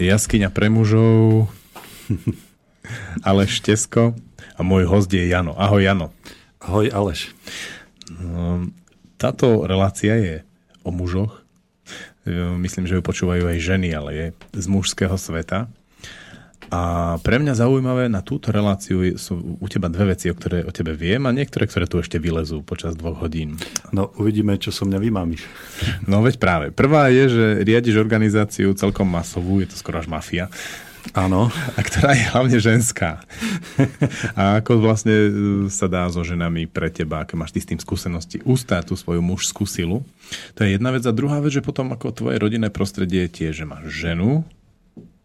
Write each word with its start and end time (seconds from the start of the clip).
Jaskyňa 0.00 0.48
pre 0.48 0.72
mužov, 0.72 1.52
Aleš 3.28 3.60
Tesko 3.60 4.16
a 4.56 4.60
môj 4.64 4.88
host 4.88 5.12
je 5.12 5.28
Jano. 5.28 5.52
Ahoj 5.60 5.84
Jano. 5.84 6.08
Ahoj 6.56 6.88
Aleš. 6.88 7.36
Ehm, 8.08 8.72
táto 9.20 9.68
relácia 9.68 10.16
je 10.16 10.36
o 10.80 10.88
mužoch. 10.88 11.44
Ehm, 12.24 12.56
myslím, 12.64 12.88
že 12.88 12.96
ju 12.96 13.04
počúvajú 13.04 13.44
aj 13.44 13.60
ženy, 13.60 13.92
ale 13.92 14.10
je 14.16 14.26
z 14.56 14.66
mužského 14.72 15.20
sveta. 15.20 15.68
A 16.70 17.18
pre 17.26 17.42
mňa 17.42 17.58
zaujímavé 17.58 18.06
na 18.06 18.22
túto 18.22 18.54
reláciu 18.54 19.02
sú 19.18 19.58
u 19.58 19.66
teba 19.66 19.90
dve 19.90 20.14
veci, 20.14 20.30
o 20.30 20.38
ktoré 20.38 20.62
o 20.62 20.70
tebe 20.70 20.94
viem 20.94 21.26
a 21.26 21.34
niektoré, 21.34 21.66
ktoré 21.66 21.90
tu 21.90 21.98
ešte 21.98 22.22
vylezú 22.22 22.62
počas 22.62 22.94
dvoch 22.94 23.18
hodín. 23.26 23.58
No 23.90 24.14
uvidíme, 24.14 24.54
čo 24.54 24.70
so 24.70 24.86
mňa 24.86 25.02
vymámiš. 25.02 25.42
No 26.06 26.22
veď 26.22 26.38
práve. 26.38 26.66
Prvá 26.70 27.10
je, 27.10 27.26
že 27.26 27.46
riadiš 27.66 27.98
organizáciu 27.98 28.70
celkom 28.78 29.10
masovú, 29.10 29.58
je 29.58 29.74
to 29.74 29.76
skoro 29.82 29.98
až 29.98 30.06
mafia. 30.06 30.46
Áno. 31.16 31.50
A 31.74 31.80
ktorá 31.80 32.14
je 32.14 32.24
hlavne 32.30 32.58
ženská. 32.60 33.24
A 34.38 34.60
ako 34.60 34.78
vlastne 34.84 35.16
e, 35.16 35.30
sa 35.72 35.88
dá 35.88 36.06
so 36.12 36.20
ženami 36.22 36.68
pre 36.68 36.92
teba, 36.92 37.24
aké 37.24 37.34
máš 37.34 37.56
ty 37.56 37.60
s 37.64 37.68
tým 37.72 37.80
skúsenosti, 37.80 38.44
ustáť 38.44 38.92
tú 38.92 38.94
svoju 38.94 39.24
mužskú 39.24 39.64
silu. 39.64 40.04
To 40.54 40.62
je 40.62 40.76
jedna 40.76 40.92
vec. 40.92 41.02
A 41.08 41.16
druhá 41.16 41.40
vec, 41.40 41.56
že 41.56 41.64
potom 41.64 41.90
ako 41.90 42.14
tvoje 42.14 42.36
rodinné 42.38 42.68
prostredie 42.70 43.26
je 43.26 43.34
tiež, 43.42 43.64
že 43.64 43.66
máš 43.66 43.90
ženu 43.90 44.44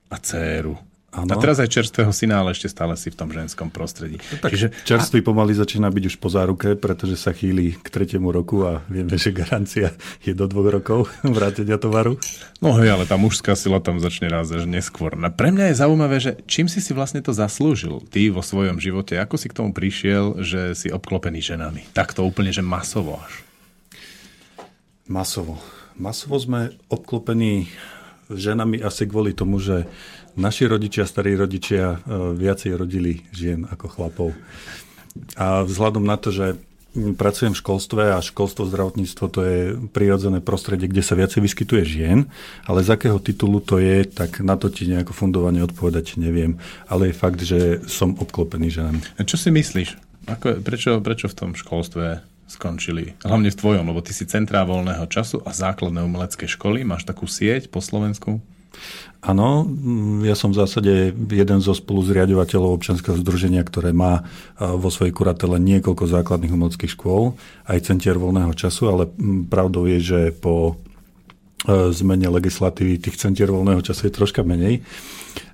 a 0.10 0.16
dceru. 0.18 0.80
Ano. 1.16 1.32
A 1.32 1.40
teraz 1.40 1.64
aj 1.64 1.72
čerstvého 1.72 2.12
syna, 2.12 2.44
ale 2.44 2.52
ešte 2.52 2.68
stále 2.68 3.00
si 3.00 3.08
v 3.08 3.16
tom 3.16 3.32
ženskom 3.32 3.72
prostredí. 3.72 4.20
No 4.20 4.38
tak 4.44 4.52
Čiže... 4.52 4.76
Čerstvý 4.84 5.24
pomaly 5.24 5.55
začína 5.55 5.88
byť 5.88 6.04
už 6.12 6.16
po 6.20 6.28
záruke, 6.28 6.76
pretože 6.76 7.16
sa 7.16 7.32
chýli 7.32 7.80
k 7.80 7.88
tretiemu 7.88 8.36
roku 8.36 8.68
a 8.68 8.84
vieme, 8.91 9.16
že 9.16 9.32
garancia 9.32 9.96
je 10.28 10.36
do 10.36 10.44
dvoch 10.52 10.68
rokov 10.76 11.08
vrátenia 11.24 11.80
tovaru. 11.80 12.20
No 12.60 12.76
hej, 12.76 12.91
ale 12.91 13.08
tá 13.08 13.16
mužská 13.16 13.55
sila 13.55 13.80
tam 13.80 14.04
začne 14.04 14.28
raz 14.28 14.52
až 14.52 14.68
neskôr. 14.68 15.16
No, 15.16 15.32
pre 15.32 15.55
mňa 15.55 15.72
je 15.72 15.80
zaujímavé, 15.80 16.18
že 16.20 16.36
čím 16.52 16.68
si 16.68 16.84
si 16.84 16.91
vlastne 16.91 17.24
to 17.24 17.32
zaslúžil 17.32 18.04
ty 18.12 18.27
vo 18.27 18.44
svojom 18.44 18.84
živote? 18.84 19.16
Ako 19.16 19.40
si 19.40 19.48
k 19.48 19.55
tomu 19.55 19.71
prišiel, 19.71 20.43
že 20.43 20.76
si 20.76 20.91
obklopený 20.91 21.40
ženami? 21.40 21.88
Tak 21.96 22.12
to 22.12 22.27
úplne, 22.27 22.52
že 22.52 22.60
masovo 22.60 23.24
až. 23.24 23.40
Masovo. 25.08 25.63
Masovo 25.96 26.36
sme 26.36 26.76
obklopení 26.91 27.71
ženami 28.27 28.82
asi 28.82 29.05
kvôli 29.05 29.38
tomu, 29.38 29.62
že 29.62 29.86
naši 30.36 30.68
rodičia, 30.68 31.08
starí 31.08 31.36
rodičia 31.36 32.00
e, 32.04 32.36
viacej 32.36 32.72
rodili 32.76 33.24
žien 33.32 33.68
ako 33.68 33.86
chlapov. 33.88 34.30
A 35.40 35.64
vzhľadom 35.64 36.04
na 36.04 36.20
to, 36.20 36.32
že 36.32 36.60
pracujem 36.96 37.52
v 37.52 37.60
školstve 37.60 38.04
a 38.16 38.24
školstvo, 38.24 38.68
zdravotníctvo 38.68 39.26
to 39.27 39.40
je 39.44 39.60
prirodzené 39.92 40.40
prostredie, 40.40 40.88
kde 40.88 41.04
sa 41.04 41.20
viacej 41.20 41.44
vyskytuje 41.44 41.84
žien, 41.84 42.32
ale 42.64 42.88
z 42.88 42.96
akého 42.96 43.20
titulu 43.20 43.60
to 43.60 43.84
je, 43.84 44.08
tak 44.08 44.40
na 44.40 44.55
to 44.55 44.72
ti 44.72 44.88
nejako 44.88 45.12
fundovane 45.12 45.60
odpovedať 45.64 46.16
neviem. 46.16 46.60
Ale 46.88 47.12
je 47.12 47.20
fakt, 47.20 47.44
že 47.44 47.84
som 47.92 48.16
obklopený 48.16 48.72
ženami. 48.72 48.99
A 49.20 49.27
čo 49.27 49.36
si 49.36 49.52
myslíš? 49.52 49.99
Ako, 50.32 50.64
prečo, 50.64 50.98
prečo 51.04 51.27
v 51.30 51.38
tom 51.38 51.52
školstve 51.54 52.24
skončili? 52.48 53.14
Hlavne 53.22 53.52
v 53.52 53.60
tvojom, 53.60 53.86
lebo 53.86 54.02
ty 54.02 54.16
si 54.16 54.26
centrá 54.26 54.64
voľného 54.64 55.05
času 55.12 55.44
a 55.44 55.52
základné 55.52 56.02
umelecké 56.02 56.48
školy. 56.48 56.88
Máš 56.88 57.05
takú 57.05 57.27
sieť 57.27 57.70
po 57.70 57.84
Slovensku? 57.84 58.42
Áno, 59.26 59.65
ja 60.21 60.37
som 60.37 60.54
v 60.54 60.62
zásade 60.62 61.09
jeden 61.34 61.57
zo 61.57 61.73
spoluzriadovateľov 61.73 62.77
občanského 62.77 63.18
združenia, 63.18 63.65
ktoré 63.65 63.90
má 63.90 64.22
vo 64.62 64.94
svojej 64.94 65.18
kuratele 65.18 65.57
niekoľko 65.57 66.06
základných 66.06 66.53
umeleckých 66.53 66.94
škôl, 66.94 67.34
aj 67.66 67.90
centier 67.90 68.22
voľného 68.22 68.53
času, 68.53 68.85
ale 68.85 69.03
pravdou 69.50 69.90
je, 69.90 69.97
že 69.97 70.19
po 70.29 70.78
zmene 71.66 72.29
legislatívy 72.29 73.01
tých 73.01 73.18
centier 73.18 73.50
voľného 73.50 73.81
času 73.81 74.06
je 74.06 74.13
troška 74.13 74.46
menej. 74.46 74.85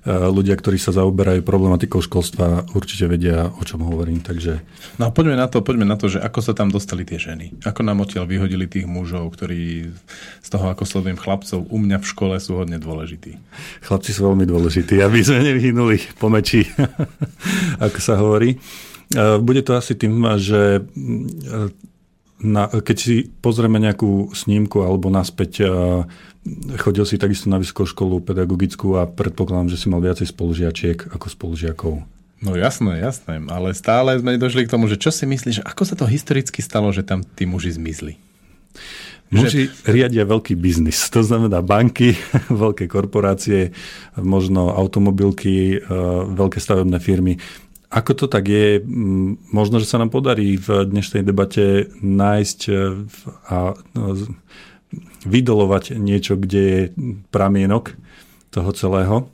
Ľudia, 0.08 0.58
ktorí 0.58 0.82
sa 0.82 0.90
zaoberajú 0.90 1.46
problematikou 1.46 2.02
školstva, 2.02 2.74
určite 2.74 3.06
vedia, 3.06 3.54
o 3.54 3.62
čom 3.62 3.86
hovorím. 3.86 4.18
Takže... 4.18 4.58
No 4.98 5.08
a 5.08 5.10
poďme 5.14 5.38
na 5.38 5.46
to, 5.46 5.62
poďme 5.62 5.86
na 5.86 5.94
to, 5.94 6.10
že 6.10 6.18
ako 6.18 6.42
sa 6.42 6.52
tam 6.58 6.74
dostali 6.74 7.06
tie 7.06 7.22
ženy. 7.22 7.54
Ako 7.62 7.86
nám 7.86 8.02
odtiaľ 8.02 8.26
vyhodili 8.26 8.66
tých 8.66 8.90
mužov, 8.90 9.30
ktorí 9.38 9.94
z 10.42 10.48
toho, 10.50 10.74
ako 10.74 10.82
sledujem 10.82 11.18
chlapcov, 11.18 11.70
u 11.70 11.78
mňa 11.78 12.02
v 12.02 12.08
škole 12.10 12.34
sú 12.42 12.58
hodne 12.58 12.82
dôležití. 12.82 13.38
Chlapci 13.86 14.10
sú 14.10 14.26
veľmi 14.26 14.42
dôležití, 14.42 14.98
aby 14.98 15.22
sme 15.22 15.46
nevyhynuli 15.46 16.18
po 16.18 16.26
meči, 16.26 16.66
ako 17.86 17.98
sa 18.02 18.18
hovorí. 18.18 18.58
Bude 19.44 19.62
to 19.62 19.76
asi 19.76 19.94
tým, 19.94 20.24
že 20.40 20.82
na, 22.42 22.66
keď 22.68 22.96
si 22.98 23.14
pozrieme 23.40 23.78
nejakú 23.78 24.34
snímku 24.34 24.82
alebo 24.82 25.08
naspäť, 25.08 25.62
chodil 26.82 27.06
si 27.06 27.16
takisto 27.16 27.46
na 27.46 27.62
vysokú 27.62 27.86
školu 27.86 28.18
pedagogickú 28.18 28.98
a 28.98 29.06
predpokladám, 29.06 29.70
že 29.70 29.78
si 29.78 29.86
mal 29.86 30.02
viacej 30.02 30.26
spolužiačiek 30.34 30.98
ako 31.14 31.26
spolužiakov. 31.30 31.94
No 32.42 32.58
jasné, 32.58 32.98
jasné, 32.98 33.38
ale 33.46 33.70
stále 33.70 34.18
sme 34.18 34.34
došli 34.34 34.66
k 34.66 34.72
tomu, 34.74 34.90
že 34.90 34.98
čo 34.98 35.14
si 35.14 35.22
myslíš, 35.30 35.62
ako 35.62 35.82
sa 35.86 35.94
to 35.94 36.10
historicky 36.10 36.58
stalo, 36.58 36.90
že 36.90 37.06
tam 37.06 37.22
tí 37.22 37.46
muži 37.46 37.78
zmizli? 37.78 38.18
Muži 39.30 39.70
že... 39.70 39.86
riadia 39.86 40.26
veľký 40.26 40.58
biznis, 40.58 41.06
to 41.08 41.22
znamená 41.22 41.62
banky, 41.62 42.18
veľké 42.50 42.90
korporácie, 42.90 43.70
možno 44.18 44.74
automobilky, 44.74 45.78
veľké 46.34 46.58
stavebné 46.58 46.98
firmy. 46.98 47.38
Ako 47.92 48.16
to 48.16 48.24
tak 48.24 48.48
je? 48.48 48.80
Možno, 49.52 49.76
že 49.76 49.84
sa 49.84 50.00
nám 50.00 50.08
podarí 50.08 50.56
v 50.56 50.88
dnešnej 50.88 51.20
debate 51.20 51.92
nájsť 52.00 52.58
e, 52.66 52.74
a 53.52 53.76
no, 53.76 54.04
vydolovať 55.28 56.00
niečo, 56.00 56.40
kde 56.40 56.62
je 56.64 56.82
pramienok 57.28 57.92
toho 58.48 58.72
celého 58.72 59.28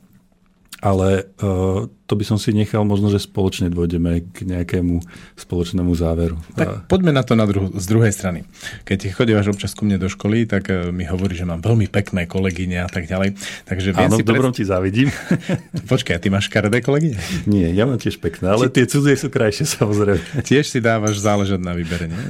ale 0.79 1.27
uh, 1.43 1.87
to 2.07 2.13
by 2.15 2.23
som 2.25 2.39
si 2.39 2.55
nechal, 2.55 2.87
možno, 2.87 3.11
že 3.11 3.21
spoločne 3.21 3.67
dôjdeme 3.67 4.25
k 4.31 4.47
nejakému 4.47 5.03
spoločnému 5.37 5.91
záveru. 5.93 6.39
Tak 6.55 6.87
poďme 6.89 7.11
na 7.13 7.21
to 7.21 7.35
na 7.35 7.45
druh- 7.45 7.69
z 7.75 7.85
druhej 7.85 8.15
strany. 8.15 8.47
Keď 8.87 9.13
chodívaš 9.13 9.51
občas 9.51 9.75
ku 9.75 9.83
mne 9.83 9.99
do 9.99 10.07
školy, 10.07 10.47
tak 10.47 10.71
uh, 10.71 10.89
mi 10.89 11.03
hovorí, 11.03 11.35
že 11.35 11.43
mám 11.43 11.59
veľmi 11.59 11.91
pekné 11.91 12.25
kolegyne 12.25 12.81
a 12.81 12.89
tak 12.89 13.05
ďalej. 13.05 13.35
Takže 13.67 13.93
Áno, 13.93 14.17
si 14.17 14.23
dobrom 14.23 14.55
pred... 14.55 14.63
ti 14.63 14.63
závidím. 14.65 15.11
Počkaj, 15.91 16.17
ty 16.23 16.31
máš 16.31 16.47
karedé 16.47 16.79
kolegyne? 16.79 17.19
Nie, 17.45 17.69
ja 17.75 17.83
mám 17.83 17.99
tiež 17.99 18.17
pekné, 18.17 18.55
ale 18.55 18.71
tie 18.71 18.87
cudzie 18.87 19.19
sú 19.19 19.27
krajšie 19.27 19.67
samozrejme. 19.67 20.23
Tiež 20.49 20.65
si 20.71 20.79
dávaš 20.79 21.19
záležať 21.19 21.59
na 21.59 21.75
výbere, 21.75 22.07
nie? 22.07 22.23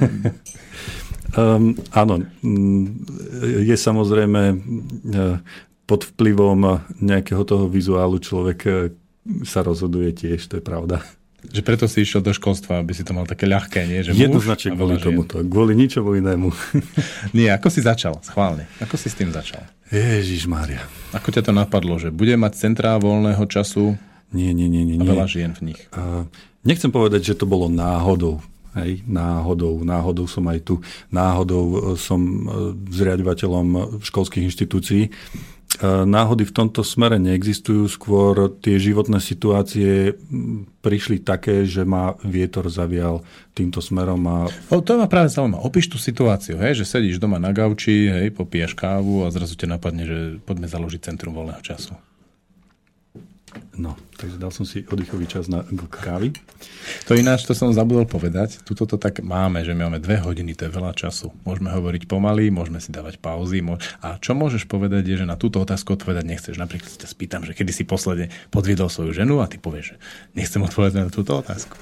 Um, 1.38 1.78
áno, 2.02 2.26
mm, 2.42 2.84
je 3.64 3.76
samozrejme 3.78 4.58
pod 5.90 6.06
vplyvom 6.14 6.86
nejakého 7.02 7.42
toho 7.42 7.66
vizuálu 7.66 8.22
človek 8.22 8.58
eh, 8.70 8.74
sa 9.42 9.66
rozhoduje 9.66 10.14
tiež, 10.14 10.46
to 10.46 10.62
je 10.62 10.64
pravda. 10.64 11.02
Že 11.40 11.64
preto 11.64 11.88
si 11.88 12.04
išiel 12.04 12.20
do 12.20 12.36
školstva, 12.36 12.84
aby 12.84 12.92
si 12.92 13.00
to 13.00 13.16
mal 13.16 13.24
také 13.24 13.48
ľahké, 13.48 13.88
nie? 13.88 14.04
Že 14.04 14.12
Jednoznačne 14.12 14.76
kvôli 14.76 15.00
tomuto, 15.00 15.40
kvôli 15.40 15.72
ničomu 15.72 16.12
inému. 16.20 16.52
nie, 17.36 17.48
ako 17.48 17.72
si 17.72 17.80
začal, 17.80 18.20
schválne. 18.20 18.68
Ako 18.76 19.00
si 19.00 19.08
s 19.08 19.16
tým 19.16 19.32
začal? 19.32 19.64
Ježiš 19.88 20.44
Mária. 20.44 20.84
Ako 21.16 21.32
ťa 21.32 21.48
to 21.48 21.52
napadlo, 21.56 21.96
že 21.96 22.12
bude 22.12 22.36
mať 22.36 22.60
centrá 22.60 23.00
voľného 23.00 23.40
času 23.48 23.96
nie, 24.30 24.54
nie, 24.54 24.70
nie, 24.70 24.86
nie, 24.86 25.00
a 25.00 25.02
veľa 25.02 25.26
žien 25.26 25.56
v 25.56 25.72
nich? 25.74 25.80
Uh, 25.90 26.28
nechcem 26.62 26.92
povedať, 26.92 27.34
že 27.34 27.38
to 27.40 27.50
bolo 27.50 27.66
náhodou. 27.66 28.38
Hej, 28.70 29.02
náhodou, 29.02 29.82
náhodou 29.82 30.30
som 30.30 30.46
aj 30.46 30.62
tu, 30.62 30.78
náhodou 31.10 31.98
som 31.98 32.22
eh, 32.22 32.38
zriadovateľom 32.94 33.98
školských 33.98 34.46
inštitúcií 34.46 35.10
náhody 35.80 36.44
v 36.44 36.52
tomto 36.52 36.82
smere 36.82 37.16
neexistujú, 37.22 37.86
skôr 37.88 38.52
tie 38.60 38.76
životné 38.76 39.22
situácie 39.22 40.18
prišli 40.82 41.22
také, 41.22 41.64
že 41.64 41.86
ma 41.86 42.18
vietor 42.26 42.68
zavial 42.68 43.22
týmto 43.54 43.78
smerom. 43.80 44.20
A... 44.28 44.36
O, 44.68 44.82
to 44.82 44.98
ma 44.98 45.06
práve 45.06 45.30
zaujíma. 45.30 45.62
Opíš 45.62 45.88
tú 45.88 45.96
situáciu, 45.96 46.58
hej, 46.60 46.82
že 46.82 46.90
sedíš 46.90 47.22
doma 47.22 47.38
na 47.38 47.54
gauči, 47.54 48.10
hej, 48.10 48.34
popíjaš 48.34 48.76
kávu 48.76 49.24
a 49.24 49.32
zrazu 49.32 49.56
ťa 49.56 49.78
napadne, 49.78 50.04
že 50.04 50.18
poďme 50.44 50.66
založiť 50.68 51.00
centrum 51.06 51.32
voľného 51.32 51.62
času. 51.62 51.94
No, 53.74 53.98
takže 54.14 54.36
dal 54.38 54.54
som 54.54 54.62
si 54.62 54.86
oddychový 54.86 55.26
čas 55.26 55.50
na 55.50 55.66
kávy. 55.88 56.30
To 57.10 57.18
ináč, 57.18 57.48
to 57.48 57.56
som 57.56 57.74
zabudol 57.74 58.06
povedať. 58.06 58.62
Tuto 58.62 58.86
to 58.86 58.94
tak 59.00 59.24
máme, 59.24 59.64
že 59.66 59.74
my 59.74 59.88
máme 59.88 59.98
dve 59.98 60.20
hodiny, 60.22 60.54
to 60.54 60.68
je 60.68 60.76
veľa 60.76 60.92
času. 60.94 61.34
Môžeme 61.42 61.72
hovoriť 61.72 62.06
pomaly, 62.06 62.52
môžeme 62.52 62.78
si 62.78 62.94
dávať 62.94 63.18
pauzy. 63.18 63.64
A 64.04 64.20
čo 64.22 64.36
môžeš 64.36 64.68
povedať 64.70 65.08
je, 65.08 65.24
že 65.24 65.26
na 65.26 65.34
túto 65.34 65.58
otázku 65.58 65.96
odpovedať 65.96 66.24
nechceš. 66.28 66.60
Napríklad 66.60 66.92
si 66.92 67.00
ťa 67.00 67.08
spýtam, 67.10 67.42
že 67.42 67.56
kedy 67.56 67.72
si 67.74 67.82
posledne 67.88 68.30
podviedol 68.54 68.92
svoju 68.92 69.16
ženu 69.16 69.42
a 69.42 69.50
ty 69.50 69.58
povieš, 69.58 69.94
že 69.94 69.96
nechcem 70.36 70.62
odpovedať 70.62 71.08
na 71.08 71.10
túto 71.10 71.34
otázku. 71.34 71.74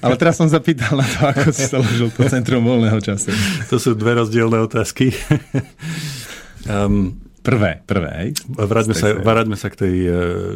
Ale 0.00 0.16
teraz 0.16 0.40
som 0.40 0.48
zapýtal 0.48 0.96
na 0.96 1.04
to, 1.04 1.28
ako 1.28 1.48
si 1.52 1.68
založil 1.68 2.08
to 2.08 2.24
Centrum 2.24 2.64
voľného 2.64 3.04
času. 3.04 3.36
To 3.68 3.76
sú 3.76 3.92
dve 3.92 4.16
rozdielne 4.16 4.64
otázky. 4.64 5.12
um, 6.72 7.23
Prvé, 7.44 7.84
prvé. 7.84 8.32
Vráťme 8.48 8.96
sa, 8.96 9.12
vráťme 9.12 9.56
sa 9.60 9.68
k 9.68 9.84
tej 9.84 9.96
e, 10.00 10.12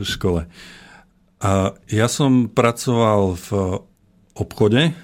škole. 0.08 0.48
A 1.38 1.76
ja 1.92 2.08
som 2.08 2.48
pracoval 2.48 3.36
v 3.36 3.48
obchode, 4.32 4.96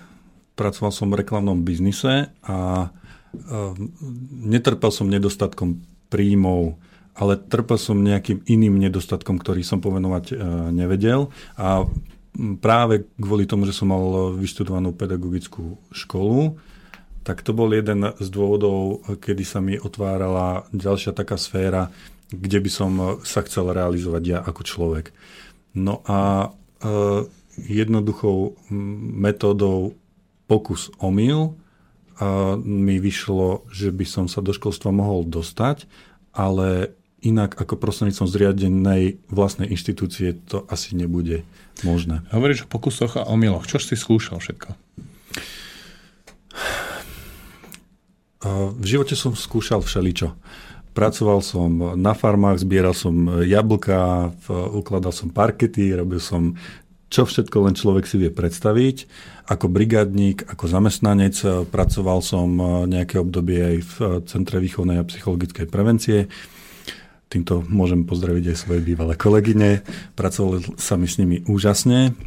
pracoval 0.57 0.93
som 0.97 1.13
v 1.13 1.21
reklamnom 1.21 1.61
biznise 1.61 2.33
a 2.41 2.59
e, 2.81 2.89
netrpel 4.49 4.89
som 4.89 5.13
nedostatkom 5.13 5.85
príjmov 6.09 6.81
ale 7.15 7.39
trpel 7.39 7.79
som 7.79 7.95
nejakým 7.95 8.43
iným 8.43 8.75
nedostatkom, 8.91 9.39
ktorý 9.39 9.63
som 9.63 9.79
pomenovať 9.79 10.35
nevedel 10.75 11.31
a 11.55 11.87
práve 12.59 13.07
kvôli 13.15 13.47
tomu, 13.47 13.71
že 13.71 13.77
som 13.77 13.95
mal 13.95 14.35
vyštudovanú 14.35 14.91
pedagogickú 14.99 15.79
školu, 15.95 16.59
tak 17.25 17.41
to 17.41 17.57
bol 17.57 17.73
jeden 17.73 18.05
z 18.21 18.29
dôvodov, 18.29 19.01
kedy 19.19 19.45
sa 19.49 19.65
mi 19.65 19.81
otvárala 19.81 20.69
ďalšia 20.77 21.17
taká 21.17 21.41
sféra, 21.41 21.89
kde 22.29 22.61
by 22.61 22.71
som 22.71 22.91
sa 23.25 23.41
chcel 23.43 23.73
realizovať 23.73 24.23
ja 24.23 24.39
ako 24.45 24.63
človek. 24.63 25.11
No 25.75 26.05
a 26.05 26.53
e, 26.85 27.29
jednoduchou 27.65 28.61
metódou 29.17 29.97
pokus 30.45 30.93
omyl 31.01 31.57
a 32.21 32.55
mi 32.61 33.03
vyšlo, 33.03 33.67
že 33.75 33.91
by 33.91 34.07
som 34.07 34.27
sa 34.31 34.39
do 34.39 34.55
školstva 34.55 34.95
mohol 34.95 35.27
dostať, 35.27 35.91
ale 36.31 36.95
inak 37.25 37.57
ako 37.57 37.81
prostredníctvom 37.81 38.29
zriadenej 38.29 39.19
vlastnej 39.33 39.73
inštitúcie 39.73 40.37
to 40.45 40.69
asi 40.69 40.93
nebude 40.95 41.43
možné. 41.83 42.21
Hovoríš 42.31 42.69
o 42.69 42.71
pokusoch 42.71 43.17
a 43.17 43.27
omyloch. 43.27 43.65
Čo 43.65 43.81
si 43.81 43.97
skúšal 43.97 44.39
všetko? 44.39 44.77
V 48.45 48.85
živote 48.85 49.17
som 49.17 49.33
skúšal 49.33 49.81
všeličo. 49.81 50.37
Pracoval 50.93 51.41
som 51.41 51.97
na 51.97 52.13
farmách, 52.13 52.61
zbieral 52.61 52.93
som 52.93 53.41
jablka, 53.43 54.31
ukladal 54.71 55.11
som 55.11 55.33
parkety, 55.33 55.91
robil 55.97 56.21
som 56.21 56.55
čo 57.09 57.25
všetko 57.25 57.57
len 57.71 57.79
človek 57.79 58.11
si 58.11 58.19
vie 58.19 58.29
predstaviť. 58.29 59.07
Ako 59.47 59.71
brigádnik, 59.71 60.45
ako 60.51 60.67
zamestnanec 60.67 61.35
pracoval 61.71 62.19
som 62.27 62.49
nejaké 62.91 63.23
obdobie 63.23 63.61
aj 63.63 63.77
v 63.81 63.95
Centre 64.27 64.59
výchovnej 64.59 64.99
a 64.99 65.07
psychologickej 65.07 65.67
prevencie. 65.71 66.27
Týmto 67.31 67.63
môžem 67.67 68.03
pozdraviť 68.03 68.51
aj 68.51 68.57
svoje 68.59 68.81
bývalé 68.83 69.15
kolegyne. 69.15 69.87
Pracovali 70.19 70.75
sa 70.75 70.99
mi 70.99 71.07
s 71.07 71.23
nimi 71.23 71.43
úžasne 71.47 72.19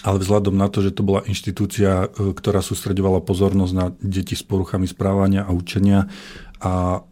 ale 0.00 0.16
vzhľadom 0.20 0.56
na 0.56 0.68
to, 0.72 0.80
že 0.80 0.96
to 0.96 1.02
bola 1.04 1.26
inštitúcia, 1.28 2.08
e, 2.08 2.32
ktorá 2.32 2.64
sústredovala 2.64 3.20
pozornosť 3.20 3.72
na 3.76 3.92
deti 4.00 4.32
s 4.32 4.44
poruchami 4.44 4.88
správania 4.88 5.44
a 5.44 5.52
učenia 5.52 6.08
a 6.60 7.04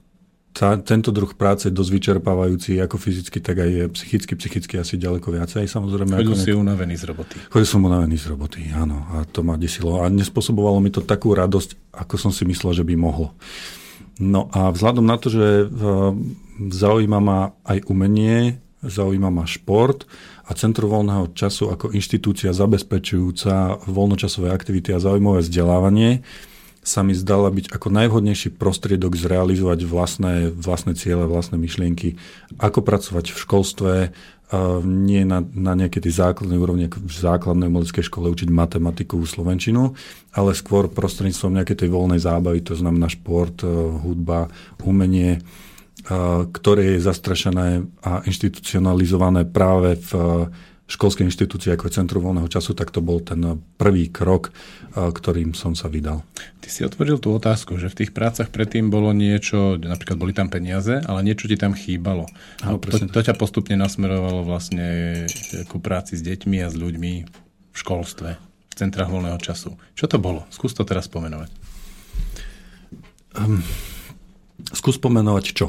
tá, 0.59 0.75
tento 0.83 1.15
druh 1.15 1.31
práce 1.39 1.71
je 1.71 1.73
dosť 1.73 1.91
vyčerpávajúci 1.95 2.83
ako 2.83 2.99
fyzicky, 2.99 3.39
tak 3.39 3.63
aj 3.63 3.95
psychicky, 3.95 4.35
psychicky 4.35 4.75
asi 4.75 4.99
ďaleko 4.99 5.31
viacej. 5.31 5.71
Samozrejme, 5.71 6.19
Chodil 6.19 6.35
si 6.35 6.51
nejak... 6.51 6.63
unavený 6.67 6.95
z 6.99 7.05
roboty. 7.07 7.37
Chodil 7.47 7.69
som 7.71 7.87
unavený 7.87 8.19
z 8.19 8.27
roboty, 8.27 8.61
áno. 8.75 9.07
A 9.15 9.23
to 9.23 9.47
ma 9.47 9.55
desilo. 9.55 10.03
A 10.03 10.11
nespôsobovalo 10.11 10.83
mi 10.83 10.91
to 10.91 11.07
takú 11.07 11.31
radosť, 11.31 11.95
ako 11.95 12.15
som 12.19 12.35
si 12.35 12.43
myslel, 12.43 12.75
že 12.75 12.83
by 12.83 12.99
mohlo. 12.99 13.39
No 14.19 14.51
a 14.51 14.75
vzhľadom 14.75 15.07
na 15.07 15.15
to, 15.15 15.31
že 15.31 15.47
e, 15.47 15.67
zaujíma 16.75 17.19
ma 17.23 17.55
aj 17.63 17.87
umenie, 17.87 18.59
zaujíma 18.83 19.31
ma 19.31 19.47
šport, 19.47 20.11
a 20.49 20.53
Centrum 20.57 20.89
voľného 20.89 21.37
času 21.37 21.69
ako 21.69 21.93
inštitúcia 21.93 22.57
zabezpečujúca 22.57 23.85
voľnočasové 23.85 24.49
aktivity 24.49 24.97
a 24.97 25.03
zaujímavé 25.03 25.45
vzdelávanie 25.45 26.25
sa 26.81 27.05
mi 27.05 27.13
zdala 27.13 27.53
byť 27.53 27.69
ako 27.69 27.89
najvhodnejší 27.93 28.57
prostriedok 28.57 29.13
zrealizovať 29.13 29.85
vlastné, 29.85 30.35
vlastné 30.57 30.97
ciele, 30.97 31.29
vlastné 31.29 31.61
myšlienky, 31.61 32.17
ako 32.57 32.81
pracovať 32.81 33.29
v 33.29 33.39
školstve, 33.45 33.93
nie 34.89 35.29
na, 35.29 35.45
na 35.45 35.77
nejakej 35.77 36.09
tej 36.09 36.25
základnej 36.25 36.57
úrovni, 36.57 36.89
ako 36.89 37.05
v 37.05 37.13
základnej 37.13 37.69
umeleckej 37.69 38.09
škole 38.09 38.33
učiť 38.33 38.49
matematiku, 38.49 39.21
slovenčinu, 39.21 39.93
ale 40.33 40.57
skôr 40.57 40.89
prostredníctvom 40.89 41.61
nejakej 41.61 41.85
tej 41.85 41.89
voľnej 41.93 42.25
zábavy, 42.25 42.65
to 42.65 42.73
znamená 42.73 43.13
šport, 43.13 43.61
hudba, 44.01 44.49
umenie, 44.81 45.45
ktoré 46.53 46.97
je 46.97 47.05
zastrašené 47.05 47.85
a 48.01 48.25
inštitucionalizované 48.25 49.45
práve 49.45 50.01
v 50.01 50.11
školskej 50.89 51.29
inštitúcii 51.29 51.77
ako 51.77 51.85
je 51.85 51.97
Centrum 52.01 52.25
voľného 52.25 52.49
času, 52.49 52.73
tak 52.73 52.89
to 52.89 53.05
bol 53.05 53.21
ten 53.21 53.61
prvý 53.77 54.09
krok, 54.09 54.57
ktorým 54.97 55.53
som 55.53 55.77
sa 55.77 55.85
vydal. 55.93 56.25
Ty 56.65 56.69
si 56.73 56.81
otvoril 56.81 57.21
tú 57.21 57.37
otázku, 57.37 57.77
že 57.77 57.93
v 57.93 57.99
tých 58.01 58.17
prácach 58.17 58.49
predtým 58.49 58.89
bolo 58.89 59.13
niečo, 59.13 59.77
napríklad 59.77 60.17
boli 60.17 60.33
tam 60.33 60.49
peniaze, 60.49 61.05
ale 61.05 61.21
niečo 61.21 61.45
ti 61.45 61.61
tam 61.61 61.77
chýbalo. 61.77 62.25
No, 62.65 62.81
to, 62.81 63.05
to 63.05 63.21
ťa 63.21 63.37
postupne 63.37 63.77
nasmerovalo 63.77 64.49
vlastne 64.49 65.29
ku 65.69 65.77
práci 65.77 66.17
s 66.17 66.25
deťmi 66.25 66.65
a 66.65 66.73
s 66.73 66.77
ľuďmi 66.81 67.13
v 67.69 67.77
školstve, 67.77 68.31
v 68.41 68.75
centrách 68.75 69.13
voľného 69.13 69.37
času. 69.45 69.77
Čo 69.93 70.09
to 70.09 70.17
bolo? 70.17 70.49
Skús 70.49 70.73
to 70.73 70.89
teraz 70.89 71.05
pomenovať. 71.05 71.53
Um, 73.37 73.61
skús 74.73 74.97
pomenovať 74.97 75.45
čo? 75.53 75.69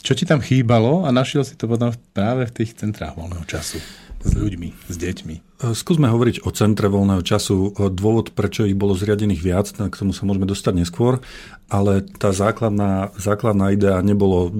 Čo 0.00 0.16
ti 0.16 0.24
tam 0.24 0.40
chýbalo 0.40 1.04
a 1.04 1.12
našiel 1.12 1.44
si 1.44 1.54
to 1.56 1.68
potom 1.68 1.92
práve 2.16 2.48
v 2.48 2.54
tých 2.62 2.76
centrách 2.76 3.16
voľného 3.16 3.44
času 3.44 3.80
s 4.20 4.36
ľuďmi, 4.36 4.68
s 4.88 4.96
deťmi. 5.00 5.34
E, 5.36 5.40
skúsme 5.72 6.04
hovoriť 6.04 6.44
o 6.44 6.50
centre 6.52 6.92
voľného 6.92 7.24
času. 7.24 7.72
E, 7.72 7.88
dôvod, 7.88 8.36
prečo 8.36 8.68
ich 8.68 8.76
bolo 8.76 8.92
zriadených 8.92 9.40
viac, 9.40 9.66
k 9.72 9.94
tomu 9.96 10.12
sa 10.12 10.28
môžeme 10.28 10.44
dostať 10.44 10.84
neskôr, 10.84 11.24
ale 11.72 12.04
tá 12.04 12.28
základná, 12.32 13.16
základná 13.16 13.72
idea 13.72 13.96
nebolo 14.04 14.38
e, 14.44 14.50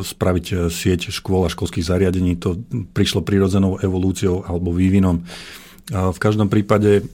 spraviť 0.00 0.72
sieť 0.72 1.12
škôl 1.12 1.44
a 1.44 1.52
školských 1.52 1.84
zariadení. 1.84 2.40
To 2.40 2.56
prišlo 2.96 3.20
prirodzenou 3.20 3.76
evolúciou 3.84 4.48
alebo 4.48 4.72
vývinom. 4.72 5.24
V 5.92 6.18
každom 6.22 6.48
prípade 6.48 7.04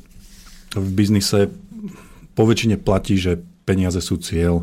v 0.76 0.88
biznise 0.92 1.50
po 2.36 2.46
väčšine 2.46 2.78
platí, 2.78 3.18
že 3.18 3.42
peniaze 3.66 3.98
sú 4.04 4.20
cieľ. 4.20 4.62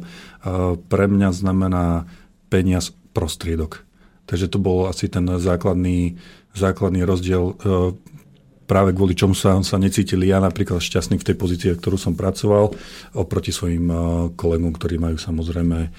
Pre 0.78 1.06
mňa 1.10 1.30
znamená 1.34 2.06
peniaz 2.48 2.94
prostriedok. 3.16 3.88
Takže 4.28 4.52
to 4.52 4.60
bol 4.60 4.92
asi 4.92 5.08
ten 5.08 5.24
základný, 5.24 6.20
základný 6.52 7.08
rozdiel 7.08 7.54
e, 7.54 7.96
práve 8.66 8.92
kvôli 8.92 9.14
čomu 9.14 9.38
sa, 9.38 9.62
sa 9.62 9.78
necítili 9.80 10.34
ja 10.34 10.42
napríklad 10.42 10.82
šťastný 10.82 11.22
v 11.22 11.28
tej 11.32 11.36
pozícii, 11.38 11.70
ktorú 11.78 11.96
som 11.96 12.18
pracoval, 12.18 12.74
oproti 13.16 13.56
svojim 13.56 13.86
e, 13.88 13.96
kolegom, 14.34 14.74
ktorí 14.74 14.98
majú 15.00 15.16
samozrejme 15.22 15.78
e, 15.86 15.90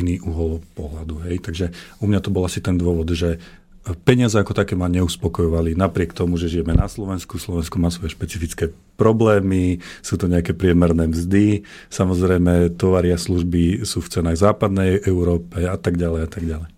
iný 0.00 0.18
uhol 0.24 0.64
pohľadu. 0.74 1.14
Hej. 1.28 1.36
Takže 1.44 1.64
u 2.02 2.08
mňa 2.08 2.20
to 2.24 2.32
bol 2.32 2.42
asi 2.48 2.58
ten 2.64 2.74
dôvod, 2.80 3.12
že 3.12 3.38
Peniaze 3.80 4.36
ako 4.36 4.52
také 4.52 4.76
ma 4.76 4.92
neuspokojovali, 4.92 5.72
napriek 5.72 6.12
tomu, 6.12 6.36
že 6.36 6.52
žijeme 6.52 6.76
na 6.76 6.84
Slovensku. 6.84 7.40
Slovensko 7.40 7.80
má 7.80 7.88
svoje 7.88 8.12
špecifické 8.12 8.68
problémy, 9.00 9.80
sú 10.04 10.20
to 10.20 10.28
nejaké 10.28 10.52
priemerné 10.52 11.08
mzdy, 11.08 11.64
samozrejme 11.88 12.76
tovary 12.76 13.08
a 13.08 13.18
služby 13.18 13.88
sú 13.88 14.04
v 14.04 14.12
cenách 14.12 14.36
západnej 14.36 15.00
Európe 15.08 15.64
a 15.64 15.80
tak 15.80 15.96
ďalej 15.96 16.20
a 16.20 16.28
tak 16.28 16.44
ďalej. 16.44 16.70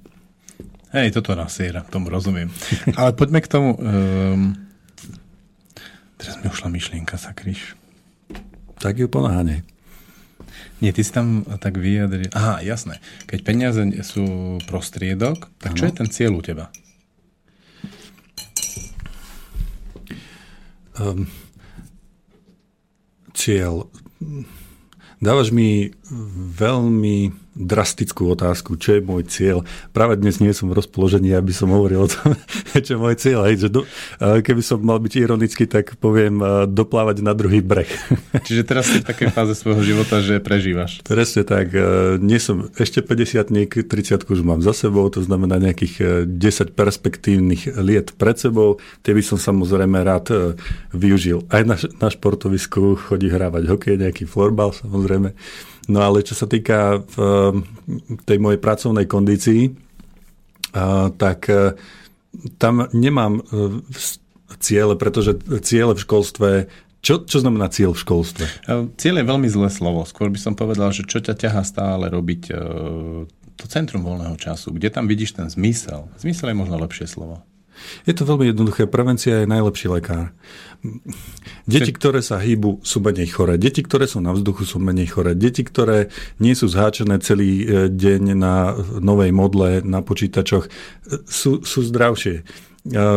Hej, 0.95 1.09
toto 1.19 1.35
nasiera, 1.35 1.83
tomu 1.91 2.07
rozumiem. 2.07 2.55
Ale 3.01 3.17
poďme 3.19 3.43
k 3.43 3.51
tomu. 3.51 3.75
Um, 3.83 4.55
teraz 6.23 6.39
mi 6.39 6.47
ušla 6.55 6.71
myšlienka, 6.71 7.19
sa 7.19 7.35
kryš. 7.35 7.75
Tak 8.79 8.95
ju 8.95 9.11
ponáhane. 9.11 9.67
Nie, 10.79 10.95
ty 10.95 11.03
si 11.03 11.11
tam 11.11 11.43
tak 11.59 11.79
vyjadril. 11.79 12.31
Aha, 12.35 12.63
jasné. 12.63 13.03
Keď 13.27 13.39
peniaze 13.43 13.83
sú 14.07 14.59
prostriedok, 14.71 15.51
tak 15.59 15.75
čo 15.75 15.87
ano. 15.87 15.91
je 15.91 15.99
ten 15.99 16.09
cieľ 16.11 16.39
u 16.39 16.43
teba? 16.43 16.71
Um, 21.01 21.29
cieľ. 23.33 23.89
Dávaš 25.23 25.55
mi 25.55 25.95
veľmi 26.53 27.33
drastickú 27.53 28.33
otázku, 28.33 28.81
čo 28.81 28.97
je 28.97 29.05
môj 29.05 29.29
cieľ. 29.29 29.61
Práve 29.93 30.17
dnes 30.17 30.41
nie 30.41 30.57
som 30.57 30.73
v 30.73 30.77
rozpoložení, 30.81 31.37
aby 31.37 31.53
som 31.53 31.69
hovoril 31.69 32.09
o 32.09 32.09
tom, 32.09 32.33
čo 32.85 32.97
je 32.97 32.99
môj 33.01 33.17
cieľ. 33.21 33.45
Hej, 33.45 33.69
že 33.69 33.69
do, 33.69 33.85
keby 34.21 34.65
som 34.65 34.81
mal 34.81 34.97
byť 34.97 35.13
ironický, 35.21 35.69
tak 35.69 36.01
poviem 36.01 36.41
doplávať 36.73 37.21
na 37.21 37.37
druhý 37.37 37.61
breh. 37.61 37.89
Čiže 38.49 38.63
teraz 38.65 38.89
si 38.89 39.05
v 39.05 39.09
takej 39.09 39.29
fáze 39.37 39.53
svojho 39.53 39.85
života, 39.85 40.25
že 40.25 40.41
prežívaš. 40.41 41.05
Presne 41.05 41.45
tak. 41.45 41.77
Nie 42.25 42.41
som 42.41 42.73
ešte 42.81 43.05
50 43.05 43.53
30 43.85 44.33
už 44.33 44.41
mám 44.41 44.65
za 44.65 44.73
sebou, 44.73 45.05
to 45.13 45.21
znamená 45.21 45.61
nejakých 45.61 46.25
10 46.25 46.73
perspektívnych 46.73 47.77
liet 47.77 48.17
pred 48.17 48.41
sebou. 48.41 48.81
Tie 49.05 49.13
by 49.13 49.21
som 49.21 49.37
samozrejme 49.37 50.01
rád 50.01 50.57
využil. 50.97 51.45
Aj 51.53 51.61
na, 51.69 51.77
na 52.01 52.09
športovisku 52.09 52.97
chodí 52.97 53.29
hrávať 53.29 53.69
hokej, 53.69 54.01
nejaký 54.01 54.25
florbal 54.25 54.73
samozrejme. 54.73 55.37
No 55.91 55.99
ale 56.03 56.23
čo 56.23 56.39
sa 56.39 56.47
týka 56.47 57.03
tej 58.27 58.39
mojej 58.39 58.61
pracovnej 58.63 59.07
kondícii, 59.11 59.75
tak 61.19 61.41
e, 61.49 61.77
tam 62.57 62.89
nemám 62.97 63.39
e, 63.39 63.43
ciele, 64.59 64.97
pretože 64.97 65.37
ciele 65.61 65.93
v 65.93 66.01
školstve 66.01 66.51
čo, 67.03 67.27
čo 67.27 67.43
znamená 67.43 67.67
cieľ 67.67 67.99
v 67.99 68.03
školstve? 68.07 68.45
E, 68.47 68.75
cieľ 68.95 69.21
je 69.21 69.27
veľmi 69.27 69.49
zlé 69.51 69.69
slovo. 69.69 70.07
Skôr 70.07 70.31
by 70.31 70.39
som 70.39 70.55
povedal, 70.55 70.95
že 70.95 71.05
čo 71.05 71.19
ťa 71.19 71.35
ťaha 71.35 71.63
stále 71.67 72.07
robiť 72.09 72.43
to 73.59 73.65
centrum 73.69 74.07
voľného 74.07 74.39
času. 74.39 74.73
Kde 74.73 74.89
tam 74.89 75.11
vidíš 75.11 75.37
ten 75.37 75.47
zmysel? 75.51 76.09
Zmysel 76.19 76.55
je 76.55 76.57
možno 76.57 76.81
lepšie 76.81 77.11
slovo. 77.11 77.43
Je 78.05 78.15
to 78.15 78.27
veľmi 78.27 78.51
jednoduché. 78.51 78.91
Prevencia 78.91 79.43
je 79.43 79.51
najlepší 79.51 79.87
lekár. 79.93 80.35
Deti, 81.63 81.95
ktoré 81.95 82.21
sa 82.21 82.43
hýbu, 82.43 82.83
sú 82.83 82.99
menej 82.99 83.31
choré. 83.31 83.55
Deti, 83.55 83.87
ktoré 83.87 84.11
sú 84.11 84.19
na 84.19 84.35
vzduchu, 84.35 84.67
sú 84.67 84.83
menej 84.83 85.15
choré. 85.15 85.39
Deti, 85.39 85.63
ktoré 85.63 86.11
nie 86.43 86.59
sú 86.59 86.67
zháčené 86.67 87.23
celý 87.23 87.63
e, 87.63 87.67
deň 87.87 88.23
na 88.35 88.75
novej 88.99 89.31
modle, 89.31 89.79
na 89.87 90.03
počítačoch, 90.03 90.67
e, 90.67 90.71
sú, 91.27 91.63
sú 91.63 91.81
zdravšie 91.87 92.43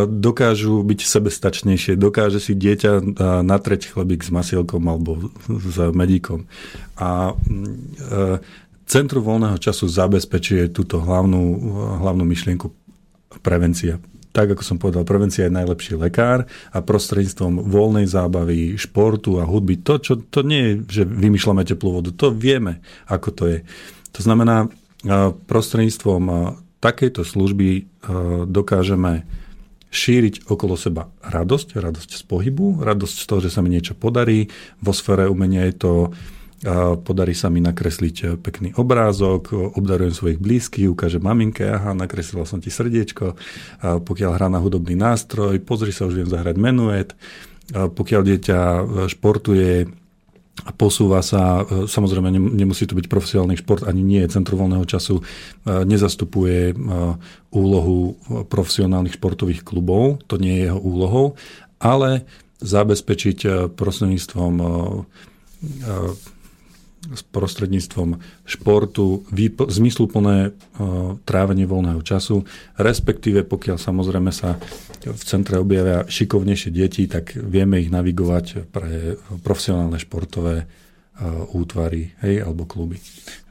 dokážu 0.05 0.85
byť 0.85 0.99
sebestačnejšie, 1.01 1.97
dokáže 1.97 2.37
si 2.37 2.53
dieťa 2.53 3.17
natreť 3.41 3.97
chlebík 3.97 4.21
s 4.21 4.29
masielkom 4.29 4.85
alebo 4.85 5.33
s 5.49 5.89
medíkom. 5.89 6.45
A 7.01 7.33
Centrum 8.85 9.25
voľného 9.25 9.57
času 9.57 9.89
zabezpečuje 9.89 10.69
túto 10.69 11.01
hlavnú, 11.01 11.41
hlavnú 12.05 12.21
myšlienku 12.21 12.69
prevencia. 13.41 13.97
Tak, 14.35 14.51
ako 14.51 14.63
som 14.67 14.75
povedal, 14.75 15.07
prevencia 15.07 15.47
je 15.47 15.55
najlepší 15.55 15.95
lekár 15.95 16.43
a 16.75 16.83
prostredníctvom 16.83 17.71
voľnej 17.71 18.03
zábavy, 18.03 18.75
športu 18.75 19.39
a 19.39 19.47
hudby, 19.47 19.79
to, 19.79 19.95
čo, 19.95 20.13
to 20.19 20.43
nie 20.43 20.83
je, 20.83 21.01
že 21.01 21.03
vymýšľame 21.07 21.63
teplú 21.63 22.03
vodu, 22.03 22.11
to 22.11 22.35
vieme, 22.35 22.83
ako 23.07 23.29
to 23.31 23.43
je. 23.47 23.59
To 24.11 24.19
znamená, 24.19 24.67
prostredníctvom 25.47 26.51
takejto 26.83 27.23
služby 27.23 27.87
dokážeme 28.51 29.23
šíriť 29.95 30.51
okolo 30.51 30.75
seba 30.75 31.07
radosť, 31.23 31.79
radosť 31.79 32.09
z 32.19 32.23
pohybu, 32.27 32.83
radosť 32.83 33.15
z 33.15 33.25
toho, 33.31 33.39
že 33.39 33.47
sa 33.47 33.63
mi 33.63 33.71
niečo 33.71 33.95
podarí. 33.95 34.51
Vo 34.83 34.91
sfére 34.91 35.31
umenia 35.31 35.63
je 35.71 35.75
to 35.79 35.91
podarí 37.05 37.37
sa 37.37 37.53
mi 37.53 37.61
nakresliť 37.61 38.15
e, 38.25 38.25
pekný 38.41 38.73
obrázok, 38.73 39.53
obdarujem 39.77 40.13
svojich 40.15 40.39
blízkych, 40.41 40.89
ukážem 40.89 41.21
maminke, 41.21 41.61
aha, 41.69 41.93
nakreslila 41.93 42.49
som 42.49 42.57
ti 42.57 42.73
srdiečko, 42.73 43.37
pokiaľ 44.01 44.31
hrá 44.33 44.47
na 44.49 44.57
hudobný 44.57 44.97
nástroj, 44.97 45.61
pozri 45.61 45.93
sa, 45.93 46.09
už 46.09 46.25
viem 46.25 46.29
zahrať 46.29 46.57
menuet, 46.57 47.13
pokiaľ 47.69 48.21
dieťa 48.25 48.57
e, 48.57 48.81
športuje 49.13 49.85
a 50.55 50.71
posúva 50.73 51.21
sa, 51.21 51.61
e, 51.61 51.85
samozrejme 51.85 52.33
nemusí 52.33 52.89
to 52.89 52.97
byť 52.97 53.13
profesionálny 53.13 53.61
šport, 53.61 53.85
ani 53.85 54.01
nie 54.01 54.25
je 54.25 54.33
centrum 54.33 54.57
voľného 54.65 54.89
času, 54.89 55.21
nezastupuje 55.65 56.73
úlohu 57.53 58.17
profesionálnych 58.49 59.21
športových 59.21 59.61
klubov, 59.61 60.25
to 60.25 60.41
nie 60.41 60.65
je 60.65 60.65
jeho 60.73 60.81
úlohou, 60.81 61.25
ale 61.77 62.25
zabezpečiť 62.63 63.69
prostredníctvom 63.75 64.53
s 67.13 67.21
prostredníctvom 67.29 68.17
športu, 68.49 69.25
výpo, 69.29 69.69
zmysluplné 69.69 70.49
uh, 70.49 71.19
trávenie 71.23 71.69
voľného 71.69 72.01
času, 72.01 72.43
respektíve 72.81 73.45
pokiaľ 73.45 73.77
samozrejme 73.77 74.31
sa 74.33 74.57
v 75.05 75.21
centre 75.21 75.61
objavia 75.61 76.09
šikovnejšie 76.09 76.69
deti, 76.73 77.05
tak 77.05 77.37
vieme 77.37 77.77
ich 77.77 77.93
navigovať 77.93 78.65
pre 78.73 79.21
profesionálne 79.45 80.01
športové 80.01 80.65
uh, 80.65 81.55
útvary 81.55 82.11
hej, 82.25 82.43
alebo 82.43 82.67
kluby. 82.67 82.99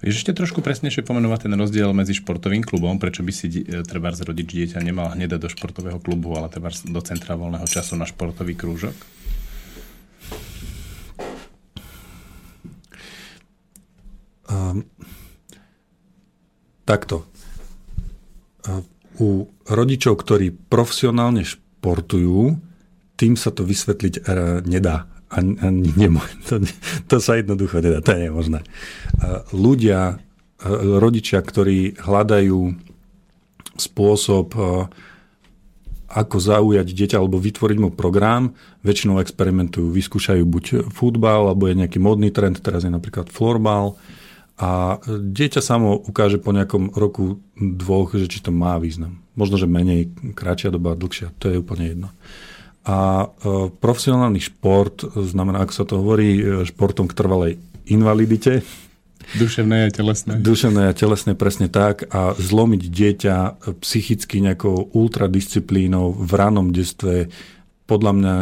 Vieš 0.04 0.20
ešte 0.20 0.36
trošku 0.36 0.60
presnejšie 0.60 1.00
pomenovať 1.00 1.48
ten 1.48 1.54
rozdiel 1.56 1.88
medzi 1.96 2.12
športovým 2.12 2.60
klubom, 2.60 3.00
prečo 3.00 3.24
by 3.24 3.32
si 3.32 3.48
e, 3.48 3.80
treba 3.86 4.12
rodič 4.12 4.44
dieťa 4.44 4.84
nemal 4.84 5.16
hneď 5.16 5.40
do 5.40 5.48
športového 5.48 5.96
klubu, 6.02 6.36
ale 6.36 6.52
treba 6.52 6.68
do 6.68 7.00
centra 7.00 7.40
voľného 7.40 7.64
času 7.64 7.96
na 7.96 8.04
športový 8.04 8.52
krúžok? 8.52 8.92
Um, 14.50 14.84
takto. 16.84 17.24
Uh, 18.64 18.84
u 19.20 19.48
rodičov, 19.70 20.20
ktorí 20.20 20.52
profesionálne 20.52 21.46
športujú, 21.46 22.58
tým 23.14 23.34
sa 23.38 23.54
to 23.54 23.62
vysvetliť 23.62 24.14
uh, 24.20 24.60
nedá. 24.66 25.06
Ani, 25.34 25.58
ani 25.64 25.90
nemo, 25.98 26.22
to, 26.46 26.62
to 27.10 27.16
sa 27.18 27.40
jednoducho 27.40 27.82
nedá, 27.82 27.98
to 28.04 28.14
je 28.14 28.30
nemožné. 28.30 28.60
Uh, 29.18 29.42
ľudia, 29.50 30.16
uh, 30.16 30.98
rodičia, 31.00 31.42
ktorí 31.42 31.98
hľadajú 31.98 32.74
spôsob, 33.74 34.46
uh, 34.54 34.86
ako 36.14 36.36
zaujať 36.38 36.94
dieťa 36.94 37.16
alebo 37.18 37.42
vytvoriť 37.42 37.78
mu 37.82 37.90
program, 37.90 38.54
väčšinou 38.86 39.18
experimentujú, 39.18 39.90
vyskúšajú 39.90 40.46
buď 40.46 40.64
futbal, 40.94 41.50
alebo 41.50 41.66
je 41.66 41.74
nejaký 41.82 41.98
modný 41.98 42.30
trend, 42.30 42.62
teraz 42.62 42.86
je 42.86 42.92
napríklad 42.94 43.26
florbal, 43.34 43.98
a 44.54 45.02
dieťa 45.08 45.58
samo 45.58 45.98
ukáže 45.98 46.38
po 46.38 46.54
nejakom 46.54 46.94
roku, 46.94 47.42
dvoch, 47.58 48.14
že 48.14 48.30
či 48.30 48.38
to 48.38 48.54
má 48.54 48.78
význam. 48.78 49.18
Možno, 49.34 49.58
že 49.58 49.66
menej, 49.66 50.14
kratšia 50.38 50.70
doba, 50.70 50.94
dlhšia, 50.94 51.34
to 51.42 51.50
je 51.50 51.58
úplne 51.58 51.84
jedno. 51.90 52.08
A 52.86 53.26
e, 53.26 53.26
profesionálny 53.74 54.38
šport, 54.38 55.02
znamená, 55.10 55.66
ako 55.66 55.72
sa 55.74 55.84
to 55.88 55.98
hovorí, 55.98 56.38
e, 56.38 56.42
športom 56.68 57.10
k 57.10 57.18
trvalej 57.18 57.52
invalidite. 57.90 58.62
Duševné 59.34 59.88
a 59.88 59.90
telesné. 59.90 60.38
Duševné 60.38 60.92
a 60.92 60.94
telesné, 60.94 61.32
presne 61.34 61.66
tak. 61.66 62.06
A 62.14 62.36
zlomiť 62.36 62.82
dieťa 62.92 63.36
psychicky 63.82 64.38
nejakou 64.44 64.92
ultradisciplínou 64.94 66.14
v 66.14 66.32
ranom 66.36 66.70
detstve 66.70 67.32
podľa 67.84 68.12
mňa 68.16 68.34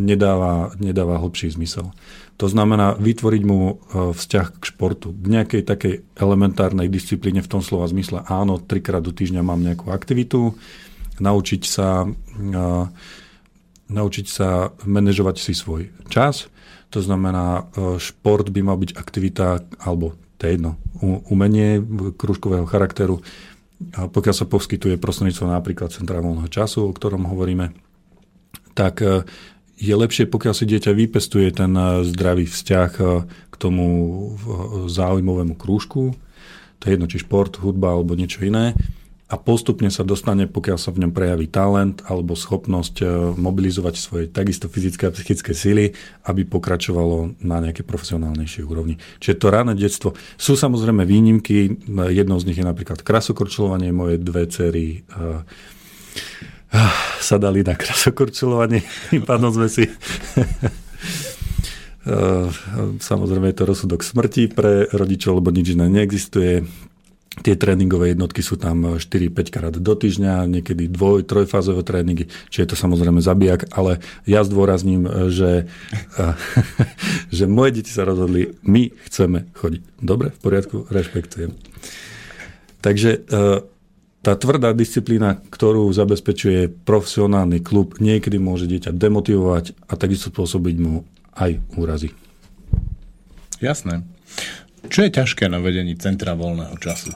nedáva, 0.00 0.72
nedáva 0.80 1.20
hlbší 1.20 1.52
zmysel. 1.52 1.92
To 2.38 2.46
znamená 2.46 2.94
vytvoriť 2.94 3.42
mu 3.42 3.58
e, 3.58 3.74
vzťah 4.14 4.46
k 4.58 4.62
športu, 4.62 5.10
k 5.10 5.26
nejakej 5.26 5.62
takej 5.66 5.94
elementárnej 6.14 6.86
disciplíne 6.86 7.42
v 7.42 7.50
tom 7.50 7.62
slova 7.66 7.90
zmysle. 7.90 8.22
Áno, 8.30 8.62
trikrát 8.62 9.02
do 9.02 9.10
týždňa 9.10 9.42
mám 9.42 9.58
nejakú 9.58 9.90
aktivitu, 9.90 10.54
naučiť 11.18 11.62
sa, 11.66 12.06
uh, 12.06 12.86
naučiť 13.90 14.26
sa 14.30 14.70
manažovať 14.86 15.36
si 15.42 15.50
svoj 15.50 15.90
čas. 16.06 16.46
To 16.94 17.02
znamená, 17.02 17.66
uh, 17.74 17.98
šport 17.98 18.46
by 18.54 18.60
mal 18.62 18.78
byť 18.78 18.94
aktivita, 18.94 19.66
alebo 19.82 20.14
to 20.38 20.46
je 20.46 20.54
jedno, 20.54 20.78
umenie 21.26 21.82
kružkového 22.14 22.62
charakteru, 22.70 23.18
pokiaľ 23.90 24.34
sa 24.34 24.46
poskytuje 24.46 24.94
prostredníctvom 24.94 25.50
napríklad 25.50 25.90
centrálneho 25.90 26.46
času, 26.46 26.86
o 26.86 26.94
ktorom 26.94 27.26
hovoríme, 27.26 27.74
tak 28.78 29.02
je 29.78 29.94
lepšie, 29.94 30.26
pokiaľ 30.26 30.54
si 30.58 30.66
dieťa 30.66 30.92
vypestuje 30.92 31.48
ten 31.54 31.72
eh, 31.72 32.02
zdravý 32.02 32.50
vzťah 32.50 32.90
eh, 32.98 33.06
k 33.48 33.54
tomu 33.58 33.86
záujmovému 34.86 35.58
krúžku, 35.58 36.14
to 36.78 36.82
je 36.86 36.94
jedno, 36.94 37.10
či 37.10 37.22
šport, 37.22 37.58
hudba 37.58 37.94
alebo 37.94 38.14
niečo 38.14 38.46
iné, 38.46 38.74
a 39.28 39.36
postupne 39.36 39.92
sa 39.92 40.08
dostane, 40.08 40.48
pokiaľ 40.48 40.78
sa 40.80 40.88
v 40.88 41.04
ňom 41.04 41.12
prejaví 41.12 41.52
talent 41.52 42.00
alebo 42.08 42.32
schopnosť 42.32 42.94
eh, 43.04 43.08
mobilizovať 43.36 43.94
svoje 44.00 44.24
takisto 44.26 44.72
fyzické 44.72 45.08
a 45.08 45.14
psychické 45.14 45.52
síly, 45.52 45.92
aby 46.24 46.48
pokračovalo 46.48 47.36
na 47.44 47.60
nejaké 47.60 47.84
profesionálnejšej 47.84 48.64
úrovni. 48.64 48.96
Čiže 49.20 49.36
to 49.36 49.46
ráne 49.52 49.76
detstvo. 49.76 50.16
Sú 50.40 50.56
samozrejme 50.56 51.04
výnimky, 51.04 51.76
jednou 52.08 52.40
z 52.40 52.46
nich 52.48 52.58
je 52.58 52.66
napríklad 52.66 53.04
krasokorčulovanie, 53.04 53.92
moje 53.92 54.16
dve 54.16 54.48
cery 54.48 55.04
sa 57.28 57.36
dali 57.40 57.64
na 57.64 57.74
krasokorčulovanie. 57.74 58.84
Tým 59.10 59.24
sme 59.26 59.68
si... 59.68 59.84
Samozrejme 62.98 63.52
je 63.52 63.56
to 63.56 63.68
rozsudok 63.68 64.00
smrti 64.00 64.48
pre 64.48 64.88
rodičov, 64.88 65.44
lebo 65.44 65.52
nič 65.52 65.76
iné 65.76 65.92
neexistuje. 65.92 66.64
Tie 67.38 67.54
tréningové 67.54 68.16
jednotky 68.16 68.42
sú 68.42 68.58
tam 68.58 68.98
4-5 68.98 69.54
krát 69.54 69.74
do 69.76 69.94
týždňa, 69.94 70.48
niekedy 70.48 70.90
dvoj, 70.90 71.22
trojfázové 71.22 71.86
tréningy, 71.86 72.26
čiže 72.50 72.62
je 72.64 72.70
to 72.74 72.78
samozrejme 72.80 73.22
zabijak, 73.22 73.70
ale 73.70 74.02
ja 74.26 74.42
zdôrazním, 74.42 75.06
že, 75.30 75.70
že 77.36 77.44
moje 77.46 77.78
deti 77.78 77.94
sa 77.94 78.02
rozhodli, 78.08 78.58
my 78.66 78.90
chceme 79.06 79.46
chodiť. 79.54 79.82
Dobre, 80.02 80.34
v 80.34 80.38
poriadku, 80.42 80.76
rešpektujem. 80.90 81.54
Takže 82.82 83.10
tá 84.18 84.34
tvrdá 84.34 84.74
disciplína, 84.74 85.38
ktorú 85.48 85.86
zabezpečuje 85.94 86.70
profesionálny 86.82 87.62
klub, 87.62 88.02
niekedy 88.02 88.36
môže 88.42 88.66
dieťa 88.66 88.90
demotivovať 88.90 89.78
a 89.86 89.94
takisto 89.94 90.34
spôsobiť 90.34 90.76
mu 90.82 91.06
aj 91.38 91.62
úrazy. 91.78 92.10
Jasné. 93.62 94.02
Čo 94.90 95.06
je 95.06 95.10
ťažké 95.14 95.46
na 95.46 95.62
vedení 95.62 95.94
centra 95.98 96.34
voľného 96.34 96.74
času? 96.78 97.14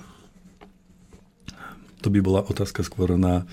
To 2.02 2.09
by 2.11 2.18
bola 2.18 2.42
otázka 2.42 2.82
skôr 2.82 3.14
na 3.14 3.47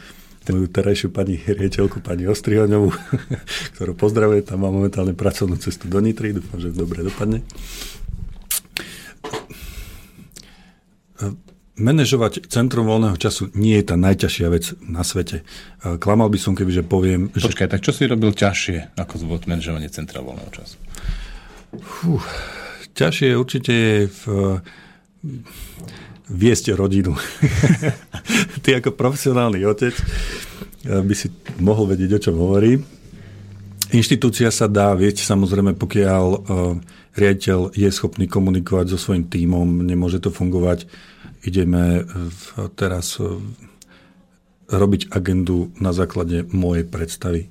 moju 0.50 0.66
terajšiu 0.66 1.14
pani 1.14 1.38
riečelku, 1.38 2.02
pani 2.02 2.26
Ostrihoňovú, 2.26 2.90
ktorú 3.78 3.94
pozdravuje, 3.94 4.42
tam 4.42 4.66
má 4.66 4.74
momentálne 4.74 5.14
pracovnú 5.14 5.62
cestu 5.62 5.86
do 5.86 6.02
Nitry, 6.02 6.34
dúfam, 6.34 6.58
že 6.58 6.74
dobre 6.74 7.06
dopadne 7.06 7.46
manažovať 11.80 12.52
centrum 12.52 12.86
voľného 12.86 13.16
času 13.16 13.50
nie 13.56 13.80
je 13.80 13.86
tá 13.88 13.96
najťažšia 13.96 14.48
vec 14.52 14.76
na 14.84 15.02
svete. 15.08 15.48
Klamal 15.80 16.28
by 16.28 16.38
som, 16.38 16.54
keby 16.54 16.72
že 16.76 16.84
poviem... 16.84 17.32
Počkaj, 17.32 17.68
že... 17.68 17.72
tak 17.72 17.82
čo 17.82 17.96
si 17.96 18.06
robil 18.06 18.36
ťažšie 18.36 19.00
ako 19.00 19.16
zvod 19.24 19.48
manažovanie 19.48 19.88
centra 19.88 20.20
voľného 20.20 20.52
času? 20.52 20.76
Fú, 21.80 22.20
ťažšie 22.94 23.40
určite 23.40 23.72
je 23.72 23.98
v, 24.12 24.22
viesť 26.30 26.76
rodinu. 26.76 27.16
Ty 28.64 28.84
ako 28.84 28.94
profesionálny 28.94 29.64
otec 29.64 29.96
by 30.84 31.14
si 31.16 31.32
mohol 31.64 31.90
vedieť, 31.96 32.20
o 32.20 32.24
čom 32.30 32.36
hovorí. 32.38 32.80
Inštitúcia 33.90 34.54
sa 34.54 34.70
dá 34.70 34.94
vieť 34.94 35.26
samozrejme, 35.26 35.74
pokiaľ 35.74 36.26
riaditeľ 37.18 37.74
je 37.74 37.90
schopný 37.90 38.30
komunikovať 38.30 38.94
so 38.94 38.98
svojím 39.02 39.26
tímom, 39.26 39.82
nemôže 39.82 40.22
to 40.22 40.30
fungovať. 40.30 40.86
Ideme 41.44 42.04
teraz 42.76 43.16
robiť 44.70 45.10
agendu 45.10 45.74
na 45.82 45.92
základe 45.92 46.46
mojej 46.54 46.86
predstavy. 46.86 47.50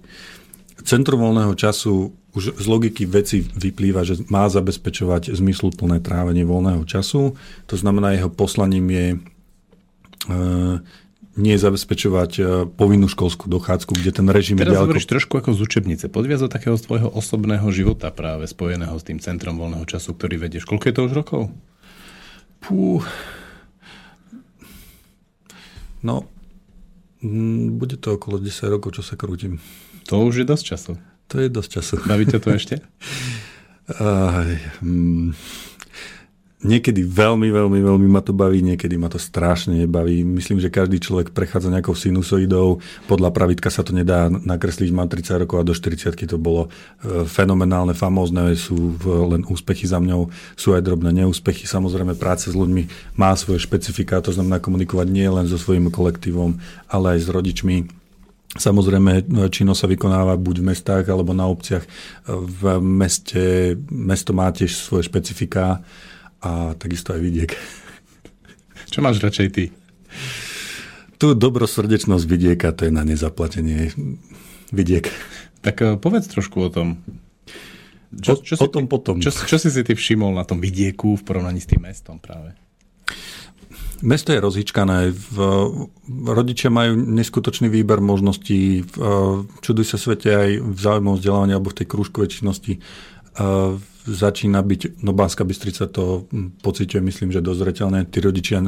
Centrum 0.87 1.18
voľného 1.18 1.52
času 1.59 2.14
už 2.38 2.54
z 2.54 2.66
logiky 2.71 3.02
veci 3.09 3.42
vyplýva, 3.42 4.07
že 4.07 4.23
má 4.30 4.47
zabezpečovať 4.47 5.35
zmysluplné 5.35 5.99
trávenie 5.99 6.47
voľného 6.47 6.87
času. 6.87 7.35
To 7.66 7.75
znamená, 7.75 8.14
jeho 8.14 8.30
poslaním 8.30 8.87
je 8.95 9.07
e, 9.11 9.18
nie 11.35 11.57
zabezpečovať 11.59 12.30
e, 12.38 12.42
povinnú 12.71 13.11
školskú 13.11 13.50
dochádzku, 13.50 13.90
kde 13.90 14.12
ten 14.14 14.28
režim 14.30 14.54
Teraz 14.54 14.71
je 14.71 14.76
ďaleko... 14.78 14.87
hovoríš 14.87 15.11
trošku 15.11 15.35
ako 15.40 15.50
z 15.57 15.61
učebnice. 15.66 16.04
Podviaz 16.12 16.47
do 16.47 16.52
takého 16.52 16.78
svojho 16.78 17.11
osobného 17.11 17.66
života 17.75 18.14
práve 18.14 18.47
spojeného 18.47 18.95
s 18.95 19.02
tým 19.02 19.18
centrom 19.18 19.59
voľného 19.59 19.88
času, 19.88 20.14
ktorý 20.14 20.38
vedieš. 20.38 20.68
Koľko 20.68 20.85
je 20.85 20.95
to 20.95 21.02
už 21.11 21.12
rokov? 21.16 21.42
Pú. 22.62 23.02
No, 26.02 26.31
bude 27.75 27.99
to 27.99 28.14
okolo 28.14 28.38
10 28.38 28.71
rokov, 28.71 28.95
čo 28.95 29.02
sa 29.02 29.19
krútim. 29.19 29.59
To 30.07 30.23
už 30.23 30.43
je 30.43 30.47
dosť 30.47 30.64
času. 30.64 30.93
To 31.28 31.35
je 31.43 31.49
dosť 31.50 31.71
času. 31.78 31.95
Baví 32.07 32.25
to 32.25 32.38
ešte? 32.55 32.81
Aj, 33.88 34.52
mm, 34.85 35.33
niekedy 36.59 37.07
veľmi, 37.07 37.55
veľmi, 37.55 37.79
veľmi 37.79 38.09
ma 38.11 38.19
to 38.19 38.35
baví, 38.35 38.59
niekedy 38.67 38.99
ma 38.99 39.07
to 39.07 39.19
strašne 39.19 39.79
nebaví. 39.79 40.27
Myslím, 40.27 40.59
že 40.59 40.75
každý 40.75 40.99
človek 40.99 41.31
prechádza 41.31 41.71
nejakou 41.71 41.95
sinusoidou. 41.95 42.83
Podľa 43.07 43.31
pravidka 43.31 43.71
sa 43.71 43.87
to 43.87 43.95
nedá 43.95 44.27
nakresliť. 44.27 44.91
Mám 44.91 45.07
30 45.07 45.47
rokov 45.47 45.62
a 45.62 45.69
do 45.69 45.75
40 45.75 46.19
to 46.19 46.35
bolo 46.35 46.67
e, 46.67 47.23
fenomenálne, 47.31 47.95
famózne. 47.95 48.59
Sú 48.59 48.99
len 49.07 49.47
úspechy 49.47 49.87
za 49.87 50.03
mňou, 50.03 50.35
sú 50.59 50.75
aj 50.75 50.83
drobné 50.83 51.15
neúspechy. 51.23 51.71
Samozrejme, 51.71 52.19
práce 52.19 52.50
s 52.50 52.59
ľuďmi 52.59 53.15
má 53.15 53.31
svoje 53.38 53.62
špecifika, 53.62 54.19
to 54.19 54.35
znamená 54.35 54.59
komunikovať 54.59 55.07
nie 55.07 55.31
len 55.31 55.47
so 55.47 55.61
svojím 55.61 55.95
kolektívom, 55.95 56.59
ale 56.91 57.19
aj 57.19 57.21
s 57.23 57.29
rodičmi 57.31 57.77
Samozrejme, 58.49 59.29
činnosť 59.53 59.81
sa 59.85 59.93
vykonáva 59.93 60.41
buď 60.41 60.65
v 60.65 60.69
mestách 60.73 61.05
alebo 61.12 61.37
na 61.37 61.45
obciach. 61.45 61.85
V 62.27 62.81
meste, 62.81 63.77
mesto 63.93 64.33
má 64.33 64.49
tiež 64.49 64.73
svoje 64.73 65.05
špecifika 65.05 65.85
a 66.42 66.75
takisto 66.78 67.14
aj 67.14 67.21
vidiek. 67.21 67.50
Čo 68.92 69.02
máš 69.02 69.18
radšej 69.21 69.49
ty? 69.54 69.64
Tu 71.18 71.26
dobrosrdečnosť 71.35 72.25
vidieka, 72.25 72.71
to 72.71 72.87
je 72.87 72.92
na 72.95 73.02
nezaplatenie 73.02 73.90
vidiek. 74.71 75.11
Tak 75.61 75.76
eh, 75.83 75.97
povedz 75.99 76.30
trošku 76.30 76.62
o 76.62 76.71
tom. 76.71 77.02
Čo, 78.09 78.40
čo 78.40 78.57
o, 78.57 78.59
si 78.59 78.64
o 78.64 78.68
tom 78.73 78.88
ty, 78.88 78.90
potom. 78.90 79.14
Čo, 79.21 79.35
čo 79.35 79.57
si 79.61 79.68
si 79.68 79.85
ty 79.85 79.92
všimol 79.92 80.33
na 80.33 80.47
tom 80.47 80.64
vidieku 80.64 81.21
v 81.21 81.23
porovnaní 81.26 81.61
s 81.61 81.68
tým 81.68 81.85
mestom 81.85 82.16
práve? 82.16 82.57
Mesto 84.00 84.30
je 84.30 84.38
rozhýčkané. 84.38 85.11
Rodičia 86.09 86.71
majú 86.71 86.95
neskutočný 86.95 87.66
výber 87.66 87.99
možností. 87.99 88.87
Čuduj 89.61 89.87
sa 89.90 89.99
svete 89.99 90.30
aj 90.30 90.50
v 90.62 90.78
záujmom 90.78 91.18
vzdelávania 91.18 91.59
alebo 91.59 91.75
v 91.75 91.83
tej 91.83 91.87
krúžkovej 91.90 92.30
činnosti 92.30 92.78
začína 94.09 94.65
byť, 94.65 95.05
no 95.05 95.12
Banska 95.12 95.45
Bystrica 95.45 95.85
to 95.85 96.25
pociťuje, 96.65 97.00
myslím, 97.05 97.29
že 97.29 97.45
dozreteľné. 97.45 98.09
Tí 98.09 98.19
rodičia 98.25 98.65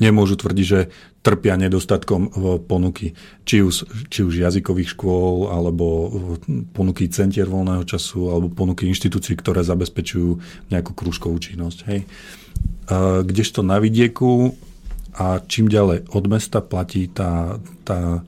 nemôžu 0.00 0.40
tvrdiť, 0.40 0.66
že 0.66 0.88
trpia 1.20 1.60
nedostatkom 1.60 2.32
ponuky, 2.64 3.12
či 3.44 3.60
už, 3.60 4.08
či 4.08 4.24
už 4.24 4.40
jazykových 4.40 4.96
škôl, 4.96 5.52
alebo 5.52 5.86
ponuky 6.72 7.06
centier 7.12 7.46
voľného 7.46 7.84
času, 7.84 8.32
alebo 8.32 8.48
ponuky 8.48 8.88
inštitúcií, 8.88 9.36
ktoré 9.36 9.60
zabezpečujú 9.60 10.40
nejakú 10.72 10.96
krúžkovú 10.96 11.36
činnosť. 11.36 11.78
Hej. 11.92 12.00
Kdežto 13.24 13.60
na 13.60 13.76
vidieku 13.80 14.56
a 15.14 15.44
čím 15.44 15.68
ďalej 15.68 16.10
od 16.10 16.24
mesta 16.26 16.58
platí 16.64 17.06
tá, 17.12 17.60
tá 17.86 18.24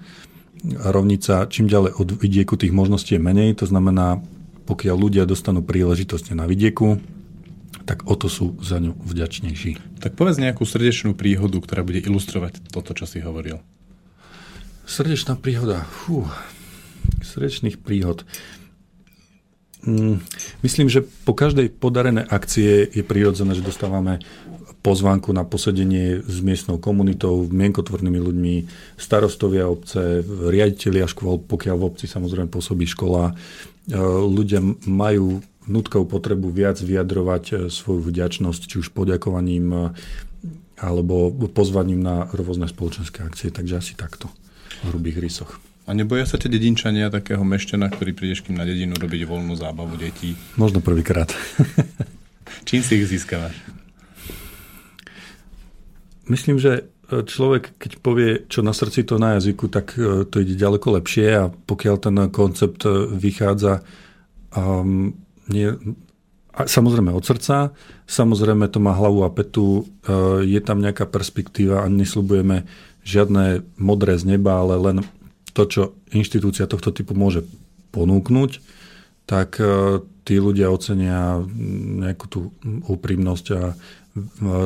rovnica, 0.67 1.47
čím 1.47 1.67
ďalej 1.71 1.93
od 1.99 2.09
vidieku 2.19 2.59
tých 2.59 2.75
možností 2.75 3.15
je 3.17 3.23
menej, 3.23 3.59
to 3.59 3.67
znamená 3.67 4.19
pokiaľ 4.67 4.97
ľudia 4.99 5.25
dostanú 5.25 5.63
príležitosť 5.63 6.35
na 6.35 6.45
vidieku, 6.51 6.99
tak 7.87 8.03
o 8.11 8.19
to 8.19 8.27
sú 8.27 8.59
za 8.59 8.83
ňu 8.83 8.99
vďačnejší. 8.99 10.03
Tak 10.03 10.19
povedz 10.19 10.43
nejakú 10.43 10.67
srdečnú 10.67 11.15
príhodu, 11.15 11.63
ktorá 11.63 11.87
bude 11.87 12.03
ilustrovať 12.03 12.59
toto, 12.75 12.93
čo 12.99 13.07
si 13.07 13.23
hovoril. 13.23 13.63
Srdečná 14.87 15.39
príhoda. 15.39 15.87
Fú, 15.87 16.27
srdečných 17.23 17.79
príhod. 17.79 18.27
Mm, 19.87 20.19
myslím, 20.67 20.91
že 20.91 21.07
po 21.23 21.31
každej 21.31 21.71
podarené 21.79 22.27
akcie 22.27 22.91
je 22.91 23.07
prirodzené, 23.07 23.55
že 23.55 23.63
dostávame 23.63 24.19
pozvánku 24.83 25.35
na 25.35 25.43
posedenie 25.43 26.23
s 26.23 26.39
miestnou 26.43 26.79
komunitou, 26.79 27.47
mienkotvornými 27.51 28.23
ľuďmi, 28.23 28.55
starostovia 28.99 29.67
obce, 29.67 30.23
riaditeľia 30.27 31.11
škôl, 31.11 31.43
pokiaľ 31.43 31.75
v 31.79 31.87
obci 31.91 32.07
samozrejme 32.07 32.51
pôsobí 32.51 32.87
škola, 32.87 33.35
ľudia 33.95 34.61
majú 34.87 35.43
nutkou 35.67 36.07
potrebu 36.07 36.49
viac 36.51 36.79
vyjadrovať 36.79 37.45
e, 37.51 37.55
svoju 37.69 38.07
vďačnosť, 38.07 38.63
či 38.71 38.77
už 38.83 38.95
poďakovaním 38.95 39.67
e, 39.75 39.83
alebo 40.79 41.33
pozvaním 41.51 42.03
na 42.03 42.31
rôzne 42.31 42.71
spoločenské 42.71 43.27
akcie. 43.27 43.51
Takže 43.51 43.83
asi 43.83 43.93
takto 43.99 44.31
v 44.87 44.95
hrubých 44.95 45.19
rysoch. 45.19 45.59
A 45.87 45.95
neboja 45.95 46.27
sa 46.27 46.35
tie 46.35 46.51
dedinčania 46.51 47.15
takého 47.15 47.47
meštena, 47.47 47.87
ktorý 47.87 48.11
prídeš 48.11 48.43
kým 48.43 48.59
na 48.59 48.67
dedinu 48.67 48.99
robiť 48.99 49.23
voľnú 49.23 49.55
zábavu 49.55 49.95
detí? 49.95 50.35
Možno 50.59 50.83
prvýkrát. 50.83 51.31
Čím 52.69 52.83
si 52.83 52.99
ich 52.99 53.07
získavaš? 53.07 53.55
Myslím, 56.27 56.59
že 56.59 56.91
človek, 57.07 57.79
keď 57.79 57.93
povie, 58.03 58.31
čo 58.51 58.67
na 58.67 58.75
srdci, 58.75 59.07
to 59.07 59.23
na 59.23 59.39
jazyku, 59.39 59.71
tak 59.71 59.95
e, 59.95 60.27
to 60.27 60.43
ide 60.43 60.59
ďaleko 60.59 60.99
lepšie 60.99 61.27
a 61.39 61.45
pokiaľ 61.51 61.97
ten 62.03 62.17
koncept 62.35 62.83
e, 62.83 62.91
vychádza 63.15 63.87
um, 64.59 65.15
nie, 65.47 65.71
a 66.51 66.67
samozrejme 66.67 67.15
od 67.15 67.23
srdca, 67.23 67.71
samozrejme 68.11 68.67
to 68.67 68.83
má 68.83 68.97
hlavu 68.97 69.29
a 69.29 69.31
petu, 69.31 69.85
je 70.41 70.57
tam 70.65 70.81
nejaká 70.81 71.05
perspektíva 71.05 71.85
a 71.85 71.93
neslubujeme 71.93 72.65
žiadne 73.05 73.61
modré 73.77 74.17
z 74.17 74.25
neba, 74.25 74.65
ale 74.65 74.81
len 74.81 74.97
to, 75.53 75.69
čo 75.69 75.83
inštitúcia 76.17 76.65
tohto 76.65 76.97
typu 76.97 77.13
môže 77.13 77.45
ponúknuť, 77.93 78.65
tak 79.29 79.61
tí 80.25 80.35
ľudia 80.41 80.73
ocenia 80.73 81.45
nejakú 82.01 82.25
tú 82.25 82.41
úprimnosť 82.89 83.47
a 83.53 83.77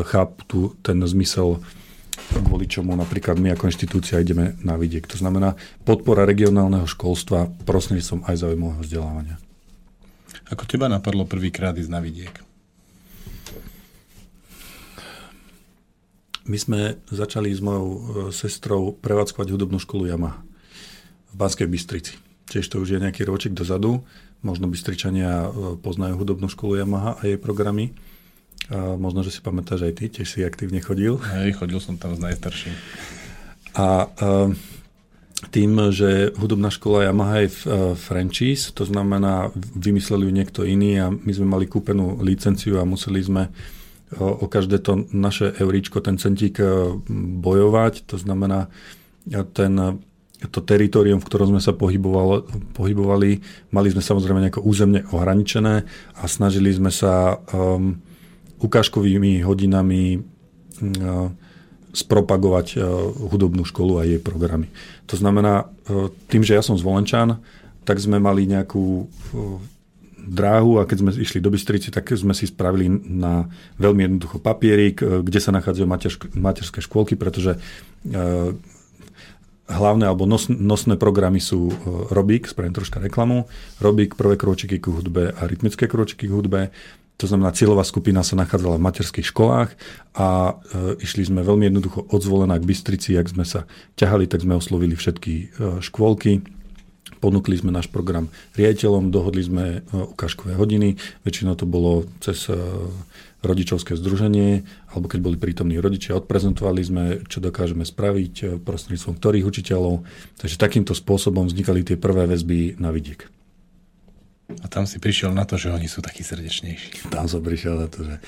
chápu 0.07 0.41
tu 0.47 0.59
ten 0.87 1.03
zmysel 1.03 1.59
kvôli 2.45 2.67
čomu 2.67 2.93
napríklad 2.99 3.39
my 3.39 3.55
ako 3.55 3.71
inštitúcia 3.71 4.21
ideme 4.21 4.59
na 4.61 4.75
vidiek. 4.75 5.07
To 5.09 5.17
znamená 5.17 5.57
podpora 5.87 6.27
regionálneho 6.27 6.85
školstva 6.85 7.49
prostredníctvom 7.65 8.27
aj 8.27 8.37
zaujímavého 8.43 8.83
vzdelávania. 8.83 9.37
Ako 10.51 10.67
teba 10.67 10.91
napadlo 10.91 11.27
prvýkrát 11.27 11.79
ísť 11.79 11.91
na 11.95 12.03
vidiek? 12.03 12.35
My 16.51 16.59
sme 16.59 16.99
začali 17.07 17.55
s 17.55 17.63
mojou 17.63 17.87
e, 17.87 17.99
sestrou 18.35 18.91
prevádzkovať 18.99 19.55
hudobnú 19.55 19.79
školu 19.79 20.11
Yamaha 20.11 20.43
v 21.31 21.35
Banskej 21.39 21.71
Bystrici. 21.71 22.19
Tiež 22.51 22.67
to 22.67 22.83
už 22.83 22.99
je 22.99 23.03
nejaký 23.03 23.23
ročik 23.23 23.55
dozadu. 23.55 24.03
Možno 24.43 24.67
Bystričania 24.67 25.47
e, 25.47 25.79
poznajú 25.79 26.19
hudobnú 26.19 26.51
školu 26.51 26.83
Yamaha 26.83 27.21
a 27.21 27.23
jej 27.23 27.39
programy. 27.39 27.95
A 28.71 28.95
možno, 28.95 29.27
že 29.27 29.35
si 29.35 29.43
pamätáš 29.43 29.91
aj 29.91 29.95
ty, 29.99 30.05
tiež 30.07 30.29
si 30.31 30.47
aktívne 30.47 30.79
chodil. 30.79 31.19
Hej, 31.19 31.59
chodil 31.59 31.83
som 31.83 31.99
tam 31.99 32.15
s 32.15 32.23
najstarším. 32.23 32.75
A 33.75 34.07
tým, 35.51 35.91
že 35.91 36.37
hudobná 36.37 36.69
škola 36.69 37.09
Yamaha 37.09 37.37
je 37.43 37.51
franchise, 37.97 38.71
to 38.77 38.85
znamená, 38.85 39.49
vymysleli 39.57 40.29
ju 40.29 40.33
niekto 40.33 40.61
iný 40.69 41.01
a 41.01 41.07
my 41.09 41.33
sme 41.33 41.49
mali 41.49 41.65
kúpenú 41.65 42.21
licenciu 42.21 42.77
a 42.77 42.85
museli 42.85 43.25
sme 43.25 43.49
o, 44.21 44.45
o 44.45 44.47
každé 44.47 44.85
to 44.85 45.09
naše 45.17 45.51
euríčko, 45.57 46.05
ten 46.05 46.21
centík 46.21 46.61
bojovať. 47.41 48.05
To 48.13 48.21
znamená, 48.21 48.69
ten, 49.57 49.73
to 50.49 50.61
teritorium, 50.61 51.25
v 51.25 51.29
ktorom 51.29 51.57
sme 51.57 51.61
sa 51.65 51.73
pohybovali, 51.73 52.45
pohybovali, 52.77 53.31
mali 53.73 53.89
sme 53.93 54.05
samozrejme 54.05 54.45
nejako 54.45 54.65
územne 54.65 55.09
ohraničené 55.09 55.75
a 56.21 56.23
snažili 56.29 56.69
sme 56.73 56.93
sa 56.93 57.41
um, 57.53 57.97
ukážkovými 58.61 59.41
hodinami 59.43 60.21
mm, 60.81 61.51
spropagovať 61.91 62.67
e, 62.75 62.87
hudobnú 63.31 63.67
školu 63.67 63.99
a 63.99 64.07
jej 64.07 64.23
programy. 64.23 64.71
To 65.11 65.19
znamená, 65.19 65.67
e, 65.87 66.11
tým, 66.31 66.47
že 66.47 66.55
ja 66.55 66.63
som 66.63 66.79
zvolenčan, 66.79 67.43
tak 67.83 67.99
sme 67.99 68.23
mali 68.23 68.47
nejakú 68.47 69.05
e, 69.05 69.05
dráhu 70.21 70.79
a 70.79 70.87
keď 70.87 70.97
sme 71.03 71.11
išli 71.17 71.43
do 71.43 71.51
Bystrici, 71.51 71.91
tak 71.91 72.15
sme 72.15 72.37
si 72.37 72.47
spravili 72.47 72.87
na 72.93 73.51
veľmi 73.81 74.07
jednoducho 74.07 74.39
papierik, 74.39 75.01
kde 75.01 75.41
sa 75.43 75.51
nachádzajú 75.51 75.87
materské 76.37 76.79
škôlky, 76.85 77.17
pretože 77.17 77.57
hlavné 79.65 80.05
alebo 80.05 80.29
nos, 80.29 80.47
nosné 80.53 81.01
programy 81.01 81.41
sú 81.41 81.73
Robik, 82.13 82.47
spravím 82.53 82.77
troška 82.77 83.01
reklamu, 83.01 83.49
Robik, 83.81 84.13
prvé 84.13 84.37
kročiky 84.37 84.77
k 84.77 84.93
hudbe 84.93 85.33
a 85.33 85.41
rytmické 85.49 85.89
kročiky 85.89 86.29
k 86.29 86.35
hudbe. 86.37 86.61
To 87.21 87.29
znamená, 87.29 87.53
cieľová 87.53 87.85
skupina 87.85 88.25
sa 88.25 88.33
nachádzala 88.33 88.81
v 88.81 88.87
materských 88.89 89.29
školách 89.29 89.77
a 90.17 90.57
e, 90.57 91.05
išli 91.05 91.29
sme 91.29 91.45
veľmi 91.45 91.69
jednoducho 91.69 92.09
odzvolená 92.09 92.57
k 92.57 92.65
Bystrici. 92.65 93.21
Ak 93.21 93.29
sme 93.29 93.45
sa 93.45 93.69
ťahali, 94.01 94.25
tak 94.25 94.41
sme 94.41 94.57
oslovili 94.57 94.97
všetky 94.97 95.35
e, 95.37 95.45
škôlky. 95.85 96.41
Ponúkli 97.21 97.61
sme 97.61 97.69
náš 97.69 97.93
program 97.93 98.33
riaditeľom, 98.57 99.13
dohodli 99.13 99.45
sme 99.45 99.65
e, 99.69 99.79
ukážkové 99.93 100.57
hodiny. 100.57 100.97
Väčšinou 101.21 101.61
to 101.61 101.69
bolo 101.69 102.09
cez 102.25 102.49
e, 102.49 102.57
rodičovské 103.45 103.93
združenie, 104.01 104.65
alebo 104.93 105.13
keď 105.13 105.21
boli 105.21 105.37
prítomní 105.37 105.77
rodičia, 105.77 106.17
odprezentovali 106.17 106.81
sme, 106.81 107.05
čo 107.29 107.45
dokážeme 107.45 107.85
spraviť 107.85 108.35
e, 108.41 108.45
prostredníctvom 108.57 109.21
ktorých 109.21 109.45
učiteľov. 109.45 110.09
Takže 110.41 110.57
takýmto 110.57 110.97
spôsobom 110.97 111.45
vznikali 111.45 111.85
tie 111.85 112.01
prvé 112.01 112.25
väzby 112.25 112.81
na 112.81 112.89
vidiek. 112.89 113.29
A 114.59 114.67
tam 114.67 114.85
si 114.85 114.99
prišiel 114.99 115.31
na 115.31 115.47
to, 115.47 115.55
že 115.55 115.71
oni 115.71 115.87
sú 115.87 116.03
takí 116.03 116.27
srdečnejší. 116.27 117.13
Tam 117.15 117.31
som 117.31 117.39
prišiel 117.39 117.79
na 117.79 117.87
to, 117.87 118.03
že 118.03 118.19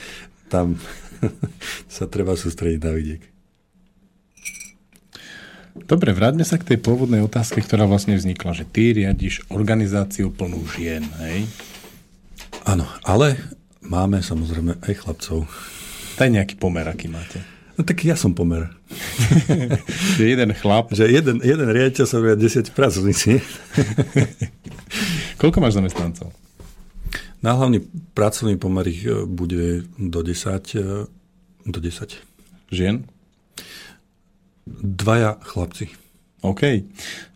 tam 0.47 0.79
sa 1.97 2.07
treba 2.07 2.39
sústrediť 2.39 2.81
na 2.83 2.93
vidiek. 2.95 3.23
Dobre, 5.73 6.13
vráťme 6.13 6.45
sa 6.45 6.61
k 6.61 6.69
tej 6.69 6.79
pôvodnej 6.85 7.25
otázke, 7.25 7.65
ktorá 7.65 7.89
vlastne 7.89 8.13
vznikla, 8.13 8.53
že 8.53 8.69
ty 8.69 8.93
riadiš 8.93 9.49
organizáciu 9.49 10.29
plnú 10.29 10.61
žien, 10.69 11.01
hej? 11.25 11.49
Áno, 12.69 12.85
ale 13.03 13.41
máme 13.81 14.21
samozrejme 14.21 14.85
aj 14.85 14.95
chlapcov. 15.01 15.49
Daj 16.21 16.29
nejaký 16.29 16.55
pomer, 16.61 16.85
aký 16.85 17.09
máte. 17.09 17.41
No 17.73 17.89
tak 17.89 18.05
ja 18.05 18.21
som 18.21 18.37
pomer. 18.37 18.69
že 20.21 20.29
jeden 20.29 20.53
chlap. 20.53 20.93
Že 20.93 21.09
jeden, 21.09 21.41
jeden 21.41 21.69
riaditeľ 21.73 22.05
sa 22.05 22.21
robia 22.21 22.37
10 22.37 22.69
pracovníci. 22.77 23.41
Koľko 25.43 25.59
máš 25.59 25.75
zamestnancov? 25.75 26.31
Na 27.43 27.59
hlavný 27.59 27.83
pracovný 28.15 28.55
pomer 28.55 28.87
ich 28.87 29.03
e, 29.03 29.27
bude 29.27 29.91
do 29.99 30.23
10. 30.23 30.39
E, 30.79 31.11
do 31.67 31.79
10. 31.83 32.15
Žien? 32.71 33.11
Dvaja 34.71 35.43
chlapci. 35.43 35.91
OK. 36.47 36.87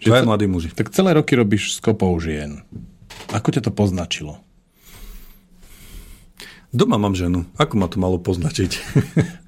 Dvaja 0.07 0.23
to, 0.23 0.29
mladí 0.31 0.47
muži. 0.47 0.71
Tak 0.71 0.95
celé 0.95 1.19
roky 1.19 1.35
robíš 1.35 1.75
s 1.75 1.79
kopou 1.83 2.15
žien. 2.23 2.63
Ako 3.35 3.51
ťa 3.51 3.67
to 3.67 3.75
poznačilo? 3.75 4.39
Doma 6.71 6.99
mám 7.01 7.19
ženu. 7.19 7.43
Ako 7.59 7.75
ma 7.75 7.91
to 7.91 7.99
malo 7.99 8.23
poznačiť? 8.23 8.73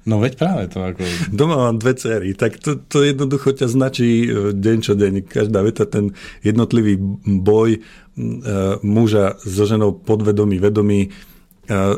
No 0.09 0.17
veď 0.17 0.41
práve 0.41 0.65
to 0.73 0.81
ako... 0.81 1.05
Doma 1.29 1.69
mám 1.69 1.77
dve 1.77 1.93
cery, 1.93 2.33
tak 2.33 2.57
to, 2.57 2.81
to 2.81 3.05
jednoducho 3.05 3.53
ťa 3.53 3.69
značí 3.69 4.25
e, 4.25 4.57
deň 4.57 4.77
čo 4.81 4.97
deň. 4.97 5.21
Každá 5.29 5.61
veta, 5.61 5.85
ten 5.85 6.17
jednotlivý 6.41 6.97
boj 7.21 7.85
muža 8.83 9.39
so 9.41 9.63
ženou 9.63 9.95
podvedomý, 9.95 10.59
vedomý. 10.59 11.07
E, 11.07 11.09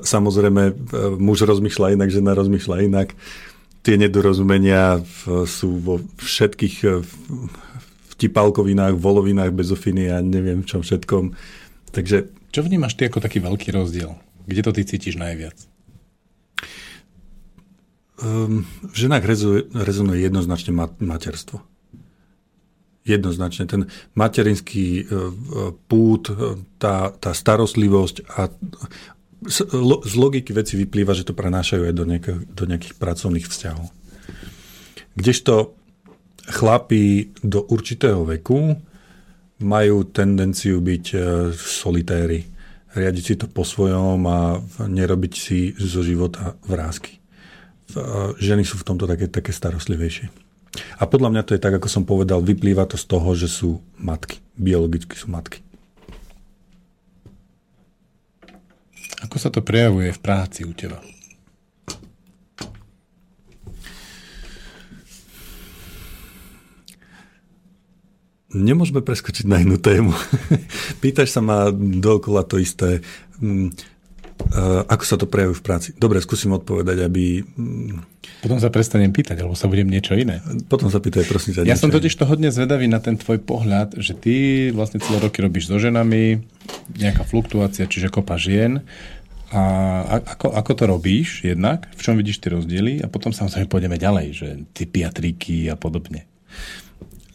samozrejme, 0.05 0.77
muž 1.17 1.43
rozmýšľa 1.43 1.97
inak, 1.97 2.09
žena 2.13 2.37
rozmýšľa 2.37 2.75
inak. 2.85 3.17
Tie 3.81 3.97
nedorozumenia 3.97 5.01
sú 5.49 5.81
vo 5.81 5.97
všetkých 6.21 6.85
vtipálkovinách, 8.13 8.93
volovinách, 9.01 9.49
bezofiny 9.49 10.13
a 10.13 10.21
neviem 10.21 10.61
čom 10.61 10.85
všetkom. 10.85 11.33
Takže... 11.89 12.29
Čo 12.53 12.61
vnímaš 12.61 12.93
ty 12.93 13.09
ako 13.09 13.17
taký 13.17 13.41
veľký 13.41 13.73
rozdiel? 13.73 14.13
Kde 14.45 14.61
to 14.61 14.71
ty 14.77 14.85
cítiš 14.85 15.17
najviac? 15.17 15.57
Um, 18.21 18.69
v 18.85 18.95
ženách 18.95 19.25
rezonuje 19.73 20.21
jednoznačne 20.21 20.77
materstvo. 21.01 21.65
Jednoznačne. 23.01 23.65
Ten 23.65 23.89
materinský 24.13 25.01
uh, 25.01 25.33
pút, 25.89 26.29
e, 26.29 26.61
tá, 26.77 27.09
tá 27.09 27.33
starostlivosť 27.33 28.15
a 28.29 28.45
z, 29.41 29.57
lo, 29.73 30.05
z 30.05 30.13
logiky 30.13 30.53
veci 30.53 30.77
vyplýva, 30.77 31.17
že 31.17 31.25
to 31.25 31.33
prenášajú 31.33 31.89
aj 31.89 31.93
do, 31.97 32.05
nejakých, 32.05 32.39
do 32.53 32.63
nejakých 32.69 32.93
pracovných 33.01 33.49
vzťahov. 33.49 33.89
Kdežto 35.17 35.73
chlapí 36.45 37.33
do 37.41 37.65
určitého 37.65 38.21
veku 38.21 38.77
majú 39.65 40.05
tendenciu 40.05 40.77
byť 40.77 41.05
solitéry 41.57 42.51
riadiť 42.95 43.23
si 43.23 43.35
to 43.39 43.47
po 43.47 43.63
svojom 43.63 44.19
a 44.27 44.59
nerobiť 44.83 45.33
si 45.33 45.71
zo 45.79 46.03
života 46.03 46.59
vrázky. 46.67 47.19
Ženy 48.39 48.63
sú 48.63 48.79
v 48.79 48.87
tomto 48.87 49.07
také, 49.07 49.27
také 49.31 49.51
starostlivejšie. 49.51 50.50
A 50.71 51.03
podľa 51.03 51.29
mňa 51.35 51.43
to 51.43 51.53
je 51.55 51.63
tak, 51.63 51.75
ako 51.75 51.87
som 51.91 52.03
povedal, 52.07 52.39
vyplýva 52.39 52.87
to 52.87 52.95
z 52.95 53.05
toho, 53.09 53.29
že 53.35 53.51
sú 53.51 53.83
matky. 53.99 54.39
Biologicky 54.55 55.19
sú 55.19 55.27
matky. 55.27 55.59
Ako 59.21 59.37
sa 59.37 59.53
to 59.53 59.61
prejavuje 59.61 60.09
v 60.09 60.23
práci 60.23 60.65
u 60.65 60.73
teba? 60.73 60.97
Nemôžeme 68.51 68.99
preskočiť 68.99 69.47
na 69.47 69.63
inú 69.63 69.79
tému. 69.79 70.11
Pýtaš 71.03 71.31
sa 71.31 71.39
ma 71.39 71.71
dookola 71.71 72.43
to 72.43 72.59
isté. 72.59 72.99
Mm, 74.41 74.89
ako 74.89 75.03
sa 75.05 75.15
to 75.15 75.29
prejaví 75.29 75.53
v 75.53 75.63
práci? 75.63 75.89
Dobre, 75.93 76.17
skúsim 76.23 76.49
odpovedať, 76.51 77.05
aby... 77.05 77.45
Mm, 77.45 78.01
potom 78.41 78.57
sa 78.57 78.73
prestanem 78.73 79.13
pýtať, 79.13 79.45
alebo 79.45 79.53
sa 79.53 79.69
budem 79.69 79.85
niečo 79.85 80.17
iné. 80.17 80.41
Potom 80.65 80.89
sa 80.89 80.97
pýtaj, 80.97 81.29
prosím 81.29 81.53
ťa. 81.53 81.69
Ja 81.69 81.77
som 81.77 81.93
totiž 81.93 82.13
to 82.17 82.25
hodne 82.25 82.49
zvedavý 82.49 82.89
na 82.89 82.97
ten 82.97 83.15
tvoj 83.15 83.37
pohľad, 83.45 84.01
že 84.01 84.17
ty 84.17 84.33
vlastne 84.73 84.97
celé 84.97 85.21
roky 85.21 85.45
robíš 85.45 85.69
so 85.69 85.77
ženami, 85.77 86.41
nejaká 86.97 87.21
fluktuácia, 87.23 87.85
čiže 87.85 88.09
kopa 88.09 88.41
žien. 88.41 88.81
A 89.51 89.61
ako, 90.23 90.55
ako 90.55 90.71
to 90.73 90.83
robíš 90.87 91.43
jednak? 91.43 91.85
V 91.93 92.01
čom 92.01 92.15
vidíš 92.15 92.39
tie 92.39 92.55
rozdiely? 92.55 93.03
A 93.03 93.11
potom 93.11 93.35
samozrejme 93.35 93.67
pôjdeme 93.67 93.99
ďalej, 93.99 94.27
že 94.31 94.47
typiatriky 94.73 95.67
a 95.67 95.75
podobne. 95.75 96.25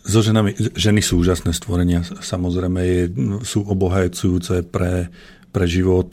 So 0.07 0.23
ženami, 0.23 0.55
ženy 0.79 1.03
sú 1.03 1.19
úžasné 1.19 1.51
stvorenia, 1.51 2.07
samozrejme 2.07 2.79
je, 2.79 3.03
sú 3.43 3.67
obohajujúce 3.67 4.63
pre, 4.71 5.11
pre 5.57 5.65
život, 5.65 6.13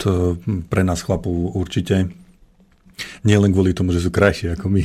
pre 0.72 0.80
nás 0.80 1.04
chlapov 1.04 1.52
určite. 1.52 2.08
Nie 3.28 3.36
len 3.36 3.52
kvôli 3.52 3.76
tomu, 3.76 3.92
že 3.92 4.00
sú 4.00 4.08
krajšie 4.08 4.56
ako 4.56 4.72
my. 4.72 4.84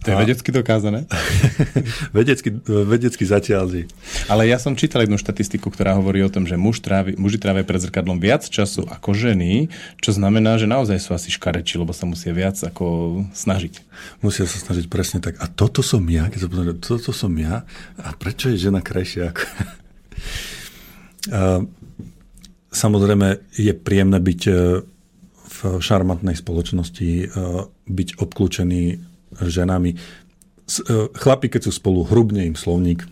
To 0.00 0.08
je 0.08 0.16
a... 0.16 0.20
vedecky 0.24 0.48
dokázané? 0.48 1.04
vedecky, 2.16 2.48
vedecky 2.64 3.20
zatiaľ, 3.20 3.68
že. 3.68 3.84
Ale 4.32 4.48
ja 4.48 4.56
som 4.56 4.72
čítal 4.72 5.04
jednu 5.04 5.20
štatistiku, 5.20 5.68
ktorá 5.68 5.92
hovorí 5.92 6.24
o 6.24 6.32
tom, 6.32 6.48
že 6.48 6.56
muž 6.56 6.80
trávi, 6.80 7.20
muži 7.20 7.36
trávia 7.36 7.68
pred 7.68 7.84
zrkadlom 7.84 8.16
viac 8.16 8.48
času 8.48 8.88
ako 8.88 9.12
ženy, 9.12 9.68
čo 10.00 10.16
znamená, 10.16 10.56
že 10.56 10.64
naozaj 10.64 11.04
sú 11.04 11.12
asi 11.12 11.28
škareči, 11.28 11.76
lebo 11.76 11.92
sa 11.92 12.08
musia 12.08 12.32
viac 12.32 12.56
ako 12.56 13.20
snažiť. 13.36 13.76
Musia 14.24 14.48
sa 14.48 14.56
snažiť 14.56 14.88
presne 14.88 15.20
tak. 15.20 15.36
A 15.36 15.44
toto 15.44 15.84
som 15.84 16.00
ja, 16.08 16.32
keď 16.32 16.38
sa 16.40 16.48
pozriem, 16.48 16.80
toto 16.80 17.12
som 17.12 17.36
ja. 17.36 17.68
A 18.00 18.16
prečo 18.16 18.48
je 18.48 18.56
žena 18.56 18.80
krajšia 18.80 19.36
ako... 19.36 19.44
samozrejme 22.70 23.42
je 23.58 23.72
príjemné 23.74 24.18
byť 24.22 24.40
e, 24.46 24.52
v 25.50 25.58
šarmantnej 25.82 26.38
spoločnosti, 26.38 27.10
e, 27.10 27.26
byť 27.90 28.08
obklúčený 28.22 28.82
ženami. 29.38 29.90
E, 29.94 29.98
chlapi, 31.14 31.46
keď 31.50 31.68
sú 31.68 31.72
spolu, 31.74 32.06
hrubne 32.06 32.46
im 32.46 32.54
slovník. 32.54 33.04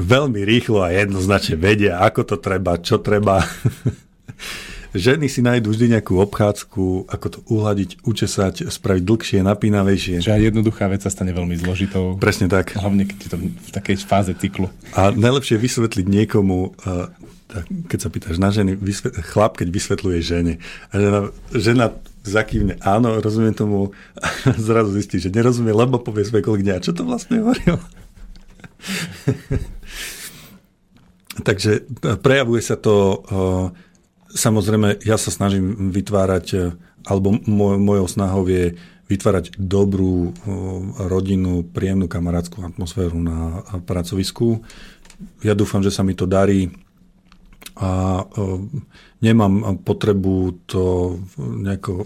Veľmi 0.00 0.40
rýchlo 0.46 0.80
a 0.80 0.94
jednoznačne 0.94 1.60
vedia, 1.60 2.00
ako 2.00 2.34
to 2.34 2.36
treba, 2.40 2.80
čo 2.80 2.96
treba. 3.02 3.44
Ženy 4.92 5.24
si 5.32 5.40
nájdú 5.40 5.72
vždy 5.72 5.96
nejakú 5.96 6.20
obchádzku, 6.20 7.08
ako 7.08 7.26
to 7.32 7.38
uhladiť, 7.48 8.04
učesať, 8.04 8.68
spraviť 8.68 9.02
dlhšie, 9.08 9.40
napínavejšie. 9.40 10.20
Že 10.20 10.36
aj 10.36 10.42
jednoduchá 10.52 10.84
vec 10.92 11.00
sa 11.00 11.08
stane 11.08 11.32
veľmi 11.32 11.56
zložitou. 11.56 12.20
Presne 12.20 12.52
tak. 12.52 12.76
Hlavne 12.76 13.08
keď 13.08 13.16
je 13.16 13.28
to 13.32 13.38
v 13.40 13.70
takej 13.72 13.96
fáze 14.04 14.32
cyklu. 14.36 14.68
A 14.92 15.08
najlepšie 15.08 15.56
vysvetliť 15.56 16.04
niekomu, 16.04 16.76
keď 17.60 17.98
sa 18.00 18.08
pýtaš 18.08 18.36
na 18.40 18.48
ženy, 18.48 18.80
chlap, 19.32 19.60
keď 19.60 19.68
vysvetľuje 19.68 20.18
žene. 20.24 20.54
A 20.90 20.94
žena, 20.96 21.20
žena 21.52 21.86
zakývne, 22.22 22.78
áno, 22.82 23.18
rozumiem 23.18 23.54
tomu, 23.54 23.90
a 24.18 24.28
zrazu 24.68 24.94
zistí, 24.94 25.18
že 25.18 25.34
nerozumie, 25.34 25.74
lebo 25.74 25.98
povie 25.98 26.24
svoje 26.24 26.46
kolegyne, 26.46 26.78
a 26.78 26.84
čo 26.84 26.94
to 26.94 27.02
vlastne 27.02 27.42
hovoril? 27.42 27.78
Takže 31.48 31.72
e, 31.80 32.16
prejavuje 32.20 32.62
sa 32.62 32.76
to, 32.76 32.94
e, 32.94 33.16
samozrejme, 34.36 35.02
ja 35.02 35.16
sa 35.16 35.32
snažím 35.32 35.90
vytvárať, 35.90 36.46
e, 36.54 36.58
alebo 37.08 37.34
moj, 37.48 37.80
mojou 37.80 38.06
snahou 38.06 38.46
je 38.46 38.76
vytvárať 39.10 39.60
dobrú 39.60 40.32
rodinu, 40.96 41.68
príjemnú 41.68 42.08
kamarátskú 42.08 42.64
atmosféru 42.64 43.20
na 43.20 43.60
pracovisku. 43.84 44.64
Ja 45.44 45.52
dúfam, 45.52 45.84
že 45.84 45.92
sa 45.92 46.00
mi 46.00 46.16
to 46.16 46.24
darí 46.24 46.72
a 47.76 48.22
nemám 49.22 49.80
potrebu 49.80 50.66
to 50.66 51.16
nejako 51.38 52.04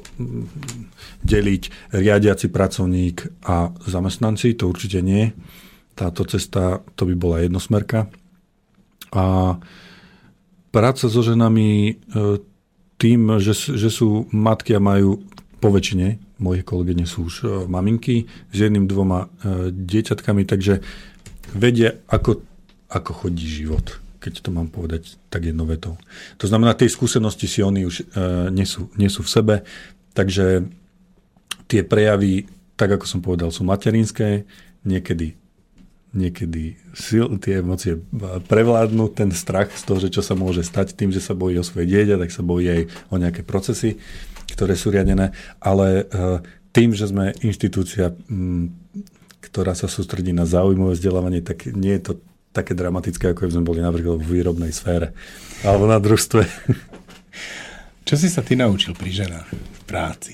deliť 1.25 1.63
riadiaci 1.91 2.47
pracovník 2.49 3.47
a 3.51 3.75
zamestnanci, 3.87 4.55
to 4.55 4.71
určite 4.71 5.03
nie. 5.03 5.33
táto 5.97 6.29
cesta, 6.29 6.85
to 6.93 7.09
by 7.09 7.15
bola 7.17 7.41
jednosmerka. 7.41 8.13
A 9.17 9.57
práca 10.69 11.09
so 11.09 11.25
ženami 11.25 11.69
e, 11.89 11.93
tým, 13.01 13.41
že, 13.41 13.57
že 13.57 13.89
sú 13.89 14.29
matky 14.29 14.77
a 14.77 14.81
majú 14.81 15.25
po 15.57 15.73
väčšine, 15.73 16.21
moje 16.37 16.61
kolegyne 16.69 17.09
sú 17.09 17.33
už 17.33 17.35
e, 17.41 17.45
maminky 17.65 18.29
s 18.53 18.57
jedným, 18.61 18.85
dvoma 18.85 19.33
dieťatkami, 19.73 20.45
takže 20.45 20.85
vedia, 21.57 21.97
ako, 22.13 22.45
ako 22.93 23.11
chodí 23.25 23.49
život 23.49 23.97
keď 24.27 24.43
to 24.43 24.51
mám 24.51 24.67
povedať 24.67 25.15
tak 25.31 25.47
jednou. 25.47 25.71
To 25.71 26.47
znamená, 26.51 26.75
tej 26.75 26.91
skúsenosti 26.91 27.47
si 27.47 27.63
oni 27.63 27.87
už 27.87 28.03
e, 28.03 28.05
nesú, 28.51 28.91
nesú 28.99 29.23
v 29.23 29.31
sebe, 29.31 29.55
takže 30.19 30.67
tie 31.71 31.87
prejavy, 31.87 32.51
tak 32.75 32.99
ako 32.99 33.07
som 33.07 33.23
povedal, 33.23 33.55
sú 33.55 33.63
materinské, 33.63 34.43
niekedy 34.83 35.39
niekedy 36.17 36.81
sil, 36.97 37.29
tie 37.37 37.61
emócie 37.61 38.01
prevládnu, 38.49 39.13
ten 39.13 39.29
strach 39.37 39.69
z 39.77 39.85
toho, 39.85 40.01
že 40.01 40.09
čo 40.09 40.25
sa 40.25 40.33
môže 40.33 40.65
stať 40.65 40.97
tým, 40.97 41.13
že 41.13 41.21
sa 41.21 41.37
bojí 41.37 41.61
o 41.61 41.67
svoje 41.67 41.93
dieťa, 41.93 42.17
tak 42.17 42.33
sa 42.33 42.41
bojí 42.41 42.67
aj 42.73 42.83
o 43.13 43.21
nejaké 43.21 43.45
procesy, 43.45 44.01
ktoré 44.57 44.73
sú 44.73 44.89
riadené, 44.89 45.37
ale 45.61 46.09
e, 46.09 46.41
tým, 46.73 46.97
že 46.97 47.13
sme 47.13 47.37
inštitúcia, 47.45 48.17
ktorá 49.45 49.77
sa 49.77 49.93
sústredí 49.93 50.33
na 50.33 50.49
záujmové 50.49 50.97
vzdelávanie, 50.97 51.45
tak 51.45 51.69
nie 51.73 51.97
je 52.01 52.13
to 52.13 52.13
také 52.57 52.73
dramatické, 52.73 53.37
ako 53.37 53.53
sme 53.53 53.69
boli 53.69 53.85
napríklad 53.85 54.17
v 54.17 54.41
výrobnej 54.41 54.73
sfére 54.73 55.13
alebo 55.61 55.85
na 55.85 56.01
družstve. 56.01 56.43
Čo 58.09 58.15
si 58.17 58.33
sa 58.33 58.41
ty 58.41 58.57
naučil 58.57 58.97
pri 58.97 59.13
ženách 59.13 59.49
v 59.53 59.81
práci? 59.85 60.33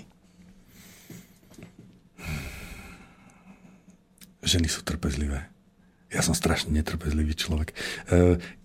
Ženy 4.47 4.69
sú 4.71 4.87
trpezlivé. 4.87 5.51
Ja 6.13 6.21
som 6.21 6.37
strašne 6.37 6.71
netrpezlivý 6.77 7.33
človek. 7.33 7.73
E, 7.73 7.75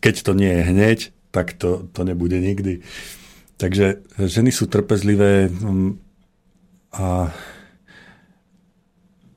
keď 0.04 0.16
to 0.28 0.32
nie 0.36 0.52
je 0.52 0.68
hneď, 0.68 1.00
tak 1.32 1.56
to, 1.56 1.88
to 1.96 2.04
nebude 2.04 2.36
nikdy. 2.36 2.84
Takže 3.56 4.04
ženy 4.20 4.52
sú 4.52 4.68
trpezlivé 4.68 5.48
mm, 5.48 5.96
a 6.98 7.32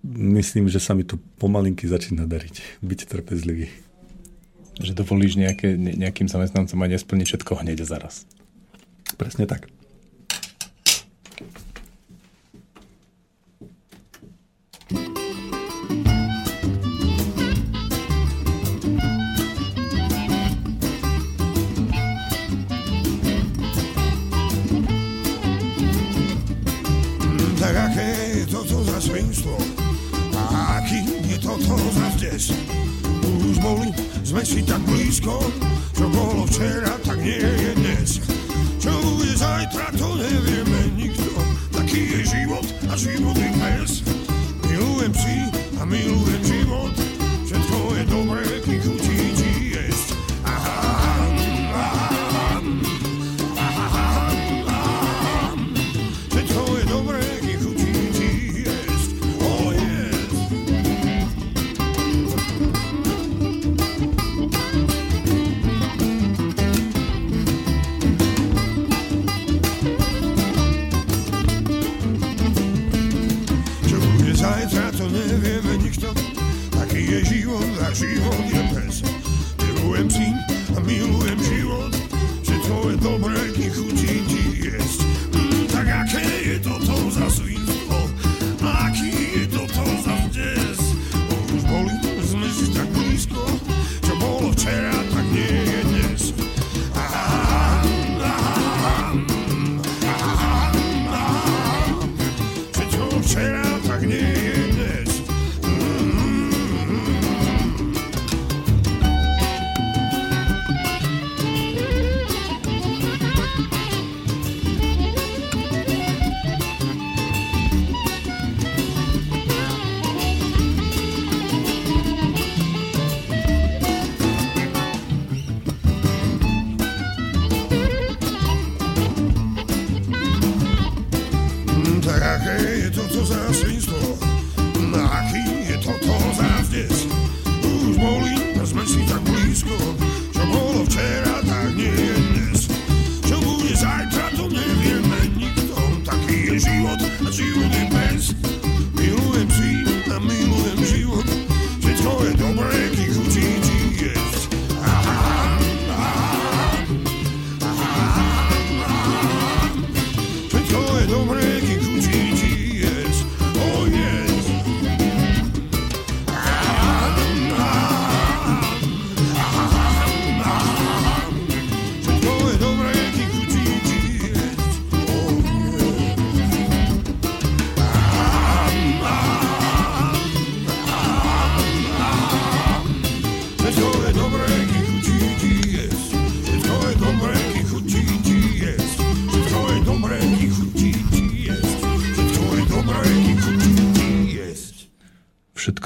myslím, 0.03 0.67
že 0.67 0.83
sa 0.83 0.97
mi 0.97 1.07
to 1.07 1.21
pomalinky 1.39 1.87
začína 1.87 2.27
dariť. 2.27 2.83
Byť 2.83 3.01
trpezlivý 3.07 3.71
že 4.81 4.97
dovolíš 4.97 5.37
nejaké, 5.37 5.77
nejakým 5.77 6.27
zamestnancom 6.27 6.81
a 6.81 6.91
nesplniť 6.91 7.27
všetko 7.29 7.61
hneď 7.61 7.85
a 7.85 7.87
zaraz. 7.87 8.25
Presne 9.21 9.45
tak. 9.45 9.69
Tak 27.61 27.77
aké 27.77 28.09
je 28.41 28.45
toto 28.49 28.81
za 28.89 28.99
svinstvo? 29.05 29.53
A 30.33 30.81
aký 30.81 31.05
je 31.29 31.37
toto 31.39 31.77
za 31.77 32.09
zdes? 32.17 32.51
Už 33.21 33.61
boli 33.61 34.10
sme 34.31 34.47
si 34.47 34.63
tak 34.63 34.79
blízko, 34.87 35.43
čo 35.91 36.07
bolo 36.07 36.47
včera, 36.47 36.95
tak 37.03 37.19
nie 37.19 37.43
je 37.43 37.73
dnes. 37.83 38.11
Čo 38.79 38.95
bude 39.03 39.35
zajtra, 39.35 39.91
to 39.99 40.07
nevieme 40.23 40.95
nikto, 40.95 41.35
taký 41.75 42.15
je 42.15 42.21
život 42.39 42.63
a 42.87 42.95
život 42.95 43.35
je 43.35 43.51
pes. 43.59 44.07
Milujem 44.71 45.15
si 45.19 45.37
a 45.75 45.83
milujem 45.83 46.20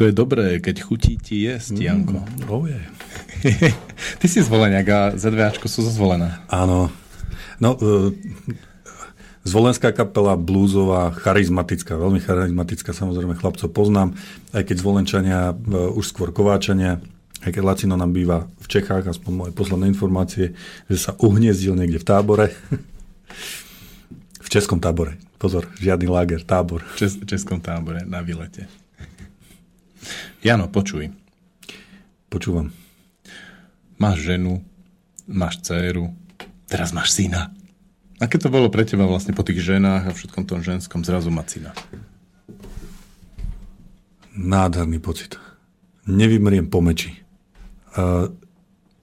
Všetko 0.04 0.20
je 0.20 0.22
dobré, 0.28 0.46
keď 0.60 0.76
chutí 0.84 1.16
ti 1.16 1.48
jesť, 1.48 1.80
Janko. 1.80 2.20
Oh, 2.52 2.68
je. 2.68 2.76
Ty 4.20 4.26
si 4.28 4.44
zvoleniak 4.44 4.84
a 4.92 4.98
ZVAčko 5.16 5.64
sú 5.64 5.80
zvolené. 5.88 6.44
Áno. 6.52 6.92
No, 7.56 7.72
e, 7.80 8.12
Zvolenská 9.48 9.96
kapela, 9.96 10.36
blúzová, 10.36 11.08
charizmatická, 11.08 11.96
veľmi 11.96 12.20
charizmatická, 12.20 12.92
samozrejme 12.92 13.32
chlapcov 13.32 13.72
poznám, 13.72 14.12
aj 14.52 14.68
keď 14.68 14.76
zvolenčania, 14.84 15.40
e, 15.56 15.88
už 15.96 16.04
skôr 16.12 16.36
kováčania, 16.36 17.00
aj 17.40 17.56
keď 17.56 17.62
Lacino 17.64 17.96
nám 17.96 18.12
býva 18.12 18.44
v 18.60 18.66
Čechách, 18.68 19.08
aspoň 19.08 19.32
moje 19.32 19.52
posledné 19.56 19.88
informácie, 19.88 20.52
že 20.92 21.00
sa 21.00 21.16
uhniezdil 21.16 21.80
niekde 21.80 21.96
v 21.96 22.08
tábore. 22.12 22.52
v 24.44 24.48
českom 24.52 24.84
tábore. 24.84 25.16
Pozor, 25.40 25.64
žiadny 25.80 26.12
láger, 26.12 26.44
tábor. 26.44 26.84
V 26.92 27.08
Čes- 27.08 27.24
českom 27.24 27.56
tábore 27.56 28.04
na 28.04 28.20
výlete. 28.20 28.83
Jano, 30.44 30.68
počuj. 30.68 31.08
Počúvam. 32.28 32.68
Máš 33.96 34.28
ženu, 34.28 34.60
máš 35.24 35.64
dceru, 35.64 36.12
teraz 36.68 36.92
máš 36.92 37.16
syna. 37.16 37.48
Aké 38.20 38.36
to 38.36 38.52
bolo 38.52 38.68
pre 38.68 38.84
teba 38.84 39.08
vlastne 39.08 39.32
po 39.32 39.40
tých 39.40 39.64
ženách 39.64 40.04
a 40.04 40.12
všetkom 40.12 40.44
tom 40.44 40.60
ženskom 40.60 41.00
zrazu 41.00 41.32
mať 41.32 41.46
syna? 41.48 41.70
Nádherný 44.36 45.00
pocit. 45.00 45.40
Nevymriem 46.04 46.68
po 46.68 46.84
meči. 46.84 47.24
Uh, 47.96 48.28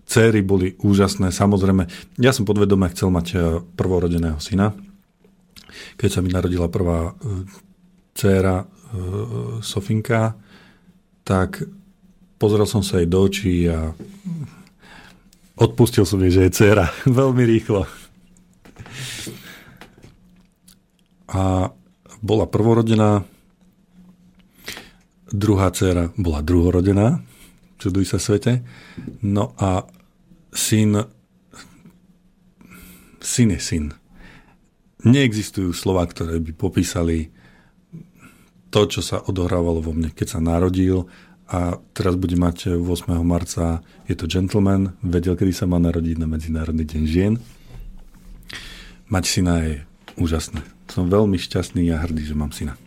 céry 0.06 0.46
boli 0.46 0.78
úžasné. 0.78 1.34
Samozrejme, 1.34 1.90
ja 2.22 2.38
som 2.38 2.46
podvedome 2.46 2.86
chcel 2.94 3.10
mať 3.10 3.28
e, 3.32 3.38
prvorodeného 3.80 4.38
syna. 4.38 4.78
Keď 5.98 6.10
sa 6.12 6.22
mi 6.22 6.30
narodila 6.30 6.70
prvá 6.70 7.18
uh, 7.18 7.50
dcéra 8.14 8.70
Sofinka, 9.64 10.36
tak 11.24 11.64
pozrel 12.42 12.66
som 12.66 12.82
sa 12.82 12.98
jej 12.98 13.08
do 13.10 13.22
očí 13.22 13.70
a 13.70 13.94
odpustil 15.62 16.10
som 16.10 16.18
jej, 16.26 16.34
že 16.34 16.42
je 16.50 16.56
dcéra. 16.58 16.90
Veľmi 17.22 17.44
rýchlo. 17.46 17.86
A 21.32 21.72
bola 22.20 22.46
prvorodená, 22.50 23.24
druhá 25.32 25.72
dcéra 25.72 26.12
bola 26.20 26.44
druhorodená, 26.44 27.24
čuduj 27.80 28.10
sa 28.10 28.20
svete. 28.20 28.66
No 29.24 29.56
a 29.56 29.88
syn, 30.52 31.08
syn 33.24 33.50
je 33.56 33.62
syn. 33.64 33.86
Neexistujú 35.02 35.74
slova, 35.74 36.06
ktoré 36.06 36.38
by 36.38 36.52
popísali 36.54 37.34
to, 38.72 38.88
čo 38.88 39.04
sa 39.04 39.20
odohrávalo 39.20 39.84
vo 39.84 39.92
mne, 39.92 40.16
keď 40.16 40.28
sa 40.34 40.40
narodil 40.40 41.12
a 41.52 41.76
teraz 41.92 42.16
bude 42.16 42.40
mať 42.40 42.80
8. 42.80 43.12
marca, 43.22 43.84
je 44.08 44.16
to 44.16 44.32
gentleman, 44.32 44.96
vedel, 45.04 45.36
kedy 45.36 45.52
sa 45.52 45.68
má 45.68 45.76
narodiť 45.84 46.16
na 46.16 46.28
Medzinárodný 46.32 46.88
deň 46.88 47.04
žien. 47.04 47.34
Mať 49.12 49.24
syna 49.28 49.60
je 49.68 49.76
úžasné. 50.16 50.64
Som 50.88 51.12
veľmi 51.12 51.36
šťastný 51.36 51.92
a 51.92 52.00
hrdý, 52.00 52.24
že 52.24 52.40
mám 52.40 52.56
syna. 52.56 52.80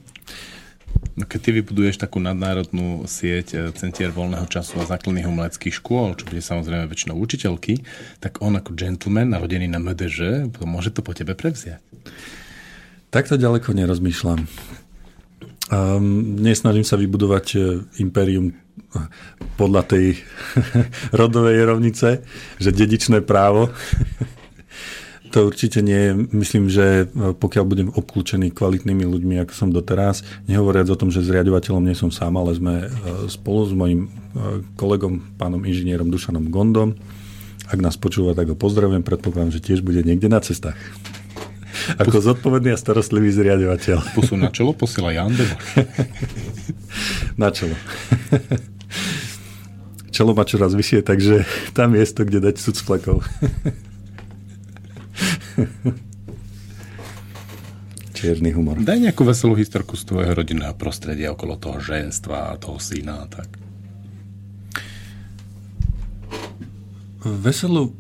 No 1.15 1.29
keď 1.29 1.41
ty 1.45 1.51
vybuduješ 1.61 2.01
takú 2.01 2.19
nadnárodnú 2.19 3.05
sieť 3.05 3.49
eh, 3.53 3.61
centier 3.77 4.09
voľného 4.09 4.49
času 4.49 4.81
a 4.81 4.89
základných 4.89 5.29
umeleckých 5.29 5.85
škôl, 5.85 6.17
čo 6.17 6.25
bude 6.25 6.41
samozrejme 6.41 6.89
väčšinou 6.89 7.21
učiteľky, 7.21 7.85
tak 8.25 8.41
on 8.41 8.57
ako 8.57 8.73
gentleman, 8.73 9.31
narodený 9.31 9.69
na 9.69 9.79
MDŽ, 9.79 10.49
môže 10.65 10.91
to 10.91 11.05
po 11.05 11.13
tebe 11.13 11.37
prevziať. 11.37 11.85
Takto 13.13 13.39
ďaleko 13.39 13.77
nerozmýšľam. 13.77 14.49
Um, 15.73 16.39
nesnažím 16.45 16.85
sa 16.85 17.01
vybudovať 17.01 17.47
eh, 17.57 17.63
impérium 18.05 18.53
eh, 18.53 19.09
podľa 19.57 19.83
tej 19.89 20.21
rodovej 21.21 21.65
rovnice, 21.65 22.23
že 22.61 22.71
dedičné 22.71 23.25
právo 23.25 23.73
to 25.35 25.51
určite 25.51 25.83
nie. 25.83 26.15
Myslím, 26.31 26.71
že 26.71 27.11
e, 27.11 27.35
pokiaľ 27.35 27.65
budem 27.67 27.89
obklúčený 27.91 28.55
kvalitnými 28.55 29.03
ľuďmi, 29.03 29.43
ako 29.43 29.51
som 29.51 29.69
doteraz, 29.75 30.23
nehovoriac 30.47 30.87
o 30.87 30.95
tom, 30.95 31.11
že 31.11 31.27
zriadovateľom 31.27 31.83
nie 31.83 31.99
som 31.99 32.15
sám, 32.15 32.39
ale 32.39 32.55
sme 32.55 32.75
e, 32.87 32.89
spolu 33.27 33.67
s 33.67 33.75
mojim 33.75 34.01
e, 34.07 34.09
kolegom, 34.79 35.35
pánom 35.35 35.67
inžinierom 35.67 36.07
Dušanom 36.07 36.55
Gondom. 36.55 36.95
Ak 37.67 37.83
nás 37.83 37.99
počúva, 37.99 38.39
tak 38.39 38.55
ho 38.55 38.55
pozdravujem. 38.55 39.03
Predpokladám, 39.03 39.51
že 39.51 39.59
tiež 39.59 39.83
bude 39.83 40.07
niekde 40.07 40.31
na 40.31 40.39
cestách. 40.39 40.79
Ako 42.01 42.21
zodpovedný 42.21 42.73
a 42.73 42.79
starostlivý 42.79 43.31
zriadovateľ. 43.31 44.17
Posun 44.17 44.41
na 44.41 44.51
čelo, 44.51 44.73
posiela 44.73 45.13
Jan 45.13 45.35
Na 47.41 47.51
čelo. 47.51 47.75
Čelo 50.15 50.31
má 50.33 50.47
čoraz 50.47 50.73
vyššie, 50.79 51.03
takže 51.03 51.43
tam 51.75 51.99
je 51.99 52.05
to, 52.07 52.23
kde 52.23 52.39
dať 52.51 52.55
súd 52.57 52.75
s 52.79 52.83
flekov. 52.87 53.27
Čierny 58.15 58.55
humor. 58.55 58.79
Daj 58.79 59.11
nejakú 59.11 59.27
veselú 59.27 59.59
historku 59.59 59.99
z 59.99 60.07
tvojho 60.07 60.33
rodinného 60.33 60.79
prostredia 60.79 61.35
okolo 61.35 61.59
toho 61.59 61.83
ženstva 61.83 62.55
a 62.55 62.59
toho 62.63 62.79
syna 62.79 63.27
a 63.27 63.29
tak. 63.29 63.51
Veselú 67.25 67.97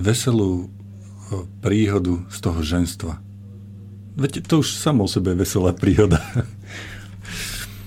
veselú 0.00 0.72
príhodu 1.62 2.22
z 2.28 2.38
toho 2.42 2.60
ženstva. 2.60 3.18
Veď 4.18 4.44
to 4.44 4.60
už 4.60 4.74
samo 4.74 5.06
o 5.06 5.10
sebe 5.10 5.32
je 5.32 5.40
veselá 5.40 5.70
príhoda. 5.72 6.20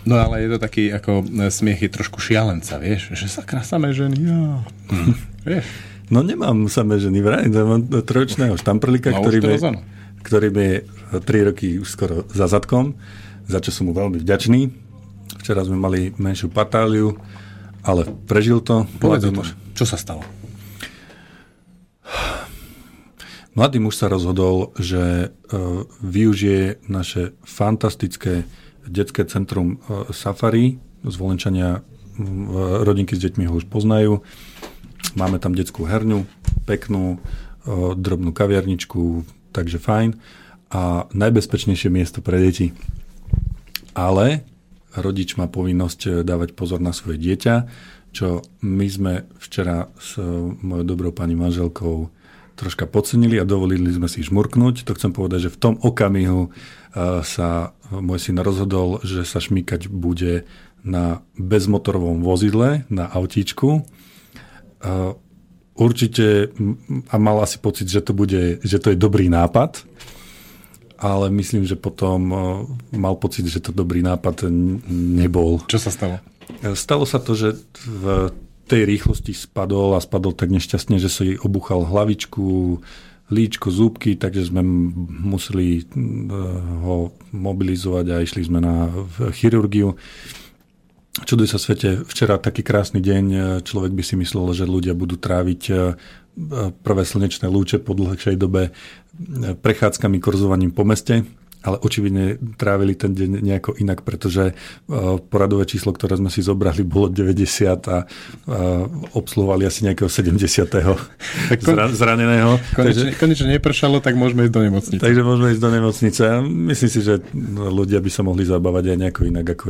No 0.03 0.19
ale 0.19 0.43
je 0.43 0.49
to 0.51 0.59
taký 0.59 0.91
ako 0.91 1.23
e, 1.23 1.47
smiech 1.47 1.79
je 1.79 1.87
trošku 1.87 2.19
šialenca, 2.19 2.75
vieš, 2.75 3.15
že 3.15 3.31
sakra 3.31 3.63
samé 3.63 3.95
ženy, 3.95 4.19
ja. 4.19 4.59
Hm. 4.91 5.15
vieš. 5.47 5.65
No 6.11 6.19
nemám 6.19 6.67
samé 6.67 6.99
ženy, 6.99 7.23
vraj, 7.23 7.47
mám 7.47 7.87
trojčného 7.87 8.59
štamprlíka, 8.59 9.15
no, 9.15 9.23
ktorý, 9.23 9.39
mi, 9.39 9.55
ktorý 10.19 10.47
mi 10.51 10.67
3 11.15 11.23
roky 11.47 11.79
už 11.79 11.87
skoro 11.87 12.27
za 12.35 12.51
zadkom, 12.51 12.99
za 13.47 13.63
čo 13.63 13.71
som 13.71 13.87
mu 13.87 13.95
veľmi 13.95 14.19
vďačný. 14.19 14.61
Včera 15.39 15.63
sme 15.63 15.79
mali 15.79 16.11
menšiu 16.19 16.51
patáliu, 16.51 17.15
ale 17.79 18.03
prežil 18.27 18.59
to. 18.59 18.83
Povedz. 18.99 19.31
Čo 19.71 19.87
sa 19.87 19.95
stalo? 19.95 20.27
Mladý 23.53 23.77
muž 23.77 24.01
sa 24.01 24.09
rozhodol, 24.09 24.73
že 24.81 25.29
uh, 25.29 25.85
využije 26.01 26.89
naše 26.89 27.37
fantastické 27.45 28.49
detské 28.85 29.25
centrum 29.29 29.77
uh, 29.77 30.09
Safari 30.09 30.81
z 31.05 31.15
Volenčania. 31.15 31.85
Uh, 32.17 32.81
rodinky 32.81 33.13
s 33.13 33.21
deťmi 33.21 33.45
ho 33.45 33.57
už 33.57 33.69
poznajú 33.69 34.25
Máme 35.13 35.37
tam 35.37 35.53
detskú 35.53 35.85
herňu, 35.85 36.25
peknú, 36.65 37.19
o, 37.67 37.93
drobnú 37.93 38.33
kaviarničku, 38.33 39.27
takže 39.53 39.77
fajn. 39.77 40.17
A 40.73 41.05
najbezpečnejšie 41.13 41.93
miesto 41.93 42.25
pre 42.25 42.41
deti. 42.41 42.73
Ale 43.93 44.41
rodič 44.97 45.37
má 45.37 45.45
povinnosť 45.45 45.99
e, 46.01 46.09
dávať 46.25 46.57
pozor 46.57 46.81
na 46.81 46.89
svoje 46.97 47.21
dieťa, 47.21 47.55
čo 48.09 48.41
my 48.65 48.87
sme 48.89 49.13
včera 49.37 49.93
s 50.01 50.17
e, 50.17 50.25
mojou 50.65 50.85
dobrou 50.97 51.13
pani 51.13 51.37
manželkou 51.37 52.09
troška 52.63 52.87
podcenili 52.87 53.35
a 53.35 53.43
dovolili 53.43 53.91
sme 53.91 54.07
si 54.07 54.23
žmurknúť. 54.23 54.87
To 54.87 54.95
chcem 54.95 55.11
povedať, 55.11 55.51
že 55.51 55.53
v 55.53 55.59
tom 55.59 55.73
okamihu 55.83 56.47
e, 56.47 56.49
sa 57.27 57.75
môj 57.91 58.23
syn 58.23 58.39
rozhodol, 58.39 59.03
že 59.03 59.27
sa 59.27 59.43
šmýkať 59.43 59.91
bude 59.91 60.47
na 60.87 61.19
bezmotorovom 61.35 62.23
vozidle, 62.23 62.87
na 62.87 63.11
autíčku 63.11 63.83
určite 65.73 66.53
a 67.09 67.15
mal 67.17 67.41
asi 67.41 67.57
pocit, 67.57 67.89
že 67.89 68.01
to, 68.01 68.13
bude, 68.13 68.61
že 68.61 68.77
to 68.77 68.93
je 68.93 68.97
dobrý 68.97 69.29
nápad, 69.29 69.81
ale 71.01 71.33
myslím, 71.33 71.65
že 71.65 71.75
potom 71.75 72.19
mal 72.93 73.15
pocit, 73.17 73.49
že 73.49 73.59
to 73.59 73.73
dobrý 73.73 74.05
nápad 74.05 74.47
nebol. 74.89 75.59
Čo 75.65 75.81
sa 75.81 75.91
stalo? 75.91 76.15
Stalo 76.77 77.03
sa 77.09 77.17
to, 77.17 77.33
že 77.33 77.57
v 77.83 78.29
tej 78.67 78.87
rýchlosti 78.87 79.35
spadol 79.35 79.95
a 79.95 80.03
spadol 80.03 80.31
tak 80.31 80.49
nešťastne, 80.51 80.97
že 80.99 81.09
si 81.11 81.27
obuchal 81.35 81.83
hlavičku, 81.83 82.79
líčko, 83.31 83.67
zúbky, 83.71 84.19
takže 84.19 84.51
sme 84.51 84.61
museli 85.23 85.87
ho 86.83 87.11
mobilizovať 87.31 88.05
a 88.13 88.23
išli 88.23 88.41
sme 88.45 88.59
na 88.61 88.91
chirurgiu. 89.33 89.95
Čuduj 91.13 91.53
sa 91.53 91.61
svete, 91.61 92.01
včera 92.09 92.41
taký 92.41 92.65
krásny 92.65 92.97
deň, 92.97 93.25
e, 93.29 93.39
človek 93.61 93.93
by 93.93 94.01
si 94.01 94.17
myslel, 94.17 94.49
že 94.57 94.65
ľudia 94.65 94.97
budú 94.97 95.13
tráviť 95.13 95.61
e, 95.69 95.73
prvé 96.81 97.03
slnečné 97.05 97.45
lúče 97.45 97.77
po 97.85 97.93
dlhšej 97.93 98.33
dobe 98.33 98.73
e, 98.73 99.53
prechádzkami, 99.53 100.17
korzovaním 100.17 100.73
po 100.73 100.81
meste, 100.81 101.21
ale 101.63 101.79
očividne 101.79 102.37
trávili 102.59 102.93
ten 102.93 103.15
deň 103.15 103.39
nejako 103.39 103.79
inak, 103.79 104.03
pretože 104.03 104.51
poradové 105.31 105.63
číslo, 105.63 105.95
ktoré 105.95 106.19
sme 106.19 106.27
si 106.27 106.43
zobrali, 106.43 106.83
bolo 106.83 107.07
90 107.07 107.87
a 107.87 108.03
obsluhovali 109.15 109.63
asi 109.63 109.87
nejakého 109.87 110.11
70. 110.11 110.35
Tak 111.53 111.59
kon... 111.63 111.75
zraneného. 111.95 112.59
Konečne, 112.75 113.15
takže, 113.15 113.19
konečne 113.19 113.47
nepršalo, 113.57 114.03
tak 114.03 114.19
môžeme 114.19 114.47
ísť 114.47 114.53
do 114.53 114.61
nemocnice. 114.63 115.01
Takže 115.01 115.21
môžeme 115.23 115.47
ísť 115.55 115.61
do 115.63 115.71
nemocnice. 115.71 116.23
Myslím 116.43 116.89
si, 116.91 116.99
že 116.99 117.13
ľudia 117.55 117.99
by 118.03 118.09
sa 118.11 118.21
mohli 118.27 118.43
zabávať 118.43 118.93
aj 118.93 118.97
nejako 118.99 119.21
inak 119.27 119.47
ako 119.55 119.65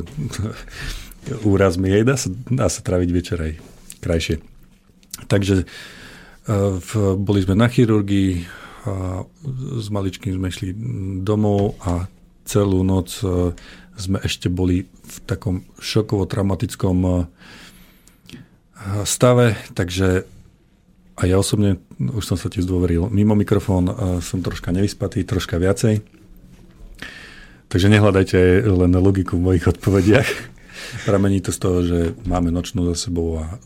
úraz 1.53 1.79
mi 1.79 1.93
jej, 1.93 2.03
dá 2.03 2.17
sa, 2.19 2.29
dá 2.49 2.67
sa 2.67 2.81
traviť 2.83 3.09
večer 3.13 3.37
aj 3.39 3.53
krajšie. 4.03 4.35
Takže 5.29 5.63
e, 5.63 5.65
v, 6.77 6.91
boli 7.15 7.39
sme 7.45 7.55
na 7.55 7.71
chirurgii, 7.71 8.62
a 8.83 9.23
s 9.79 9.87
maličkým 9.87 10.35
sme 10.35 10.51
išli 10.51 10.75
domov 11.23 11.79
a 11.83 12.07
celú 12.43 12.83
noc 12.83 13.15
e, 13.23 13.55
sme 13.95 14.19
ešte 14.19 14.51
boli 14.51 14.83
v 14.83 15.15
takom 15.23 15.63
šokovo-traumatickom 15.79 16.97
e, 17.03 17.11
stave, 19.07 19.55
takže 19.71 20.27
a 21.13 21.29
ja 21.29 21.37
osobne, 21.37 21.77
už 22.01 22.25
som 22.25 22.37
sa 22.41 22.49
ti 22.49 22.59
zdôveril, 22.59 23.05
mimo 23.07 23.37
mikrofón 23.37 23.85
som 24.19 24.41
troška 24.41 24.73
nevyspatý, 24.73 25.21
troška 25.21 25.61
viacej. 25.61 26.01
Takže 27.69 27.87
nehľadajte 27.89 28.65
len 28.65 28.91
logiku 28.97 29.37
v 29.37 29.45
mojich 29.53 29.65
odpovediach. 29.69 30.29
Pramení 31.07 31.37
to 31.41 31.53
z 31.53 31.59
toho, 31.61 31.77
že 31.85 31.99
máme 32.25 32.49
nočnú 32.49 32.89
za 32.89 32.97
sebou 32.97 33.45
a 33.45 33.61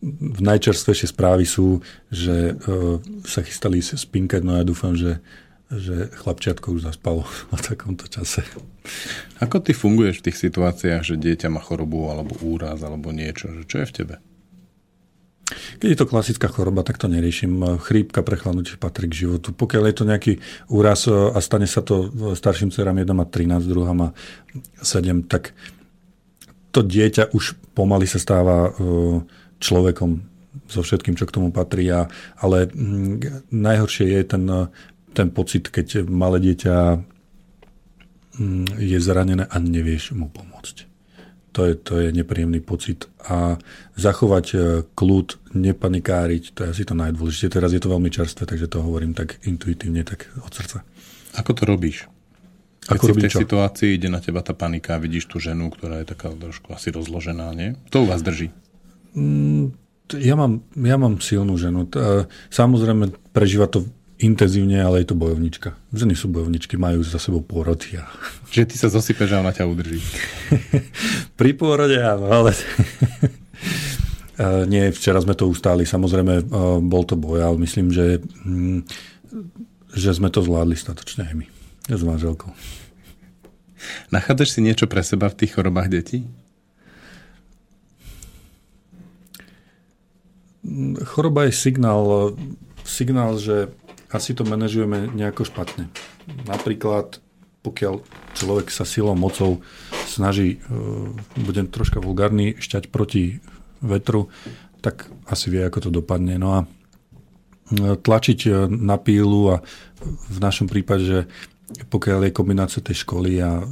uh, 0.00 0.40
najčerstvejšie 0.40 1.12
správy 1.12 1.44
sú, 1.44 1.84
že 2.08 2.56
uh, 2.56 2.98
sa 3.28 3.44
chystali 3.44 3.84
spinkať, 3.84 4.40
no 4.40 4.56
ja 4.56 4.64
dúfam, 4.64 4.96
že 4.96 5.20
že 5.70 6.10
chlapčiatko 6.10 6.74
už 6.74 6.82
zaspalo 6.82 7.22
v 7.54 7.62
takomto 7.62 8.10
čase. 8.10 8.42
Ako 9.38 9.62
ty 9.62 9.70
funguješ 9.70 10.18
v 10.20 10.26
tých 10.26 10.50
situáciách, 10.50 11.06
že 11.06 11.14
dieťa 11.14 11.46
má 11.46 11.62
chorobu 11.62 12.10
alebo 12.10 12.34
úraz 12.42 12.82
alebo 12.82 13.14
niečo? 13.14 13.54
Že 13.54 13.62
čo 13.70 13.76
je 13.78 13.86
v 13.86 13.94
tebe? 13.94 14.14
Keď 15.50 15.88
je 15.90 15.98
to 15.98 16.06
klasická 16.06 16.46
choroba, 16.46 16.86
tak 16.86 16.98
to 16.98 17.10
neriešim. 17.10 17.82
Chrípka, 17.82 18.22
prechladnutie 18.22 18.78
patrí 18.78 19.10
k 19.10 19.26
životu. 19.26 19.50
Pokiaľ 19.50 19.82
je 19.90 19.96
to 19.98 20.04
nejaký 20.06 20.32
úraz 20.70 21.10
a 21.10 21.38
stane 21.42 21.66
sa 21.66 21.82
to 21.82 22.06
starším 22.38 22.70
dcerám, 22.70 23.02
jedna 23.02 23.14
má 23.18 23.26
13, 23.26 23.66
druhá 23.66 23.90
má 23.90 24.14
7, 24.78 25.26
tak 25.26 25.50
to 26.70 26.86
dieťa 26.86 27.34
už 27.34 27.58
pomaly 27.74 28.06
sa 28.06 28.22
stáva 28.22 28.70
e, 28.70 29.26
človekom 29.60 30.10
so 30.66 30.82
všetkým, 30.82 31.14
čo 31.14 31.28
k 31.28 31.34
tomu 31.36 31.54
patrí. 31.54 31.86
Ale 31.92 32.58
mm, 32.66 33.52
najhoršie 33.54 34.06
je 34.18 34.22
ten, 34.26 34.44
ten 35.14 35.28
pocit, 35.30 35.70
keď 35.70 36.08
malé 36.08 36.42
dieťa 36.42 36.76
mm, 38.40 38.80
je 38.80 38.98
zranené 38.98 39.44
a 39.46 39.56
nevieš 39.62 40.16
mu 40.16 40.26
pomôcť. 40.32 40.90
To 41.50 41.66
je, 41.66 41.74
to 41.74 41.98
je 41.98 42.14
nepríjemný 42.14 42.62
pocit. 42.62 43.10
A 43.26 43.58
zachovať 43.98 44.46
e, 44.54 44.56
kľud, 44.94 45.50
nepanikáriť, 45.50 46.54
to 46.54 46.62
je 46.62 46.68
asi 46.70 46.84
to 46.86 46.94
najdôležitejšie. 46.94 47.50
Teraz 47.50 47.74
je 47.74 47.82
to 47.82 47.90
veľmi 47.90 48.06
čerstvé, 48.06 48.46
takže 48.46 48.70
to 48.70 48.78
hovorím 48.86 49.18
tak 49.18 49.42
intuitívne, 49.42 50.06
tak 50.06 50.30
od 50.46 50.52
srdca. 50.54 50.86
Ako 51.34 51.50
to 51.58 51.66
robíš? 51.66 52.06
Keď 52.86 52.96
Ako 52.96 53.06
si 53.06 53.12
v 53.12 53.22
tej 53.26 53.32
čo? 53.34 53.40
situácii 53.42 53.90
ide 53.98 54.08
na 54.08 54.22
teba 54.22 54.46
tá 54.46 54.54
panika 54.54 54.94
a 54.96 55.02
vidíš 55.02 55.26
tú 55.26 55.42
ženu, 55.42 55.74
ktorá 55.74 56.00
je 56.00 56.14
taká 56.14 56.30
trošku 56.30 56.70
asi 56.70 56.94
rozložená, 56.94 57.50
nie? 57.52 57.74
To 57.90 58.02
u 58.02 58.06
vás 58.06 58.22
drží? 58.22 58.54
Mm, 59.14 59.74
ja, 60.18 60.34
mám, 60.34 60.62
ja 60.74 60.96
mám 60.98 61.22
silnú 61.22 61.54
ženu. 61.54 61.86
Samozrejme, 62.50 63.14
prežíva 63.30 63.70
to 63.70 63.86
intenzívne, 64.20 64.76
ale 64.84 65.02
je 65.02 65.10
to 65.10 65.16
bojovnička. 65.16 65.74
Ženy 65.96 66.14
sú 66.14 66.28
bojovničky, 66.28 66.76
majú 66.76 67.00
za 67.00 67.16
sebou 67.16 67.40
pôrody. 67.40 67.96
A... 67.96 68.04
Čiže 68.52 68.64
ty 68.70 68.76
sa 68.76 68.92
zosypeš 68.92 69.32
a 69.34 69.40
ona 69.40 69.50
ťa 69.50 69.64
udrží. 69.64 69.98
Pri 71.40 71.56
pôrode 71.56 71.96
áno, 71.98 72.28
ale... 72.28 72.52
Nie, 74.40 74.88
včera 74.88 75.20
sme 75.20 75.36
to 75.36 75.52
ustáli, 75.52 75.84
samozrejme 75.84 76.48
bol 76.88 77.04
to 77.04 77.12
boj, 77.12 77.44
ale 77.44 77.60
myslím, 77.60 77.92
že, 77.92 78.24
hm, 78.24 78.88
že 79.92 80.16
sme 80.16 80.32
to 80.32 80.40
zvládli 80.40 80.80
statočne 80.80 81.28
aj 81.28 81.34
my. 81.44 81.46
S 81.92 82.00
manželkou. 82.00 82.48
Nachádzaš 84.08 84.56
si 84.56 84.64
niečo 84.64 84.88
pre 84.88 85.04
seba 85.04 85.28
v 85.28 85.44
tých 85.44 85.52
chorobách 85.52 85.92
detí? 85.92 86.24
Choroba 91.04 91.48
je 91.48 91.52
signál, 91.56 92.36
signál, 92.84 93.40
že 93.40 93.72
asi 94.12 94.34
to 94.34 94.44
manažujeme 94.44 95.08
nejako 95.14 95.48
špatne. 95.48 95.88
Napríklad, 96.44 97.22
pokiaľ 97.62 98.04
človek 98.36 98.68
sa 98.68 98.84
silou, 98.84 99.16
mocou 99.16 99.64
snaží, 100.04 100.58
e, 100.58 100.68
budem 101.40 101.70
troška 101.70 102.02
vulgárny, 102.02 102.58
šťať 102.58 102.90
proti 102.90 103.38
vetru, 103.80 104.28
tak 104.84 105.08
asi 105.30 105.48
vie, 105.48 105.62
ako 105.64 105.88
to 105.88 105.90
dopadne. 106.02 106.36
No 106.36 106.48
a 106.52 106.60
e, 106.64 106.66
tlačiť 107.96 108.40
e, 108.44 108.50
na 108.68 108.98
pílu 108.98 109.54
a 109.54 109.62
v 110.28 110.38
našom 110.42 110.66
prípade, 110.66 111.04
že 111.06 111.20
pokiaľ 111.70 112.28
je 112.28 112.36
kombinácia 112.36 112.82
tej 112.82 113.06
školy 113.06 113.38
a 113.38 113.62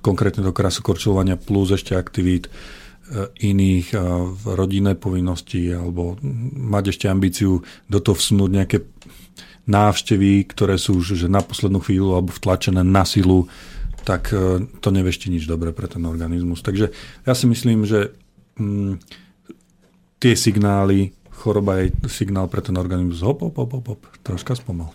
konkrétne 0.00 0.40
do 0.40 0.56
krasokorčovania 0.56 1.36
plus 1.36 1.68
ešte 1.76 1.92
aktivít 1.92 2.48
iných 3.42 3.94
rodinné 4.46 4.94
povinnosti 4.94 5.66
alebo 5.74 6.14
mať 6.54 6.94
ešte 6.94 7.06
ambíciu 7.10 7.58
do 7.90 7.98
toho 7.98 8.14
vsunúť 8.14 8.50
nejaké 8.50 8.78
návštevy, 9.70 10.50
ktoré 10.50 10.74
sú 10.80 10.98
už 10.98 11.14
že 11.14 11.28
na 11.30 11.42
poslednú 11.44 11.78
chvíľu 11.78 12.18
alebo 12.18 12.34
vtlačené 12.34 12.82
na 12.82 13.06
silu, 13.06 13.46
tak 14.02 14.34
e, 14.34 14.64
to 14.80 14.88
nevešti 14.90 15.30
nič 15.30 15.46
dobre 15.46 15.70
pre 15.70 15.86
ten 15.86 16.02
organizmus. 16.02 16.64
Takže 16.64 16.90
ja 17.22 17.32
si 17.36 17.44
myslím, 17.46 17.84
že 17.86 18.10
mm, 18.56 18.98
tie 20.18 20.34
signály, 20.34 21.12
choroba 21.30 21.84
je 21.84 21.94
signál 22.08 22.48
pre 22.50 22.64
ten 22.64 22.76
organizmus 22.76 23.22
hop, 23.22 23.44
hop, 23.44 23.56
hop, 23.56 23.86
hop 23.86 24.00
troška 24.24 24.56
spomal. 24.56 24.90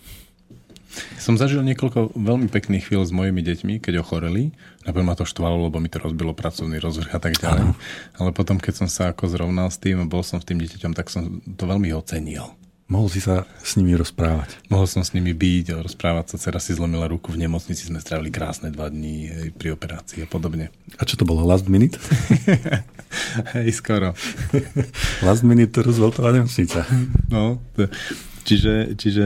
Som 1.20 1.36
zažil 1.36 1.64
niekoľko 1.66 2.16
veľmi 2.16 2.48
pekných 2.48 2.88
chvíľ 2.88 3.08
s 3.08 3.12
mojimi 3.12 3.42
deťmi, 3.42 3.84
keď 3.84 4.04
ochoreli. 4.04 4.56
Napríklad 4.86 5.08
ma 5.08 5.16
to 5.18 5.26
štvalo, 5.28 5.68
lebo 5.68 5.82
mi 5.82 5.90
to 5.92 6.00
rozbilo 6.00 6.32
pracovný 6.32 6.78
rozvrh 6.80 7.12
a 7.16 7.20
tak 7.20 7.40
ďalej. 7.40 7.64
Ano. 7.72 7.76
Ale 8.20 8.30
potom, 8.32 8.62
keď 8.62 8.86
som 8.86 8.88
sa 8.88 9.12
ako 9.12 9.28
zrovnal 9.32 9.68
s 9.72 9.82
tým 9.82 10.04
a 10.04 10.10
bol 10.10 10.22
som 10.22 10.40
s 10.40 10.48
tým 10.48 10.62
dieťaťom, 10.62 10.94
tak 10.94 11.12
som 11.12 11.42
to 11.44 11.64
veľmi 11.66 11.92
ocenil. 11.96 12.54
Mohol 12.86 13.10
si 13.10 13.18
sa 13.18 13.50
s 13.66 13.82
nimi 13.82 13.98
rozprávať. 13.98 14.62
Mohol 14.70 14.86
som 14.86 15.02
s 15.02 15.18
nimi 15.18 15.34
byť, 15.34 15.82
rozprávať 15.82 16.38
sa. 16.38 16.38
Cera 16.38 16.62
si 16.62 16.78
zlomila 16.78 17.10
ruku 17.10 17.34
v 17.34 17.42
nemocnici, 17.42 17.90
sme 17.90 17.98
strávili 17.98 18.30
krásne 18.30 18.70
dva 18.70 18.94
dní 18.94 19.50
pri 19.58 19.74
operácii 19.74 20.22
a 20.22 20.30
podobne. 20.30 20.70
A 21.02 21.02
čo 21.02 21.18
to 21.18 21.26
bolo? 21.26 21.42
Last 21.42 21.66
minute? 21.66 21.98
Hej, 23.58 23.82
skoro. 23.82 24.14
last 25.26 25.42
minute 25.42 25.74
Rooseveltová 25.74 26.30
nemocnica. 26.30 26.86
No, 27.26 27.58
to, 27.74 27.90
čiže, 28.46 28.94
čiže 28.94 29.26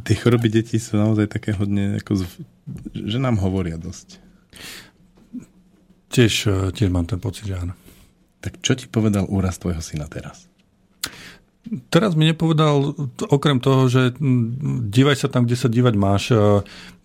tie 0.00 0.16
choroby 0.16 0.48
detí 0.48 0.80
sú 0.80 0.96
naozaj 0.96 1.28
také 1.28 1.52
hodne, 1.52 2.00
ako, 2.00 2.24
že 2.92 3.18
nám 3.20 3.36
hovoria 3.36 3.76
dosť. 3.76 4.20
Tiež, 6.12 6.48
tiež 6.72 6.88
mám 6.88 7.04
ten 7.04 7.20
pocit, 7.20 7.48
že 7.48 7.60
áno. 7.60 7.76
Tak 8.40 8.58
čo 8.64 8.72
ti 8.76 8.88
povedal 8.88 9.28
úraz 9.28 9.60
tvojho 9.60 9.80
syna 9.84 10.08
teraz? 10.08 10.48
Teraz 11.94 12.18
mi 12.18 12.26
nepovedal, 12.26 12.90
okrem 13.30 13.62
toho, 13.62 13.86
že 13.86 14.18
dívaj 14.90 15.14
sa 15.14 15.30
tam, 15.30 15.46
kde 15.46 15.54
sa 15.54 15.70
dívať 15.70 15.94
máš, 15.94 16.34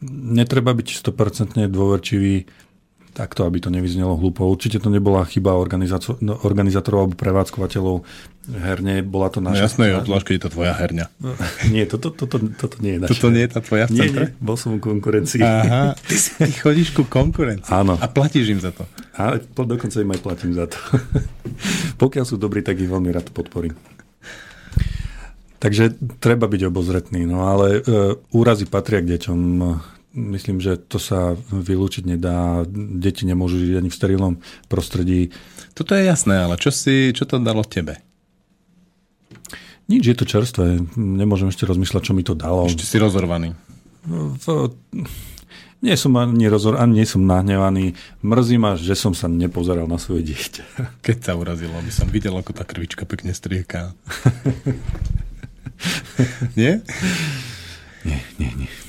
netreba 0.09 0.73
byť 0.73 0.88
100% 0.97 1.69
dôverčivý 1.69 2.49
takto, 3.18 3.49
aby 3.49 3.57
to 3.57 3.74
nevyznelo 3.74 4.13
hlúpo. 4.13 4.45
Určite 4.45 4.78
to 4.78 4.93
nebola 4.93 5.26
chyba 5.26 5.57
no, 6.22 6.38
organizátorov 6.45 7.09
alebo 7.09 7.15
prevádzkovateľov 7.18 8.05
herne, 8.47 9.01
bola 9.01 9.34
to 9.34 9.41
naša... 9.41 9.57
No 9.57 9.65
jasné, 9.65 9.86
keď 10.22 10.34
je 10.38 10.43
to 10.45 10.51
tvoja 10.53 10.74
herňa. 10.78 11.09
nie, 11.74 11.84
toto, 11.89 12.13
toto, 12.13 12.38
toto 12.38 12.78
nie 12.80 12.95
je 12.95 12.99
naša. 13.01 13.11
Toto 13.18 13.28
nie 13.34 13.43
je 13.43 13.51
tá 13.51 13.59
tvoja 13.65 13.86
v 13.89 13.91
Nie, 13.97 14.07
nie, 14.13 14.30
bol 14.38 14.53
som 14.53 14.78
v 14.78 14.86
konkurencii. 14.86 15.41
Aha, 15.41 15.97
ty, 16.07 16.15
ty 16.15 16.51
chodíš 16.53 16.93
ku 16.93 17.09
konkurencii. 17.09 17.74
Áno. 17.74 17.97
A 17.97 18.05
platíš 18.05 18.53
im 18.53 18.61
za 18.61 18.70
to. 18.70 18.86
A 19.18 19.41
dokonca 19.41 19.97
im 19.97 20.13
aj 20.13 20.22
platím 20.22 20.53
za 20.53 20.70
to. 20.70 20.78
Pokiaľ 22.01 22.24
sú 22.30 22.38
dobrí, 22.38 22.61
tak 22.61 22.78
ich 22.78 22.88
veľmi 22.88 23.09
rád 23.09 23.34
podporím. 23.34 23.74
Takže 25.57 25.97
treba 26.22 26.45
byť 26.45 26.70
obozretný, 26.70 27.26
no 27.26 27.49
ale 27.49 27.82
e, 27.82 28.13
úrazy 28.30 28.70
patria 28.70 29.01
k 29.01 29.18
deťom. 29.18 29.39
Myslím, 30.18 30.57
že 30.57 30.82
to 30.82 30.97
sa 30.97 31.38
vylúčiť 31.53 32.09
nedá. 32.09 32.65
Deti 32.74 33.30
nemôžu 33.30 33.61
žiť 33.61 33.78
ani 33.78 33.89
v 33.93 33.97
sterilnom 34.01 34.36
prostredí. 34.65 35.30
Toto 35.78 35.93
je 35.93 36.09
jasné, 36.09 36.41
ale 36.41 36.57
čo, 36.57 36.74
si, 36.74 37.13
čo 37.13 37.30
to 37.30 37.38
dalo 37.38 37.61
tebe? 37.61 38.01
Nič, 39.86 40.03
je 40.09 40.18
to 40.18 40.26
čerstvé. 40.26 40.82
Nemôžem 40.97 41.53
ešte 41.53 41.70
rozmýšľať, 41.70 42.01
čo 42.01 42.18
mi 42.18 42.26
to 42.26 42.34
dalo. 42.34 42.65
Ešte 42.65 42.82
si 42.82 42.97
rozorvaný. 42.97 43.53
V, 44.09 44.74
nie 45.86 45.93
som 45.93 46.18
ani 46.18 46.49
rozor, 46.49 46.82
ani 46.82 46.99
nie 46.99 47.05
som 47.05 47.22
nahnevaný. 47.22 47.93
Mrzí 48.26 48.57
ma, 48.57 48.74
že 48.74 48.97
som 48.97 49.13
sa 49.13 49.30
nepozeral 49.30 49.86
na 49.86 50.01
svoje 50.01 50.34
dieťa. 50.34 50.63
Keď 51.05 51.18
sa 51.22 51.38
urazilo, 51.38 51.78
aby 51.78 51.93
som 51.93 52.09
videl, 52.09 52.34
ako 52.34 52.57
tá 52.57 52.65
krvička 52.65 53.05
pekne 53.05 53.38
strieká. 53.38 53.93
nie? 56.59 56.82
Nie, 58.01 58.20
nie, 58.41 58.51
nie. 58.65 58.86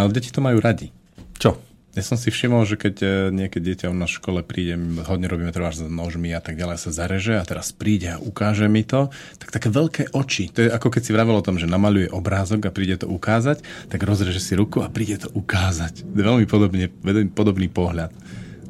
Ale 0.00 0.16
deti 0.16 0.32
to 0.32 0.40
majú 0.40 0.64
radi. 0.64 0.88
Čo? 1.36 1.60
Ja 1.90 2.06
som 2.06 2.14
si 2.14 2.30
všimol, 2.30 2.70
že 2.70 2.78
keď 2.78 2.94
e, 3.02 3.06
niekedy 3.34 3.74
dieťa 3.74 3.90
v 3.90 4.06
škole 4.06 4.46
príde, 4.46 4.78
hodne 5.10 5.26
robíme 5.26 5.50
trvá 5.50 5.74
s 5.74 5.82
nožmi 5.82 6.30
a 6.30 6.38
tak 6.38 6.54
ďalej, 6.54 6.78
sa 6.78 6.94
zareže 6.94 7.34
a 7.34 7.42
teraz 7.42 7.74
príde 7.74 8.14
a 8.14 8.22
ukáže 8.22 8.70
mi 8.70 8.86
to, 8.86 9.10
tak 9.42 9.50
také 9.50 9.74
veľké 9.74 10.14
oči. 10.14 10.54
To 10.54 10.62
je 10.62 10.70
ako 10.70 10.86
keď 10.86 11.02
si 11.02 11.10
vravel 11.10 11.34
o 11.34 11.42
tom, 11.42 11.58
že 11.58 11.66
namaluje 11.66 12.06
obrázok 12.06 12.70
a 12.70 12.74
príde 12.74 12.94
to 12.94 13.10
ukázať, 13.10 13.66
tak 13.90 14.06
rozreže 14.06 14.38
si 14.38 14.54
ruku 14.54 14.86
a 14.86 14.88
príde 14.88 15.18
to 15.18 15.34
ukázať. 15.34 16.06
Veľmi 16.06 16.46
podobne, 16.46 16.94
podobný 17.34 17.66
pohľad. 17.66 18.14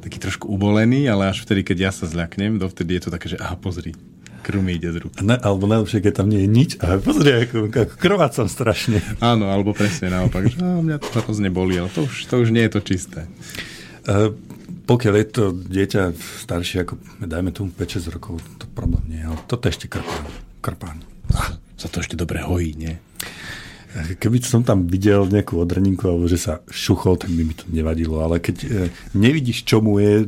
Taký 0.01 0.17
trošku 0.17 0.49
ubolený, 0.49 1.05
ale 1.13 1.29
až 1.29 1.45
vtedy, 1.45 1.61
keď 1.61 1.77
ja 1.77 1.91
sa 1.93 2.09
zľaknem, 2.09 2.57
dovtedy 2.57 2.97
je 2.97 3.03
to 3.05 3.11
také, 3.13 3.29
že 3.29 3.37
aha, 3.37 3.53
pozri, 3.61 3.93
krv 4.41 4.61
mi 4.65 4.77
ide 4.77 4.91
z 4.91 5.05
ruky. 5.05 5.23
Ne, 5.23 5.37
alebo 5.37 5.69
najlepšie, 5.69 6.01
keď 6.01 6.13
tam 6.25 6.29
nie 6.33 6.45
je 6.45 6.51
nič, 6.51 6.71
ale 6.81 6.99
pozri, 6.99 7.47
ako, 7.47 7.71
ako 7.71 7.95
krvácam 8.01 8.49
strašne. 8.49 8.99
Áno, 9.23 9.53
alebo 9.53 9.77
presne 9.77 10.11
naopak, 10.11 10.49
že 10.49 10.59
á, 10.59 10.81
mňa 10.81 10.97
to 10.99 11.09
hrozne 11.21 11.53
bolí, 11.53 11.79
ale 11.79 11.93
to 11.93 12.09
už, 12.09 12.27
to 12.27 12.35
už 12.41 12.51
nie 12.51 12.65
je 12.67 12.73
to 12.73 12.81
čisté. 12.81 13.21
Uh, 14.09 14.33
pokiaľ 14.91 15.15
je 15.23 15.27
to 15.31 15.45
dieťa 15.55 16.03
staršie 16.19 16.83
ako, 16.83 16.99
dajme 17.23 17.55
tomu 17.55 17.71
5-6 17.71 18.11
rokov, 18.11 18.43
to 18.59 18.67
problém 18.75 19.07
nie, 19.07 19.23
ale 19.23 19.39
toto 19.47 19.71
ešte 19.71 19.87
krpán. 19.87 20.27
krpán. 20.59 20.99
Ah, 21.31 21.55
sa 21.79 21.87
to 21.87 22.03
ešte 22.03 22.19
dobre 22.19 22.43
hojí, 22.43 22.75
nie? 22.75 22.99
Keby 24.19 24.39
som 24.43 24.63
tam 24.63 24.87
videl 24.87 25.27
nejakú 25.27 25.59
odrninku 25.59 26.07
alebo 26.07 26.31
že 26.31 26.39
sa 26.39 26.63
šuchol, 26.71 27.19
tak 27.19 27.31
by 27.35 27.43
mi 27.43 27.55
to 27.55 27.67
nevadilo. 27.71 28.23
Ale 28.23 28.39
keď 28.39 28.57
e, 28.63 28.69
nevidíš, 29.19 29.67
čo 29.67 29.83
mu 29.83 29.99
je, 29.99 30.23
e, 30.23 30.27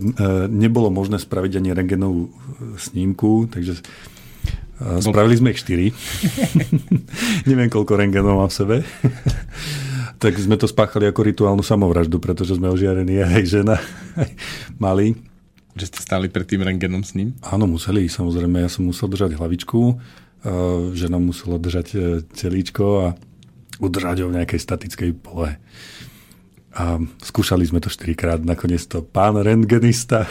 nebolo 0.50 0.90
možné 0.90 1.22
spraviť 1.22 1.62
ani 1.62 1.70
rengenovú 1.70 2.34
snímku, 2.78 3.50
takže 3.50 3.82
spravili 4.98 5.38
sme 5.38 5.54
ich 5.54 5.62
štyri. 5.62 5.94
Neviem, 7.48 7.70
koľko 7.70 7.94
rengenov 7.94 8.42
mám 8.42 8.50
v 8.50 8.58
sebe. 8.58 8.76
tak 10.22 10.38
sme 10.38 10.58
to 10.58 10.70
spáchali 10.70 11.06
ako 11.10 11.20
rituálnu 11.22 11.64
samovraždu, 11.66 12.18
pretože 12.22 12.58
sme 12.58 12.70
ožiarení 12.70 13.22
aj 13.22 13.42
žena, 13.46 13.76
aj 14.22 14.30
malý. 14.78 15.18
Že 15.72 15.84
ste 15.88 16.00
stáli 16.04 16.26
pred 16.28 16.44
tým 16.44 16.60
rengenom 16.66 17.00
s 17.00 17.16
ním? 17.16 17.32
Áno, 17.40 17.64
museli, 17.64 18.04
samozrejme. 18.04 18.60
Ja 18.60 18.68
som 18.68 18.84
musel 18.84 19.08
držať 19.08 19.40
hlavičku, 19.40 19.96
žena 20.92 21.16
musela 21.16 21.56
držať 21.56 21.86
e, 21.94 21.98
celíčko 22.34 22.84
a 22.98 23.06
udržať 23.82 24.22
ho 24.22 24.30
v 24.30 24.38
nejakej 24.38 24.60
statickej 24.62 25.10
polohe. 25.18 25.58
A 26.72 26.96
skúšali 27.20 27.66
sme 27.68 27.82
to 27.84 27.92
štyrikrát, 27.92 28.40
nakoniec 28.40 28.80
to 28.88 29.04
pán 29.04 29.36
rengenista 29.36 30.24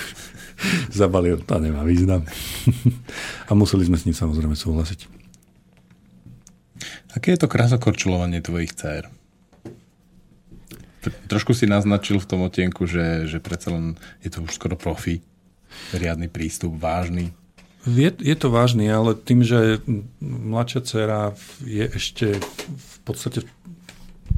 zabalil, 0.89 1.43
to 1.43 1.59
nemá 1.59 1.83
význam. 1.83 2.25
a 3.49 3.51
museli 3.53 3.85
sme 3.85 3.99
s 3.99 4.07
ním 4.07 4.15
samozrejme 4.15 4.55
súhlasiť. 4.55 5.21
Aké 7.11 7.35
je 7.35 7.43
to 7.43 7.51
krasokorčulovanie 7.51 8.39
tvojich 8.39 8.71
dcer? 8.71 9.11
Trošku 11.01 11.51
si 11.57 11.65
naznačil 11.65 12.21
v 12.21 12.29
tom 12.29 12.45
otienku, 12.45 12.85
že, 12.85 13.25
že 13.25 13.41
predsa 13.41 13.73
len 13.73 13.97
je 14.21 14.29
to 14.31 14.45
už 14.45 14.53
skoro 14.53 14.77
profi 14.77 15.25
riadny 15.91 16.29
prístup, 16.29 16.77
vážny? 16.77 17.33
Je, 17.81 18.09
je 18.13 18.35
to 18.37 18.53
vážny, 18.53 18.85
ale 18.93 19.17
tým, 19.17 19.41
že 19.41 19.81
mladšia 20.21 20.81
dcera 20.85 21.21
je 21.65 21.85
ešte 21.89 22.37
v 22.67 22.97
podstate 23.01 23.41
v 23.41 23.49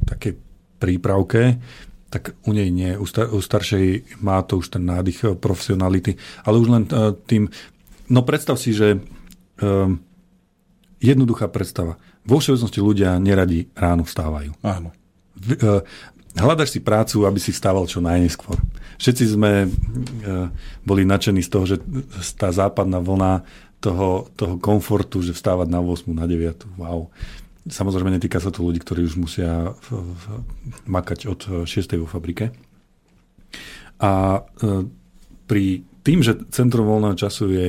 takej 0.08 0.32
prípravke, 0.80 1.60
tak 2.08 2.32
u 2.48 2.56
nej 2.56 2.72
nie. 2.72 2.96
U, 2.96 3.04
star- 3.04 3.28
u 3.28 3.42
staršej 3.42 4.16
má 4.24 4.40
to 4.46 4.62
už 4.62 4.72
ten 4.72 4.86
nádych 4.86 5.36
profesionality. 5.42 6.16
Ale 6.46 6.56
už 6.62 6.68
len 6.72 6.84
uh, 6.88 7.12
tým... 7.12 7.52
No 8.08 8.24
predstav 8.24 8.56
si, 8.56 8.72
že 8.72 8.96
uh, 8.96 9.90
jednoduchá 11.02 11.50
predstava. 11.50 12.00
Vo 12.24 12.40
všeobecnosti 12.40 12.80
ľudia 12.80 13.20
neradi 13.20 13.68
ráno 13.76 14.08
vstávajú. 14.08 14.56
Áno. 14.64 14.94
V, 15.36 15.58
uh, 15.58 15.82
hľadaš 16.38 16.78
si 16.78 16.80
prácu, 16.80 17.28
aby 17.28 17.36
si 17.42 17.52
vstával 17.52 17.84
čo 17.90 18.00
najneskôr. 18.00 18.56
Všetci 18.98 19.24
sme 19.26 19.52
e, 19.64 19.68
boli 20.82 21.02
nadšení 21.06 21.42
z 21.42 21.50
toho, 21.50 21.64
že 21.64 21.76
tá 22.38 22.50
západná 22.50 22.98
vlna 22.98 23.42
toho, 23.82 24.32
toho 24.34 24.56
komfortu, 24.56 25.20
že 25.20 25.36
vstávať 25.36 25.68
na 25.68 25.84
8, 25.84 26.08
na 26.14 26.24
9, 26.24 26.80
wow. 26.80 27.12
Samozrejme 27.64 28.12
netýka 28.12 28.40
sa 28.40 28.52
to 28.52 28.64
ľudí, 28.64 28.80
ktorí 28.80 29.04
už 29.08 29.16
musia 29.16 29.72
makať 30.84 31.18
od 31.28 31.40
6. 31.64 32.00
vo 32.00 32.08
fabrike. 32.08 32.52
A 34.00 34.40
e, 34.40 34.84
pri 35.44 35.84
tým, 36.04 36.20
že 36.20 36.36
Centrum 36.52 36.84
voľného 36.84 37.16
času 37.16 37.48
je 37.52 37.66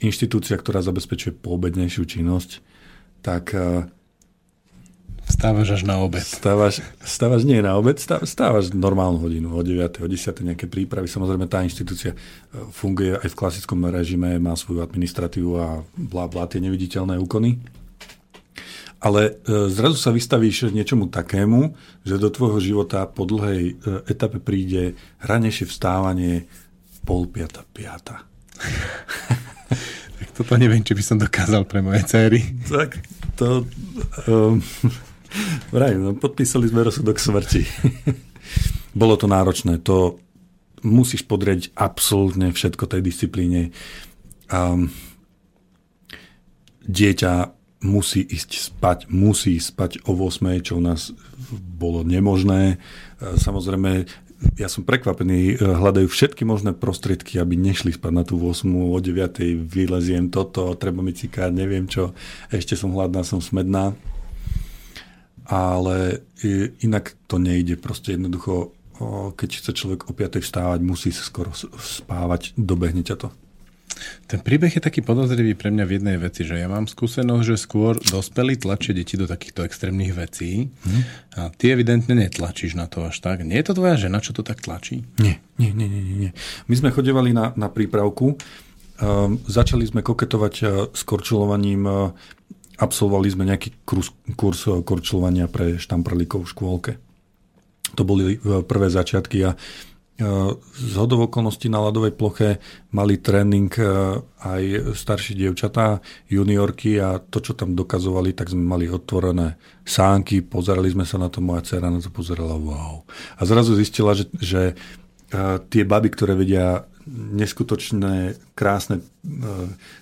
inštitúcia, 0.00 0.56
ktorá 0.56 0.84
zabezpečuje 0.84 1.36
poobednejšiu 1.40 2.04
činnosť, 2.04 2.60
tak 3.24 3.52
e, 3.56 3.88
Stávaš 5.26 5.74
až 5.74 5.82
na 5.82 5.98
obed. 5.98 6.22
Stávaš, 6.22 6.78
stávaš 7.02 7.42
nie 7.42 7.58
na 7.58 7.74
obed, 7.74 7.98
stávaš 7.98 8.70
normálnu 8.70 9.18
hodinu, 9.18 9.58
o 9.58 9.62
9, 9.62 9.98
o 9.98 10.06
10, 10.06 10.46
nejaké 10.46 10.70
prípravy. 10.70 11.10
Samozrejme, 11.10 11.50
tá 11.50 11.66
inštitúcia 11.66 12.14
e, 12.14 12.16
funguje 12.70 13.18
aj 13.18 13.34
v 13.34 13.38
klasickom 13.38 13.90
režime, 13.90 14.38
má 14.38 14.54
svoju 14.54 14.86
administratívu 14.86 15.52
a 15.58 15.82
blá, 15.98 16.30
blá, 16.30 16.46
tie 16.46 16.62
neviditeľné 16.62 17.18
úkony. 17.18 17.58
Ale 19.02 19.42
e, 19.42 19.66
zrazu 19.66 19.98
sa 19.98 20.14
vystavíš 20.14 20.70
niečomu 20.70 21.10
takému, 21.10 21.74
že 22.06 22.22
do 22.22 22.30
tvojho 22.30 22.62
života 22.62 23.02
po 23.10 23.26
dlhej 23.26 23.62
e, 23.66 24.06
etape 24.06 24.38
príde 24.38 24.94
ranejšie 25.26 25.66
vstávanie 25.66 26.46
pol 27.02 27.26
piata, 27.26 27.66
piata. 27.74 28.22
tak 30.22 30.28
toto 30.38 30.54
neviem, 30.54 30.86
či 30.86 30.94
by 30.94 31.02
som 31.02 31.18
dokázal 31.18 31.66
pre 31.66 31.82
moje 31.82 32.06
céry. 32.06 32.46
Tak 32.70 32.94
to... 33.34 33.66
Um, 34.30 34.62
Vraj, 35.74 35.94
no, 35.98 36.14
podpísali 36.16 36.70
sme 36.70 36.86
rozsudok 36.86 37.18
smrti. 37.18 37.62
Bolo 39.00 39.18
to 39.18 39.28
náročné. 39.28 39.82
To 39.84 40.20
musíš 40.80 41.26
podrieť 41.26 41.74
absolútne 41.76 42.54
všetko 42.54 42.84
tej 42.86 43.02
disciplíne. 43.02 43.74
Um, 44.48 44.88
dieťa 46.86 47.56
musí 47.84 48.24
ísť 48.24 48.50
spať, 48.72 48.98
musí 49.12 49.58
spať 49.60 50.06
o 50.08 50.16
8, 50.16 50.64
čo 50.64 50.80
u 50.80 50.82
nás 50.82 51.12
bolo 51.76 52.02
nemožné. 52.02 52.80
Samozrejme, 53.20 54.08
ja 54.56 54.68
som 54.68 54.84
prekvapený, 54.84 55.60
hľadajú 55.60 56.08
všetky 56.08 56.44
možné 56.44 56.72
prostriedky, 56.72 57.36
aby 57.40 57.56
nešli 57.56 57.92
spať 57.94 58.12
na 58.12 58.24
tú 58.24 58.40
8, 58.40 58.64
o 58.68 58.96
9 58.96 59.68
vyleziem 59.68 60.32
toto, 60.32 60.72
treba 60.76 61.00
mi 61.04 61.12
cikať, 61.12 61.50
neviem 61.52 61.84
čo, 61.88 62.16
ešte 62.48 62.76
som 62.76 62.92
hladná, 62.96 63.24
som 63.24 63.40
smedná 63.40 63.96
ale 65.46 66.26
inak 66.82 67.14
to 67.26 67.38
nejde. 67.38 67.78
Proste 67.78 68.18
jednoducho, 68.18 68.74
keď 69.36 69.50
chce 69.62 69.70
človek 69.72 70.10
o 70.10 70.12
5 70.12 70.42
vstávať, 70.42 70.80
musí 70.82 71.10
sa 71.14 71.22
skoro 71.22 71.54
spávať, 71.78 72.54
dobehne 72.58 73.02
ťa 73.02 73.16
to. 73.16 73.28
Ten 74.26 74.44
príbeh 74.44 74.68
je 74.68 74.82
taký 74.82 75.00
podozrivý 75.00 75.56
pre 75.56 75.72
mňa 75.72 75.84
v 75.88 75.94
jednej 75.96 76.16
veci, 76.20 76.44
že 76.44 76.60
ja 76.60 76.68
mám 76.68 76.84
skúsenosť, 76.84 77.44
že 77.46 77.56
skôr 77.56 77.96
dospelí 77.96 78.60
tlačia 78.60 78.92
deti 78.92 79.16
do 79.16 79.24
takýchto 79.24 79.64
extrémnych 79.64 80.12
vecí 80.12 80.68
hmm. 80.68 81.02
a 81.40 81.40
ty 81.54 81.72
evidentne 81.72 82.12
netlačíš 82.12 82.76
na 82.76 82.90
to 82.90 83.08
až 83.08 83.16
tak. 83.24 83.40
Nie 83.40 83.64
je 83.64 83.72
to 83.72 83.78
tvoja 83.80 83.96
žena, 83.96 84.20
čo 84.20 84.36
to 84.36 84.44
tak 84.44 84.60
tlačí? 84.60 85.06
Nie, 85.16 85.40
nie, 85.56 85.72
nie, 85.72 85.88
nie. 85.88 86.02
nie. 86.28 86.30
My 86.68 86.74
sme 86.76 86.92
chodevali 86.92 87.32
na, 87.32 87.56
na 87.56 87.72
prípravku, 87.72 88.36
um, 88.36 89.40
začali 89.48 89.88
sme 89.88 90.04
koketovať 90.04 90.54
uh, 90.60 90.68
s 90.92 91.00
korčulovaním 91.06 91.82
uh, 91.88 92.12
absolvovali 92.76 93.28
sme 93.32 93.48
nejaký 93.48 93.84
kurz, 93.88 94.12
kurz 94.36 94.68
korčľovania 94.68 95.48
pre 95.48 95.80
štamprlíkov 95.80 96.44
v 96.44 96.52
škôlke. 96.52 96.92
To 97.96 98.02
boli 98.04 98.36
e, 98.36 98.60
prvé 98.64 98.92
začiatky 98.92 99.38
a 99.46 99.50
e, 99.52 99.56
z 100.60 100.94
hodov 101.00 101.32
okolností 101.32 101.72
na 101.72 101.80
ľadovej 101.80 102.12
ploche 102.16 102.60
mali 102.92 103.20
tréning 103.20 103.72
aj 104.42 104.92
starší 104.96 105.36
dievčatá, 105.36 106.04
juniorky 106.28 107.00
a 107.00 107.20
to, 107.20 107.40
čo 107.40 107.56
tam 107.56 107.72
dokazovali, 107.72 108.36
tak 108.36 108.52
sme 108.52 108.64
mali 108.64 108.86
otvorené 108.88 109.56
sánky, 109.84 110.44
pozerali 110.44 110.92
sme 110.92 111.04
sa 111.08 111.16
na 111.16 111.32
to, 111.32 111.40
moja 111.40 111.64
dcera 111.64 111.88
na 111.88 112.00
to 112.00 112.12
pozerala, 112.12 112.56
wow. 112.56 113.04
A 113.36 113.42
zrazu 113.44 113.76
zistila, 113.76 114.16
že, 114.16 114.28
že 114.38 114.78
tie 115.68 115.82
baby, 115.82 116.08
ktoré 116.14 116.38
vedia 116.38 116.86
neskutočné, 117.10 118.34
krásne 118.58 119.00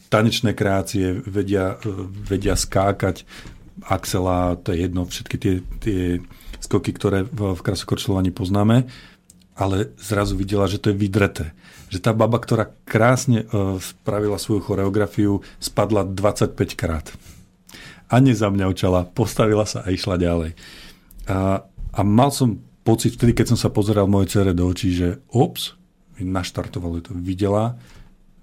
tanečné 0.08 0.56
kreácie, 0.56 1.20
vedia, 1.24 1.76
vedia 2.24 2.56
skákať, 2.56 3.28
Axela, 3.84 4.56
to 4.56 4.72
je 4.72 4.86
jedno, 4.86 5.04
všetky 5.04 5.36
tie, 5.36 5.54
tie 5.82 6.00
skoky, 6.62 6.94
ktoré 6.96 7.26
v, 7.26 7.58
v 7.58 7.60
krasokorčľovaní 7.60 8.32
poznáme, 8.32 8.88
ale 9.54 9.92
zrazu 10.00 10.38
videla, 10.38 10.70
že 10.70 10.80
to 10.80 10.90
je 10.90 10.96
vydreté. 10.96 11.52
Že 11.92 11.98
tá 12.00 12.12
baba, 12.16 12.40
ktorá 12.40 12.72
krásne 12.88 13.44
uh, 13.44 13.76
spravila 13.78 14.40
svoju 14.40 14.64
choreografiu, 14.64 15.44
spadla 15.60 16.06
25 16.06 16.56
krát. 16.74 17.12
A 18.08 18.18
nezamňaučala, 18.18 19.12
postavila 19.12 19.68
sa 19.68 19.84
a 19.84 19.92
išla 19.92 20.16
ďalej. 20.16 20.56
A, 21.28 21.66
a 21.68 22.00
mal 22.02 22.30
som 22.32 22.62
pocit 22.86 23.16
vtedy, 23.16 23.36
keď 23.36 23.54
som 23.54 23.58
sa 23.58 23.70
pozeral 23.74 24.10
mojej 24.10 24.40
cere 24.40 24.52
do 24.56 24.66
očí, 24.66 24.94
že 24.94 25.22
ops, 25.30 25.76
naštartovalo 26.22 27.02
to, 27.02 27.10
videla, 27.18 27.74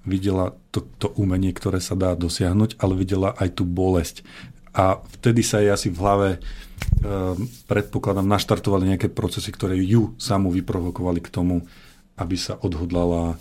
videla 0.03 0.51
to, 0.75 0.83
to 0.99 1.07
umenie, 1.15 1.55
ktoré 1.55 1.79
sa 1.79 1.95
dá 1.95 2.11
dosiahnuť, 2.17 2.75
ale 2.83 2.99
videla 2.99 3.31
aj 3.39 3.55
tú 3.55 3.63
bolesť. 3.63 4.27
A 4.75 4.99
vtedy 5.19 5.43
sa 5.43 5.63
jej 5.63 5.71
asi 5.71 5.87
v 5.91 5.99
hlave 5.99 6.29
um, 6.39 7.47
predpokladám, 7.67 8.27
naštartovali 8.27 8.95
nejaké 8.95 9.07
procesy, 9.07 9.51
ktoré 9.51 9.79
ju 9.79 10.15
samu 10.19 10.51
vyprovokovali 10.51 11.19
k 11.23 11.31
tomu, 11.31 11.63
aby 12.19 12.35
sa 12.35 12.59
odhodlala, 12.59 13.35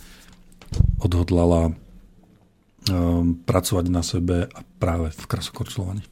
odhodlala 1.02 1.70
um, 1.70 3.34
pracovať 3.46 3.86
na 3.90 4.02
sebe 4.02 4.46
a 4.50 4.60
práve 4.78 5.14
v 5.14 5.24
krasokorčľovaní. 5.26 6.02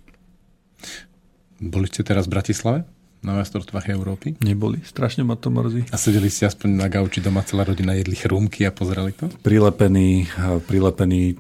Boli 1.59 1.91
ste 1.91 2.07
teraz 2.07 2.31
v 2.31 2.39
Bratislave? 2.39 2.81
Na 3.23 3.35
majstrovstvách 3.39 3.91
Európy? 3.91 4.39
Neboli, 4.43 4.83
strašne 4.87 5.27
ma 5.27 5.35
to 5.35 5.51
mrzí. 5.51 5.91
A 5.91 5.97
sedeli 5.99 6.31
ste 6.31 6.47
aspoň 6.47 6.69
na 6.79 6.87
gauči 6.87 7.19
doma, 7.19 7.43
celá 7.43 7.67
rodina 7.67 7.95
jedli 7.99 8.15
chrúmky 8.15 8.63
a 8.63 8.71
pozerali 8.71 9.11
to? 9.15 9.27
Prilepení, 9.43 10.31
prilepení 10.67 11.35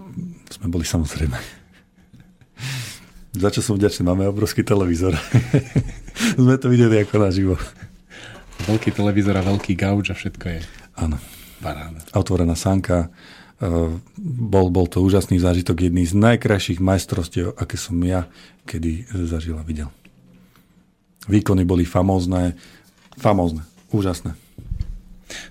sme 0.51 0.67
boli 0.67 0.83
samozrejme. 0.83 1.39
Za 3.39 3.55
čo 3.55 3.63
som 3.63 3.79
vďačný, 3.79 4.03
máme 4.03 4.27
obrovský 4.27 4.67
televízor. 4.67 5.15
sme 6.41 6.59
to 6.59 6.67
videli 6.67 6.99
ako 7.05 7.17
naživo. 7.23 7.55
Veľký 8.67 8.91
televízor 8.91 9.39
a 9.39 9.47
veľký 9.47 9.79
gauč 9.79 10.11
a 10.11 10.19
všetko 10.19 10.45
je. 10.51 10.61
Áno. 10.99 11.23
Paráda. 11.59 11.99
Otvorená 12.15 12.55
sánka. 12.55 13.11
Bol, 14.23 14.71
bol 14.71 14.87
to 14.87 15.03
úžasný 15.03 15.43
zážitok, 15.43 15.91
jedný 15.91 16.07
z 16.07 16.15
najkrajších 16.15 16.79
majstrovstiev, 16.79 17.59
aké 17.59 17.75
som 17.75 17.99
ja 18.07 18.31
kedy 18.69 19.11
zažil 19.27 19.59
a 19.59 19.67
videl. 19.67 19.91
Výkony 21.29 21.63
boli 21.69 21.85
famózne, 21.85 22.57
famózne, 23.21 23.63
úžasné. 23.93 24.35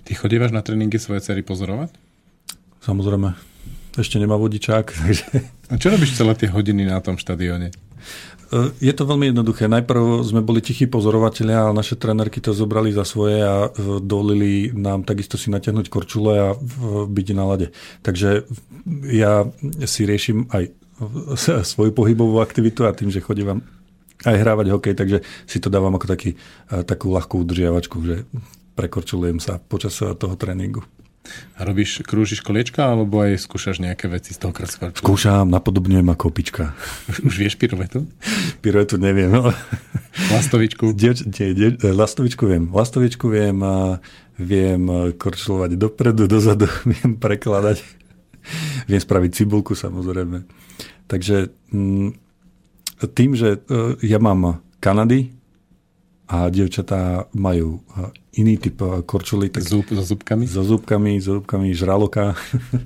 Ty 0.03 0.11
chodívaš 0.17 0.51
na 0.51 0.65
tréningy 0.65 0.97
svoje 0.97 1.21
cery 1.21 1.45
pozorovať? 1.45 1.93
Samozrejme, 2.81 3.37
ešte 3.97 4.17
nemá 4.17 4.37
vodičák. 4.37 4.85
Takže... 5.05 5.25
A 5.69 5.75
čo 5.77 5.93
robíš 5.93 6.17
celé 6.17 6.33
tie 6.33 6.49
hodiny 6.49 6.89
na 6.89 6.97
tom 7.03 7.19
štadióne? 7.19 7.69
E, 7.69 8.57
je 8.79 8.93
to 8.95 9.03
veľmi 9.03 9.35
jednoduché. 9.35 9.67
Najprv 9.67 10.23
sme 10.23 10.41
boli 10.41 10.63
tichí 10.63 10.87
pozorovatelia, 10.87 11.67
ale 11.67 11.77
naše 11.77 11.99
trénerky 11.99 12.39
to 12.39 12.55
zobrali 12.55 12.95
za 12.95 13.03
svoje 13.03 13.43
a 13.43 13.67
e, 13.67 13.99
dovolili 13.99 14.71
nám 14.71 15.03
takisto 15.03 15.35
si 15.35 15.51
natiahnuť 15.51 15.91
korčule 15.91 16.33
a 16.39 16.49
byť 17.05 17.27
na 17.35 17.43
lade. 17.45 17.67
Takže 18.01 18.47
ja 19.11 19.45
si 19.83 20.07
riešim 20.07 20.47
aj 20.49 20.71
svoju 21.75 21.91
pohybovú 21.91 22.39
aktivitu 22.39 22.87
a 22.87 22.95
tým, 22.95 23.11
že 23.11 23.21
chodím 23.21 23.61
aj 24.25 24.35
hrávať 24.41 24.73
hokej, 24.73 24.93
takže 24.97 25.17
si 25.45 25.57
to 25.61 25.69
dávam 25.69 25.93
ako 25.93 26.07
taký, 26.09 26.39
e, 26.71 26.81
takú 26.87 27.13
ľahkú 27.13 27.43
udržiavačku, 27.43 27.97
že 28.01 28.25
prekorčulujem 28.73 29.41
sa 29.41 29.61
počas 29.61 29.93
toho 29.97 30.35
tréningu. 30.37 30.85
A 31.57 31.65
robíš, 31.67 32.05
krúžiš 32.05 32.39
koliečka, 32.39 32.87
alebo 32.87 33.19
aj 33.19 33.41
skúšaš 33.43 33.83
nejaké 33.83 34.07
veci 34.07 34.31
z 34.31 34.39
toho 34.39 34.55
krátkorčulu? 34.55 35.03
Skúšam, 35.03 35.49
napodobňujem 35.51 36.07
ako 36.07 36.31
opička. 36.31 36.71
Už, 37.11 37.15
už 37.27 37.35
vieš 37.35 37.55
piruetu? 37.59 38.07
piruetu 38.63 38.95
neviem. 38.95 39.27
No. 39.27 39.51
Lastovičku? 40.33 40.95
Die, 40.95 41.13
die, 41.13 41.51
die, 41.53 41.91
lastovičku 41.91 42.47
viem. 42.47 42.71
Lastovičku 42.71 43.27
viem 43.27 43.59
a 43.61 43.99
viem 44.37 45.13
korčulovať 45.17 45.75
dopredu, 45.75 46.29
dozadu, 46.29 46.69
viem 46.93 47.17
prekladať. 47.17 47.83
Viem 48.87 49.01
spraviť 49.03 49.31
cibulku 49.43 49.75
samozrejme. 49.75 50.47
Takže 51.11 51.51
mm, 51.75 52.26
tým, 53.05 53.37
že 53.37 53.61
e, 53.61 53.97
ja 54.01 54.17
mám 54.17 54.61
Kanady, 54.81 55.37
a 56.27 56.51
dievčatá 56.51 57.31
majú 57.31 57.79
iný 58.35 58.59
typ 58.59 58.83
korčuly. 59.07 59.47
Tak 59.47 59.63
Zub, 59.63 59.87
so 59.87 60.03
zubkami? 60.03 60.43
So 60.43 60.59
zubkami, 60.59 61.23
so 61.23 61.39
zubkami 61.39 61.71
žraloka. 61.71 62.35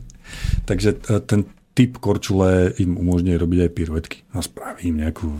Takže 0.70 1.01
ten 1.26 1.49
typ 1.74 1.97
korčule 1.97 2.78
im 2.78 3.01
umožňuje 3.01 3.38
robiť 3.41 3.59
aj 3.66 3.72
piruetky. 3.74 4.18
A 4.38 4.45
spravím 4.45 5.01
nejakú 5.01 5.34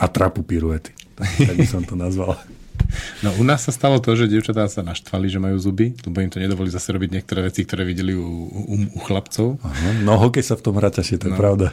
atrapu 0.00 0.40
piruety. 0.40 0.96
Tak 1.20 1.54
by 1.60 1.68
som 1.68 1.84
to 1.84 1.94
nazval. 1.94 2.40
No 3.22 3.30
u 3.40 3.46
nás 3.46 3.64
sa 3.64 3.72
stalo 3.72 4.02
to, 4.02 4.12
že 4.18 4.28
dievčatá 4.28 4.66
sa 4.66 4.82
naštvali, 4.82 5.30
že 5.30 5.38
majú 5.38 5.56
zuby, 5.56 5.94
lebo 6.04 6.20
im 6.20 6.30
to 6.30 6.42
nedovolí 6.42 6.68
zase 6.68 6.90
robiť 6.90 7.10
niektoré 7.16 7.46
veci, 7.46 7.62
ktoré 7.62 7.86
videli 7.86 8.12
u, 8.12 8.50
u, 8.50 8.74
u 8.92 9.00
chlapcov. 9.02 9.62
Aha, 9.62 10.04
no 10.04 10.18
hokej 10.18 10.42
sa 10.42 10.58
v 10.58 10.62
tom 10.68 10.74
hrá 10.78 10.90
ťažšie, 10.90 11.16
to 11.22 11.26
no. 11.26 11.34
je 11.34 11.38
pravda. 11.38 11.66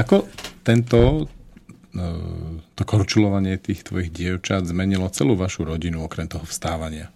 Ako 0.00 0.28
tento 0.66 1.30
to 2.76 2.82
korčulovanie 2.84 3.56
tých 3.56 3.86
tvojich 3.86 4.12
dievčat 4.12 4.68
zmenilo 4.68 5.08
celú 5.08 5.38
vašu 5.38 5.64
rodinu 5.64 6.04
okrem 6.04 6.28
toho 6.28 6.44
vstávania? 6.44 7.08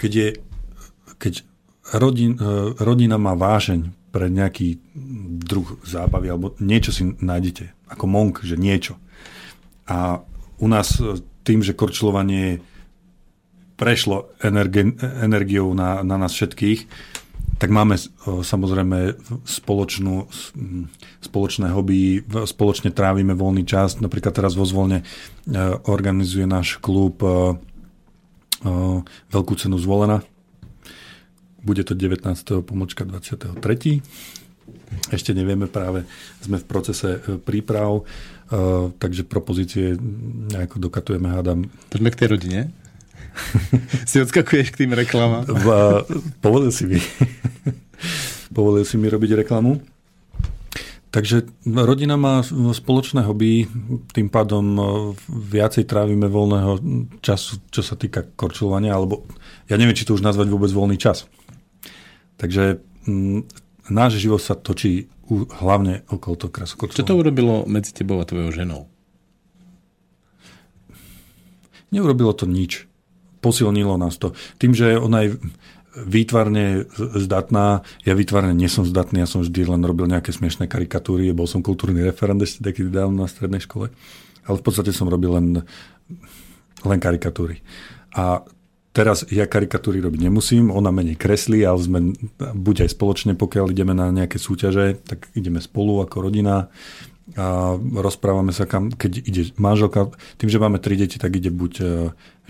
Keď, 0.00 0.12
je, 0.18 0.28
keď 1.14 1.34
rodin, 1.94 2.34
e, 2.34 2.74
rodina 2.82 3.22
má 3.22 3.38
vášeň 3.38 4.10
pre 4.10 4.26
nejaký 4.26 4.82
druh 5.46 5.78
zábavy 5.86 6.26
alebo 6.26 6.58
niečo 6.58 6.90
si 6.90 7.06
nájdete, 7.06 7.70
ako 7.86 8.04
monk, 8.10 8.42
že 8.42 8.58
niečo. 8.58 8.98
A 9.86 10.18
u 10.58 10.66
nás 10.66 10.98
e, 10.98 11.22
tým, 11.46 11.62
že 11.62 11.78
korčulovanie 11.78 12.58
prešlo 13.78 14.34
energi- 14.42 14.98
energiou 15.22 15.70
na, 15.70 16.02
na 16.02 16.18
nás 16.18 16.34
všetkých, 16.34 16.80
tak 17.62 17.70
máme 17.70 17.94
samozrejme 18.42 19.22
spoločnú, 19.46 20.26
spoločné 21.22 21.70
hobby, 21.70 22.18
spoločne 22.26 22.90
trávime 22.90 23.38
voľný 23.38 23.62
čas. 23.62 24.02
Napríklad 24.02 24.34
teraz 24.34 24.58
vo 24.58 24.66
zvolne 24.66 25.06
e, 25.46 25.58
organizuje 25.86 26.42
náš 26.42 26.82
klub 26.82 27.22
e, 27.22 27.30
e, 27.30 28.74
veľkú 29.06 29.54
cenu 29.54 29.78
zvolená. 29.78 30.26
Bude 31.62 31.86
to 31.86 31.94
19. 31.94 32.34
pomočka 32.66 33.06
23. 33.06 33.54
Ešte 35.14 35.30
nevieme 35.30 35.70
práve, 35.70 36.02
sme 36.42 36.58
v 36.58 36.66
procese 36.66 37.22
príprav, 37.46 38.02
takže 38.98 39.22
propozície 39.22 39.94
nejako 40.50 40.82
dokatujeme, 40.82 41.30
hádam. 41.30 41.70
Poďme 41.88 42.10
k 42.10 42.18
tej 42.18 42.28
rodine. 42.34 42.60
si 44.10 44.20
odskakuješ 44.20 44.72
k 44.72 44.84
tým 44.84 44.92
reklamám. 44.92 45.48
Povolil 46.40 46.72
si 46.72 46.84
mi. 46.86 46.98
Povolil 48.52 48.84
si 48.84 48.96
mi 49.00 49.08
robiť 49.08 49.44
reklamu. 49.44 49.80
Takže 51.12 51.44
rodina 51.68 52.16
má 52.16 52.40
spoločné 52.48 53.20
hobby, 53.28 53.68
tým 54.16 54.32
pádom 54.32 54.64
e, 54.64 54.82
viacej 55.28 55.84
trávime 55.84 56.24
voľného 56.24 56.80
času, 57.20 57.60
čo 57.68 57.84
sa 57.84 58.00
týka 58.00 58.32
korčulovania, 58.32 58.96
alebo 58.96 59.28
ja 59.68 59.76
neviem, 59.76 59.92
či 59.92 60.08
to 60.08 60.16
už 60.16 60.24
nazvať 60.24 60.48
vôbec 60.48 60.72
voľný 60.72 60.96
čas. 60.96 61.28
Takže 62.40 62.80
m, 63.04 63.44
náš 63.92 64.24
život 64.24 64.40
sa 64.40 64.56
točí 64.56 65.12
u, 65.28 65.44
hlavne 65.52 66.00
okolo 66.08 66.48
toho 66.48 66.48
krasokorčulovania. 66.48 67.04
Čo 67.04 67.12
to 67.12 67.20
urobilo 67.20 67.68
medzi 67.68 67.92
tebou 67.92 68.16
a 68.16 68.24
tvojou 68.24 68.48
ženou? 68.48 68.88
Neurobilo 71.92 72.32
to 72.32 72.48
nič 72.48 72.88
posilnilo 73.42 73.98
nás 73.98 74.16
to. 74.16 74.32
Tým, 74.62 74.72
že 74.72 74.94
ona 74.96 75.26
je 75.26 75.36
výtvarne 75.92 76.88
zdatná, 76.96 77.84
ja 78.06 78.14
výtvarne 78.16 78.56
nie 78.56 78.70
som 78.72 78.88
zdatný, 78.88 79.20
ja 79.20 79.28
som 79.28 79.44
vždy 79.44 79.68
len 79.68 79.82
robil 79.84 80.08
nejaké 80.08 80.32
smiešné 80.32 80.64
karikatúry, 80.64 81.28
bol 81.36 81.44
som 81.44 81.60
kultúrny 81.60 82.00
referent 82.00 82.40
ešte 82.40 82.64
taký 82.64 82.88
dávno 82.88 83.26
na 83.26 83.28
strednej 83.28 83.60
škole, 83.60 83.92
ale 84.48 84.56
v 84.56 84.64
podstate 84.64 84.94
som 84.94 85.10
robil 85.12 85.36
len, 85.36 85.46
len 86.88 86.98
karikatúry. 87.02 87.60
A 88.16 88.40
teraz 88.96 89.28
ja 89.28 89.44
karikatúry 89.44 90.00
robiť 90.00 90.32
nemusím, 90.32 90.72
ona 90.72 90.88
menej 90.88 91.20
kreslí, 91.20 91.60
ale 91.60 91.80
sme 91.84 91.98
buď 92.40 92.88
aj 92.88 92.90
spoločne, 92.96 93.32
pokiaľ 93.36 93.76
ideme 93.76 93.92
na 93.92 94.08
nejaké 94.08 94.40
súťaže, 94.40 94.96
tak 95.04 95.28
ideme 95.36 95.60
spolu 95.60 96.00
ako 96.00 96.32
rodina 96.32 96.72
a 97.38 97.78
rozprávame 97.78 98.50
sa, 98.50 98.66
kam, 98.66 98.90
keď 98.90 99.12
ide 99.22 99.42
manželka, 99.54 100.10
tým, 100.36 100.50
že 100.50 100.58
máme 100.58 100.82
tri 100.82 100.98
deti, 100.98 101.16
tak 101.22 101.38
ide 101.38 101.54
buď 101.54 101.72
e, 101.80 101.84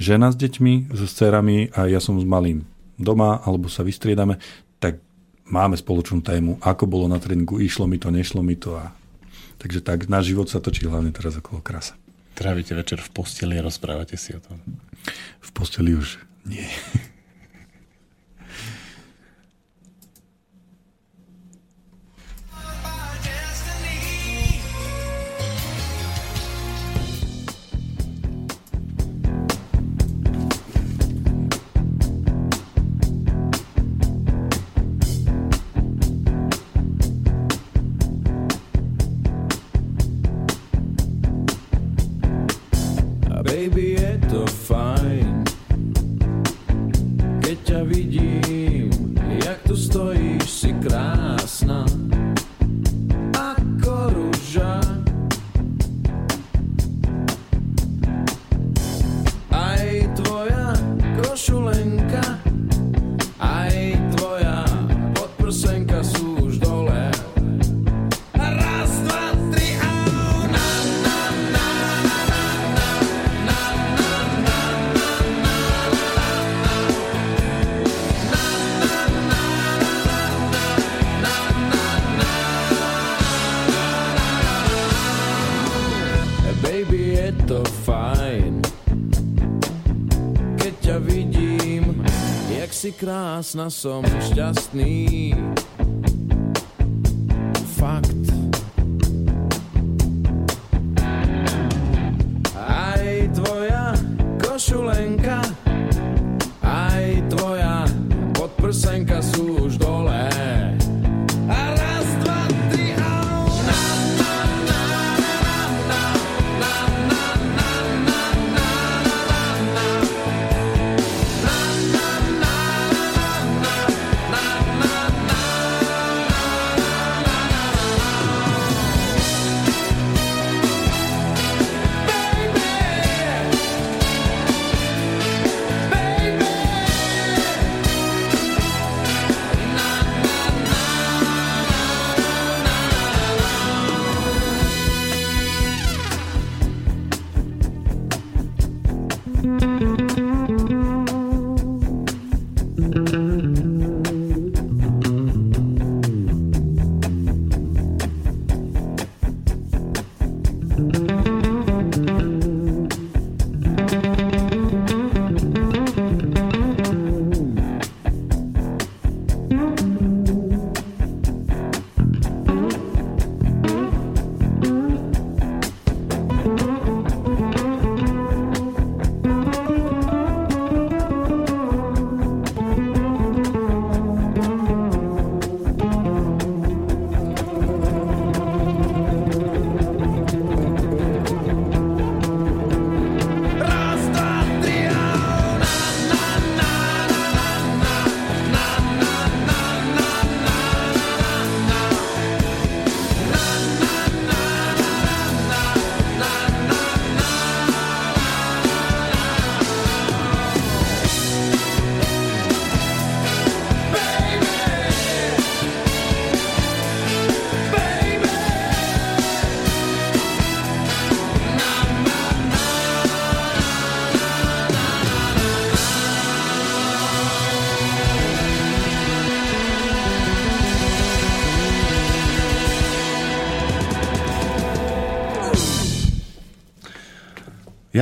žena 0.00 0.32
s 0.32 0.36
deťmi, 0.40 0.96
so 0.96 1.04
dcerami 1.04 1.70
a 1.76 1.86
ja 1.86 2.00
som 2.00 2.16
s 2.16 2.24
malým 2.24 2.64
doma, 2.96 3.44
alebo 3.44 3.68
sa 3.68 3.84
vystriedame, 3.84 4.40
tak 4.80 4.98
máme 5.44 5.76
spoločnú 5.76 6.24
tému, 6.24 6.58
ako 6.64 6.88
bolo 6.88 7.06
na 7.06 7.20
tréningu, 7.20 7.60
išlo 7.60 7.84
mi 7.84 8.00
to, 8.00 8.08
nešlo 8.08 8.40
mi 8.40 8.56
to. 8.56 8.80
A... 8.80 8.96
Takže 9.60 9.84
tak, 9.84 10.08
náš 10.08 10.32
život 10.32 10.48
sa 10.48 10.58
točí 10.58 10.88
hlavne 10.88 11.12
teraz 11.12 11.36
okolo 11.36 11.60
krasa. 11.60 11.94
Trávite 12.32 12.72
večer 12.72 12.96
v 12.98 13.12
posteli 13.12 13.60
a 13.60 13.62
rozprávate 13.62 14.16
si 14.16 14.32
o 14.32 14.40
tom? 14.40 14.56
V 15.44 15.50
posteli 15.52 15.92
už 15.92 16.16
nie. 16.48 16.64
krásna, 93.42 93.66
som 93.74 94.06
šťastný. 94.06 95.34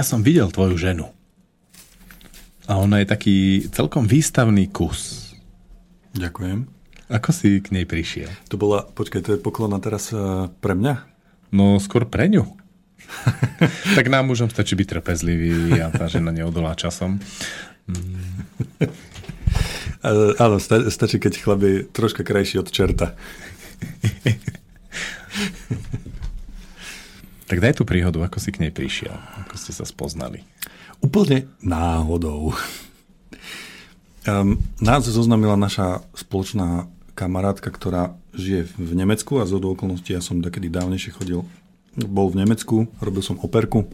Ja 0.01 0.09
som 0.09 0.25
videl 0.25 0.49
tvoju 0.49 0.81
ženu. 0.81 1.13
A 2.65 2.81
ona 2.81 3.05
je 3.05 3.13
taký 3.13 3.69
celkom 3.69 4.09
výstavný 4.09 4.65
kus. 4.73 5.37
Ďakujem. 6.17 6.65
Ako 7.13 7.37
si 7.37 7.61
k 7.61 7.69
nej 7.69 7.85
prišiel? 7.85 8.33
To 8.49 8.57
bola, 8.57 8.89
počkaj, 8.97 9.21
to 9.21 9.37
je 9.37 9.45
poklona 9.45 9.77
teraz 9.77 10.09
uh, 10.17 10.49
pre 10.65 10.73
mňa? 10.73 11.05
No 11.53 11.77
skôr 11.77 12.09
pre 12.09 12.33
ňu. 12.33 12.49
tak 14.01 14.09
nám 14.09 14.33
mužom 14.33 14.49
stačí 14.49 14.73
byť 14.73 14.89
trpezlivý 14.89 15.85
a 15.85 15.93
tá 15.93 16.09
žena 16.09 16.33
neodolá 16.33 16.73
časom. 16.73 17.21
Uh, 20.01 20.33
áno, 20.49 20.57
sta- 20.57 20.89
stačí, 20.89 21.21
keď 21.21 21.45
chlap 21.45 21.61
je 21.61 21.85
troška 21.93 22.25
krajší 22.25 22.57
od 22.57 22.73
čerta. 22.73 23.21
tak 27.53 27.61
daj 27.61 27.77
tú 27.77 27.85
príhodu, 27.85 28.17
ako 28.25 28.41
si 28.41 28.49
k 28.49 28.65
nej 28.65 28.73
prišiel. 28.73 29.13
Ako 29.51 29.59
ste 29.59 29.75
sa 29.75 29.83
spoznali. 29.83 30.47
Úplne 31.03 31.51
náhodou. 31.59 32.55
Um, 34.23 34.63
nás 34.79 35.11
zoznamila 35.11 35.59
naša 35.59 36.07
spoločná 36.15 36.87
kamarátka, 37.19 37.75
ktorá 37.75 38.15
žije 38.31 38.71
v 38.79 38.95
Nemecku 38.95 39.43
a 39.43 39.51
z 39.51 39.59
okolností 39.59 40.15
ja 40.15 40.23
som 40.23 40.39
takedy 40.39 40.71
dávnejšie 40.71 41.19
chodil, 41.19 41.43
bol 41.99 42.31
v 42.31 42.47
Nemecku, 42.47 42.87
robil 43.03 43.27
som 43.27 43.43
operku 43.43 43.91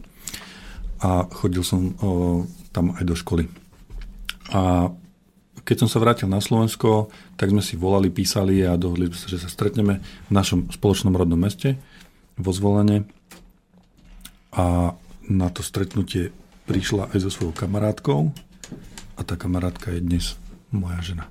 a 1.01 1.25
chodil 1.25 1.65
som 1.65 1.97
o, 2.05 2.45
tam 2.69 2.93
aj 2.93 3.01
do 3.09 3.17
školy. 3.17 3.49
A 4.53 4.93
keď 5.65 5.75
som 5.81 5.89
sa 5.89 5.97
vrátil 5.97 6.29
na 6.29 6.37
Slovensko, 6.37 7.09
tak 7.33 7.49
sme 7.49 7.65
si 7.65 7.73
volali, 7.81 8.13
písali 8.13 8.61
a 8.61 8.77
dohodli 8.77 9.09
sme 9.09 9.17
sa, 9.17 9.25
že 9.25 9.41
sa 9.41 9.49
stretneme 9.49 10.05
v 10.05 10.31
našom 10.37 10.69
spoločnom 10.69 11.17
rodnom 11.17 11.41
meste 11.41 11.81
vo 12.37 12.53
zvolenie. 12.53 13.09
A 14.53 14.93
na 15.27 15.51
to 15.51 15.63
stretnutie 15.63 16.31
prišla 16.67 17.11
aj 17.15 17.19
so 17.23 17.29
svojou 17.31 17.53
kamarátkou 17.55 18.31
a 19.15 19.21
tá 19.23 19.39
kamarátka 19.39 19.91
je 19.95 20.03
dnes 20.03 20.25
moja 20.71 20.99
žena. 21.03 21.25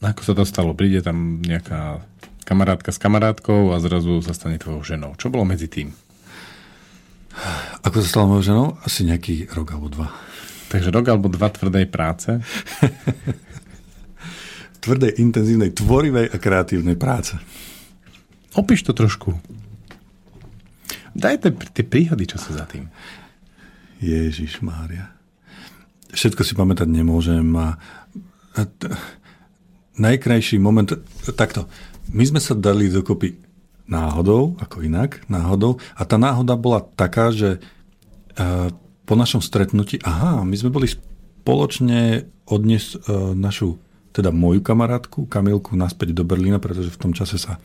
Ako 0.00 0.24
sa 0.24 0.32
to 0.32 0.48
stalo? 0.48 0.72
Príde 0.72 1.04
tam 1.04 1.44
nejaká 1.44 2.00
kamarátka 2.48 2.90
s 2.90 2.98
kamarátkou 2.98 3.70
a 3.70 3.78
zrazu 3.78 4.24
sa 4.24 4.32
stane 4.32 4.56
tvojou 4.56 4.82
ženou. 4.82 5.12
Čo 5.14 5.28
bolo 5.28 5.44
medzi 5.44 5.68
tým? 5.68 5.92
Ako 7.84 8.00
sa 8.02 8.06
stala 8.08 8.26
mojou 8.26 8.44
ženou? 8.44 8.66
Asi 8.82 9.04
nejaký 9.06 9.52
rok 9.52 9.76
alebo 9.76 9.92
dva. 9.92 10.08
Takže 10.72 10.88
rok 10.90 11.06
alebo 11.12 11.28
dva 11.28 11.52
tvrdej 11.52 11.86
práce? 11.92 12.30
tvrdej, 14.84 15.20
intenzívnej, 15.20 15.76
tvorivej 15.76 16.32
a 16.32 16.36
kreatívnej 16.40 16.96
práce. 16.96 17.36
Opíš 18.56 18.88
to 18.88 18.96
trošku. 18.96 19.36
Daj 21.20 21.52
tie 21.76 21.84
príhody, 21.84 22.24
čo 22.24 22.40
sú 22.40 22.56
za 22.56 22.64
tým. 22.64 22.88
Ježiš 24.00 24.64
Mária. 24.64 25.12
Všetko 26.16 26.40
si 26.42 26.56
pamätať 26.56 26.88
nemôžem. 26.88 27.44
A, 27.60 27.76
a 28.56 28.60
t- 28.64 28.88
najkrajší 30.00 30.56
moment, 30.56 30.88
takto, 31.36 31.68
my 32.10 32.24
sme 32.24 32.40
sa 32.40 32.56
dali 32.56 32.88
dokopy 32.88 33.36
náhodou, 33.84 34.56
ako 34.56 34.80
inak, 34.80 35.20
náhodou. 35.28 35.76
A 35.94 36.08
tá 36.08 36.16
náhoda 36.16 36.56
bola 36.56 36.80
taká, 36.96 37.28
že 37.28 37.60
uh, 37.60 38.72
po 39.04 39.14
našom 39.18 39.44
stretnutí, 39.44 40.00
aha, 40.00 40.40
my 40.46 40.56
sme 40.56 40.72
boli 40.72 40.88
spoločne 40.88 42.24
odniesť 42.48 42.90
uh, 42.96 43.36
našu, 43.36 43.76
teda 44.16 44.32
moju 44.32 44.64
kamarátku, 44.64 45.28
Kamilku, 45.28 45.76
naspäť 45.76 46.16
do 46.16 46.24
Berlína, 46.24 46.58
pretože 46.62 46.90
v 46.90 47.00
tom 47.02 47.12
čase 47.12 47.36
sa 47.36 47.60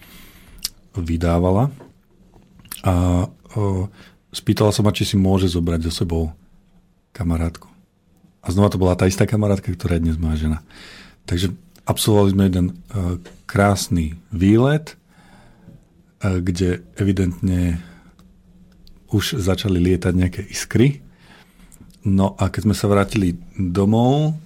vydávala. 0.94 1.72
A 2.86 3.26
spýtala 4.36 4.76
sa 4.76 4.84
ma, 4.84 4.92
či 4.92 5.08
si 5.08 5.16
môže 5.16 5.48
zobrať 5.48 5.88
so 5.88 5.92
sebou 5.92 6.24
kamarátku. 7.16 7.72
A 8.46 8.52
znova 8.54 8.70
to 8.70 8.78
bola 8.78 8.94
tá 8.94 9.08
istá 9.10 9.26
kamarátka, 9.26 9.74
ktorá 9.74 9.98
je 9.98 10.06
dnes 10.06 10.20
moja 10.22 10.38
žena. 10.38 10.60
Takže 11.26 11.56
absolvovali 11.88 12.30
sme 12.36 12.44
jeden 12.46 12.68
uh, 12.70 13.18
krásny 13.50 14.20
výlet, 14.30 14.94
uh, 16.22 16.38
kde 16.44 16.86
evidentne 17.00 17.82
už 19.10 19.40
začali 19.40 19.80
lietať 19.82 20.14
nejaké 20.14 20.42
iskry. 20.46 21.02
No 22.06 22.38
a 22.38 22.54
keď 22.54 22.70
sme 22.70 22.76
sa 22.78 22.86
vrátili 22.92 23.40
domov 23.58 24.38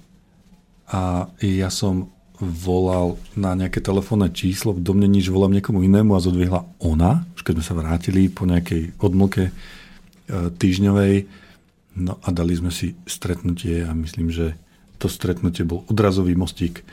a 0.87 1.27
ja 1.43 1.67
som 1.67 2.07
volal 2.39 3.19
na 3.35 3.53
nejaké 3.53 3.83
telefónne 3.83 4.31
číslo, 4.31 4.71
v 4.71 4.83
domnení, 4.83 5.19
že 5.19 5.35
volám 5.35 5.51
niekomu 5.55 5.83
inému 5.83 6.15
a 6.15 6.23
zodvihla 6.23 6.63
ona, 6.79 7.27
už 7.35 7.43
keď 7.43 7.59
sme 7.59 7.67
sa 7.67 7.77
vrátili 7.77 8.31
po 8.31 8.47
nejakej 8.47 8.95
odmlke 8.99 9.51
uh, 9.51 10.47
týždňovej, 10.55 11.27
no 11.99 12.15
a 12.23 12.27
dali 12.31 12.55
sme 12.55 12.71
si 12.71 12.95
stretnutie 13.03 13.83
a 13.83 13.91
myslím, 13.91 14.31
že 14.31 14.55
to 14.99 15.11
stretnutie 15.11 15.67
bol 15.67 15.83
odrazový 15.87 16.35
mostík 16.35 16.83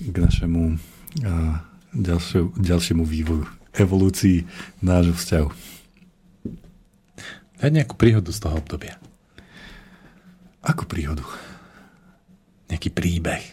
k 0.00 0.16
našemu 0.16 0.80
ďalšiu, 1.92 2.56
ďalšiemu 2.56 3.04
vývoju, 3.04 3.44
evolúcii 3.76 4.48
nášho 4.80 5.12
vzťahu. 5.12 5.48
Daj 7.62 7.70
nejakú 7.70 7.94
príhodu 7.94 8.32
z 8.32 8.42
toho 8.42 8.58
obdobia. 8.58 8.98
Akú 10.64 10.88
príhodu? 10.88 11.22
Nejaký 12.72 12.90
príbeh. 12.90 13.44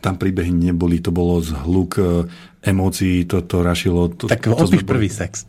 Tam 0.00 0.14
príbehy 0.16 0.52
neboli, 0.52 1.00
to 1.00 1.10
bolo 1.10 1.40
z 1.40 1.56
hluk 1.66 1.98
e, 1.98 2.26
emócií, 2.62 3.24
to, 3.24 3.42
to 3.42 3.62
rašilo. 3.62 4.12
To, 4.14 4.30
Tak 4.30 4.42
to, 4.42 4.54
boli- 4.54 4.84
prvý 4.84 5.08
sex. 5.10 5.46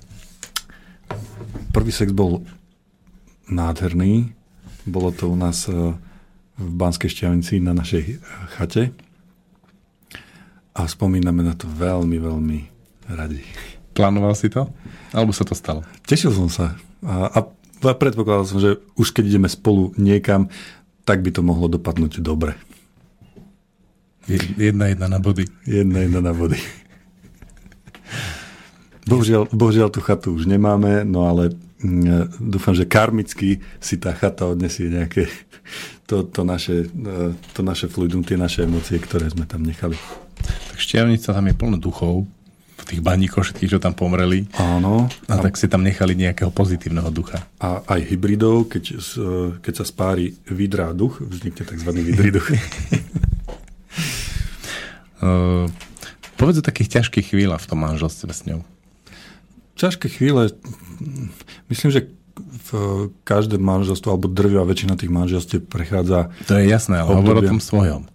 Prvý 1.72 1.92
sex 1.92 2.10
bol 2.12 2.42
nádherný. 3.48 4.34
Bolo 4.88 5.12
to 5.12 5.30
u 5.30 5.38
nás 5.38 5.68
e, 5.68 5.94
v 6.58 6.72
Banskej 6.74 7.12
Šťavnici 7.12 7.60
na 7.60 7.76
našej 7.76 8.04
e, 8.04 8.16
chate. 8.56 8.96
A 10.78 10.86
spomíname 10.86 11.42
na 11.42 11.58
to 11.58 11.66
veľmi, 11.66 12.18
veľmi 12.22 12.60
radi. 13.10 13.42
Plánoval 13.98 14.38
si 14.38 14.46
to? 14.48 14.70
Alebo 15.10 15.34
sa 15.34 15.42
to 15.42 15.58
stalo? 15.58 15.82
Tešil 16.06 16.30
som 16.30 16.50
sa. 16.54 16.78
A, 17.02 17.34
a 17.34 17.40
predpokladal 17.82 18.46
som, 18.46 18.62
že 18.62 18.78
už 18.94 19.10
keď 19.10 19.24
ideme 19.26 19.50
spolu 19.50 19.90
niekam, 19.98 20.50
tak 21.02 21.26
by 21.26 21.34
to 21.34 21.42
mohlo 21.42 21.66
dopadnúť 21.66 22.22
dobre. 22.22 22.54
Jedna 24.28 24.92
jedna 24.92 25.08
na 25.08 25.20
body. 25.20 25.48
Jedna, 25.64 26.00
jedna 26.04 26.20
na 26.22 26.36
vody. 26.36 26.60
Bohužiaľ, 29.08 29.48
bohužiaľ 29.56 29.88
tú 29.88 30.04
chatu 30.04 30.36
už 30.36 30.52
nemáme, 30.52 31.08
no 31.08 31.32
ale 31.32 31.56
mm, 31.80 32.44
dúfam, 32.44 32.76
že 32.76 32.84
karmicky 32.84 33.64
si 33.80 33.96
tá 33.96 34.12
chata 34.12 34.44
odnesie 34.52 34.92
nejaké 34.92 35.32
to, 36.08 36.28
to, 36.28 36.44
naše, 36.44 36.92
e, 36.92 37.32
to 37.56 37.64
naše 37.64 37.88
fluidum, 37.88 38.20
tie 38.28 38.36
naše 38.36 38.68
emócie, 38.68 39.00
ktoré 39.00 39.32
sme 39.32 39.48
tam 39.48 39.64
nechali. 39.64 39.96
Tak 40.44 40.76
šťavnica 40.76 41.30
tam 41.32 41.46
je 41.48 41.56
plno 41.56 41.80
duchov, 41.80 42.28
v 42.78 42.84
tých 42.84 43.02
baníkoch 43.04 43.48
všetkých, 43.48 43.72
čo 43.76 43.80
tam 43.80 43.96
pomreli. 43.96 44.48
Áno. 44.60 45.08
A 45.28 45.34
tak 45.40 45.56
si 45.56 45.72
tam 45.72 45.88
nechali 45.88 46.14
nejakého 46.14 46.52
pozitívneho 46.52 47.10
ducha. 47.10 47.48
A 47.64 47.84
aj 47.88 48.12
hybridov, 48.12 48.68
keď, 48.68 48.84
e, 48.92 48.98
keď 49.64 49.74
sa 49.84 49.86
spári 49.88 50.36
vidra 50.52 50.92
a 50.92 50.94
duch, 50.96 51.24
vznikne 51.24 51.64
tzv. 51.64 51.90
vidrý 51.96 52.36
duch. 52.36 52.52
Uh, 55.18 55.66
povedz 56.38 56.62
o 56.62 56.66
takých 56.66 57.02
ťažkých 57.02 57.34
chvíľach 57.34 57.62
v 57.64 57.70
tom 57.70 57.80
manželstve 57.82 58.30
s 58.30 58.46
ňou. 58.46 58.62
ťažké 59.78 60.10
chvíle, 60.10 60.54
myslím, 61.70 61.90
že 61.90 62.02
v 62.70 62.70
každé 63.26 63.58
manželstvo, 63.58 64.14
alebo 64.14 64.30
drvia 64.30 64.62
väčšina 64.62 64.94
tých 64.94 65.10
manželstiev 65.10 65.66
prechádza 65.66 66.30
To 66.46 66.54
je 66.58 66.70
jasné, 66.70 67.02
ale 67.02 67.18
hovor 67.18 67.42
o 67.42 67.50
tom 67.50 67.58
svojom. 67.58 68.06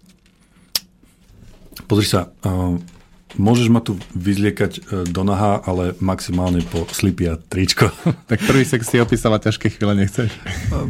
Pozri 1.91 2.07
sa, 2.07 2.30
uh, 2.47 2.78
môžeš 3.35 3.68
ma 3.68 3.80
tu 3.80 3.97
vyzliekať 4.12 4.72
uh, 4.78 4.83
do 5.05 5.22
naha, 5.22 5.62
ale 5.62 5.97
maximálne 5.99 6.61
po 6.66 6.85
slipy 6.89 7.28
a 7.28 7.37
tričko. 7.37 7.89
Tak 8.30 8.45
prvý 8.45 8.64
sex 8.64 8.89
si 8.89 8.97
opísala 8.97 9.37
ťažké 9.37 9.76
chvíle, 9.76 9.93
nechceš? 9.93 10.33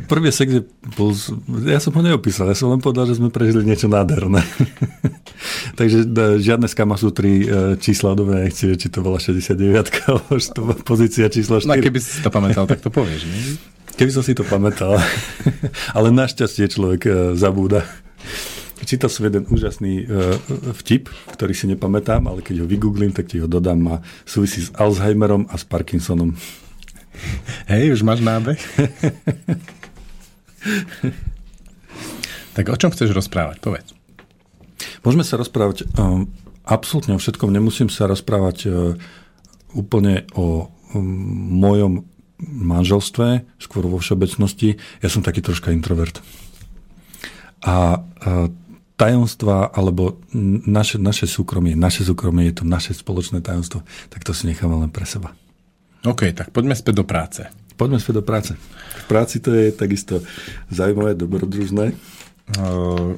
Prvý 0.06 0.30
sex 0.30 0.48
je 0.48 0.62
bol, 0.94 1.10
z- 1.10 1.34
ja 1.66 1.82
som 1.82 1.90
ho 1.90 2.02
neopísal, 2.02 2.46
ja 2.46 2.54
som 2.54 2.70
len 2.70 2.78
povedal, 2.78 3.06
že 3.06 3.18
sme 3.18 3.34
prežili 3.34 3.66
niečo 3.66 3.90
nádherné. 3.90 4.42
Takže 5.80 6.06
uh, 6.06 6.38
žiadne 6.38 6.66
skamasutry 6.66 7.32
uh, 7.42 7.46
čísla, 7.78 8.14
dobre, 8.14 8.46
nechci 8.46 8.74
či 8.78 8.86
to 8.86 9.02
bola 9.02 9.18
69 9.18 9.58
alebo 10.06 10.30
že 10.38 10.48
to 10.54 10.60
bola 10.62 10.78
pozícia 10.78 11.26
číslo 11.26 11.58
4. 11.58 11.66
No 11.66 11.74
keby 11.78 11.98
si 11.98 12.22
to 12.22 12.30
pamätal, 12.30 12.64
tak 12.70 12.78
to 12.78 12.90
povieš, 12.90 13.22
nie? 13.26 13.58
Keby 13.92 14.08
som 14.08 14.24
si 14.24 14.32
to 14.32 14.40
pamätal. 14.40 14.96
Ale 15.92 16.08
našťastie 16.08 16.64
človek 16.64 17.36
zabúda. 17.36 17.84
Čítal 18.82 19.10
som 19.10 19.22
jeden 19.24 19.46
úžasný 19.46 20.04
uh, 20.04 20.34
vtip, 20.82 21.06
ktorý 21.30 21.54
si 21.54 21.70
nepamätám, 21.70 22.26
ale 22.26 22.42
keď 22.42 22.62
ho 22.62 22.66
vygooglím, 22.66 23.14
tak 23.14 23.30
ti 23.30 23.38
ho 23.38 23.46
dodám 23.46 23.78
a 23.88 23.96
súvisí 24.26 24.58
s 24.62 24.74
Alzheimerom 24.74 25.46
a 25.50 25.54
s 25.54 25.64
Parkinsonom. 25.64 26.34
Hej, 27.70 27.94
už 27.94 28.02
máš 28.02 28.20
nábeh? 28.24 28.58
tak 32.56 32.64
o 32.68 32.76
čom 32.76 32.90
chceš 32.90 33.14
rozprávať? 33.14 33.62
Povedz. 33.62 33.94
Môžeme 35.02 35.22
sa 35.26 35.38
rozprávať 35.38 35.86
um, 35.98 36.30
absolútne 36.66 37.14
o 37.14 37.22
všetkom. 37.22 37.50
Nemusím 37.50 37.90
sa 37.90 38.06
rozprávať 38.10 38.58
uh, 38.66 38.94
úplne 39.74 40.26
o 40.34 40.66
um, 40.94 41.02
mojom 41.58 42.06
manželstve, 42.42 43.46
skôr 43.62 43.86
vo 43.86 44.02
všeobecnosti. 44.02 44.78
Ja 44.98 45.08
som 45.10 45.22
taký 45.22 45.42
troška 45.42 45.70
introvert. 45.70 46.18
A 47.62 48.02
uh, 48.02 48.50
tajomstva, 48.96 49.72
alebo 49.72 50.20
naše, 50.68 51.00
naše 51.00 51.26
súkromie, 51.26 51.74
naše 51.74 52.04
súkromie 52.04 52.52
je 52.52 52.62
to 52.62 52.64
naše 52.68 52.92
spoločné 52.94 53.40
tajomstvo, 53.40 53.82
tak 54.12 54.22
to 54.22 54.36
si 54.36 54.46
necháme 54.46 54.76
len 54.76 54.92
pre 54.92 55.08
seba. 55.08 55.32
OK, 56.02 56.34
tak 56.34 56.50
poďme 56.50 56.74
späť 56.74 57.02
do 57.02 57.06
práce. 57.06 57.46
Poďme 57.78 57.98
späť 58.02 58.20
do 58.20 58.24
práce. 58.26 58.52
V 59.02 59.04
práci 59.08 59.40
to 59.40 59.54
je 59.54 59.72
takisto 59.72 60.20
zaujímavé, 60.68 61.16
dobrodružné. 61.16 61.94
Uh, 62.58 63.16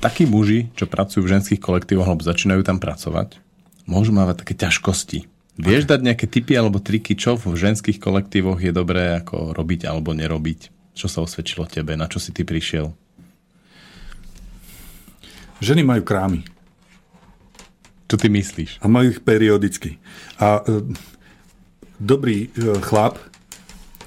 takí 0.00 0.24
muži, 0.24 0.72
čo 0.74 0.88
pracujú 0.88 1.24
v 1.24 1.32
ženských 1.38 1.60
kolektívoch 1.60 2.08
alebo 2.08 2.24
začínajú 2.24 2.64
tam 2.64 2.80
pracovať, 2.80 3.38
môžu 3.84 4.12
mávať 4.16 4.44
také 4.44 4.54
ťažkosti. 4.56 5.28
Vieš 5.54 5.86
dať 5.86 6.00
nejaké 6.02 6.26
tipy 6.26 6.58
alebo 6.58 6.82
triky, 6.82 7.14
čo 7.14 7.38
v 7.38 7.54
ženských 7.54 8.02
kolektívoch 8.02 8.58
je 8.58 8.74
dobré 8.74 9.14
ako 9.22 9.54
robiť 9.54 9.86
alebo 9.86 10.10
nerobiť? 10.10 10.92
Čo 10.98 11.06
sa 11.06 11.22
osvedčilo 11.22 11.70
tebe? 11.70 11.94
Na 11.94 12.10
čo 12.10 12.18
si 12.18 12.34
ty 12.34 12.42
prišiel? 12.42 12.90
Ženy 15.62 15.82
majú 15.86 16.02
krámy. 16.02 16.42
Čo 18.10 18.16
ty 18.18 18.30
myslíš? 18.30 18.82
A 18.82 18.90
majú 18.90 19.14
ich 19.14 19.20
periodicky. 19.22 20.02
A 20.38 20.62
e, 20.62 20.82
dobrý 21.98 22.48
e, 22.52 22.78
chlap 22.82 23.18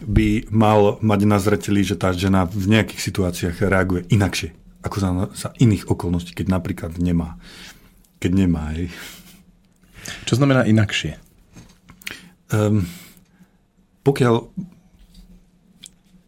by 0.04 0.48
mal 0.54 1.02
mať 1.02 1.20
na 1.26 1.38
zreteli, 1.42 1.82
že 1.82 1.98
tá 1.98 2.14
žena 2.14 2.46
v 2.46 2.78
nejakých 2.78 3.02
situáciách 3.02 3.58
reaguje 3.66 4.06
inakšie 4.14 4.54
ako 4.88 4.98
za, 5.04 5.10
za 5.36 5.50
iných 5.60 5.92
okolností, 5.92 6.32
keď 6.32 6.48
napríklad 6.48 6.96
nemá. 6.96 7.36
Keď 8.24 8.32
nemá, 8.32 8.72
hej. 8.74 8.88
Čo 10.24 10.40
znamená 10.40 10.64
inakšie? 10.64 11.20
Um, 12.48 12.88
pokiaľ 14.08 14.48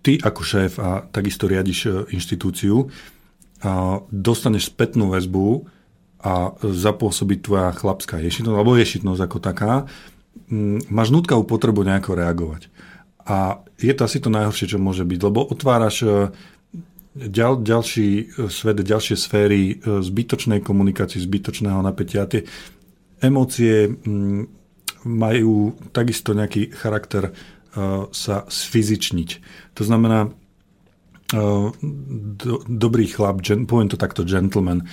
ty 0.03 0.20
ako 0.20 0.41
šéf 0.43 0.74
a 0.84 1.07
takisto 1.07 1.47
riadiš 1.47 1.80
e, 1.88 1.89
inštitúciu 2.11 2.91
a 3.60 4.03
dostaneš 4.07 4.72
spätnú 4.72 5.12
väzbu 5.12 5.68
a 6.20 6.51
zapôsobí 6.60 7.39
tvoja 7.39 7.72
chlapská 7.72 8.20
ješitnosť, 8.20 8.55
alebo 8.55 8.76
ješitnosť 8.76 9.22
ako 9.24 9.38
taká, 9.39 9.74
mm, 10.51 10.91
máš 10.91 11.16
nutkavú 11.16 11.47
potrebu 11.47 11.88
nejako 11.88 12.12
reagovať. 12.20 12.68
A 13.30 13.64
je 13.80 13.93
to 13.95 14.01
asi 14.03 14.20
to 14.20 14.34
najhoršie, 14.34 14.76
čo 14.76 14.80
môže 14.82 15.05
byť, 15.07 15.20
lebo 15.22 15.45
otváraš 15.47 16.03
e, 16.03 16.07
ďal, 17.16 17.64
ďalší 17.64 18.10
e, 18.10 18.24
svet, 18.51 18.84
ďalšie 18.84 19.16
sféry 19.16 19.62
e, 19.80 20.03
zbytočnej 20.03 20.60
komunikácie, 20.60 21.24
zbytočného 21.24 21.80
napätia. 21.80 22.28
Tie 22.28 22.43
emócie 23.24 23.88
mm, 23.88 24.41
majú 25.07 25.78
takisto 25.95 26.36
nejaký 26.36 26.76
charakter 26.76 27.32
sa 28.10 28.49
sfyzičniť. 28.49 29.30
To 29.78 29.86
znamená, 29.86 30.34
do, 31.30 32.54
dobrý 32.66 33.06
chlap, 33.06 33.46
gen, 33.46 33.70
poviem 33.70 33.86
to 33.86 34.02
takto, 34.02 34.26
gentleman, 34.26 34.90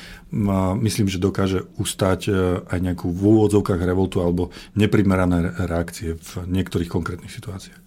myslím, 0.85 1.09
že 1.09 1.17
dokáže 1.17 1.65
ustať 1.81 2.21
uh, 2.29 2.37
aj 2.69 2.79
nejakú 2.85 3.09
v 3.09 3.21
úvodzovkách 3.25 3.81
revoltu 3.81 4.21
alebo 4.21 4.53
neprimerané 4.77 5.49
re- 5.49 5.55
reakcie 5.65 6.21
v 6.21 6.31
niektorých 6.45 6.93
konkrétnych 6.93 7.33
situáciách. 7.33 7.81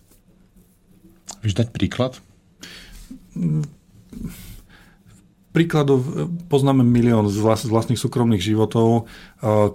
Vieš 1.46 1.56
dať 1.62 1.68
príklad? 1.70 2.18
Príkladov 5.54 6.00
e, 6.02 6.10
poznáme 6.50 6.82
milión 6.82 7.30
z, 7.30 7.38
vlast, 7.38 7.70
z 7.70 7.74
vlastných 7.74 8.02
súkromných 8.02 8.42
životov. 8.42 9.06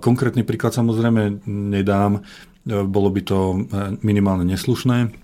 Konkrétny 0.03 0.43
príklad 0.43 0.75
samozrejme 0.75 1.47
nedám, 1.47 2.27
bolo 2.66 3.09
by 3.11 3.22
to 3.22 3.39
minimálne 4.03 4.45
neslušné, 4.51 5.14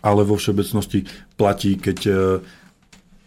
ale 0.00 0.20
vo 0.22 0.38
všeobecnosti 0.38 1.04
platí, 1.34 1.76
keď 1.76 1.98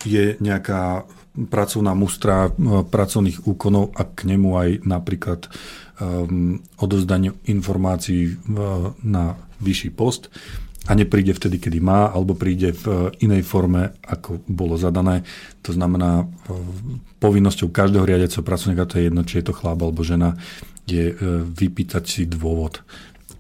je 0.04 0.36
nejaká 0.40 1.08
pracovná 1.34 1.98
mustra 1.98 2.48
e, 2.48 2.52
pracovných 2.86 3.50
úkonov 3.50 3.98
a 3.98 4.06
k 4.06 4.30
nemu 4.30 4.50
aj 4.54 4.70
napríklad 4.86 5.50
um, 5.98 6.62
odozdanie 6.78 7.34
informácií 7.50 8.38
uh, 8.38 8.94
na 9.02 9.34
vyšší 9.58 9.90
post 9.98 10.30
a 10.86 10.94
nepríde 10.94 11.34
vtedy, 11.34 11.58
kedy 11.58 11.80
má, 11.80 12.12
alebo 12.12 12.38
príde 12.38 12.76
v 12.76 12.86
uh, 12.86 12.96
inej 13.24 13.48
forme, 13.48 13.98
ako 14.04 14.46
bolo 14.46 14.76
zadané. 14.76 15.24
To 15.64 15.72
znamená, 15.72 16.28
povinnosťou 17.24 17.72
každého 17.72 18.04
riadiaceho 18.04 18.44
pracovníka, 18.44 18.86
to 18.86 19.00
je 19.00 19.08
jedno, 19.08 19.24
či 19.24 19.40
je 19.40 19.46
to 19.48 19.58
chlap 19.58 19.80
alebo 19.80 20.04
žena, 20.04 20.36
je 20.84 21.16
vypýtať 21.56 22.04
si 22.04 22.22
dôvod, 22.28 22.84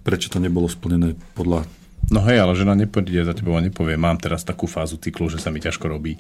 prečo 0.07 0.32
to 0.32 0.39
nebolo 0.39 0.72
splnené 0.72 1.20
podľa 1.36 1.68
No 2.12 2.20
hej, 2.28 2.43
ale 2.43 2.58
žena 2.60 2.76
nepôjde 2.76 3.24
za 3.24 3.36
tebou 3.36 3.56
a 3.56 3.64
nepovie, 3.64 3.95
mám 3.95 4.20
teraz 4.20 4.43
takú 4.43 4.68
fázu 4.68 4.99
cyklu, 4.99 5.32
že 5.32 5.39
sa 5.39 5.51
mi 5.51 5.64
ťažko 5.64 5.88
robí. 5.88 6.20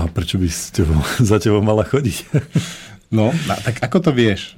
a 0.00 0.06
prečo 0.06 0.38
by 0.38 0.48
s 0.48 0.70
tebou, 0.70 1.00
za 1.30 1.36
tebou 1.42 1.60
mala 1.60 1.84
chodiť. 1.84 2.18
No, 3.10 3.34
a 3.34 3.58
tak 3.58 3.82
ako 3.82 3.98
to 4.06 4.10
vieš? 4.14 4.54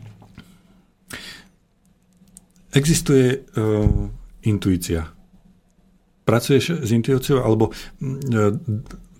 Existuje 2.76 3.40
uh, 3.40 4.12
intuícia. 4.44 5.08
Pracuješ 6.28 6.84
s 6.84 6.92
intuíciou, 6.92 7.40
alebo 7.40 7.72
uh, 7.72 8.52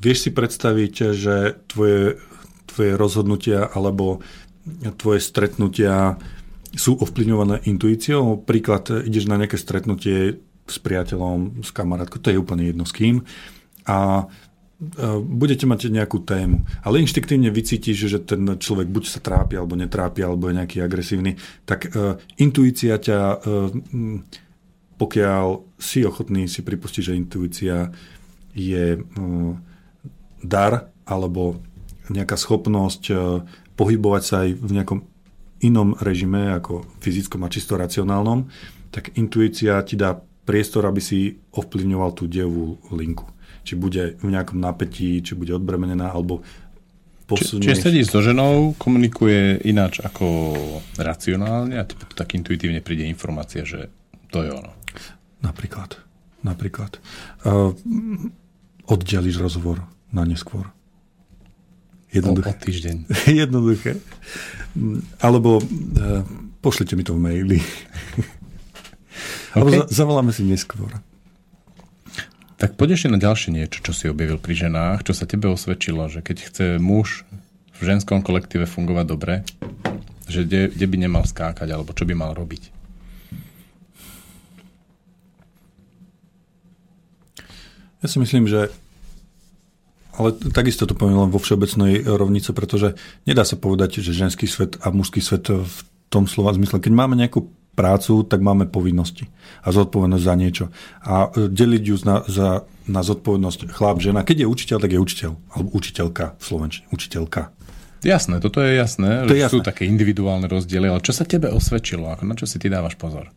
vieš 0.05 0.29
si 0.29 0.31
predstaviť, 0.37 1.17
že 1.17 1.65
tvoje, 1.65 2.21
tvoje 2.69 2.93
rozhodnutia 2.93 3.73
alebo 3.73 4.21
tvoje 5.01 5.25
stretnutia 5.25 6.21
sú 6.73 6.97
ovplyvňované 6.99 7.69
intuíciou. 7.69 8.41
Príklad, 8.43 8.89
ideš 9.05 9.29
na 9.29 9.37
nejaké 9.37 9.61
stretnutie 9.61 10.41
s 10.65 10.77
priateľom, 10.81 11.61
s 11.61 11.71
kamarátkou, 11.75 12.23
to 12.23 12.33
je 12.33 12.41
úplne 12.41 12.69
jedno 12.69 12.89
s 12.89 12.93
kým. 12.95 13.21
A 13.85 14.29
budete 15.23 15.63
mať 15.63 15.95
nejakú 15.95 16.27
tému, 16.27 16.67
ale 16.83 17.07
inštiktívne 17.07 17.55
vycítiš, 17.55 17.99
že 18.11 18.19
ten 18.19 18.43
človek 18.59 18.91
buď 18.91 19.05
sa 19.07 19.23
trápi, 19.23 19.55
alebo 19.55 19.79
netrápi, 19.79 20.27
alebo 20.27 20.51
je 20.51 20.59
nejaký 20.59 20.83
agresívny, 20.83 21.39
tak 21.63 21.87
uh, 21.95 22.19
intuícia 22.35 22.99
ťa, 22.99 23.21
uh, 23.39 23.71
pokiaľ 24.99 25.47
si 25.79 26.03
ochotný 26.03 26.51
si 26.51 26.67
pripustiť, 26.67 27.03
že 27.03 27.19
intuícia 27.19 27.95
je 28.55 28.99
dar, 30.43 30.91
alebo 31.07 31.59
nejaká 32.07 32.39
schopnosť 32.39 33.11
pohybovať 33.75 34.23
sa 34.23 34.47
aj 34.47 34.49
v 34.63 34.71
nejakom 34.79 34.99
inom 35.63 35.95
režime, 36.03 36.53
ako 36.55 36.87
fyzickom 36.99 37.47
a 37.47 37.53
čisto 37.53 37.79
racionálnom, 37.79 38.51
tak 38.91 39.15
intuícia 39.17 39.79
ti 39.87 39.95
dá 39.95 40.19
priestor, 40.43 40.85
aby 40.91 40.99
si 40.99 41.39
ovplyvňoval 41.55 42.11
tú 42.19 42.27
dievú 42.27 42.77
linku 42.91 43.33
či 43.63 43.79
bude 43.79 44.19
v 44.19 44.29
nejakom 44.29 44.59
napätí, 44.59 45.23
či 45.23 45.39
bude 45.39 45.55
odbremenená, 45.55 46.11
alebo 46.11 46.43
posunie... 47.31 47.71
Či, 47.71 47.79
či 47.79 47.83
sedí 47.83 48.03
so 48.03 48.19
ženou, 48.19 48.75
komunikuje 48.77 49.63
ináč 49.67 50.03
ako 50.03 50.55
racionálne 50.99 51.79
a 51.79 51.87
tak 51.87 52.35
intuitívne 52.35 52.83
príde 52.83 53.07
informácia, 53.07 53.63
že 53.63 53.89
to 54.35 54.43
je 54.43 54.51
ono. 54.51 54.75
Napríklad. 55.43 55.99
Napríklad. 56.43 56.99
Uh, 57.47 57.75
oddeliš 58.91 59.39
rozhovor 59.39 59.87
na 60.11 60.27
neskôr. 60.27 60.67
Jednoduché. 62.13 62.53
O, 62.53 62.57
o 62.57 62.61
týždeň. 62.61 62.97
Jednoduché. 63.43 63.97
Alebo 65.25 65.59
uh, 65.59 66.23
pošlite 66.61 66.93
mi 66.95 67.05
to 67.05 67.17
v 67.17 67.21
maili. 67.21 67.59
Okay. 69.53 69.61
Alebo 69.61 69.85
za, 69.85 70.09
zavoláme 70.09 70.33
si 70.33 70.49
neskôr. 70.49 70.89
Tak 72.57 72.81
poď 72.81 72.97
ešte 72.97 73.13
na 73.13 73.21
ďalšie 73.21 73.53
niečo, 73.53 73.85
čo 73.85 73.93
si 73.93 74.09
objavil 74.09 74.41
pri 74.41 74.57
ženách, 74.57 75.05
čo 75.05 75.13
sa 75.13 75.29
tebe 75.29 75.53
osvedčilo, 75.53 76.09
že 76.09 76.25
keď 76.25 76.37
chce 76.49 76.67
muž 76.81 77.29
v 77.77 77.81
ženskom 77.85 78.25
kolektíve 78.25 78.65
fungovať 78.65 79.05
dobre, 79.05 79.45
že 80.25 80.49
kde, 80.49 80.73
kde 80.73 80.87
by 80.89 80.97
nemal 80.97 81.25
skákať, 81.29 81.69
alebo 81.69 81.93
čo 81.93 82.09
by 82.09 82.17
mal 82.17 82.33
robiť? 82.33 82.73
Ja 88.01 88.07
si 88.09 88.17
myslím, 88.17 88.49
že 88.49 88.73
ale 90.23 90.31
takisto 90.55 90.87
to 90.87 90.95
poviem 90.95 91.19
len 91.19 91.35
vo 91.35 91.43
všeobecnej 91.43 92.07
rovnice, 92.07 92.55
pretože 92.55 92.95
nedá 93.27 93.43
sa 93.43 93.59
povedať, 93.59 93.99
že 93.99 94.15
ženský 94.15 94.47
svet 94.47 94.79
a 94.79 94.95
mužský 94.95 95.19
svet 95.19 95.51
v 95.51 95.77
tom 96.07 96.31
slova 96.31 96.55
zmysle. 96.55 96.79
Keď 96.79 96.93
máme 96.95 97.19
nejakú 97.19 97.51
prácu, 97.73 98.23
tak 98.29 98.45
máme 98.45 98.69
povinnosti 98.69 99.33
a 99.65 99.73
zodpovednosť 99.73 100.25
za 100.25 100.35
niečo. 100.37 100.65
A 101.03 101.33
e, 101.33 101.49
deliť 101.49 101.83
ju 101.83 101.97
na, 102.05 102.21
za, 102.29 102.69
na 102.85 103.01
zodpovednosť 103.01 103.73
chlap, 103.73 103.99
žena. 103.99 104.21
Keď 104.23 104.45
je 104.45 104.47
učiteľ, 104.47 104.79
tak 104.79 104.93
je 104.93 105.01
učiteľ. 105.01 105.31
Alebo 105.57 105.69
učiteľka 105.73 106.37
v 106.37 106.43
Slovenčine. 106.45 106.85
Učiteľka. 106.93 107.49
Jasné, 108.03 108.43
toto 108.43 108.61
je 108.61 108.77
jasné. 108.77 109.25
To 109.25 109.33
je 109.33 109.41
jasné. 109.41 109.63
Sú 109.63 109.65
také 109.65 109.87
individuálne 109.89 110.51
rozdiely, 110.51 110.91
ale 110.91 111.01
čo 111.01 111.15
sa 111.15 111.25
tebe 111.25 111.49
osvedčilo? 111.49 112.13
Ako, 112.13 112.27
na 112.29 112.35
čo 112.37 112.45
si 112.45 112.61
ty 112.61 112.69
dávaš 112.69 112.99
pozor? 112.99 113.31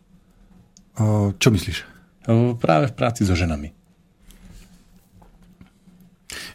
O, 0.98 1.32
čo 1.38 1.48
myslíš? 1.54 1.78
O, 2.28 2.58
práve 2.58 2.90
v 2.90 2.94
práci 2.98 3.22
so 3.22 3.38
ženami. 3.38 3.72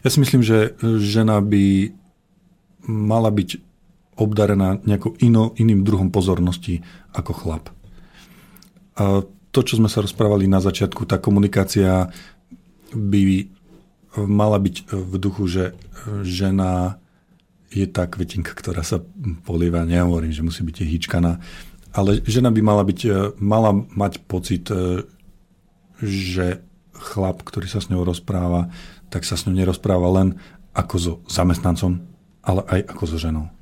Ja 0.02 0.08
si 0.10 0.18
myslím, 0.20 0.42
že 0.42 0.74
žena 0.80 1.38
by 1.42 1.94
mala 2.86 3.30
byť 3.30 3.60
obdarená 4.18 4.82
nejakou 4.84 5.16
ino, 5.22 5.56
iným 5.56 5.86
druhom 5.86 6.12
pozornosti 6.12 6.84
ako 7.16 7.32
chlap. 7.32 7.64
A 9.00 9.24
to, 9.52 9.60
čo 9.64 9.80
sme 9.80 9.88
sa 9.88 10.04
rozprávali 10.04 10.48
na 10.48 10.60
začiatku, 10.60 11.04
tá 11.08 11.16
komunikácia 11.20 12.08
by 12.92 13.48
mala 14.28 14.60
byť 14.60 14.76
v 14.92 15.14
duchu, 15.16 15.44
že 15.48 15.64
žena 16.24 17.00
je 17.72 17.88
tá 17.88 18.04
kvetinka, 18.04 18.52
ktorá 18.52 18.84
sa 18.84 19.00
polieva. 19.48 19.88
Nehovorím, 19.88 20.32
že 20.32 20.44
musí 20.44 20.60
byť 20.60 20.76
hýčkaná, 20.84 21.40
ale 21.96 22.20
žena 22.28 22.52
by 22.52 22.60
mala, 22.60 22.84
byť, 22.84 23.00
mala 23.40 23.72
mať 23.72 24.20
pocit, 24.28 24.68
že 26.00 26.60
chlap, 26.92 27.40
ktorý 27.44 27.68
sa 27.68 27.80
s 27.80 27.88
ňou 27.88 28.04
rozpráva, 28.04 28.68
tak 29.12 29.28
sa 29.28 29.36
s 29.36 29.44
ňou 29.44 29.52
nerozpráva 29.52 30.08
len 30.16 30.40
ako 30.72 30.96
so 30.96 31.12
zamestnancom, 31.28 32.00
ale 32.40 32.64
aj 32.72 32.80
ako 32.96 33.04
so 33.04 33.18
ženou. 33.20 33.52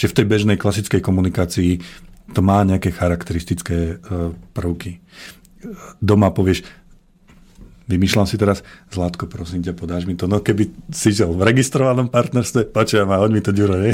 Čiže 0.00 0.16
v 0.16 0.16
tej 0.16 0.26
bežnej 0.26 0.56
klasickej 0.56 1.04
komunikácii 1.04 1.84
to 2.32 2.40
má 2.40 2.64
nejaké 2.64 2.88
charakteristické 2.88 4.00
e, 4.00 4.32
prvky. 4.56 5.04
Doma 6.00 6.32
povieš, 6.32 6.64
vymýšľam 7.84 8.24
si 8.24 8.40
teraz, 8.40 8.64
Zlatko, 8.88 9.28
prosím 9.28 9.60
ťa, 9.60 9.76
podáš 9.76 10.08
mi 10.08 10.16
to. 10.16 10.24
No 10.24 10.40
keby 10.40 10.72
si 10.88 11.12
žil 11.12 11.36
v 11.36 11.44
registrovanom 11.44 12.08
partnerstve, 12.08 12.72
počujem 12.72 13.04
ma, 13.04 13.20
hoď 13.20 13.30
mi 13.36 13.44
to 13.44 13.52
Ďuro, 13.52 13.76
nie? 13.76 13.92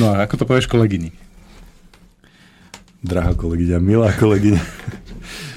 No 0.00 0.16
a 0.16 0.24
ako 0.24 0.40
to 0.40 0.48
povieš 0.48 0.72
kolegyni? 0.72 1.12
Drahá 3.04 3.36
kolegyňa, 3.36 3.76
milá 3.76 4.08
kolegyňa. 4.16 4.62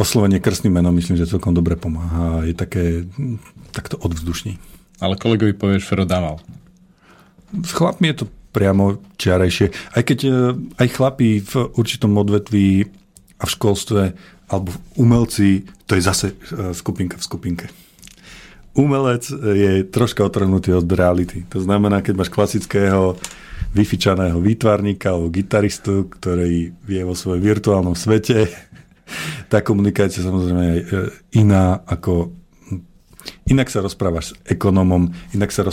Oslovenie 0.00 0.40
krstným 0.40 0.80
menom 0.80 0.96
myslím, 0.96 1.20
že 1.20 1.28
celkom 1.28 1.52
dobre 1.52 1.76
pomáha. 1.76 2.44
Je 2.48 2.56
také, 2.56 3.04
takto 3.72 4.00
odvzdušní. 4.00 4.56
Ale 5.00 5.20
kolegovi 5.20 5.52
povieš 5.52 5.84
Fero 5.84 6.08
Damal. 6.08 6.40
S 7.52 7.76
chlapmi 7.76 8.08
je 8.12 8.24
to 8.24 8.26
priamo 8.56 8.96
čiarejšie. 9.20 9.92
Aj 9.92 10.00
keď 10.00 10.18
e, 10.24 10.30
aj 10.80 10.88
chlapí 10.96 11.44
v 11.44 11.54
určitom 11.76 12.16
odvetví 12.16 12.88
a 13.36 13.44
v 13.44 13.50
školstve 13.52 14.02
alebo 14.48 14.72
umelci, 14.96 15.68
to 15.84 15.92
je 15.92 16.02
zase 16.02 16.26
e, 16.32 16.72
skupinka 16.72 17.20
v 17.20 17.26
skupinke. 17.28 17.66
Umelec 18.76 19.28
je 19.32 19.84
troška 19.88 20.24
otrhnutý 20.24 20.72
od 20.72 20.88
reality. 20.88 21.44
To 21.52 21.60
znamená, 21.60 22.00
keď 22.00 22.24
máš 22.24 22.32
klasického 22.32 23.16
vyfičaného 23.72 24.40
výtvarníka 24.40 25.12
alebo 25.12 25.32
gitaristu, 25.32 26.08
ktorý 26.08 26.72
je 26.88 27.02
vo 27.04 27.12
svojom 27.16 27.40
virtuálnom 27.40 27.96
svete, 27.96 28.48
tá 29.52 29.62
komunikácia 29.62 30.24
samozrejme 30.24 30.62
je 30.62 30.78
e, 30.78 30.86
iná 31.42 31.80
ako 31.86 32.32
Inak 33.46 33.70
sa 33.70 33.82
rozprávaš 33.82 34.24
s 34.30 34.32
ekonomom, 34.46 35.10
inak 35.34 35.50
sa 35.50 35.66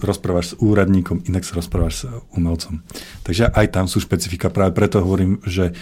rozprávaš 0.00 0.46
s 0.52 0.54
úradníkom, 0.60 1.24
inak 1.24 1.44
sa 1.44 1.56
rozprávaš 1.56 1.94
s 1.94 2.02
umelcom. 2.36 2.84
Takže 3.24 3.48
aj 3.48 3.66
tam 3.72 3.88
sú 3.88 4.00
špecifika. 4.00 4.52
Práve 4.52 4.76
preto 4.76 5.00
hovorím, 5.00 5.40
že 5.44 5.72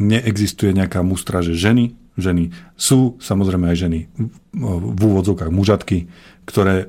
neexistuje 0.00 0.72
nejaká 0.72 1.04
mustra, 1.04 1.44
že 1.44 1.56
ženy, 1.56 1.96
ženy 2.16 2.52
sú 2.76 3.20
samozrejme 3.20 3.68
aj 3.72 3.76
ženy 3.76 4.08
v 4.56 5.00
úvodzovkách 5.00 5.52
mužatky, 5.52 6.08
ktoré, 6.48 6.88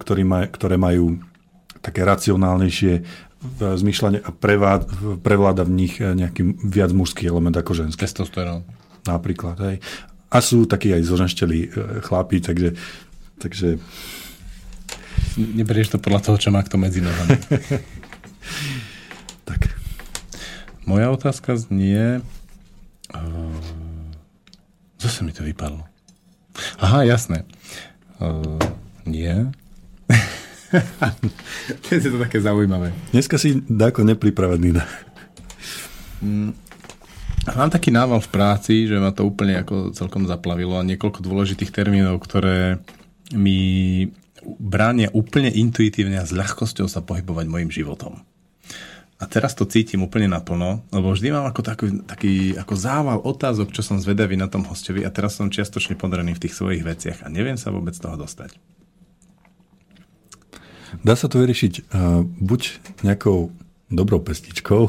ktoré, 0.00 0.22
maj, 0.24 0.52
ktoré 0.52 0.76
majú 0.76 1.20
také 1.80 2.04
racionálnejšie 2.04 3.04
zmýšľanie 3.56 4.20
a 4.20 4.30
prevád, 4.36 4.84
prevláda 5.24 5.64
v 5.64 5.72
nich 5.72 5.96
nejaký 5.96 6.60
viac 6.60 6.92
mužský 6.92 7.24
element 7.24 7.56
ako 7.56 7.72
ženský. 7.72 8.04
Testosterón. 8.04 8.79
Napríklad. 9.08 9.56
Hej. 9.62 9.76
A 10.30 10.38
sú 10.38 10.68
takí 10.68 10.94
aj 10.94 11.02
zoženšteli 11.06 11.58
e, 11.58 11.68
chlapí, 12.04 12.38
takže 12.38 12.76
Takže... 13.40 13.80
Neberieš 15.40 15.96
to 15.96 15.98
podľa 16.02 16.20
toho, 16.20 16.36
čo 16.36 16.52
má 16.52 16.60
kto 16.60 16.76
medzi 16.76 17.00
nohami. 17.00 17.40
tak. 19.48 19.72
Moja 20.84 21.08
otázka 21.08 21.56
znie... 21.56 22.20
Uh, 23.10 23.56
zase 25.00 25.24
mi 25.24 25.32
to 25.32 25.42
vypadlo. 25.42 25.82
Aha, 26.78 27.08
jasné. 27.08 27.48
Uh, 28.20 28.60
nie. 29.08 29.32
to 31.82 31.88
je 31.90 32.00
to 32.04 32.20
také 32.20 32.38
zaujímavé. 32.44 32.92
Dneska 33.10 33.40
si 33.40 33.64
dáko 33.66 34.04
nepripravený. 34.04 34.76
Mm, 36.20 36.52
mám 37.48 37.70
taký 37.72 37.88
nával 37.92 38.20
v 38.20 38.32
práci, 38.32 38.84
že 38.84 39.00
ma 39.00 39.14
to 39.14 39.24
úplne 39.24 39.60
ako 39.60 39.96
celkom 39.96 40.28
zaplavilo 40.28 40.76
a 40.76 40.86
niekoľko 40.86 41.24
dôležitých 41.24 41.72
termínov, 41.72 42.20
ktoré 42.20 42.80
mi 43.32 44.08
bránia 44.44 45.12
úplne 45.12 45.52
intuitívne 45.52 46.20
a 46.20 46.28
s 46.28 46.32
ľahkosťou 46.32 46.88
sa 46.88 47.04
pohybovať 47.04 47.46
mojim 47.48 47.70
životom. 47.72 48.24
A 49.20 49.28
teraz 49.28 49.52
to 49.52 49.68
cítim 49.68 50.00
úplne 50.00 50.32
naplno, 50.32 50.80
lebo 50.88 51.12
vždy 51.12 51.28
mám 51.28 51.44
ako 51.52 51.60
taký, 51.60 51.86
taký 52.08 52.32
ako 52.56 52.72
zával 52.72 53.18
otázok, 53.20 53.68
čo 53.68 53.84
som 53.84 54.00
zvedavý 54.00 54.32
na 54.32 54.48
tom 54.48 54.64
hostovi 54.64 55.04
a 55.04 55.12
teraz 55.12 55.36
som 55.36 55.52
čiastočne 55.52 56.00
podarený 56.00 56.32
v 56.40 56.48
tých 56.48 56.56
svojich 56.56 56.80
veciach 56.80 57.18
a 57.20 57.28
neviem 57.28 57.60
sa 57.60 57.68
vôbec 57.68 57.92
toho 57.92 58.16
dostať. 58.16 58.56
Dá 61.04 61.14
sa 61.20 61.28
to 61.28 61.36
vyriešiť 61.36 61.92
uh, 61.92 62.24
buď 62.24 62.60
nejakou 63.04 63.52
dobrou 63.92 64.24
pestičkou, 64.24 64.88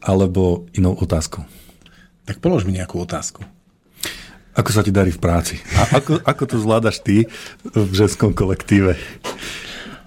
alebo 0.00 0.66
inou 0.74 0.96
otázkou. 0.96 1.44
Tak 2.24 2.38
polož 2.38 2.68
mi 2.68 2.76
nejakú 2.76 3.00
otázku. 3.02 3.42
Ako 4.54 4.70
sa 4.74 4.82
ti 4.82 4.90
darí 4.90 5.14
v 5.14 5.22
práci? 5.22 5.62
A 5.78 6.02
ako, 6.02 6.20
ako 6.26 6.42
to 6.44 6.56
zvládaš 6.58 6.98
ty 7.00 7.30
v 7.70 7.92
ženskom 7.94 8.34
kolektíve? 8.34 8.98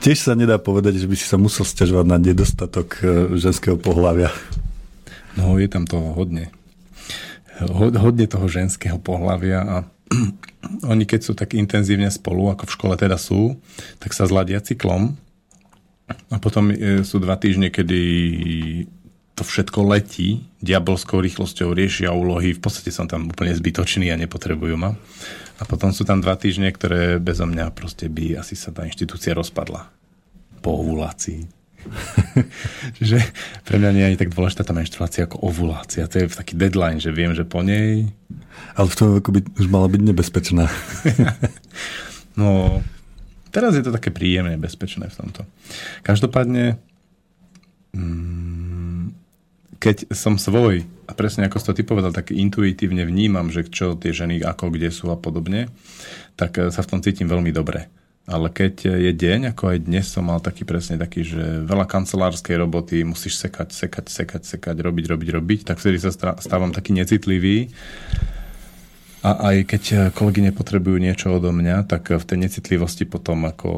Tiež 0.04 0.20
sa 0.20 0.36
nedá 0.36 0.60
povedať, 0.60 1.00
že 1.00 1.08
by 1.08 1.16
si 1.16 1.24
sa 1.24 1.40
musel 1.40 1.64
stiažovať 1.64 2.06
na 2.12 2.20
nedostatok 2.20 3.00
e, 3.00 3.04
ženského 3.40 3.80
pohľavia. 3.80 4.36
No, 5.40 5.56
je 5.56 5.72
tam 5.72 5.88
toho 5.88 6.12
hodne. 6.12 6.52
Hodne 7.72 8.28
toho 8.28 8.52
ženského 8.52 9.00
pohľavia 9.00 9.64
a 9.64 9.76
oni 10.92 11.08
keď 11.08 11.20
sú 11.24 11.32
tak 11.40 11.56
intenzívne 11.56 12.12
spolu, 12.12 12.52
ako 12.52 12.68
v 12.68 12.76
škole 12.76 12.96
teda 13.00 13.16
sú, 13.16 13.56
tak 14.04 14.12
sa 14.12 14.28
zladia 14.28 14.60
cyklom 14.60 15.16
a 16.28 16.36
potom 16.36 16.68
e, 16.68 17.08
sú 17.08 17.24
dva 17.24 17.40
týždne, 17.40 17.72
kedy 17.72 18.02
to 19.34 19.42
všetko 19.42 19.82
letí 19.90 20.46
diabolskou 20.62 21.18
rýchlosťou, 21.18 21.74
riešia 21.74 22.14
úlohy, 22.14 22.54
v 22.54 22.62
podstate 22.62 22.94
som 22.94 23.10
tam 23.10 23.34
úplne 23.34 23.54
zbytočný 23.54 24.14
a 24.14 24.20
nepotrebujú 24.22 24.78
ma. 24.78 24.94
A 25.58 25.64
potom 25.66 25.90
sú 25.90 26.06
tam 26.06 26.22
dva 26.22 26.38
týždne, 26.38 26.70
ktoré 26.70 27.18
bezo 27.18 27.50
mňa 27.50 27.74
proste 27.74 28.10
by 28.10 28.42
asi 28.42 28.54
sa 28.54 28.70
tá 28.70 28.86
inštitúcia 28.86 29.34
rozpadla. 29.34 29.90
Po 30.62 30.82
ovulácii. 30.82 31.64
že 33.04 33.20
pre 33.68 33.76
mňa 33.80 33.92
nie 33.92 34.04
je 34.06 34.10
ani 34.14 34.20
tak 34.20 34.32
dôležitá 34.32 34.64
tá 34.64 34.74
menštruácia 34.74 35.28
ako 35.28 35.44
ovulácia. 35.44 36.08
To 36.08 36.16
je 36.16 36.32
taký 36.32 36.56
deadline, 36.56 37.04
že 37.04 37.12
viem, 37.12 37.36
že 37.36 37.44
po 37.44 37.66
nej... 37.66 38.08
Ale 38.78 38.88
v 38.90 38.98
tom 38.98 39.10
veku 39.18 39.30
by 39.34 39.40
už 39.60 39.68
mala 39.68 39.90
byť 39.90 40.02
nebezpečná. 40.02 40.66
no, 42.40 42.80
teraz 43.50 43.76
je 43.78 43.84
to 43.84 43.94
také 43.94 44.14
príjemne 44.14 44.56
bezpečné 44.62 45.10
v 45.10 45.16
tomto. 45.16 45.42
Každopádne, 46.06 46.78
mm, 47.98 48.43
keď 49.84 50.16
som 50.16 50.40
svoj, 50.40 50.88
a 51.04 51.12
presne 51.12 51.44
ako 51.44 51.60
si 51.60 51.68
to 51.68 51.76
ty 51.76 51.84
povedal, 51.84 52.16
tak 52.16 52.32
intuitívne 52.32 53.04
vnímam, 53.04 53.52
že 53.52 53.68
čo 53.68 54.00
tie 54.00 54.16
ženy 54.16 54.40
ako 54.40 54.72
kde 54.72 54.88
sú 54.88 55.12
a 55.12 55.20
podobne, 55.20 55.68
tak 56.40 56.56
eh, 56.56 56.72
sa 56.72 56.80
v 56.80 56.90
tom 56.96 57.00
cítim 57.04 57.28
veľmi 57.28 57.52
dobre. 57.52 57.92
Ale 58.24 58.48
keď 58.48 58.88
je 58.88 59.12
deň, 59.12 59.52
ako 59.52 59.76
aj 59.76 59.78
dnes 59.84 60.08
som 60.08 60.24
mal 60.24 60.40
taký 60.40 60.64
presne 60.64 60.96
taký, 60.96 61.28
že 61.28 61.68
veľa 61.68 61.84
kancelárskej 61.84 62.56
roboty, 62.56 63.04
musíš 63.04 63.36
sekať, 63.36 63.76
sekať, 63.76 64.08
sekať, 64.08 64.42
sekať, 64.48 64.76
robiť, 64.80 65.12
robiť, 65.12 65.30
robiť, 65.36 65.60
tak 65.68 65.84
vtedy 65.84 66.00
sa 66.00 66.16
stávam 66.40 66.72
taký 66.72 66.96
necitlivý. 66.96 67.68
A 69.28 69.52
aj 69.52 69.68
keď 69.68 69.84
kolegy 70.16 70.40
nepotrebujú 70.40 71.04
niečo 71.04 71.36
odo 71.36 71.52
mňa, 71.52 71.84
tak 71.84 72.16
v 72.16 72.24
tej 72.24 72.48
necitlivosti 72.48 73.04
potom 73.04 73.44
ako 73.44 73.72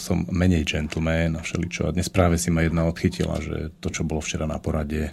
som 0.00 0.24
menej 0.32 0.64
gentleman 0.64 1.36
a 1.36 1.44
všeličo. 1.44 1.88
A 1.88 1.92
dnes 1.92 2.08
práve 2.08 2.40
si 2.40 2.48
ma 2.48 2.64
jedna 2.64 2.88
odchytila, 2.88 3.36
že 3.44 3.68
to, 3.84 3.92
čo 3.92 4.08
bolo 4.08 4.24
včera 4.24 4.48
na 4.48 4.56
porade, 4.56 5.12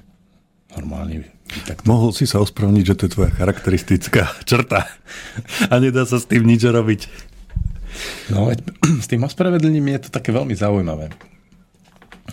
normálne. 0.76 1.30
Tak. 1.47 1.88
Mohol 1.88 2.11
si 2.11 2.28
sa 2.28 2.43
ospravniť, 2.43 2.84
že 2.84 2.95
to 2.95 3.03
je 3.07 3.13
tvoja 3.15 3.32
charakteristická 3.32 4.28
črta 4.49 4.88
a 5.72 5.74
nedá 5.80 6.03
sa 6.03 6.20
s 6.20 6.28
tým 6.28 6.43
nič 6.43 6.68
robiť. 6.68 7.01
No, 8.36 8.51
s 9.03 9.07
tým 9.07 9.24
ospravedlním 9.24 9.95
je 9.95 9.99
to 10.07 10.09
také 10.11 10.36
veľmi 10.36 10.53
zaujímavé. 10.53 11.13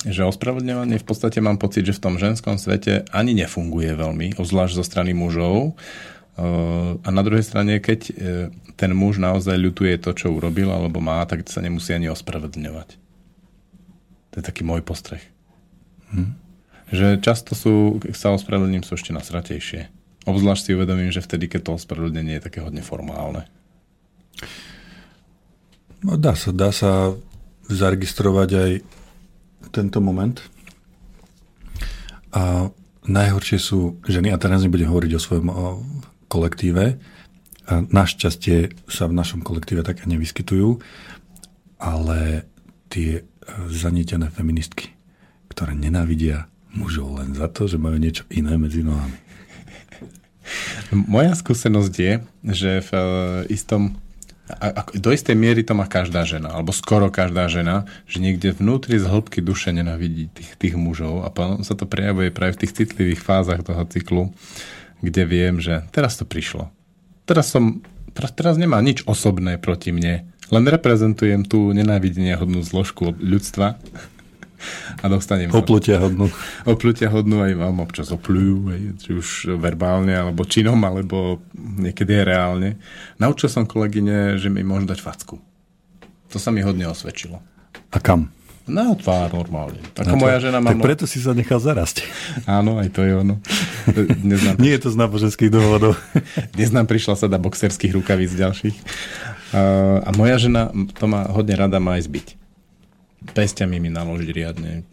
Že 0.05 0.35
ospravedlňovanie 0.35 1.01
v 1.01 1.07
podstate 1.07 1.39
mám 1.39 1.57
pocit, 1.57 1.87
že 1.87 1.97
v 1.97 2.03
tom 2.03 2.15
ženskom 2.19 2.59
svete 2.59 3.07
ani 3.15 3.33
nefunguje 3.39 3.95
veľmi, 3.95 4.37
obzvlášť 4.37 4.77
zo 4.77 4.85
strany 4.85 5.15
mužov. 5.15 5.79
A 6.99 7.09
na 7.15 7.23
druhej 7.23 7.47
strane, 7.47 7.79
keď 7.79 8.01
e, 8.11 8.13
ten 8.75 8.91
muž 8.91 9.23
naozaj 9.23 9.55
ľutuje 9.55 10.03
to, 10.03 10.11
čo 10.19 10.35
urobil 10.35 10.67
alebo 10.75 10.99
má, 10.99 11.23
tak 11.31 11.47
sa 11.47 11.63
nemusí 11.63 11.95
ani 11.95 12.11
ospravedlňovať. 12.11 12.99
To 14.35 14.43
je 14.43 14.45
taký 14.45 14.67
môj 14.67 14.83
postreh. 14.83 15.23
Hm? 16.11 16.35
Že 16.95 17.19
často 17.19 17.59
sú, 17.59 17.99
keď 17.99 18.15
sa 18.15 18.31
ospravedlním, 18.31 18.87
sú 18.87 18.95
ešte 18.95 19.11
nasratejšie. 19.11 19.91
Obzvlášť 20.31 20.63
si 20.63 20.77
uvedomím, 20.79 21.11
že 21.11 21.21
vtedy, 21.21 21.51
keď 21.51 21.61
to 21.67 21.77
ospravedlnenie 21.77 22.39
je 22.39 22.47
také 22.47 22.63
hodne 22.63 22.81
formálne. 22.87 23.51
No, 26.07 26.15
dá 26.15 26.39
sa, 26.39 26.55
dá 26.55 26.71
sa 26.71 27.19
zaregistrovať 27.67 28.49
aj 28.55 28.71
tento 29.75 29.99
moment. 29.99 30.39
A 32.31 32.71
najhoršie 33.05 33.59
sú 33.59 33.99
ženy, 34.07 34.31
a 34.31 34.39
teraz 34.39 34.63
nebudem 34.63 34.89
hovoriť 34.89 35.13
o 35.17 35.23
svojom 35.23 35.49
o 35.51 35.67
kolektíve, 36.31 36.97
a 37.65 37.81
našťastie 37.81 38.77
sa 38.93 39.09
v 39.09 39.17
našom 39.17 39.41
kolektíve 39.41 39.81
také 39.81 40.05
nevyskytujú, 40.05 40.85
ale 41.81 42.45
tie 42.93 43.21
e, 43.21 43.23
zanietené 43.73 44.29
feministky, 44.29 44.93
ktoré 45.49 45.73
nenávidia 45.73 46.53
mužov 46.75 47.23
len 47.23 47.33
za 47.35 47.47
to, 47.49 47.71
že 47.71 47.79
majú 47.79 47.97
niečo 47.97 48.27
iné 48.31 48.59
medzi 48.59 48.83
nohami. 48.83 49.19
Moja 50.93 51.33
skúsenosť 51.33 51.95
je, 51.97 52.13
že 52.53 52.71
v 52.85 52.91
e, 52.93 53.03
istom 53.57 53.97
a, 54.45 54.85
do 54.93 55.09
istej 55.09 55.33
miery 55.33 55.65
to 55.65 55.73
má 55.73 55.89
každá 55.89 56.21
žena, 56.29 56.53
alebo 56.53 56.69
skoro 56.69 57.09
každá 57.09 57.49
žena, 57.49 57.89
že 58.05 58.21
niekde 58.21 58.53
vnútri 58.53 59.01
z 59.01 59.09
hĺbky 59.09 59.41
duše 59.41 59.73
nenavidí 59.73 60.29
tých, 60.37 60.61
tých 60.61 60.75
mužov 60.77 61.25
a 61.25 61.33
potom 61.33 61.65
sa 61.65 61.73
to 61.73 61.89
prejavuje 61.89 62.29
práve 62.29 62.61
v 62.61 62.69
tých 62.69 62.77
citlivých 62.85 63.25
fázach 63.25 63.65
toho 63.65 63.81
cyklu, 63.89 64.37
kde 65.01 65.23
viem, 65.25 65.65
že 65.65 65.89
teraz 65.97 66.21
to 66.21 66.29
prišlo. 66.29 66.69
Teraz 67.25 67.49
som, 67.49 67.81
teraz 68.13 68.61
nemá 68.61 68.85
nič 68.85 69.01
osobné 69.09 69.57
proti 69.57 69.97
mne, 69.97 70.29
len 70.53 70.65
reprezentujem 70.69 71.49
tú 71.49 71.73
nenávidenia 71.73 72.37
hodnú 72.37 72.61
zložku 72.61 73.17
ľudstva 73.17 73.81
a 75.01 75.07
dostanem... 75.11 75.53
Oplutia 75.53 76.01
hodnú. 76.01 76.33
Oplutia 76.65 77.13
hodnú 77.13 77.45
aj 77.45 77.53
vám 77.59 77.77
občas 77.85 78.09
oplujú, 78.15 78.73
aj, 78.73 78.81
či 79.05 79.11
už 79.13 79.57
verbálne, 79.61 80.17
alebo 80.17 80.49
činom, 80.49 80.79
alebo 80.81 81.45
niekedy 81.57 82.23
aj 82.23 82.25
reálne. 82.25 82.71
Naučil 83.21 83.53
som 83.53 83.69
kolegyne, 83.69 84.41
že 84.41 84.49
mi 84.49 84.65
môžu 84.65 84.89
dať 84.89 85.01
facku. 85.05 85.37
To 86.33 86.37
sa 86.41 86.49
mi 86.51 86.65
hodne 86.65 86.89
osvedčilo. 86.89 87.39
A 87.93 87.99
kam? 88.01 88.33
Na 88.65 88.97
tvár 88.97 89.29
normálne. 89.29 89.77
Ako 89.93 90.17
moja 90.17 90.41
žena 90.41 90.57
má... 90.57 90.73
Tak 90.73 90.81
preto 90.81 91.05
si 91.05 91.21
sa 91.21 91.37
nechal 91.37 91.61
zarasť. 91.61 92.01
Áno, 92.49 92.81
aj 92.81 92.97
to 92.97 93.05
je 93.05 93.13
ono. 93.13 93.37
Dnes 93.93 94.41
nám... 94.41 94.57
Nie 94.65 94.81
je 94.81 94.89
to 94.89 94.91
z 94.91 94.97
náboženských 95.05 95.53
dôvodov. 95.53 96.01
Dnes 96.57 96.73
nám 96.73 96.89
prišla 96.89 97.21
sada 97.21 97.37
boxerských 97.37 97.93
rukavíc 97.93 98.33
ďalších. 98.33 98.77
A 100.01 100.09
moja 100.17 100.41
žena 100.41 100.73
to 100.97 101.05
má 101.05 101.29
hodne 101.29 101.55
rada 101.61 101.77
má 101.77 102.01
aj 102.01 102.09
zbyť 102.09 102.44
pestiami 103.33 103.81
mi 103.81 103.89
naložiť 103.89 104.31
riadne. 104.31 104.85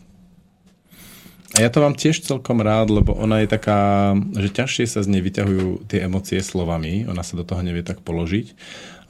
A 1.52 1.68
ja 1.68 1.68
to 1.68 1.84
mám 1.84 2.00
tiež 2.00 2.24
celkom 2.24 2.64
rád, 2.64 2.88
lebo 2.88 3.12
ona 3.12 3.44
je 3.44 3.52
taká, 3.52 4.16
že 4.40 4.56
ťažšie 4.56 4.88
sa 4.88 5.04
z 5.04 5.12
nej 5.12 5.20
vyťahujú 5.20 5.84
tie 5.92 6.08
emócie 6.08 6.40
slovami, 6.40 7.04
ona 7.12 7.28
sa 7.28 7.36
do 7.36 7.44
toho 7.44 7.60
nevie 7.60 7.84
tak 7.84 8.00
položiť 8.08 8.56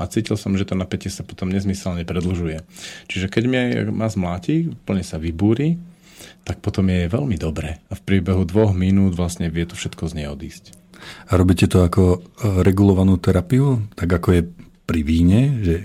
a 0.01 0.09
cítil 0.09 0.33
som, 0.41 0.57
že 0.57 0.65
to 0.65 0.73
napätie 0.73 1.13
sa 1.13 1.21
potom 1.21 1.53
nezmyselne 1.53 2.01
predlžuje. 2.01 2.65
Čiže 3.05 3.29
keď 3.29 3.43
mi 3.45 3.57
ma 3.93 4.09
zmláti, 4.09 4.73
plne 4.89 5.05
sa 5.05 5.21
vybúri, 5.21 5.77
tak 6.41 6.65
potom 6.65 6.89
je 6.89 7.05
veľmi 7.05 7.37
dobre 7.37 7.77
a 7.77 7.93
v 7.93 8.01
priebehu 8.01 8.41
dvoch 8.49 8.73
minút 8.73 9.13
vlastne 9.13 9.45
vie 9.53 9.69
to 9.69 9.77
všetko 9.77 10.09
z 10.09 10.13
nej 10.17 10.27
odísť. 10.33 10.73
A 11.29 11.37
robíte 11.37 11.69
to 11.69 11.85
ako 11.85 12.17
e, 12.17 12.19
regulovanú 12.61 13.17
terapiu, 13.17 13.85
tak 13.93 14.09
ako 14.09 14.29
je 14.37 14.41
pri 14.91 15.07
víne, 15.07 15.63
že 15.63 15.75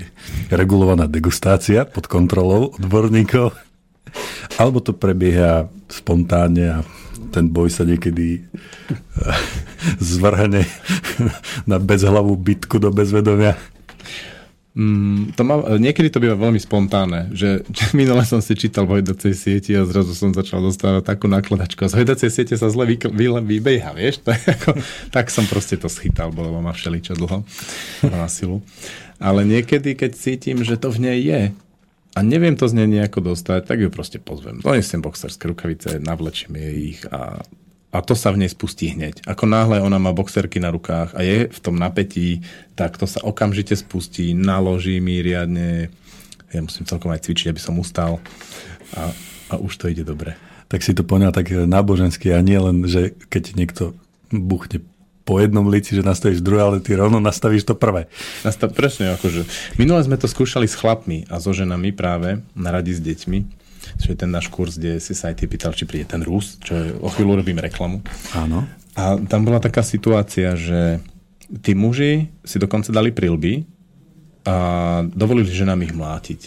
regulovaná 0.50 1.06
degustácia 1.06 1.86
pod 1.86 2.10
kontrolou 2.10 2.74
odborníkov, 2.74 3.54
alebo 4.58 4.82
to 4.82 4.98
prebieha 4.98 5.70
spontánne 5.86 6.64
a 6.66 6.78
ten 7.30 7.46
boj 7.46 7.70
sa 7.70 7.86
niekedy 7.86 8.42
eh, 8.42 8.98
zvrhne 10.02 10.66
na 11.70 11.78
bezhlavú 11.78 12.34
bitku 12.34 12.82
do 12.82 12.90
bezvedomia. 12.90 13.54
Mm, 14.76 15.32
to 15.32 15.40
má, 15.40 15.56
niekedy 15.80 16.12
to 16.12 16.20
býva 16.20 16.36
veľmi 16.36 16.60
spontánne, 16.60 17.32
že, 17.32 17.64
minule 17.96 18.20
som 18.28 18.44
si 18.44 18.52
čítal 18.52 18.84
v 18.84 19.00
hojdacej 19.00 19.32
sieti 19.32 19.72
a 19.72 19.88
zrazu 19.88 20.12
som 20.12 20.36
začal 20.36 20.60
dostávať 20.60 21.08
takú 21.08 21.32
nakladačku 21.32 21.80
a 21.80 21.88
z 21.88 22.04
hojdacej 22.04 22.28
siete 22.28 22.54
sa 22.60 22.68
zle 22.68 22.84
vy, 22.84 23.00
vy, 23.00 23.26
vybejha, 23.40 23.96
vieš? 23.96 24.20
To 24.28 24.36
ako, 24.36 24.70
tak 25.08 25.32
som 25.32 25.48
proste 25.48 25.80
to 25.80 25.88
schytal, 25.88 26.28
bolo 26.28 26.52
ma 26.60 26.76
všeličo 26.76 27.16
dlho 27.16 27.40
na 28.12 28.28
silu. 28.28 28.60
Ale 29.16 29.48
niekedy, 29.48 29.96
keď 29.96 30.12
cítim, 30.12 30.60
že 30.60 30.76
to 30.76 30.92
v 30.92 31.08
nej 31.08 31.18
je 31.24 31.42
a 32.12 32.18
neviem 32.20 32.52
to 32.52 32.68
z 32.68 32.76
nej 32.76 32.88
nejako 32.88 33.32
dostať, 33.32 33.64
tak 33.64 33.80
ju 33.80 33.88
proste 33.88 34.20
pozvem. 34.20 34.60
Donesiem 34.60 35.00
boxerské 35.00 35.48
rukavice, 35.48 35.96
navlečím 36.04 36.52
jej 36.52 36.76
ich 36.96 37.00
a 37.08 37.40
a 37.94 38.02
to 38.02 38.18
sa 38.18 38.34
v 38.34 38.44
nej 38.44 38.50
spustí 38.50 38.92
hneď. 38.92 39.24
Ako 39.24 39.46
náhle 39.46 39.80
ona 39.80 39.96
má 39.96 40.10
boxerky 40.10 40.58
na 40.58 40.74
rukách 40.74 41.14
a 41.14 41.22
je 41.22 41.46
v 41.48 41.58
tom 41.62 41.78
napätí, 41.78 42.42
tak 42.74 42.98
to 42.98 43.06
sa 43.08 43.22
okamžite 43.22 43.72
spustí, 43.78 44.34
naloží 44.34 44.98
mi 45.00 45.22
riadne. 45.22 45.88
Ja 46.50 46.60
musím 46.62 46.84
celkom 46.84 47.10
aj 47.14 47.26
cvičiť, 47.26 47.50
aby 47.50 47.60
som 47.62 47.78
ustal 47.78 48.18
a, 48.94 49.10
a 49.50 49.54
už 49.58 49.80
to 49.80 49.90
ide 49.90 50.02
dobre. 50.02 50.36
Tak 50.66 50.82
si 50.82 50.92
to 50.92 51.06
poňal 51.06 51.30
tak 51.30 51.50
nábožensky 51.50 52.34
a 52.34 52.42
nie 52.42 52.58
len, 52.58 52.82
že 52.90 53.14
keď 53.30 53.54
niekto 53.54 53.94
buchne 54.34 54.82
po 55.26 55.42
jednom 55.42 55.66
líci, 55.66 55.98
že 55.98 56.06
nastavíš 56.06 56.38
druhé, 56.38 56.62
ale 56.62 56.78
ty 56.78 56.94
rovno 56.94 57.18
nastavíš 57.18 57.66
to 57.66 57.74
prvé. 57.74 58.06
Nastav, 58.46 58.70
presne, 58.70 59.10
akože. 59.18 59.42
Minule 59.74 60.06
sme 60.06 60.14
to 60.14 60.30
skúšali 60.30 60.70
s 60.70 60.78
chlapmi 60.78 61.26
a 61.26 61.42
so 61.42 61.50
ženami 61.50 61.90
práve 61.90 62.38
na 62.54 62.70
radi 62.70 62.94
s 62.94 63.02
deťmi. 63.02 63.65
Čo 63.96 64.12
je 64.12 64.18
ten 64.18 64.30
náš 64.30 64.50
kurz, 64.50 64.76
kde 64.76 64.98
si 64.98 65.14
sa 65.14 65.30
aj 65.30 65.42
ty 65.42 65.44
pýtal, 65.46 65.72
či 65.72 65.86
príde 65.86 66.10
ten 66.10 66.22
Rus, 66.22 66.58
čo 66.62 66.72
je, 66.74 66.86
o 66.98 67.08
chvíľu 67.10 67.40
robím 67.40 67.62
reklamu. 67.62 68.02
Áno. 68.34 68.66
A 68.96 69.20
tam 69.28 69.44
bola 69.44 69.60
taká 69.60 69.84
situácia, 69.84 70.56
že 70.56 70.98
tí 71.62 71.76
muži 71.76 72.32
si 72.42 72.56
dokonca 72.56 72.90
dali 72.90 73.12
prilby 73.12 73.68
a 74.46 74.56
dovolili 75.10 75.50
ženám 75.50 75.84
ich 75.84 75.94
mlátiť. 75.94 76.40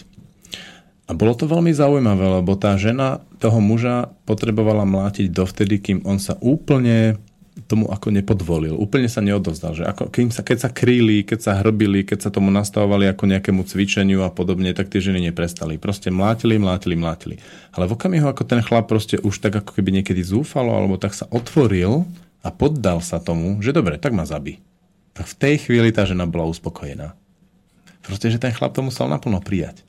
A 1.10 1.14
bolo 1.14 1.34
to 1.34 1.50
veľmi 1.50 1.74
zaujímavé, 1.74 2.38
lebo 2.38 2.54
tá 2.54 2.78
žena 2.78 3.18
toho 3.42 3.58
muža 3.58 4.14
potrebovala 4.30 4.86
mlátiť 4.86 5.26
dovtedy, 5.34 5.82
kým 5.82 5.98
on 6.06 6.22
sa 6.22 6.38
úplne 6.38 7.18
tomu 7.66 7.90
ako 7.90 8.14
nepodvolil. 8.14 8.78
Úplne 8.78 9.08
sa 9.10 9.20
neodovzdal. 9.20 9.76
Že 9.76 9.84
ako, 9.90 10.02
keď, 10.08 10.24
sa, 10.32 10.42
keď 10.46 10.58
sa 10.64 10.70
kríli, 10.70 11.26
keď 11.26 11.38
sa 11.40 11.52
hrbili, 11.58 12.06
keď 12.06 12.28
sa 12.28 12.30
tomu 12.30 12.48
nastavovali 12.54 13.10
ako 13.10 13.28
nejakému 13.28 13.66
cvičeniu 13.66 14.22
a 14.24 14.30
podobne, 14.30 14.72
tak 14.72 14.88
tie 14.88 15.02
ženy 15.02 15.28
neprestali. 15.28 15.76
Proste 15.76 16.08
mlátili, 16.08 16.56
mlátili, 16.56 16.94
mlátili. 16.96 17.36
Ale 17.74 17.90
v 17.90 17.94
okamihu, 17.98 18.30
ako 18.30 18.42
ten 18.46 18.60
chlap 18.64 18.86
proste 18.86 19.20
už 19.20 19.42
tak 19.42 19.60
ako 19.60 19.76
keby 19.76 20.00
niekedy 20.00 20.22
zúfalo, 20.24 20.72
alebo 20.72 20.96
tak 20.96 21.12
sa 21.12 21.28
otvoril 21.28 22.06
a 22.40 22.48
poddal 22.48 23.04
sa 23.04 23.20
tomu, 23.20 23.60
že 23.60 23.74
dobre, 23.74 24.00
tak 24.00 24.16
ma 24.16 24.24
zabí. 24.24 24.62
Tak 25.12 25.26
v 25.26 25.38
tej 25.38 25.54
chvíli 25.66 25.92
tá 25.92 26.06
žena 26.06 26.24
bola 26.24 26.48
uspokojená. 26.48 27.12
Proste, 28.00 28.32
že 28.32 28.40
ten 28.40 28.54
chlap 28.54 28.72
to 28.72 28.80
musel 28.80 29.10
naplno 29.10 29.42
prijať. 29.44 29.84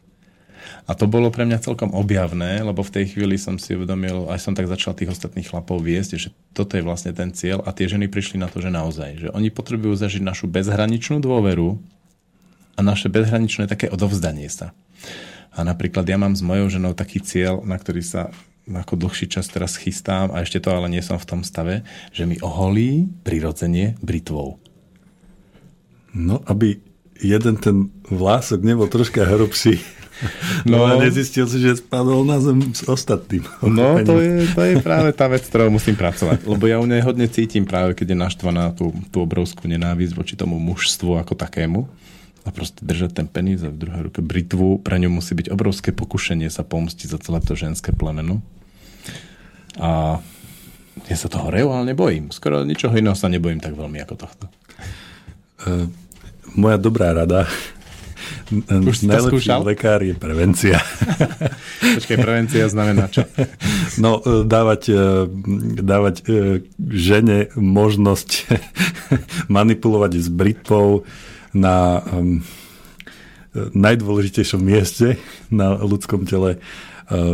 A 0.86 0.92
to 0.94 1.06
bolo 1.10 1.34
pre 1.34 1.48
mňa 1.48 1.64
celkom 1.64 1.94
objavné, 1.94 2.62
lebo 2.62 2.82
v 2.86 2.94
tej 2.94 3.06
chvíli 3.16 3.38
som 3.38 3.56
si 3.56 3.74
uvedomil, 3.78 4.30
aj 4.30 4.40
som 4.42 4.54
tak 4.54 4.70
začal 4.70 4.98
tých 4.98 5.14
ostatných 5.14 5.48
chlapov 5.48 5.82
viesť, 5.82 6.12
že 6.18 6.30
toto 6.52 6.78
je 6.78 6.84
vlastne 6.86 7.14
ten 7.14 7.34
cieľ 7.34 7.64
a 7.66 7.74
tie 7.74 7.88
ženy 7.90 8.12
prišli 8.12 8.38
na 8.38 8.50
to, 8.50 8.62
že 8.62 8.74
naozaj, 8.74 9.10
že 9.18 9.28
oni 9.34 9.50
potrebujú 9.50 9.98
zažiť 9.98 10.22
našu 10.22 10.50
bezhraničnú 10.52 11.22
dôveru 11.22 11.80
a 12.76 12.80
naše 12.80 13.12
bezhraničné 13.12 13.68
také 13.68 13.92
odovzdanie 13.92 14.48
sa. 14.48 14.74
A 15.52 15.68
napríklad 15.68 16.08
ja 16.08 16.16
mám 16.16 16.34
s 16.34 16.46
mojou 16.46 16.72
ženou 16.72 16.96
taký 16.96 17.20
cieľ, 17.20 17.60
na 17.68 17.76
ktorý 17.76 18.00
sa 18.00 18.32
ako 18.70 18.96
dlhší 18.96 19.28
čas 19.28 19.50
teraz 19.52 19.76
chystám 19.76 20.32
a 20.32 20.46
ešte 20.46 20.62
to 20.62 20.72
ale 20.72 20.88
nie 20.88 21.04
som 21.04 21.20
v 21.20 21.28
tom 21.28 21.42
stave, 21.44 21.84
že 22.16 22.24
mi 22.24 22.40
oholí 22.40 23.10
prirodzenie 23.26 24.00
britvou. 24.00 24.62
No, 26.12 26.44
aby 26.48 26.80
jeden 27.20 27.56
ten 27.60 27.92
vlások 28.08 28.64
nebol 28.64 28.88
troška 28.88 29.24
hrubší. 29.24 29.80
No, 30.70 30.86
no 30.86 30.86
a 30.86 31.02
nezistil 31.02 31.50
si, 31.50 31.58
že 31.58 31.82
spadol 31.82 32.22
na 32.22 32.38
zem 32.38 32.62
s 32.74 32.86
ostatným. 32.86 33.42
No, 33.66 33.98
to 34.06 34.22
je, 34.22 34.46
to 34.54 34.62
je 34.62 34.76
práve 34.78 35.10
tá 35.14 35.26
vec, 35.26 35.42
ktorou 35.42 35.74
musím 35.74 35.98
pracovať. 35.98 36.46
Lebo 36.46 36.70
ja 36.70 36.78
u 36.78 36.86
nej 36.86 37.02
hodne 37.02 37.26
cítim 37.26 37.66
práve, 37.66 37.98
keď 37.98 38.14
je 38.14 38.18
naštvaná 38.18 38.72
tú, 38.78 38.94
tú 39.10 39.26
obrovskú 39.26 39.66
nenávisť 39.66 40.14
voči 40.14 40.34
tomu 40.38 40.62
mužstvu 40.62 41.18
ako 41.18 41.34
takému. 41.34 41.90
A 42.42 42.50
proste 42.50 42.82
držať 42.82 43.22
ten 43.22 43.28
peníz 43.30 43.62
a 43.62 43.70
v 43.70 43.78
druhej 43.78 44.02
ruke 44.10 44.22
britvu, 44.22 44.82
pre 44.82 44.98
ňu 44.98 45.14
musí 45.14 45.38
byť 45.38 45.54
obrovské 45.54 45.94
pokušenie 45.94 46.50
sa 46.50 46.66
pomstiť 46.66 47.08
za 47.14 47.20
celé 47.22 47.38
to 47.42 47.54
ženské 47.54 47.94
plemeno. 47.94 48.42
A 49.78 50.22
ja 51.06 51.18
sa 51.18 51.30
toho 51.30 51.54
reálne 51.54 51.94
bojím. 51.94 52.34
Skoro 52.34 52.66
ničoho 52.66 52.98
iného 52.98 53.18
sa 53.18 53.30
nebojím 53.30 53.62
tak 53.62 53.78
veľmi 53.78 54.02
ako 54.06 54.16
tohto. 54.18 54.46
Uh, 55.62 55.86
moja 56.58 56.82
dobrá 56.82 57.14
rada 57.14 57.46
už 58.68 59.08
Najlepší 59.08 59.50
lekár 59.64 60.04
je 60.04 60.16
prevencia. 60.16 60.80
Počkaj, 61.98 62.18
prevencia 62.20 62.68
znamená 62.68 63.08
čo? 63.08 63.24
No, 63.98 64.20
e, 64.20 64.44
dávať, 64.44 64.82
e, 64.92 65.04
dávať 65.80 66.16
e, 66.22 66.24
žene 66.92 67.52
možnosť 67.56 68.30
manipulovať 69.58 70.12
s 70.20 70.28
britvou 70.28 71.08
na 71.52 72.00
najdôležitejšom 73.52 74.64
mieste 74.64 75.20
na 75.52 75.76
ľudskom 75.76 76.24
tele 76.24 76.64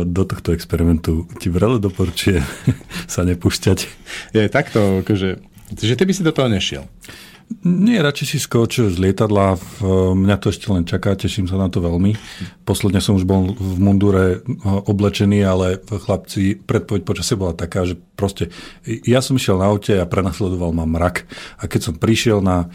do 0.02 0.22
tohto 0.26 0.50
experimentu 0.50 1.30
ti 1.38 1.46
vrele 1.46 1.78
doporučujem 1.78 2.42
sa 3.14 3.22
nepúšťať. 3.22 3.78
Je 4.34 4.50
takto, 4.50 5.06
akože, 5.06 5.38
že 5.78 5.94
ty 5.94 6.02
by 6.02 6.12
si 6.18 6.26
do 6.26 6.34
toho 6.34 6.50
nešiel. 6.50 6.90
Nie, 7.64 8.04
radšej 8.04 8.26
si 8.28 8.38
skoč 8.38 8.92
z 8.92 8.96
lietadla. 9.00 9.56
Mňa 10.14 10.36
to 10.36 10.52
ešte 10.52 10.68
len 10.68 10.84
čaká, 10.84 11.16
teším 11.16 11.48
sa 11.48 11.56
na 11.56 11.72
to 11.72 11.80
veľmi. 11.80 12.12
Posledne 12.68 13.00
som 13.00 13.16
už 13.16 13.24
bol 13.24 13.56
v 13.56 13.76
mundure 13.80 14.24
eh, 14.36 14.40
oblečený, 14.64 15.42
ale 15.48 15.80
chlapci, 15.80 16.60
predpoveď 16.60 17.02
počasie 17.08 17.40
bola 17.40 17.56
taká, 17.56 17.88
že 17.88 17.96
proste 18.14 18.52
ja 18.84 19.24
som 19.24 19.40
išiel 19.40 19.56
na 19.56 19.72
aute 19.72 19.96
a 19.96 20.04
prenasledoval 20.04 20.76
ma 20.76 20.84
mrak. 20.84 21.24
A 21.58 21.64
keď 21.64 21.88
som 21.88 21.94
prišiel 21.96 22.44
na, 22.44 22.68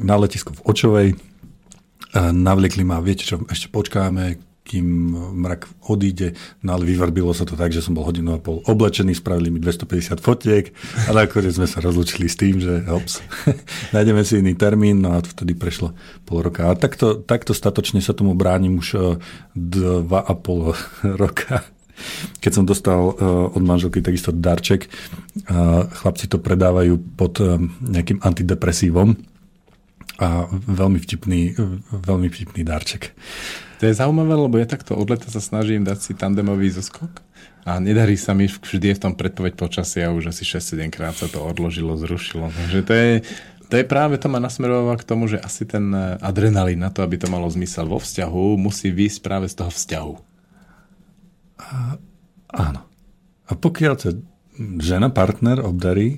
na 0.00 0.16
letisko 0.16 0.56
v 0.56 0.64
Očovej, 0.64 1.08
eh, 1.12 1.18
navliekli 2.32 2.88
ma, 2.88 3.04
viete 3.04 3.28
čo, 3.28 3.44
ešte 3.52 3.68
počkáme, 3.68 4.45
kým 4.66 5.14
mrak 5.46 5.70
odíde, 5.86 6.34
no 6.66 6.74
ale 6.74 6.90
vyvrbilo 6.90 7.30
sa 7.30 7.46
to 7.46 7.54
tak, 7.54 7.70
že 7.70 7.78
som 7.78 7.94
bol 7.94 8.02
hodinu 8.02 8.34
a 8.34 8.42
pol 8.42 8.58
oblečený, 8.66 9.14
spravili 9.14 9.54
mi 9.54 9.62
250 9.62 10.18
fotiek 10.18 10.74
a 11.06 11.14
nakoniec 11.14 11.54
sme 11.54 11.70
sa 11.70 11.78
rozlučili 11.78 12.26
s 12.26 12.34
tým, 12.34 12.58
že 12.58 12.82
ops, 12.90 13.22
nájdeme 13.94 14.26
si 14.26 14.42
iný 14.42 14.58
termín, 14.58 14.98
no 14.98 15.14
a 15.14 15.22
vtedy 15.22 15.54
prešlo 15.54 15.94
pol 16.26 16.42
roka. 16.42 16.66
A 16.66 16.74
takto, 16.74 17.22
takto 17.22 17.54
statočne 17.54 18.02
sa 18.02 18.10
tomu 18.10 18.34
bránim 18.34 18.82
už 18.82 18.88
eh, 18.98 19.02
dva 19.54 20.26
a 20.26 20.34
pol 20.34 20.74
roka. 21.22 21.62
Keď 22.42 22.52
som 22.52 22.66
dostal 22.66 23.14
eh, 23.14 23.22
od 23.54 23.62
manželky 23.62 24.02
takisto 24.02 24.34
darček, 24.34 24.90
chlapci 26.02 26.26
to 26.26 26.42
predávajú 26.42 26.98
pod 27.14 27.38
nejakým 27.84 28.18
antidepresívom 28.24 29.14
a 30.16 30.48
veľmi 30.48 30.96
vtipný, 30.96 31.54
veľmi 31.92 32.28
vtipný 32.32 32.64
darček. 32.64 33.12
To 33.76 33.82
je 33.84 33.92
zaujímavé, 33.92 34.32
lebo 34.32 34.56
ja 34.56 34.64
takto 34.64 34.96
od 34.96 35.12
leta 35.12 35.28
sa 35.28 35.42
snažím 35.42 35.84
dať 35.84 35.98
si 36.00 36.12
tandemový 36.16 36.72
zoskok 36.72 37.20
a 37.68 37.76
nedarí 37.76 38.16
sa 38.16 38.32
mi, 38.32 38.48
vždy 38.48 38.94
je 38.94 38.96
v 38.96 39.02
tom 39.04 39.12
predpoveď 39.12 39.52
počasia, 39.52 40.14
už 40.16 40.32
asi 40.32 40.48
6-7 40.48 40.88
krát 40.88 41.12
sa 41.12 41.28
to 41.28 41.44
odložilo, 41.44 41.92
zrušilo. 42.00 42.48
Takže 42.48 42.78
to 42.88 42.92
je, 42.96 43.12
to 43.68 43.74
je 43.76 43.84
práve 43.84 44.16
to 44.16 44.32
ma 44.32 44.40
nasmerováva 44.40 44.96
k 44.96 45.04
tomu, 45.04 45.28
že 45.28 45.36
asi 45.36 45.68
ten 45.68 45.92
adrenalín 46.24 46.80
na 46.80 46.88
to, 46.88 47.04
aby 47.04 47.20
to 47.20 47.28
malo 47.28 47.44
zmysel 47.52 47.84
vo 47.84 48.00
vzťahu, 48.00 48.56
musí 48.56 48.88
výjsť 48.88 49.18
práve 49.20 49.46
z 49.52 49.60
toho 49.60 49.68
vzťahu. 49.68 50.14
A, 51.60 52.00
áno. 52.56 52.80
A 53.46 53.52
pokiaľ 53.52 53.94
sa 54.00 54.10
žena, 54.80 55.12
partner 55.12 55.60
obdarí 55.60 56.16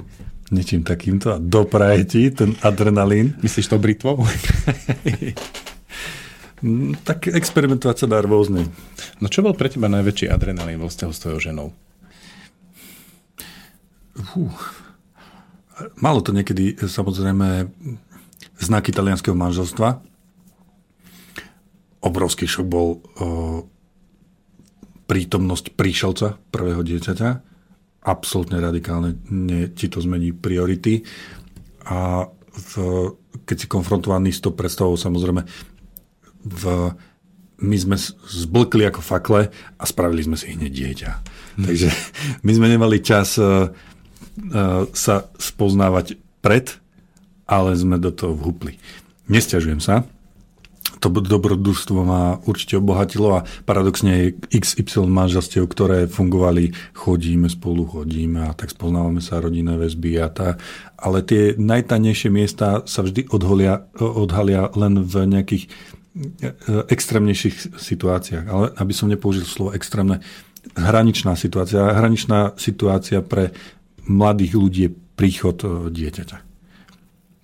niečím 0.49 0.87
takýmto 0.87 1.37
a 1.37 1.43
dopraje 1.43 2.07
ti 2.07 2.23
ten 2.31 2.57
adrenalín. 2.65 3.37
Myslíš 3.43 3.69
to 3.69 3.83
britvou? 3.83 4.25
Tak 7.07 7.31
experimentovať 7.31 7.97
sa 8.03 8.07
dá 8.11 8.19
rôzne. 8.19 8.67
No 9.23 9.31
čo 9.31 9.47
bol 9.47 9.55
pre 9.55 9.71
teba 9.71 9.87
najväčší 9.87 10.27
adrenalín 10.27 10.83
vo 10.83 10.91
vzťahu 10.91 11.13
s 11.15 11.23
tvojou 11.23 11.39
ženou? 11.39 11.69
Fú. 14.19 14.51
Malo 16.03 16.19
to 16.27 16.35
niekedy 16.35 16.75
samozrejme 16.75 17.71
znak 18.59 18.91
italianského 18.91 19.39
manželstva. 19.39 20.03
Obrovský 22.03 22.51
šok 22.51 22.67
bol 22.67 22.99
o, 22.99 23.01
prítomnosť 25.07 25.79
príšelca 25.79 26.35
prvého 26.51 26.83
dieťaťa. 26.83 27.29
Absolutne 28.03 28.59
radikálne 28.59 29.23
nie, 29.31 29.71
ti 29.71 29.87
to 29.87 30.03
zmení 30.03 30.35
priority. 30.35 31.07
A 31.87 32.27
v, 32.51 32.73
keď 33.47 33.57
si 33.63 33.67
konfrontovaný 33.71 34.35
s 34.35 34.43
tou 34.43 34.51
predstavou, 34.51 34.99
samozrejme, 34.99 35.47
v, 36.45 36.93
my 37.59 37.77
sme 37.77 37.97
zblkli 38.29 38.87
ako 38.87 39.03
fakle 39.03 39.51
a 39.51 39.83
spravili 39.83 40.23
sme 40.23 40.37
si 40.39 40.55
hneď 40.55 40.73
dieťa. 40.73 41.11
Hmm. 41.59 41.67
Takže 41.67 41.89
my 42.47 42.53
sme 42.55 42.67
nemali 42.71 43.03
čas 43.03 43.35
uh, 43.39 43.71
uh, 43.71 44.83
sa 44.95 45.27
spoznávať 45.39 46.19
pred, 46.39 46.71
ale 47.49 47.75
sme 47.75 47.99
do 47.99 48.15
toho 48.15 48.37
vhupli. 48.37 48.79
Nesťažujem 49.27 49.81
sa. 49.83 50.07
To 50.99 51.15
dobrodružstvo 51.15 52.03
ma 52.03 52.43
určite 52.43 52.75
obohatilo 52.75 53.39
a 53.39 53.47
paradoxne 53.63 54.35
XY 54.51 55.07
manželstiev, 55.07 55.71
ktoré 55.71 56.11
fungovali, 56.11 56.75
chodíme 56.91 57.47
spolu, 57.47 57.87
chodíme 57.87 58.51
a 58.51 58.51
tak 58.51 58.75
spoznávame 58.75 59.23
sa 59.23 59.39
rodinné 59.39 59.79
väzby 59.79 60.19
a 60.19 60.27
tá. 60.27 60.49
Ale 60.99 61.23
tie 61.23 61.55
najtanejšie 61.55 62.35
miesta 62.35 62.83
sa 62.83 63.07
vždy 63.07 63.31
odholia, 63.31 63.87
odhalia 63.95 64.75
len 64.75 65.07
v 65.07 65.15
nejakých 65.31 65.71
extrémnejších 66.91 67.79
situáciách, 67.79 68.47
ale 68.51 68.67
aby 68.75 68.93
som 68.93 69.07
nepoužil 69.07 69.47
slovo 69.47 69.71
extrémne, 69.75 70.19
hraničná 70.75 71.39
situácia. 71.39 71.95
Hraničná 71.95 72.59
situácia 72.59 73.23
pre 73.23 73.55
mladých 74.09 74.53
ľudí 74.59 74.81
je 74.89 74.95
príchod 75.19 75.57
e, 75.63 75.93
dieťaťa. 75.93 76.39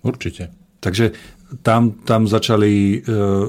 Určite. 0.05 0.53
Takže 0.83 1.15
tam, 1.61 2.01
tam 2.03 2.27
začali 2.27 2.73
e, 2.73 2.97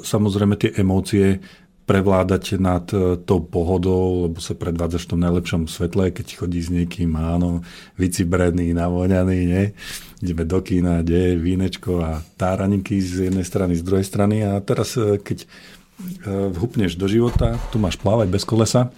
samozrejme 0.01 0.55
tie 0.57 0.71
emócie 0.79 1.41
prevládať 1.87 2.59
nad 2.59 2.83
e, 2.91 3.15
tou 3.23 3.39
pohodou, 3.41 4.27
lebo 4.27 4.43
sa 4.43 4.59
predvádzaš 4.59 5.07
v 5.07 5.11
tom 5.15 5.21
najlepšom 5.23 5.63
svetle, 5.71 6.11
keď 6.11 6.27
chodí 6.43 6.59
s 6.59 6.69
niekým, 6.69 7.15
áno, 7.15 7.63
vycibrený, 7.95 8.75
navoňaný, 8.75 9.39
nie? 9.47 9.65
Ideme 10.19 10.43
do 10.43 10.59
kína, 10.59 11.07
kde 11.07 11.33
je 11.33 11.41
vínečko 11.41 12.03
a 12.03 12.21
táraninky 12.35 12.99
z 12.99 13.31
jednej 13.31 13.47
strany, 13.47 13.79
z 13.79 13.87
druhej 13.87 14.03
strany. 14.03 14.43
A 14.43 14.59
teraz, 14.59 14.99
e, 14.99 15.23
keď 15.23 15.47
vhupneš 16.53 17.01
do 17.01 17.09
života, 17.09 17.57
tu 17.73 17.81
máš 17.81 17.97
plávať 17.97 18.29
bez 18.29 18.45
kolesa, 18.45 18.93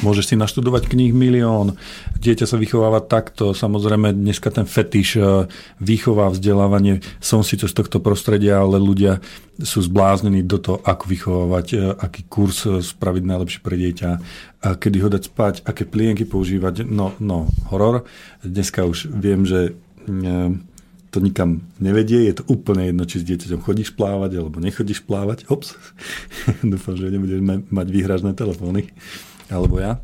Môžeš 0.00 0.32
si 0.32 0.34
naštudovať 0.36 0.88
kníh 0.88 1.12
milión, 1.12 1.76
dieťa 2.16 2.48
sa 2.48 2.56
vychováva 2.56 3.04
takto, 3.04 3.52
samozrejme 3.52 4.16
dneska 4.16 4.48
ten 4.48 4.64
fetiš, 4.64 5.20
e, 5.20 5.44
výchova, 5.76 6.32
vzdelávanie, 6.32 7.04
som 7.20 7.44
síce 7.44 7.68
z 7.68 7.76
tohto 7.76 8.00
prostredia, 8.00 8.64
ale 8.64 8.80
ľudia 8.80 9.20
sú 9.60 9.84
zbláznení 9.84 10.40
do 10.40 10.56
toho, 10.56 10.80
ako 10.88 11.04
vychovávať, 11.04 11.66
e, 11.76 11.78
aký 12.00 12.24
kurz 12.32 12.64
e, 12.64 12.80
spraviť 12.80 13.22
najlepšie 13.28 13.60
pre 13.60 13.76
dieťa, 13.76 14.10
a 14.64 14.68
kedy 14.72 14.96
ho 15.04 15.08
dať 15.12 15.22
spať, 15.28 15.54
aké 15.68 15.84
plienky 15.84 16.24
používať, 16.24 16.88
no, 16.88 17.12
no, 17.20 17.44
horor. 17.68 18.08
Dneska 18.40 18.88
už 18.88 19.12
viem, 19.12 19.44
že 19.44 19.76
to 21.10 21.18
nikam 21.20 21.66
nevedie, 21.76 22.24
je 22.30 22.40
to 22.40 22.44
úplne 22.48 22.88
jedno, 22.88 23.04
či 23.04 23.20
s 23.20 23.28
dieťaťom 23.28 23.60
chodíš 23.60 23.92
plávať 23.98 24.40
alebo 24.40 24.62
nechodíš 24.62 25.04
plávať. 25.04 25.44
Ops, 25.52 25.76
dúfam, 26.64 26.96
že 26.96 27.12
nebudeš 27.12 27.40
mať 27.68 27.86
výhražné 27.88 28.32
telefóny 28.32 28.88
alebo 29.52 29.82
ja. 29.82 29.98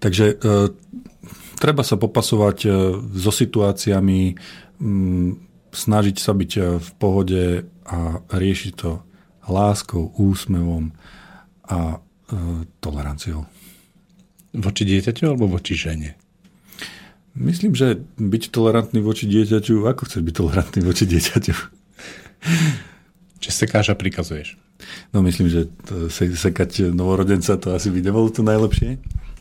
Takže 0.00 0.24
e, 0.32 0.34
treba 1.60 1.82
sa 1.84 2.00
popasovať 2.00 2.58
e, 2.64 2.70
so 3.20 3.30
situáciami, 3.30 4.34
m, 4.80 5.36
snažiť 5.70 6.16
sa 6.18 6.32
byť 6.32 6.52
e, 6.56 6.62
v 6.80 6.90
pohode 6.96 7.44
a 7.90 7.98
riešiť 8.30 8.72
to 8.78 9.02
láskou, 9.50 10.14
úsmevom 10.14 10.94
a 11.66 11.98
e, 11.98 12.66
toleranciou. 12.78 13.46
Voči 14.54 14.82
dieťaťu 14.86 15.30
alebo 15.30 15.50
voči 15.50 15.74
žene? 15.78 16.18
Myslím, 17.38 17.78
že 17.78 18.02
byť 18.18 18.50
tolerantný 18.50 18.98
voči 18.98 19.30
dieťaťu, 19.30 19.86
ako 19.86 20.02
chceš 20.10 20.22
byť 20.26 20.34
tolerantný 20.34 20.80
voči 20.82 21.06
dieťaťu? 21.06 21.54
Čiže 23.40 23.54
sekáš 23.54 23.94
a 23.94 23.96
prikazuješ. 23.96 24.59
No 25.14 25.22
myslím, 25.22 25.48
že 25.48 25.66
se, 26.08 26.36
sekať 26.36 26.92
novorodenca 26.94 27.56
to 27.56 27.74
asi 27.74 27.90
by 27.90 28.02
nebolo 28.02 28.30
to 28.30 28.42
najlepšie. 28.42 28.98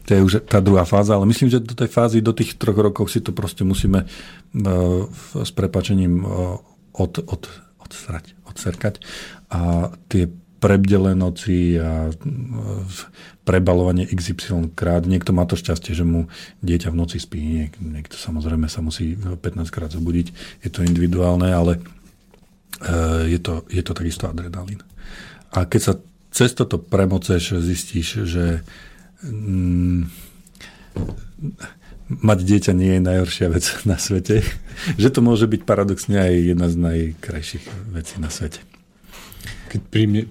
To 0.09 0.17
je 0.17 0.25
už 0.25 0.33
tá 0.49 0.57
druhá 0.57 0.89
fáza, 0.89 1.13
ale 1.13 1.29
myslím, 1.29 1.53
že 1.53 1.61
do 1.61 1.77
tej 1.77 1.85
fázy, 1.85 2.17
do 2.25 2.33
tých 2.33 2.57
troch 2.57 2.73
rokov 2.73 3.13
si 3.13 3.21
to 3.21 3.29
proste 3.29 3.61
musíme 3.61 4.09
uh, 4.09 5.05
s 5.37 5.51
prepačením 5.53 6.25
uh, 6.25 6.57
od, 6.97 7.13
od, 7.29 7.43
odsrať, 7.77 8.33
odserkať. 8.49 9.05
A 9.53 9.93
tie 10.09 10.25
prebdele 10.57 11.13
noci 11.13 11.77
a 11.77 12.09
uh, 12.09 12.17
prebalovanie 13.45 14.09
XY 14.09 14.73
krát. 14.73 15.05
Niekto 15.05 15.29
má 15.29 15.45
to 15.45 15.53
šťastie, 15.53 15.93
že 15.93 16.01
mu 16.01 16.25
dieťa 16.65 16.89
v 16.89 16.99
noci 17.05 17.21
spí, 17.21 17.37
Niek, 17.37 17.77
niekto 17.77 18.17
samozrejme 18.17 18.65
sa 18.65 18.81
musí 18.81 19.13
15 19.13 19.69
krát 19.69 19.93
zobudiť. 19.93 20.33
Je 20.65 20.69
to 20.73 20.81
individuálne, 20.81 21.53
ale 21.53 21.81
je 23.27 23.39
to, 23.41 23.67
je 23.67 23.83
to 23.83 23.91
takisto 23.91 24.29
adrenalín. 24.29 24.79
A 25.49 25.65
keď 25.65 25.81
sa 25.81 25.93
cez 26.29 26.53
toto 26.53 26.77
premoceš, 26.77 27.57
zistíš, 27.57 28.25
že 28.29 28.61
mm, 29.25 30.09
mať 32.09 32.39
dieťa 32.41 32.71
nie 32.73 32.97
je 32.97 33.01
najhoršia 33.05 33.47
vec 33.53 33.65
na 33.85 33.97
svete. 34.01 34.41
že 35.01 35.09
to 35.13 35.19
môže 35.21 35.45
byť 35.45 35.61
paradoxne 35.65 36.17
aj 36.17 36.33
jedna 36.55 36.67
z 36.69 36.75
najkrajších 36.77 37.65
vecí 37.93 38.15
na 38.17 38.29
svete. 38.33 38.61
Keď 39.69 39.81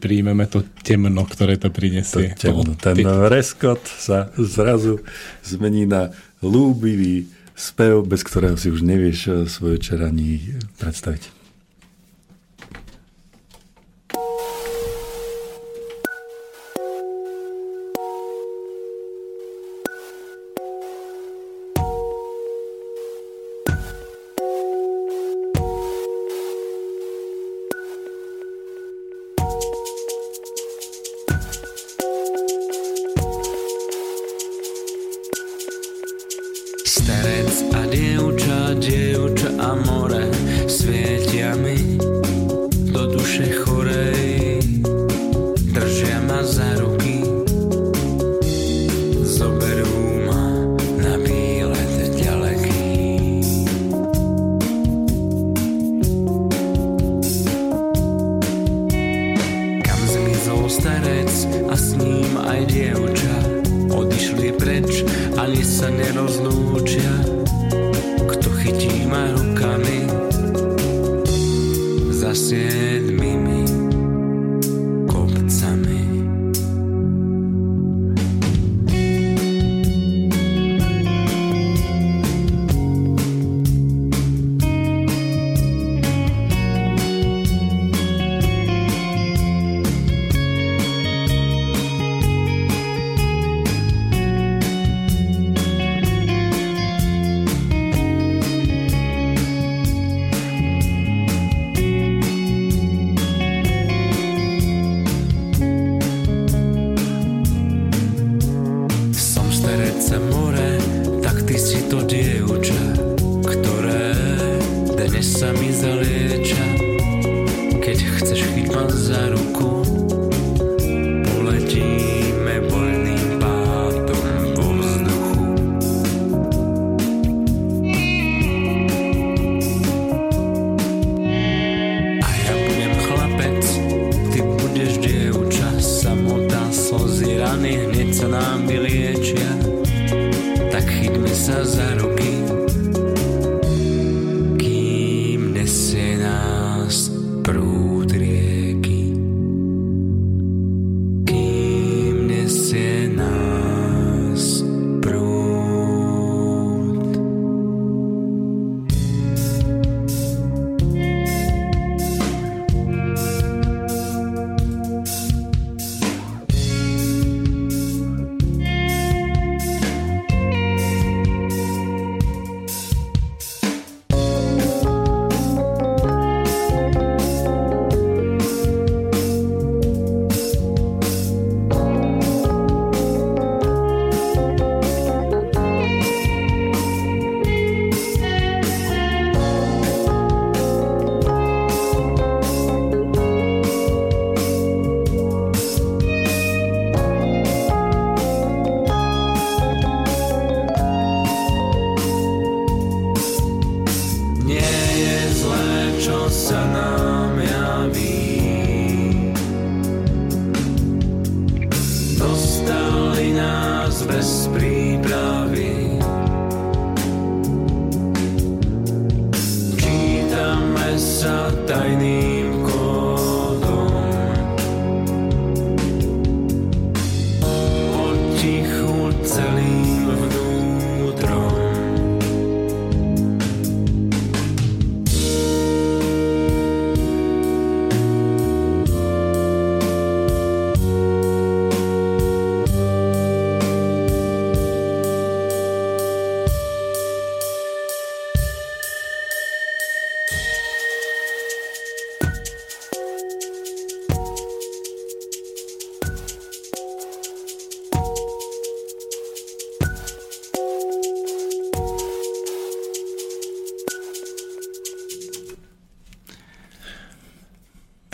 príjmeme 0.02 0.50
to 0.50 0.66
temno, 0.82 1.22
ktoré 1.22 1.54
to 1.54 1.70
prinesie. 1.70 2.34
To 2.42 2.50
temno. 2.50 2.74
Ten 2.74 3.06
reskot 3.30 3.78
sa 3.86 4.34
zrazu 4.34 4.98
zmení 5.46 5.86
na 5.86 6.10
lúbivý 6.42 7.30
spev, 7.54 8.02
bez 8.02 8.26
ktorého 8.26 8.58
si 8.58 8.74
už 8.74 8.82
nevieš 8.82 9.46
svoje 9.46 9.78
čeraní 9.78 10.58
predstaviť. 10.82 11.37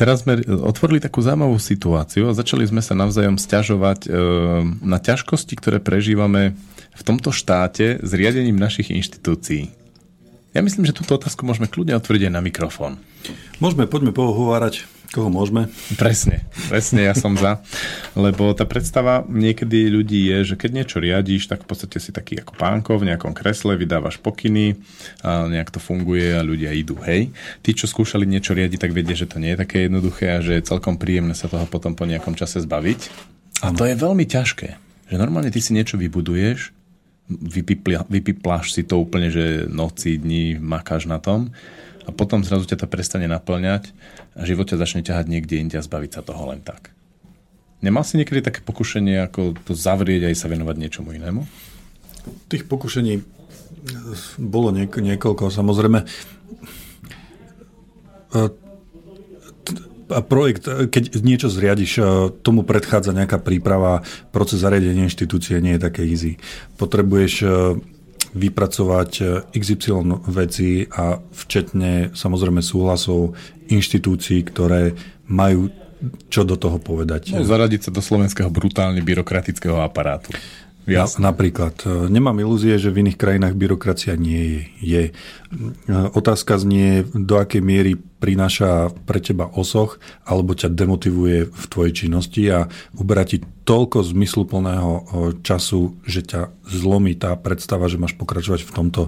Teraz 0.05 0.21
sme 0.21 0.37
otvorili 0.45 1.01
takú 1.01 1.25
zaujímavú 1.25 1.57
situáciu 1.57 2.29
a 2.29 2.37
začali 2.37 2.69
sme 2.69 2.85
sa 2.85 2.93
navzájom 2.93 3.41
stiažovať 3.41 4.05
e, 4.05 4.09
na 4.85 5.01
ťažkosti, 5.01 5.57
ktoré 5.57 5.81
prežívame 5.81 6.53
v 6.93 7.03
tomto 7.09 7.33
štáte 7.33 8.05
s 8.05 8.11
riadením 8.13 8.61
našich 8.61 8.93
inštitúcií. 8.93 9.84
Ja 10.55 10.63
myslím, 10.63 10.87
že 10.87 10.95
túto 10.95 11.19
otázku 11.19 11.43
môžeme 11.43 11.67
kľudne 11.67 11.99
otvoriť 11.99 12.31
aj 12.31 12.33
na 12.33 12.39
mikrofón. 12.39 13.03
Môžeme, 13.59 13.91
poďme 13.91 14.15
pohovárať, 14.15 14.87
koho 15.11 15.27
môžeme. 15.27 15.67
Presne, 15.99 16.47
presne, 16.71 17.11
ja 17.11 17.15
som 17.19 17.35
za. 17.35 17.59
Lebo 18.15 18.55
tá 18.55 18.63
predstava 18.63 19.27
niekedy 19.27 19.91
ľudí 19.91 20.31
je, 20.31 20.55
že 20.55 20.55
keď 20.55 20.71
niečo 20.71 21.03
riadíš, 21.03 21.51
tak 21.51 21.67
v 21.67 21.75
podstate 21.75 21.99
si 21.99 22.15
taký 22.15 22.39
ako 22.39 22.55
pánko 22.55 23.03
v 23.03 23.11
nejakom 23.11 23.35
kresle, 23.35 23.75
vydávaš 23.75 24.23
pokyny, 24.23 24.79
a 25.27 25.51
nejak 25.51 25.75
to 25.75 25.83
funguje 25.83 26.39
a 26.39 26.47
ľudia 26.47 26.71
idú, 26.71 27.03
hej. 27.03 27.35
Tí, 27.67 27.75
čo 27.75 27.91
skúšali 27.91 28.23
niečo 28.23 28.55
riadiť, 28.55 28.79
tak 28.79 28.95
vedia, 28.95 29.19
že 29.19 29.27
to 29.27 29.43
nie 29.43 29.59
je 29.59 29.63
také 29.67 29.91
jednoduché 29.91 30.39
a 30.39 30.43
že 30.43 30.63
je 30.63 30.71
celkom 30.71 31.03
príjemné 31.03 31.35
sa 31.35 31.51
toho 31.51 31.67
potom 31.67 31.99
po 31.99 32.07
nejakom 32.07 32.39
čase 32.39 32.63
zbaviť. 32.63 33.01
A 33.67 33.75
to 33.75 33.91
je 33.91 33.99
veľmi 33.99 34.23
ťažké. 34.23 34.79
Že 35.11 35.19
normálne 35.19 35.51
ty 35.51 35.59
si 35.59 35.75
niečo 35.75 35.99
vybuduješ, 35.99 36.71
vypipláš 37.29 38.77
si 38.77 38.85
to 38.85 39.01
úplne, 39.01 39.33
že 39.33 39.65
noci, 39.69 40.21
dní 40.21 40.61
makáš 40.61 41.09
na 41.09 41.17
tom 41.17 41.57
a 42.05 42.13
potom 42.13 42.45
zrazu 42.45 42.69
ťa 42.69 42.85
to 42.85 42.87
prestane 42.87 43.25
naplňať 43.25 43.97
a 44.37 44.45
život 44.45 44.69
ťa 44.69 44.77
začne 44.77 45.01
ťahať 45.01 45.27
niekde 45.33 45.57
inde 45.57 45.77
a 45.81 45.87
zbaviť 45.87 46.21
sa 46.21 46.23
toho 46.23 46.53
len 46.53 46.61
tak. 46.61 46.93
Nemal 47.81 48.05
si 48.05 48.17
niekedy 48.17 48.45
také 48.45 48.61
pokušenie, 48.65 49.25
ako 49.25 49.57
to 49.65 49.73
zavrieť 49.77 50.29
a 50.29 50.31
aj 50.33 50.37
sa 50.41 50.49
venovať 50.49 50.77
niečomu 50.81 51.13
inému? 51.17 51.45
Tých 52.49 52.65
pokušení 52.65 53.21
bolo 54.41 54.73
niek- 54.73 54.97
niekoľko. 54.97 55.53
Samozrejme, 55.53 56.01
a 58.35 58.51
projekt, 60.09 60.69
keď 60.69 61.21
niečo 61.25 61.49
zriadiš, 61.49 61.93
e, 61.99 62.03
tomu 62.45 62.63
predchádza 62.63 63.17
nejaká 63.17 63.41
príprava, 63.41 64.05
proces 64.31 64.61
zariadenia 64.61 65.09
inštitúcie 65.09 65.61
nie 65.65 65.77
je 65.77 65.85
také 65.85 66.03
easy. 66.05 66.37
Potrebuješ 66.77 67.35
e, 67.43 67.49
vypracovať 68.35 69.11
e, 69.21 69.25
XY 69.57 70.25
veci 70.29 70.85
a 70.91 71.17
včetne 71.19 72.13
samozrejme 72.13 72.61
súhlasov 72.61 73.39
inštitúcií, 73.71 74.45
ktoré 74.45 74.93
majú 75.31 75.73
čo 76.29 76.45
do 76.45 76.61
toho 76.61 76.77
povedať. 76.77 77.33
No, 77.33 77.49
zaradiť 77.49 77.89
sa 77.89 77.91
do 77.95 78.05
slovenského 78.05 78.53
brutálne 78.53 79.01
byrokratického 79.01 79.81
aparátu. 79.81 80.37
Jasne. 80.85 81.25
Napríklad. 81.25 81.81
E, 81.89 82.13
nemám 82.13 82.37
ilúzie, 82.45 82.77
že 82.77 82.93
v 82.93 83.09
iných 83.09 83.17
krajinách 83.17 83.57
byrokracia 83.57 84.21
nie 84.21 84.45
je. 84.45 84.63
je. 84.85 85.03
Otázka 86.13 86.61
znie, 86.61 87.09
do 87.17 87.41
akej 87.41 87.65
miery 87.65 87.97
prináša 87.97 88.93
pre 89.09 89.21
teba 89.21 89.49
osoch 89.49 89.97
alebo 90.29 90.53
ťa 90.53 90.69
demotivuje 90.73 91.49
v 91.49 91.65
tvojej 91.73 91.93
činnosti 92.05 92.45
a 92.53 92.69
uberá 92.97 93.25
ti 93.25 93.41
toľko 93.65 94.05
zmysluplného 94.05 94.91
e, 94.93 95.03
času, 95.41 95.97
že 96.05 96.21
ťa 96.21 96.53
zlomí 96.69 97.17
tá 97.17 97.33
predstava, 97.41 97.89
že 97.89 97.97
máš 97.97 98.13
pokračovať 98.21 98.69
v 98.69 98.75
tomto 98.77 99.03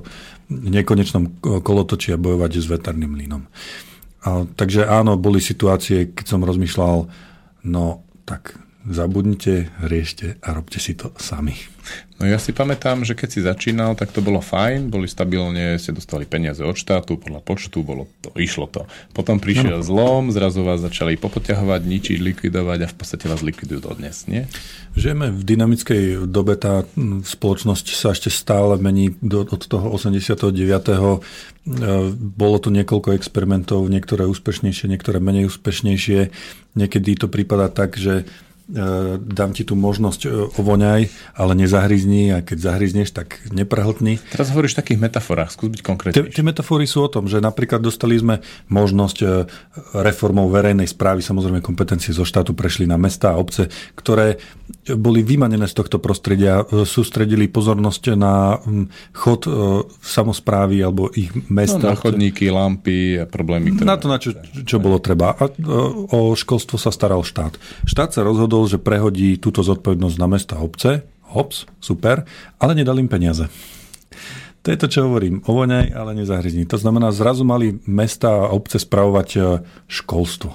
nekonečnom 0.49 1.25
e, 1.29 1.31
kolotoči 1.61 2.17
a 2.17 2.21
bojovať 2.21 2.53
s 2.57 2.67
veterným 2.73 3.13
línom. 3.21 3.45
A, 4.25 4.49
takže 4.49 4.89
áno, 4.89 5.21
boli 5.21 5.45
situácie, 5.45 6.09
keď 6.17 6.25
som 6.25 6.41
rozmýšľal, 6.41 7.05
no 7.69 7.85
tak 8.25 8.66
zabudnite, 8.87 9.75
riešte 9.83 10.39
a 10.43 10.55
robte 10.55 10.79
si 10.79 10.95
to 10.95 11.11
sami. 11.19 11.59
No 12.17 12.25
ja 12.25 12.41
si 12.41 12.57
pamätám, 12.57 13.05
že 13.05 13.13
keď 13.13 13.29
si 13.29 13.41
začínal, 13.45 13.93
tak 13.93 14.09
to 14.09 14.25
bolo 14.25 14.41
fajn, 14.41 14.89
boli 14.89 15.05
stabilne, 15.05 15.77
ste 15.77 15.93
dostali 15.93 16.25
peniaze 16.25 16.65
od 16.65 16.73
štátu, 16.73 17.21
podľa 17.21 17.45
počtu, 17.45 17.85
bolo 17.85 18.09
to, 18.25 18.33
išlo 18.41 18.65
to. 18.67 18.89
Potom 19.13 19.37
prišiel 19.37 19.85
no. 19.85 19.87
zlom, 19.87 20.33
zrazu 20.33 20.65
vás 20.65 20.81
začali 20.81 21.21
popoťahovať, 21.21 21.81
ničiť, 21.85 22.19
likvidovať 22.25 22.79
a 22.83 22.91
v 22.91 22.97
podstate 22.97 23.29
vás 23.29 23.45
likvidujú 23.45 23.85
dodnes, 23.85 24.25
nie? 24.33 24.49
Žijeme 24.97 25.29
v 25.29 25.43
dynamickej 25.45 26.25
dobe, 26.25 26.57
tá 26.57 26.89
spoločnosť 27.21 27.87
sa 27.93 28.17
ešte 28.17 28.33
stále 28.33 28.81
mení 28.81 29.13
do, 29.21 29.45
od 29.45 29.63
toho 29.69 29.93
89. 29.93 30.57
E, 30.57 30.97
bolo 32.17 32.57
tu 32.57 32.73
niekoľko 32.73 33.13
experimentov, 33.13 33.93
niektoré 33.93 34.25
úspešnejšie, 34.25 34.89
niektoré 34.89 35.21
menej 35.21 35.53
úspešnejšie. 35.53 36.33
Niekedy 36.81 37.21
to 37.21 37.29
prípada 37.29 37.69
tak, 37.69 38.01
že 38.01 38.25
dám 39.23 39.55
ti 39.55 39.63
tú 39.63 39.79
možnosť 39.79 40.21
e, 40.27 40.29
ovoňaj, 40.59 41.03
ale 41.39 41.53
nezahryzni 41.55 42.35
a 42.35 42.43
keď 42.43 42.59
zahryzneš, 42.75 43.15
tak 43.15 43.39
neprehltni. 43.55 44.19
Teraz 44.35 44.51
hovoríš 44.51 44.75
v 44.75 44.81
takých 44.83 45.01
metaforách, 45.07 45.55
skús 45.55 45.71
byť 45.71 45.83
konkrétne. 45.87 46.27
Tie 46.35 46.43
metafory 46.43 46.83
sú 46.91 47.07
o 47.07 47.11
tom, 47.11 47.31
že 47.31 47.39
napríklad 47.39 47.79
dostali 47.79 48.19
sme 48.19 48.43
možnosť 48.67 49.19
e, 49.23 49.27
reformou 50.03 50.51
verejnej 50.51 50.91
správy, 50.91 51.23
samozrejme 51.23 51.63
kompetencie 51.63 52.11
zo 52.11 52.27
štátu 52.27 52.59
prešli 52.59 52.91
na 52.91 52.99
mesta 52.99 53.35
a 53.35 53.39
obce, 53.39 53.71
ktoré 53.95 54.43
boli 54.99 55.23
vymanené 55.23 55.71
z 55.71 55.75
tohto 55.79 56.03
prostredia, 56.03 56.63
sústredili 56.67 57.47
pozornosť 57.47 58.03
na 58.19 58.59
chod 59.15 59.47
samozprávy 60.03 60.83
alebo 60.83 61.11
ich 61.15 61.31
mesta. 61.51 61.79
No, 61.79 61.95
na 61.95 61.99
chodníky, 61.99 62.51
lampy 62.51 63.23
a 63.23 63.25
problémy. 63.27 63.79
Ktoré... 63.79 63.87
Na 63.87 63.99
to, 63.99 64.07
na 64.11 64.19
čo, 64.19 64.35
čo 64.67 64.79
bolo 64.83 64.99
treba. 64.99 65.35
A 65.39 65.51
o 66.15 66.35
školstvo 66.35 66.79
sa 66.79 66.91
staral 66.95 67.23
štát. 67.23 67.59
Štát 67.87 68.15
sa 68.15 68.27
rozhodol 68.27 68.56
rozhodol, 68.57 68.73
že 68.73 68.81
prehodí 68.81 69.37
túto 69.37 69.61
zodpovednosť 69.61 70.17
na 70.17 70.29
mesta 70.33 70.55
obce. 70.57 71.05
Hops, 71.37 71.69
super, 71.83 72.25
ale 72.57 72.73
nedal 72.73 72.97
im 72.97 73.11
peniaze. 73.11 73.45
To 74.65 74.73
je 74.73 74.79
to, 74.81 74.89
čo 74.89 75.05
hovorím. 75.05 75.45
Ovoňaj, 75.45 75.93
ale 75.93 76.17
nezahryzni. 76.17 76.65
To 76.73 76.81
znamená, 76.81 77.13
zrazu 77.13 77.45
mali 77.45 77.77
mesta 77.85 78.33
a 78.33 78.51
obce 78.51 78.81
spravovať 78.81 79.29
e, 79.37 79.41
školstvo. 79.87 80.51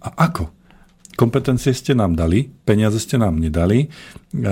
A 0.00 0.08
ako? 0.30 0.48
Kompetencie 1.12 1.76
ste 1.76 1.92
nám 1.92 2.16
dali, 2.16 2.48
peniaze 2.48 2.96
ste 2.96 3.20
nám 3.20 3.36
nedali. 3.36 3.84
E, 3.84 4.46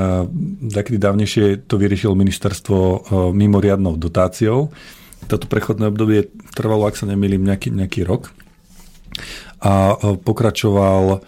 takedy 0.69 1.01
dávnejšie 1.01 1.65
to 1.65 1.81
vyriešilo 1.81 2.19
ministerstvo 2.19 2.77
e, 2.77 2.97
mimoriadnou 3.33 3.97
dotáciou. 3.97 4.69
Toto 5.31 5.49
prechodné 5.49 5.89
obdobie 5.89 6.29
trvalo, 6.53 6.85
ak 6.85 6.99
sa 6.99 7.09
nemýlim, 7.09 7.41
nejaký, 7.41 7.73
nejaký 7.73 8.05
rok. 8.05 8.33
A 9.61 9.97
pokračoval 10.25 11.21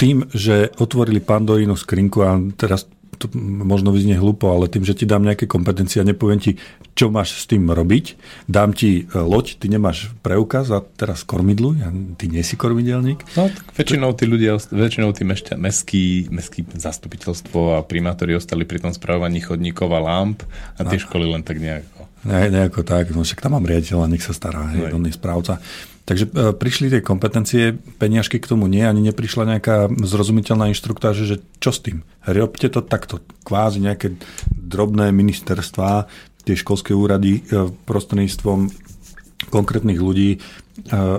tým, 0.00 0.28
že 0.32 0.72
otvorili 0.80 1.20
Pandorínu 1.20 1.76
skrinku 1.76 2.24
a 2.24 2.40
teraz 2.56 2.88
to 3.16 3.30
možno 3.38 3.94
vyznie 3.94 4.18
hlúpo, 4.18 4.50
ale 4.50 4.66
tým, 4.66 4.82
že 4.82 4.94
ti 4.94 5.06
dám 5.06 5.24
nejaké 5.24 5.46
kompetencie 5.46 6.02
a 6.02 6.08
nepoviem 6.08 6.42
ti, 6.42 6.52
čo 6.94 7.10
máš 7.10 7.42
s 7.42 7.44
tým 7.46 7.70
robiť, 7.70 8.18
dám 8.46 8.74
ti 8.74 9.06
e, 9.06 9.14
loď, 9.14 9.58
ty 9.58 9.66
nemáš 9.70 10.10
preukaz 10.20 10.70
a 10.70 10.82
teraz 10.82 11.22
kormidlu, 11.26 11.74
ja, 11.78 11.90
ty 12.18 12.30
nie 12.30 12.42
si 12.42 12.58
kormidelník. 12.58 13.22
No 13.38 13.50
tak 13.50 13.66
väčšinou 13.74 14.10
tí 14.14 14.24
ľudia, 14.26 14.58
väčšinou 14.58 15.10
tí 15.14 15.22
mešťa, 15.26 15.54
meský, 15.58 16.04
meský 16.30 16.66
zastupiteľstvo 16.66 17.78
a 17.78 17.86
primátori 17.86 18.34
ostali 18.34 18.66
pri 18.66 18.82
tom 18.82 18.92
spravovaní 18.94 19.42
chodníkov 19.42 19.90
a 19.94 20.00
lamp 20.02 20.42
a 20.78 20.80
tie 20.86 20.98
no. 20.98 21.04
školy 21.06 21.24
len 21.30 21.42
tak 21.42 21.58
nejako. 21.58 22.10
Ne, 22.24 22.48
nejako 22.48 22.86
tak, 22.86 23.12
no 23.12 23.20
však 23.20 23.44
tam 23.44 23.58
mám 23.58 23.68
riaditeľa, 23.68 24.08
nech 24.08 24.24
sa 24.24 24.32
stará, 24.32 24.72
hej, 24.72 24.96
on 24.96 25.04
je 25.04 25.12
správca. 25.12 25.60
Takže 26.04 26.24
e, 26.28 26.52
prišli 26.52 26.92
tie 26.92 27.00
kompetencie, 27.00 27.80
peniažky 27.96 28.36
k 28.36 28.48
tomu 28.48 28.68
nie, 28.68 28.84
ani 28.84 29.00
neprišla 29.08 29.56
nejaká 29.56 29.88
zrozumiteľná 29.88 30.68
inštruktáž, 30.68 31.24
že 31.24 31.36
čo 31.64 31.72
s 31.72 31.80
tým? 31.80 32.04
Robte 32.28 32.68
to 32.68 32.84
takto, 32.84 33.24
kvázi 33.48 33.80
nejaké 33.80 34.20
drobné 34.52 35.16
ministerstvá, 35.16 36.04
tie 36.44 36.54
školské 36.60 36.92
úrady 36.92 37.40
e, 37.48 37.72
prostredníctvom 37.88 38.68
konkrétnych 39.48 39.96
ľudí 39.96 40.36
e, 40.36 40.38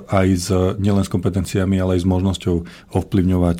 aj 0.05 0.27
s, 0.37 0.47
nielen 0.77 1.01
s 1.01 1.09
kompetenciami, 1.09 1.81
ale 1.81 1.97
aj 1.97 2.05
s 2.05 2.07
možnosťou 2.09 2.55
ovplyvňovať 2.93 3.59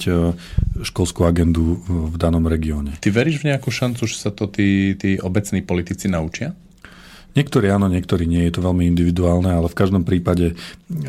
školskú 0.86 1.26
agendu 1.26 1.82
v 1.90 2.16
danom 2.22 2.46
regióne. 2.46 3.02
Ty 3.02 3.10
veríš 3.10 3.42
v 3.42 3.50
nejakú 3.50 3.74
šancu, 3.74 4.06
že 4.06 4.22
sa 4.22 4.30
to 4.30 4.46
tí, 4.46 4.94
tí 4.94 5.18
obecní 5.18 5.66
politici 5.66 6.06
naučia? 6.06 6.54
Niektorí 7.36 7.68
áno, 7.68 7.92
niektorí 7.92 8.24
nie, 8.24 8.48
je 8.48 8.56
to 8.56 8.66
veľmi 8.66 8.88
individuálne, 8.88 9.52
ale 9.52 9.68
v 9.68 9.76
každom 9.76 10.08
prípade, 10.08 10.56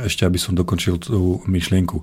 ešte 0.03 0.27
aby 0.27 0.39
som 0.43 0.59
dokončil 0.59 0.99
tú 0.99 1.39
myšlienku, 1.47 2.03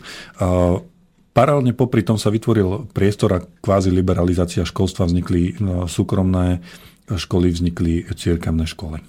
Paralelne 1.34 1.74
popri 1.74 2.06
tom 2.06 2.22
sa 2.22 2.30
vytvoril 2.30 2.94
priestor 2.94 3.30
a 3.34 3.42
kvázi 3.42 3.90
liberalizácia 3.90 4.62
školstva, 4.70 5.10
vznikli 5.10 5.58
no, 5.58 5.90
súkromné 5.90 6.62
školy, 7.10 7.50
vznikli 7.50 8.06
cirkevné 8.14 8.70
školy. 8.70 9.02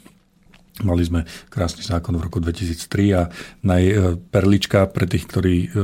Mali 0.83 1.05
sme 1.05 1.29
krásny 1.53 1.85
zákon 1.85 2.17
v 2.17 2.25
roku 2.25 2.41
2003 2.41 3.21
a 3.21 3.29
najperlička 3.63 4.91
pre 4.91 5.05
tých, 5.07 5.29
ktorí 5.29 5.57
e, 5.69 5.79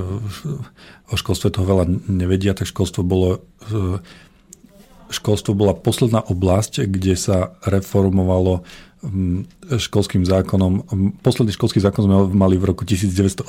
o 1.12 1.14
školstve 1.14 1.54
toho 1.54 1.68
veľa 1.68 1.84
nevedia, 2.08 2.56
tak 2.56 2.66
školstvo 2.66 3.04
bolo 3.04 3.44
e, 3.70 4.00
školstvo 5.12 5.52
bola 5.52 5.76
posledná 5.76 6.24
oblasť, 6.24 6.88
kde 6.88 7.14
sa 7.20 7.54
reformovalo 7.68 8.64
školským 9.80 10.28
zákonom. 10.28 10.84
Posledný 11.24 11.56
školský 11.56 11.80
zákon 11.80 12.04
sme 12.04 12.16
mali 12.36 12.60
v 12.60 12.68
roku 12.68 12.84
1986 12.84 13.48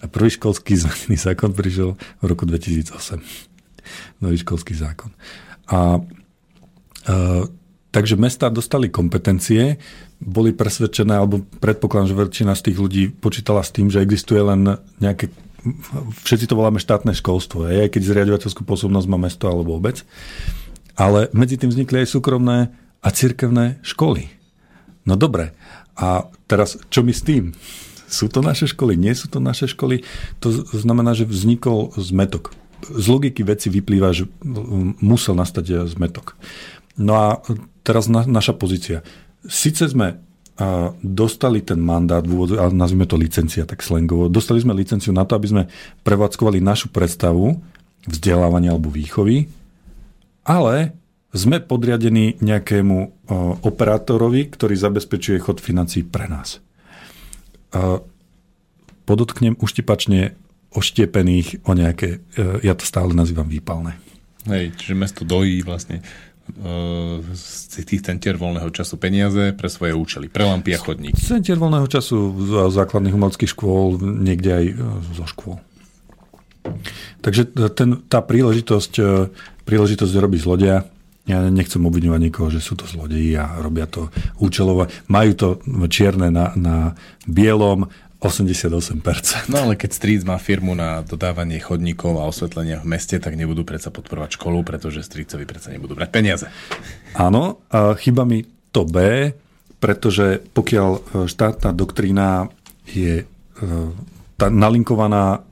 a 0.00 0.04
prvý 0.08 0.30
školský 0.30 0.76
zelený 0.84 1.16
zákon 1.16 1.56
prišiel 1.56 1.96
v 1.96 2.24
roku 2.24 2.44
2008. 2.44 3.20
Nový 4.20 4.36
školský 4.40 4.76
zákon. 4.76 5.10
A 5.72 6.00
e, 7.08 7.60
Takže 7.92 8.16
mesta 8.16 8.48
dostali 8.48 8.88
kompetencie, 8.88 9.76
boli 10.16 10.56
presvedčené, 10.56 11.12
alebo 11.12 11.44
predpokladám, 11.60 12.08
že 12.08 12.16
väčšina 12.16 12.52
z 12.56 12.72
tých 12.72 12.80
ľudí 12.80 13.12
počítala 13.12 13.60
s 13.60 13.68
tým, 13.68 13.92
že 13.92 14.00
existuje 14.00 14.40
len 14.40 14.80
nejaké, 14.96 15.28
všetci 16.24 16.48
to 16.48 16.56
voláme 16.56 16.80
štátne 16.80 17.12
školstvo, 17.12 17.68
aj 17.68 17.92
keď 17.92 18.00
zriadovateľskú 18.08 18.64
pôsobnosť 18.64 19.06
má 19.12 19.20
mesto 19.20 19.44
alebo 19.44 19.76
obec. 19.76 20.08
Ale 20.96 21.28
medzi 21.36 21.60
tým 21.60 21.68
vznikli 21.68 22.00
aj 22.00 22.16
súkromné 22.16 22.72
a 23.02 23.08
cirkevné 23.10 23.82
školy. 23.82 24.30
No 25.02 25.18
dobre, 25.18 25.52
a 25.98 26.30
teraz 26.46 26.78
čo 26.88 27.02
my 27.02 27.10
s 27.10 27.26
tým? 27.26 27.52
Sú 28.06 28.30
to 28.30 28.40
naše 28.44 28.70
školy, 28.70 28.94
nie 28.94 29.12
sú 29.12 29.26
to 29.26 29.42
naše 29.42 29.66
školy? 29.66 30.06
To 30.44 30.52
znamená, 30.70 31.12
že 31.12 31.26
vznikol 31.26 31.90
zmetok. 31.98 32.54
Z 32.82 33.06
logiky 33.10 33.42
veci 33.42 33.68
vyplýva, 33.72 34.14
že 34.14 34.30
musel 35.02 35.34
nastať 35.34 35.90
zmetok. 35.90 36.38
No 36.94 37.12
a 37.18 37.26
teraz 37.82 38.06
na, 38.06 38.22
naša 38.28 38.54
pozícia. 38.54 39.02
Sice 39.48 39.90
sme 39.90 40.22
a 40.60 40.92
dostali 41.00 41.64
ten 41.64 41.80
mandát, 41.80 42.20
v 42.20 42.36
úvodu, 42.36 42.68
nazvime 42.68 43.08
to 43.08 43.16
licencia, 43.16 43.64
tak 43.64 43.80
slangovo. 43.80 44.28
Dostali 44.28 44.60
sme 44.60 44.76
licenciu 44.76 45.10
na 45.16 45.24
to, 45.24 45.32
aby 45.34 45.48
sme 45.48 45.62
prevádzkovali 46.04 46.60
našu 46.60 46.92
predstavu 46.92 47.56
vzdelávania 48.04 48.76
alebo 48.76 48.92
výchovy, 48.92 49.48
ale 50.44 50.92
sme 51.32 51.64
podriadení 51.64 52.36
nejakému 52.44 52.96
o, 53.00 53.08
operátorovi, 53.64 54.52
ktorý 54.52 54.76
zabezpečuje 54.76 55.40
chod 55.40 55.64
financií 55.64 56.04
pre 56.04 56.28
nás. 56.28 56.60
A 57.72 58.04
podotknem 59.08 59.56
uštipačne 59.56 60.36
oštiepených 60.72 61.64
o 61.64 61.72
nejaké, 61.72 62.20
e, 62.36 62.64
ja 62.64 62.76
to 62.76 62.84
stále 62.84 63.16
nazývam 63.16 63.48
výpalné. 63.48 63.96
Hej, 64.44 64.76
čiže 64.76 64.94
mesto 64.98 65.22
dojí 65.24 65.64
vlastne 65.64 66.04
z 67.32 67.82
tých 67.86 68.02
centier 68.02 68.36
voľného 68.36 68.68
času 68.74 68.98
peniaze 68.98 69.54
pre 69.54 69.68
svoje 69.70 69.94
účely, 69.94 70.26
pre 70.26 70.44
lampy 70.44 70.74
a 70.74 70.78
chodník. 70.78 71.14
Centier 71.16 71.56
voľného 71.56 71.86
času 71.86 72.18
z 72.34 72.50
základných 72.74 73.14
umeleckých 73.14 73.52
škôl, 73.54 73.96
niekde 74.02 74.50
aj 74.50 74.64
e, 74.68 74.74
zo 75.16 75.24
škôl. 75.30 75.56
Takže 77.22 77.54
ten, 77.72 78.02
tá 78.10 78.20
príležitosť, 78.20 78.92
e, 79.00 79.04
príležitosť 79.64 80.12
robiť 80.12 80.40
zlodia, 80.42 80.76
ja 81.22 81.38
nechcem 81.46 81.78
obviňovať 81.78 82.20
nikoho, 82.20 82.48
že 82.50 82.58
sú 82.58 82.74
to 82.74 82.82
zlodeji 82.82 83.38
a 83.38 83.62
robia 83.62 83.86
to 83.86 84.10
účelovo. 84.42 84.90
Majú 85.06 85.32
to 85.38 85.48
čierne 85.86 86.34
na, 86.34 86.50
na 86.58 86.98
bielom 87.30 87.86
88%. 88.22 89.50
No 89.50 89.66
ale 89.66 89.74
keď 89.74 89.90
Street 89.90 90.22
má 90.22 90.38
firmu 90.38 90.78
na 90.78 91.02
dodávanie 91.02 91.58
chodníkov 91.58 92.22
a 92.22 92.26
osvetlenia 92.30 92.78
v 92.78 92.94
meste, 92.94 93.18
tak 93.18 93.34
nebudú 93.34 93.66
predsa 93.66 93.90
podporovať 93.90 94.38
školu, 94.38 94.62
pretože 94.62 95.02
Streetcovi 95.02 95.42
predsa 95.42 95.74
nebudú 95.74 95.98
brať 95.98 96.10
peniaze. 96.14 96.46
Áno, 97.18 97.66
a 97.70 97.98
chyba 97.98 98.22
mi 98.22 98.46
to 98.70 98.86
B, 98.86 99.30
pretože 99.82 100.38
pokiaľ 100.54 100.90
e, 100.94 101.00
štátna 101.26 101.74
doktrína 101.74 102.46
je 102.86 103.22
e, 103.22 103.24
tá 104.38 104.46
nalinkovaná 104.50 105.42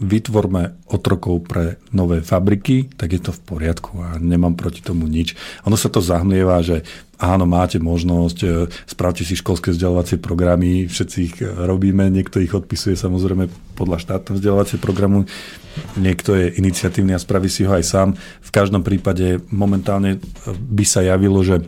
vytvorme 0.00 0.88
otrokov 0.88 1.44
pre 1.44 1.76
nové 1.92 2.24
fabriky, 2.24 2.88
tak 2.96 3.12
je 3.12 3.20
to 3.20 3.32
v 3.32 3.40
poriadku 3.44 4.00
a 4.00 4.16
nemám 4.16 4.56
proti 4.56 4.80
tomu 4.80 5.04
nič. 5.04 5.36
Ono 5.68 5.76
sa 5.76 5.92
to 5.92 6.00
zahmlieva, 6.00 6.64
že 6.64 6.80
áno, 7.20 7.44
máte 7.44 7.76
možnosť, 7.76 8.38
e, 8.40 8.48
spravte 8.88 9.22
si 9.22 9.36
školské 9.36 9.76
vzdelávacie 9.76 10.16
programy, 10.16 10.88
všetci 10.88 11.18
ich 11.20 11.36
robíme, 11.40 12.08
niekto 12.08 12.40
ich 12.40 12.56
odpisuje 12.56 12.96
samozrejme 12.96 13.48
podľa 13.76 14.00
štátneho 14.00 14.36
vzdelávacie 14.40 14.78
programu, 14.80 15.28
niekto 16.00 16.32
je 16.36 16.56
iniciatívny 16.56 17.12
a 17.12 17.20
spraví 17.20 17.52
si 17.52 17.68
ho 17.68 17.72
aj 17.76 17.84
sám. 17.84 18.08
V 18.40 18.50
každom 18.50 18.80
prípade 18.80 19.44
momentálne 19.52 20.24
by 20.48 20.84
sa 20.88 21.04
javilo, 21.04 21.44
že 21.44 21.64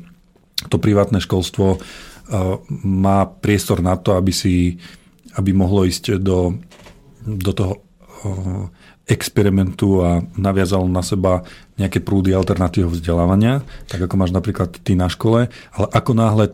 to 0.73 0.81
privátne 0.81 1.21
školstvo 1.21 1.79
má 2.83 3.23
priestor 3.29 3.85
na 3.85 3.95
to, 3.95 4.19
aby 4.19 4.35
si 4.35 4.83
aby 5.37 5.53
mohlo 5.53 5.85
ísť 5.85 6.17
do 6.17 6.57
do 7.27 7.53
toho 7.53 7.75
experimentu 9.07 10.03
a 10.03 10.25
naviazal 10.35 10.89
na 10.91 11.03
seba 11.05 11.47
nejaké 11.79 12.03
prúdy 12.03 12.35
alternatívneho 12.35 12.91
vzdelávania, 12.91 13.63
tak 13.87 14.03
ako 14.03 14.15
máš 14.19 14.35
napríklad 14.35 14.83
ty 14.83 14.99
na 14.99 15.07
škole, 15.07 15.47
ale 15.51 15.87
ako 15.95 16.13
náhle 16.17 16.45
e, 16.51 16.53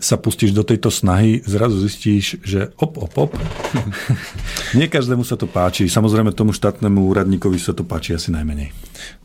sa 0.00 0.16
pustíš 0.18 0.50
do 0.56 0.66
tejto 0.66 0.90
snahy, 0.90 1.44
zrazu 1.46 1.78
zistíš, 1.78 2.40
že 2.42 2.72
op, 2.80 2.98
op, 2.98 3.14
op. 3.14 3.32
Nie 4.78 4.90
každému 4.90 5.22
sa 5.22 5.36
to 5.38 5.46
páči. 5.46 5.86
Samozrejme 5.86 6.34
tomu 6.34 6.50
štátnemu 6.50 6.98
úradníkovi 6.98 7.60
sa 7.60 7.76
to 7.76 7.86
páči 7.86 8.16
asi 8.16 8.32
najmenej. 8.34 8.74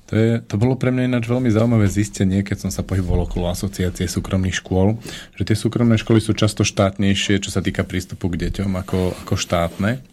To, 0.05 0.13
je, 0.13 0.37
to 0.45 0.61
bolo 0.61 0.77
pre 0.77 0.93
mňa 0.93 1.09
ináč 1.09 1.25
veľmi 1.25 1.49
zaujímavé 1.49 1.89
zistenie, 1.89 2.45
keď 2.45 2.67
som 2.67 2.71
sa 2.75 2.85
pohyboval 2.85 3.25
okolo 3.25 3.49
asociácie 3.49 4.05
súkromných 4.05 4.61
škôl, 4.61 5.01
že 5.33 5.49
tie 5.49 5.57
súkromné 5.57 5.97
školy 5.97 6.21
sú 6.21 6.37
často 6.37 6.61
štátnejšie, 6.61 7.41
čo 7.41 7.49
sa 7.49 7.65
týka 7.65 7.81
prístupu 7.81 8.29
k 8.29 8.45
deťom, 8.45 8.69
ako, 8.85 9.25
ako 9.25 9.33
štátne. 9.33 10.05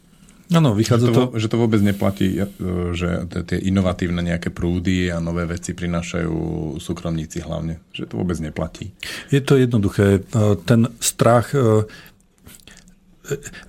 Áno, 0.53 0.77
vychádza 0.77 1.09
že 1.09 1.13
to, 1.13 1.23
to... 1.33 1.39
Že 1.41 1.49
to 1.49 1.57
vôbec 1.57 1.81
neplatí, 1.81 2.29
e, 2.37 2.47
že 2.93 3.25
tie 3.49 3.59
inovatívne 3.59 4.21
nejaké 4.21 4.53
prúdy 4.53 5.09
a 5.09 5.19
nové 5.19 5.49
veci 5.49 5.73
prinášajú 5.73 6.35
súkromníci 6.79 7.41
hlavne. 7.43 7.81
Že 7.97 8.13
to 8.13 8.15
vôbec 8.21 8.39
neplatí. 8.39 8.93
Je 9.33 9.41
to 9.41 9.57
jednoduché. 9.57 10.21
E, 10.21 10.57
ten 10.69 10.93
strach 11.01 11.57
e, 11.57 11.89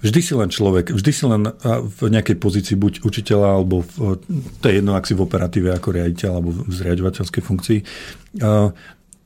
vždy 0.04 0.20
si 0.20 0.34
len 0.36 0.50
človek, 0.52 0.92
vždy 0.92 1.12
si 1.14 1.24
len 1.24 1.48
v 1.64 2.00
nejakej 2.10 2.38
pozícii 2.42 2.76
buď 2.76 3.06
učiteľa, 3.06 3.48
alebo 3.62 3.86
v, 3.86 4.20
to 4.60 4.66
je 4.68 4.74
jedno, 4.82 4.98
ak 4.98 5.08
si 5.08 5.14
v 5.16 5.24
operatíve 5.24 5.70
ako 5.72 5.90
riaditeľ, 5.94 6.32
alebo 6.36 6.52
v 6.52 6.74
zriadovateľskej 6.74 7.42
funkcii. 7.46 7.80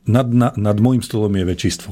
Nad, 0.07 0.27
nad, 0.31 0.53
nad 0.55 0.77
môjim 0.83 0.99
stolom 0.99 1.31
je 1.31 1.47
väčšístvo. 1.47 1.91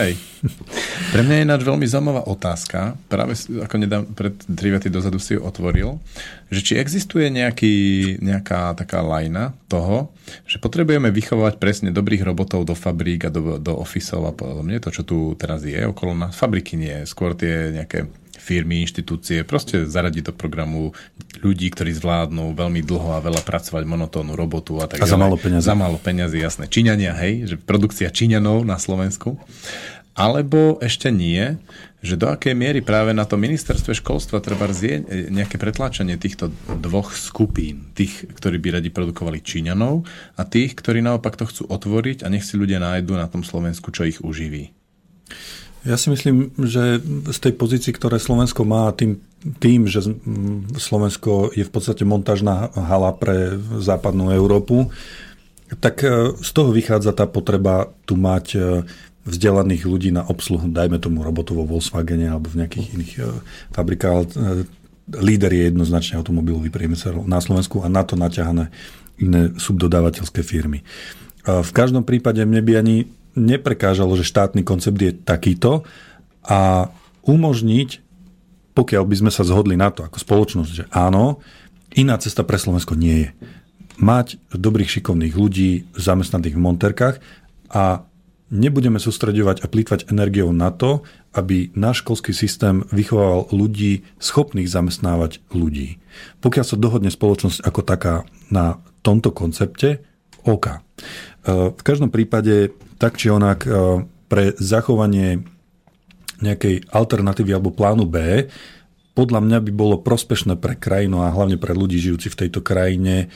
Hej. 0.00 0.16
Pre 1.12 1.20
mňa 1.20 1.34
je 1.36 1.44
ináč 1.44 1.60
veľmi 1.60 1.84
zaujímavá 1.84 2.24
otázka, 2.24 2.96
práve 3.12 3.36
ako 3.36 3.74
nedám, 3.76 4.08
pred 4.16 4.32
3 4.48 4.76
vety 4.78 4.88
dozadu 4.88 5.20
si 5.20 5.36
ju 5.36 5.44
otvoril, 5.44 6.00
že 6.48 6.60
či 6.64 6.72
existuje 6.80 7.28
nejaký, 7.28 7.74
nejaká 8.24 8.72
taká 8.78 9.04
lajna 9.04 9.52
toho, 9.68 10.08
že 10.48 10.62
potrebujeme 10.62 11.12
vychovať 11.12 11.60
presne 11.60 11.90
dobrých 11.92 12.24
robotov 12.24 12.64
do 12.64 12.72
fabrík 12.72 13.28
a 13.28 13.30
do, 13.34 13.60
do 13.60 13.76
ofisov 13.76 14.24
a 14.24 14.32
podobne, 14.32 14.80
to, 14.80 14.88
čo 14.88 15.02
tu 15.04 15.36
teraz 15.36 15.66
je 15.66 15.82
okolo 15.84 16.16
nás. 16.16 16.32
Fabriky 16.32 16.80
nie, 16.80 17.04
skôr 17.04 17.36
tie 17.36 17.74
nejaké 17.74 18.08
firmy, 18.40 18.82
inštitúcie, 18.88 19.44
proste 19.44 19.84
zaradiť 19.84 20.32
do 20.32 20.34
programu 20.34 20.96
ľudí, 21.44 21.68
ktorí 21.68 21.92
zvládnu 21.92 22.56
veľmi 22.56 22.80
dlho 22.80 23.20
a 23.20 23.22
veľa 23.22 23.44
pracovať 23.44 23.84
monotónnu 23.84 24.32
robotu 24.32 24.80
a 24.80 24.88
tak 24.88 25.04
A 25.04 25.06
za 25.06 25.20
málo 25.20 25.36
peniazy. 25.36 25.68
Za 25.68 25.76
málo 25.76 26.00
peniazy, 26.00 26.40
jasné. 26.40 26.64
Číňania, 26.66 27.12
hej, 27.20 27.52
že 27.52 27.56
produkcia 27.60 28.08
Číňanov 28.08 28.64
na 28.64 28.80
Slovensku. 28.80 29.36
Alebo 30.16 30.76
ešte 30.82 31.08
nie, 31.14 31.56
že 32.00 32.16
do 32.16 32.32
akej 32.32 32.56
miery 32.56 32.80
práve 32.80 33.12
na 33.12 33.28
to 33.28 33.36
ministerstve 33.36 33.92
školstva 33.92 34.40
treba 34.40 34.68
je 34.72 35.28
nejaké 35.28 35.60
pretláčanie 35.60 36.16
týchto 36.16 36.48
dvoch 36.66 37.12
skupín. 37.12 37.92
Tých, 37.92 38.28
ktorí 38.36 38.56
by 38.56 38.80
radi 38.80 38.88
produkovali 38.88 39.44
Číňanov 39.44 40.04
a 40.36 40.42
tých, 40.48 40.76
ktorí 40.76 41.04
naopak 41.04 41.36
to 41.36 41.44
chcú 41.44 41.62
otvoriť 41.68 42.24
a 42.24 42.32
nech 42.32 42.44
si 42.44 42.56
ľudia 42.56 42.80
nájdu 42.80 43.16
na 43.16 43.28
tom 43.28 43.44
Slovensku, 43.44 43.92
čo 43.92 44.08
ich 44.08 44.18
uživí. 44.20 44.72
Ja 45.80 45.96
si 45.96 46.12
myslím, 46.12 46.52
že 46.60 47.00
z 47.32 47.38
tej 47.40 47.56
pozícii, 47.56 47.96
ktoré 47.96 48.20
Slovensko 48.20 48.68
má, 48.68 48.92
tým, 48.92 49.16
tým, 49.64 49.88
že 49.88 50.04
Slovensko 50.76 51.56
je 51.56 51.64
v 51.64 51.72
podstate 51.72 52.04
montážna 52.04 52.68
hala 52.76 53.16
pre 53.16 53.56
západnú 53.80 54.28
Európu, 54.28 54.92
tak 55.80 56.04
e, 56.04 56.36
z 56.36 56.50
toho 56.52 56.74
vychádza 56.76 57.16
tá 57.16 57.24
potreba 57.24 57.88
tu 58.04 58.20
mať 58.20 58.46
e, 58.52 58.58
vzdelaných 59.24 59.82
ľudí 59.88 60.10
na 60.12 60.26
obsluhu, 60.26 60.68
dajme 60.68 61.00
tomu 61.00 61.24
robotu 61.24 61.56
vo 61.56 61.64
Volkswagene 61.64 62.28
alebo 62.28 62.52
v 62.52 62.64
nejakých 62.64 62.86
iných 63.00 63.12
e, 63.16 63.22
fabrikách. 63.72 64.36
Líder 65.10 65.50
je 65.50 65.62
jednoznačne 65.72 66.20
automobilový 66.20 66.68
priemysel 66.70 67.24
na 67.24 67.40
Slovensku 67.40 67.82
a 67.82 67.90
na 67.90 68.04
to 68.04 68.14
naťahané 68.20 68.70
iné 69.18 69.50
subdodávateľské 69.58 70.44
firmy. 70.46 70.86
V 71.42 71.70
každom 71.74 72.06
prípade 72.06 72.38
mne 72.46 72.62
by 72.62 72.72
ani 72.78 72.96
neprekážalo, 73.34 74.16
že 74.18 74.26
štátny 74.26 74.62
koncept 74.66 74.98
je 74.98 75.12
takýto 75.14 75.86
a 76.46 76.90
umožniť, 77.26 77.88
pokiaľ 78.74 79.04
by 79.04 79.16
sme 79.26 79.30
sa 79.34 79.44
zhodli 79.44 79.76
na 79.76 79.92
to 79.92 80.06
ako 80.06 80.18
spoločnosť, 80.18 80.70
že 80.70 80.84
áno, 80.90 81.42
iná 81.94 82.16
cesta 82.16 82.46
pre 82.46 82.56
Slovensko 82.56 82.94
nie 82.96 83.26
je. 83.26 83.30
Mať 84.00 84.40
dobrých 84.54 84.88
šikovných 85.00 85.34
ľudí 85.36 85.84
zamestnaných 85.92 86.56
v 86.56 86.64
monterkách 86.64 87.16
a 87.68 88.08
nebudeme 88.50 88.98
sústredovať 88.98 89.62
a 89.62 89.70
plýtvať 89.70 90.10
energiou 90.10 90.50
na 90.50 90.74
to, 90.74 91.06
aby 91.30 91.70
náš 91.78 92.02
školský 92.02 92.34
systém 92.34 92.82
vychovával 92.90 93.46
ľudí 93.54 94.02
schopných 94.18 94.66
zamestnávať 94.66 95.38
ľudí. 95.54 96.02
Pokiaľ 96.42 96.64
sa 96.66 96.80
dohodne 96.80 97.12
spoločnosť 97.12 97.62
ako 97.62 97.80
taká 97.86 98.14
na 98.50 98.82
tomto 99.06 99.30
koncepte, 99.30 100.02
OK. 100.42 100.80
V 101.46 101.82
každom 101.82 102.12
prípade 102.12 102.76
tak 103.00 103.16
či 103.16 103.32
onak 103.32 103.64
e, 103.64 104.04
pre 104.28 104.52
zachovanie 104.60 105.40
nejakej 106.44 106.88
alternatívy 106.92 107.56
alebo 107.56 107.72
plánu 107.72 108.04
B 108.04 108.48
podľa 109.10 109.40
mňa 109.42 109.58
by 109.60 109.72
bolo 109.74 110.00
prospešné 110.00 110.56
pre 110.56 110.78
krajinu 110.78 111.20
a 111.20 111.34
hlavne 111.34 111.60
pre 111.60 111.76
ľudí 111.76 111.98
žijúci 112.00 112.32
v 112.32 112.38
tejto 112.46 112.64
krajine 112.64 113.28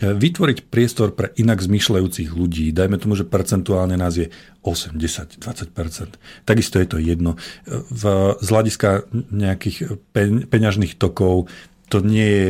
vytvoriť 0.00 0.72
priestor 0.72 1.12
pre 1.12 1.28
inak 1.36 1.60
zmyšľajúcich 1.60 2.32
ľudí. 2.32 2.72
Dajme 2.72 2.96
tomu, 2.96 3.20
že 3.20 3.28
percentuálne 3.28 4.00
nás 4.00 4.16
je 4.16 4.32
8, 4.64 4.96
10, 4.96 5.44
20% 5.44 6.16
Takisto 6.48 6.80
je 6.80 6.88
to 6.88 6.96
jedno. 6.96 7.36
V, 7.68 8.02
z 8.40 8.48
hľadiska 8.48 9.12
nejakých 9.12 10.00
peňažných 10.48 10.96
tokov 10.96 11.52
to 11.92 12.00
nie 12.00 12.28
je, 12.28 12.48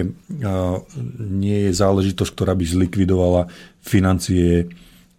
nie 1.18 1.58
je 1.66 1.72
záležitosť, 1.74 2.30
ktorá 2.38 2.54
by 2.54 2.64
zlikvidovala 2.64 3.50
financie 3.82 4.70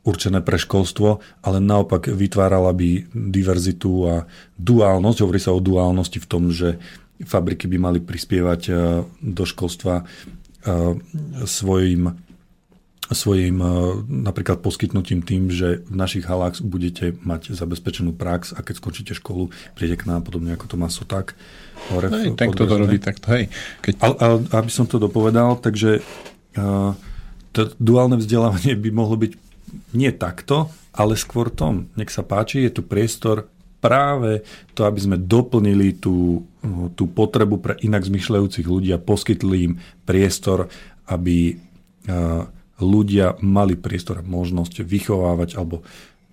určené 0.01 0.41
pre 0.41 0.57
školstvo, 0.57 1.21
ale 1.45 1.57
naopak 1.61 2.09
vytvárala 2.09 2.73
by 2.73 3.13
diverzitu 3.13 3.91
a 4.09 4.15
duálnosť. 4.57 5.17
Hovorí 5.21 5.39
sa 5.41 5.53
o 5.53 5.61
duálnosti 5.61 6.17
v 6.17 6.29
tom, 6.29 6.49
že 6.49 6.81
fabriky 7.21 7.69
by 7.69 7.77
mali 7.77 7.99
prispievať 8.01 8.61
do 9.21 9.43
školstva 9.45 10.01
svojim 11.45 12.17
svojim 13.11 13.59
napríklad 14.07 14.63
poskytnutím 14.63 15.19
tým, 15.19 15.51
že 15.51 15.83
v 15.83 15.95
našich 15.99 16.23
halách 16.23 16.63
budete 16.63 17.11
mať 17.19 17.51
zabezpečenú 17.51 18.15
prax 18.15 18.55
a 18.55 18.63
keď 18.63 18.79
skončíte 18.79 19.13
školu, 19.19 19.51
príde 19.75 19.99
k 19.99 20.07
nám 20.07 20.23
podobne 20.23 20.55
ako 20.55 20.65
to 20.71 20.75
má 20.79 20.87
Sotak. 20.87 21.35
Hore 21.91 22.07
hej, 22.07 22.39
tak 22.39 22.55
to 22.55 22.63
robí 22.63 23.03
takto, 23.03 23.35
hej. 23.35 23.51
Keď... 23.83 23.93
Ale, 23.99 24.15
ale, 24.15 24.35
aby 24.55 24.71
som 24.71 24.87
to 24.87 24.95
dopovedal, 24.95 25.59
takže 25.59 25.99
uh, 26.55 26.95
to 27.51 27.75
duálne 27.83 28.15
vzdelávanie 28.15 28.79
by 28.79 28.89
mohlo 28.95 29.19
byť 29.19 29.50
nie 29.91 30.11
takto, 30.11 30.69
ale 30.91 31.15
skôr 31.15 31.51
tom. 31.51 31.87
Nech 31.95 32.11
sa 32.11 32.21
páči, 32.21 32.67
je 32.67 32.71
tu 32.79 32.81
priestor 32.83 33.47
práve 33.81 34.45
to, 34.77 34.85
aby 34.85 34.99
sme 35.01 35.17
doplnili 35.17 35.97
tú, 35.97 36.45
tú 36.93 37.09
potrebu 37.09 37.57
pre 37.57 37.73
inak 37.81 38.05
zmyšľajúcich 38.05 38.67
ľudí 38.69 38.93
a 38.93 39.01
poskytli 39.01 39.57
im 39.65 39.73
priestor, 40.05 40.69
aby 41.09 41.57
ľudia 42.77 43.41
mali 43.41 43.73
priestor 43.77 44.21
a 44.21 44.25
možnosť 44.25 44.85
vychovávať 44.85 45.57
alebo 45.57 45.81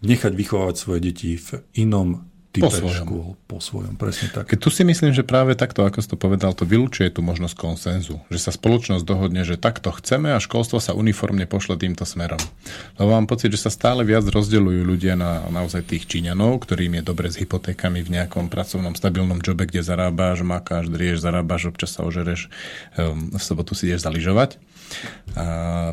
nechať 0.05 0.33
vychovávať 0.33 0.77
svoje 0.77 1.01
deti 1.09 1.41
v 1.41 1.65
inom 1.77 2.28
type 2.53 2.65
po 2.65 2.73
svojom. 2.73 3.07
škôl. 3.07 3.29
Po 3.45 3.59
svojom, 3.61 3.95
presne 4.01 4.33
tak. 4.33 4.49
Keď 4.49 4.59
tu 4.59 4.71
si 4.73 4.83
myslím, 4.85 5.13
že 5.13 5.25
práve 5.25 5.53
takto, 5.53 5.85
ako 5.85 6.01
si 6.01 6.09
to 6.09 6.17
povedal, 6.17 6.57
to 6.57 6.65
vylúčuje 6.65 7.13
tú 7.13 7.21
možnosť 7.21 7.55
konsenzu. 7.55 8.21
Že 8.33 8.39
sa 8.41 8.53
spoločnosť 8.57 9.05
dohodne, 9.05 9.45
že 9.45 9.61
takto 9.61 9.93
chceme 9.93 10.33
a 10.33 10.41
školstvo 10.41 10.81
sa 10.81 10.97
uniformne 10.97 11.45
pošle 11.45 11.77
týmto 11.77 12.09
smerom. 12.09 12.41
Lebo 12.97 13.11
mám 13.13 13.29
pocit, 13.29 13.53
že 13.53 13.61
sa 13.61 13.71
stále 13.73 14.05
viac 14.05 14.25
rozdeľujú 14.25 14.81
ľudia 14.85 15.15
na 15.17 15.45
naozaj 15.49 15.85
tých 15.89 16.09
Číňanov, 16.09 16.65
ktorým 16.65 17.01
je 17.01 17.03
dobre 17.05 17.29
s 17.29 17.37
hypotékami 17.37 18.01
v 18.01 18.13
nejakom 18.21 18.49
pracovnom 18.49 18.97
stabilnom 18.97 19.41
jobe, 19.45 19.69
kde 19.69 19.85
zarábaš, 19.85 20.41
makáš, 20.41 20.89
drieš, 20.89 21.21
zarábaš, 21.21 21.69
občas 21.69 21.93
sa 21.97 22.05
ožereš, 22.05 22.49
um, 22.97 23.33
v 23.37 23.43
sobotu 23.43 23.77
si 23.77 23.89
ideš 23.89 24.09
zaližovať 24.09 24.68
a 25.39 25.45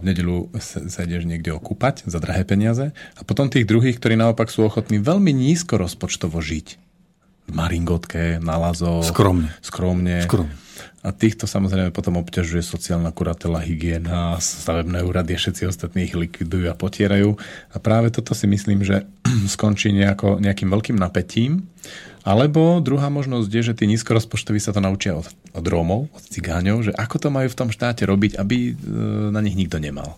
v 0.02 0.04
nedelu 0.10 0.50
sa 0.62 1.06
ideš 1.06 1.30
niekde 1.30 1.54
okúpať 1.54 2.08
za 2.10 2.18
drahé 2.18 2.48
peniaze. 2.48 2.96
A 3.16 3.22
potom 3.22 3.52
tých 3.52 3.70
druhých, 3.70 4.02
ktorí 4.02 4.18
naopak 4.18 4.50
sú 4.50 4.66
ochotní 4.66 4.98
veľmi 4.98 5.30
nízko 5.30 5.78
rozpočtovo 5.78 6.42
žiť. 6.42 6.68
V 7.46 7.52
maringotke, 7.54 8.42
na 8.42 8.58
lazo. 8.58 9.06
Skromne. 9.06 9.54
Skromne. 9.62 10.26
Skromne. 10.26 10.66
A 11.06 11.14
týchto 11.14 11.46
samozrejme 11.46 11.94
potom 11.94 12.18
obťažuje 12.18 12.66
sociálna 12.66 13.14
kuratela, 13.14 13.62
hygiena, 13.62 14.42
stavebné 14.42 15.06
úrady 15.06 15.38
a 15.38 15.40
všetci 15.40 15.70
ostatní 15.70 16.10
ich 16.10 16.18
likvidujú 16.18 16.66
a 16.66 16.74
potierajú. 16.74 17.38
A 17.70 17.78
práve 17.78 18.10
toto 18.10 18.34
si 18.34 18.50
myslím, 18.50 18.82
že 18.82 19.06
skončí 19.54 19.94
nejako, 19.94 20.42
nejakým 20.42 20.74
veľkým 20.74 20.98
napätím 20.98 21.70
alebo 22.26 22.82
druhá 22.82 23.14
možnosť 23.14 23.50
je, 23.54 23.62
že 23.62 23.78
tí 23.78 23.86
nízkorozpočtoví 23.86 24.58
sa 24.58 24.74
to 24.74 24.82
naučia 24.82 25.14
od, 25.14 25.30
od 25.54 25.66
Rómov, 25.70 26.10
od 26.10 26.24
cigáňov, 26.26 26.90
že 26.90 26.92
ako 26.98 27.16
to 27.22 27.30
majú 27.30 27.46
v 27.54 27.60
tom 27.62 27.70
štáte 27.70 28.02
robiť, 28.02 28.42
aby 28.42 28.58
e, 28.70 28.72
na 29.30 29.46
nich 29.46 29.54
nikto 29.54 29.78
nemal. 29.78 30.18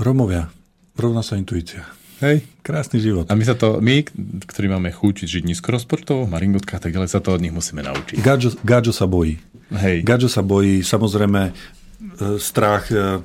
Rómovia, 0.00 0.48
rovná 0.96 1.20
sa 1.20 1.36
intuícia. 1.36 1.84
Hej. 2.24 2.48
Krásny 2.64 3.02
život. 3.02 3.28
A 3.28 3.36
my 3.36 3.44
sa 3.44 3.52
to, 3.52 3.82
my, 3.84 4.08
ktorí 4.48 4.72
máme 4.72 4.88
chuť 4.88 5.28
žiť 5.28 5.42
nízkorozpočtovo, 5.42 6.24
v 6.24 6.32
maringotkách, 6.32 6.80
tak 6.80 6.94
ďalej 6.96 7.12
sa 7.12 7.20
to 7.20 7.36
od 7.36 7.42
nich 7.44 7.52
musíme 7.52 7.84
naučiť. 7.84 8.16
Gadžo, 8.16 8.56
Gadžo 8.64 8.94
sa 8.96 9.04
bojí. 9.04 9.36
Hej. 9.74 10.00
Gadžo 10.00 10.32
sa 10.32 10.40
bojí, 10.40 10.80
samozrejme, 10.80 11.50
e, 11.50 11.52
strach, 12.40 12.88
e, 12.88 13.20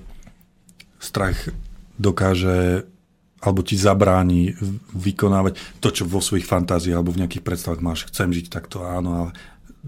strach 0.99 1.39
dokáže 1.95 2.89
alebo 3.41 3.61
ti 3.61 3.77
zabráni 3.77 4.57
vykonávať 4.97 5.57
to, 5.77 5.93
čo 5.93 6.03
vo 6.09 6.21
svojich 6.21 6.49
fantáziách 6.49 6.97
alebo 6.97 7.13
v 7.13 7.21
nejakých 7.25 7.45
predstavách 7.45 7.81
máš. 7.85 8.09
Chcem 8.09 8.33
žiť 8.33 8.49
takto, 8.49 8.81
áno, 8.81 9.09
ale 9.13 9.29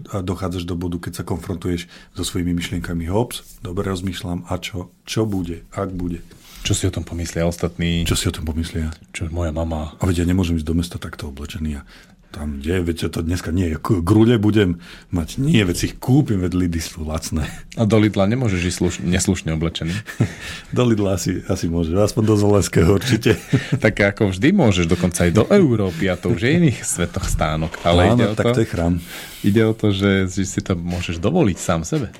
a 0.08 0.24
dochádzaš 0.24 0.64
do 0.64 0.78
bodu, 0.78 0.96
keď 0.96 1.20
sa 1.20 1.28
konfrontuješ 1.28 1.84
so 2.16 2.24
svojimi 2.24 2.56
myšlienkami. 2.56 3.04
Hops, 3.12 3.60
dobre 3.60 3.92
rozmýšľam, 3.92 4.48
a 4.48 4.56
čo? 4.56 4.88
Čo 5.04 5.28
bude? 5.28 5.68
Ak 5.76 5.92
bude? 5.92 6.24
Čo 6.60 6.76
si 6.76 6.84
o 6.84 6.92
tom 6.92 7.04
pomyslia 7.04 7.48
ostatní? 7.48 8.04
Čo 8.04 8.16
si 8.16 8.28
o 8.28 8.34
tom 8.34 8.44
pomyslia? 8.44 8.92
Čo 9.16 9.32
moja 9.32 9.52
mama? 9.52 9.96
A 9.96 10.04
veď 10.04 10.24
ja 10.24 10.26
nemôžem 10.28 10.60
ísť 10.60 10.68
do 10.68 10.76
mesta 10.76 10.96
takto 11.00 11.32
oblečený 11.32 11.80
a 11.80 11.86
tam 12.30 12.62
kde, 12.62 12.86
veď 12.86 13.10
to 13.10 13.26
dneska 13.26 13.50
nie 13.50 13.74
grule 13.82 14.38
budem 14.38 14.78
mať, 15.10 15.42
nie, 15.42 15.66
veď 15.66 15.76
si 15.76 15.84
ich 15.90 15.96
kúpim, 15.98 16.38
veď 16.38 16.54
Lidy 16.54 16.78
sú 16.78 17.02
lacné. 17.02 17.50
A 17.74 17.82
do 17.82 17.98
Lidla 17.98 18.30
nemôžeš 18.30 18.70
ísť 18.70 18.78
sluš, 18.78 18.94
neslušne 19.02 19.50
oblečený? 19.58 19.90
do 20.76 20.82
Lidla 20.86 21.18
asi, 21.18 21.42
asi 21.50 21.66
môžeš, 21.66 21.98
aspoň 21.98 22.22
do 22.30 22.34
Zolenského 22.38 22.90
určite. 22.94 23.34
tak 23.84 23.98
ako 23.98 24.30
vždy 24.30 24.48
môžeš, 24.54 24.86
dokonca 24.86 25.26
aj 25.26 25.32
do 25.34 25.44
Európy 25.50 26.06
a 26.06 26.14
to 26.14 26.30
už 26.30 26.46
je 26.46 26.50
iných 26.54 26.78
svetoch 26.86 27.26
stánok. 27.26 27.74
Ale 27.82 28.14
Áno, 28.14 28.22
ide 28.22 28.24
o 28.30 28.34
tak 28.38 28.54
to, 28.54 28.54
to 28.54 28.62
je 28.62 28.68
chrám. 28.70 28.94
Ide 29.42 29.62
o 29.66 29.74
to, 29.74 29.90
že, 29.90 30.30
že 30.30 30.46
si 30.46 30.60
to 30.62 30.78
môžeš 30.78 31.18
dovoliť 31.18 31.58
sám 31.58 31.82
sebe. 31.82 32.14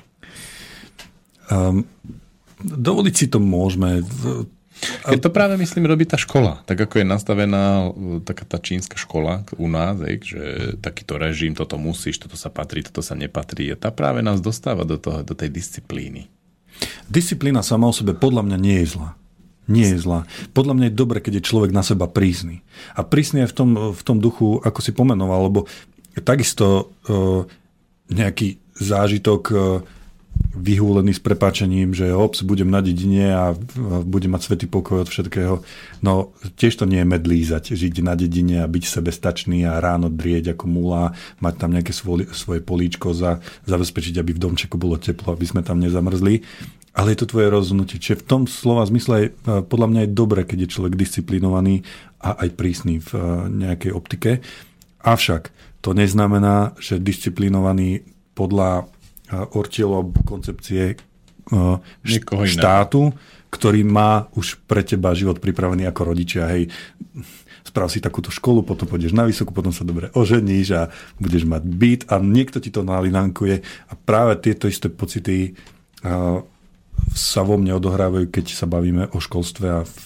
Um, 1.47 1.87
dovoliť 2.59 3.15
si 3.15 3.25
to 3.31 3.39
môžeme. 3.39 4.03
Keď 4.81 5.19
to 5.21 5.29
práve, 5.29 5.57
myslím, 5.61 5.85
robí 5.85 6.09
tá 6.09 6.17
škola. 6.17 6.65
Tak 6.65 6.89
ako 6.89 7.01
je 7.01 7.05
nastavená 7.05 7.93
taká 8.25 8.45
tá 8.49 8.57
čínska 8.57 8.97
škola 8.97 9.45
u 9.57 9.69
nás, 9.69 10.01
ej, 10.01 10.21
že 10.25 10.41
takýto 10.81 11.21
režim, 11.21 11.53
toto 11.53 11.77
musíš, 11.77 12.17
toto 12.17 12.33
sa 12.33 12.49
patrí, 12.49 12.81
toto 12.81 13.05
sa 13.05 13.13
nepatrí. 13.13 13.73
Tá 13.77 13.93
práve 13.93 14.25
nás 14.25 14.41
dostáva 14.41 14.81
do, 14.81 14.97
toho, 14.97 15.21
do 15.21 15.37
tej 15.37 15.53
disciplíny. 15.53 16.29
Disciplína 17.05 17.61
sama 17.61 17.89
o 17.89 17.93
sebe 17.93 18.17
podľa 18.17 18.41
mňa 18.47 18.57
nie 18.57 18.77
je 18.81 18.97
zlá. 18.97 19.13
Nie 19.69 19.93
je 19.93 20.01
zlá. 20.01 20.25
Podľa 20.57 20.73
mňa 20.73 20.85
je 20.89 20.99
dobre, 20.99 21.17
keď 21.21 21.33
je 21.39 21.47
človek 21.47 21.71
na 21.71 21.85
seba 21.85 22.09
prísny. 22.09 22.65
A 22.97 23.05
prísny 23.05 23.45
je 23.45 23.51
v 23.51 23.55
tom, 23.55 23.69
v 23.93 24.01
tom 24.01 24.17
duchu, 24.17 24.57
ako 24.65 24.79
si 24.81 24.91
pomenoval, 24.91 25.47
lebo 25.47 25.59
takisto 26.25 26.91
uh, 27.07 27.45
nejaký 28.09 28.57
zážitok 28.81 29.41
uh, 29.53 29.61
vyhúlený 30.51 31.15
s 31.15 31.23
prepačením, 31.23 31.95
že 31.95 32.11
ops, 32.11 32.43
budem 32.43 32.67
na 32.67 32.83
dedine 32.83 33.31
a 33.31 33.55
budem 34.03 34.35
mať 34.35 34.41
svetý 34.51 34.65
pokoj 34.67 35.07
od 35.07 35.09
všetkého. 35.09 35.63
No 36.03 36.35
tiež 36.59 36.75
to 36.75 36.85
nie 36.85 36.99
je 36.99 37.07
medlízať, 37.07 37.63
žiť 37.71 38.03
na 38.03 38.19
dedine 38.19 38.59
a 38.63 38.67
byť 38.67 38.83
sebestačný 38.83 39.63
a 39.63 39.79
ráno 39.79 40.11
drieť 40.11 40.53
ako 40.59 40.65
mula, 40.67 41.15
mať 41.39 41.53
tam 41.55 41.71
nejaké 41.71 41.95
svoje, 41.95 42.27
svoje 42.35 42.59
políčko, 42.59 43.15
za, 43.15 43.39
zabezpečiť, 43.63 44.19
aby 44.19 44.35
v 44.35 44.43
domčeku 44.43 44.75
bolo 44.75 44.99
teplo, 44.99 45.31
aby 45.31 45.45
sme 45.47 45.63
tam 45.63 45.79
nezamrzli. 45.79 46.43
Ale 46.91 47.15
je 47.15 47.23
to 47.23 47.31
tvoje 47.31 47.47
rozhodnutie. 47.47 48.03
Čiže 48.03 48.19
v 48.19 48.27
tom 48.27 48.41
slova 48.43 48.83
zmysle 48.83 49.15
je, 49.23 49.27
podľa 49.47 49.87
mňa 49.87 50.01
je 50.03 50.11
dobre, 50.11 50.43
keď 50.43 50.67
je 50.67 50.73
človek 50.75 50.99
disciplinovaný 50.99 51.87
a 52.19 52.35
aj 52.43 52.49
prísny 52.59 52.99
v 52.99 53.11
nejakej 53.47 53.95
optike. 53.95 54.43
Avšak 54.99 55.55
to 55.79 55.95
neznamená, 55.95 56.75
že 56.77 56.99
disciplinovaný 56.99 58.03
podľa 58.35 58.91
Ortielov 59.31 60.11
koncepcie 60.27 60.99
uh, 61.51 61.79
štátu, 62.45 63.15
ktorý 63.51 63.81
má 63.83 64.31
už 64.35 64.63
pre 64.67 64.83
teba 64.83 65.11
život 65.11 65.39
pripravený 65.39 65.87
ako 65.87 66.01
rodičia. 66.15 66.47
Hej, 66.51 66.71
sprav 67.61 67.87
si 67.87 68.03
takúto 68.03 68.31
školu, 68.31 68.63
potom 68.67 68.87
pôjdeš 68.87 69.15
na 69.15 69.27
vysokú, 69.27 69.55
potom 69.55 69.71
sa 69.71 69.87
dobre 69.87 70.11
oženíš 70.11 70.67
a 70.75 70.81
budeš 71.19 71.47
mať 71.47 71.63
byt 71.63 72.01
a 72.11 72.19
niekto 72.19 72.59
ti 72.59 72.73
to 72.73 72.83
nalinankuje 72.83 73.63
a 73.63 73.93
práve 73.95 74.39
tieto 74.43 74.67
isté 74.67 74.91
pocity 74.91 75.55
uh, 76.03 76.43
sa 77.11 77.41
vo 77.43 77.55
mne 77.59 77.75
odohrávajú, 77.75 78.29
keď 78.29 78.55
sa 78.55 78.67
bavíme 78.69 79.09
o 79.11 79.17
školstve 79.19 79.67
a 79.67 79.79
v, 79.83 79.99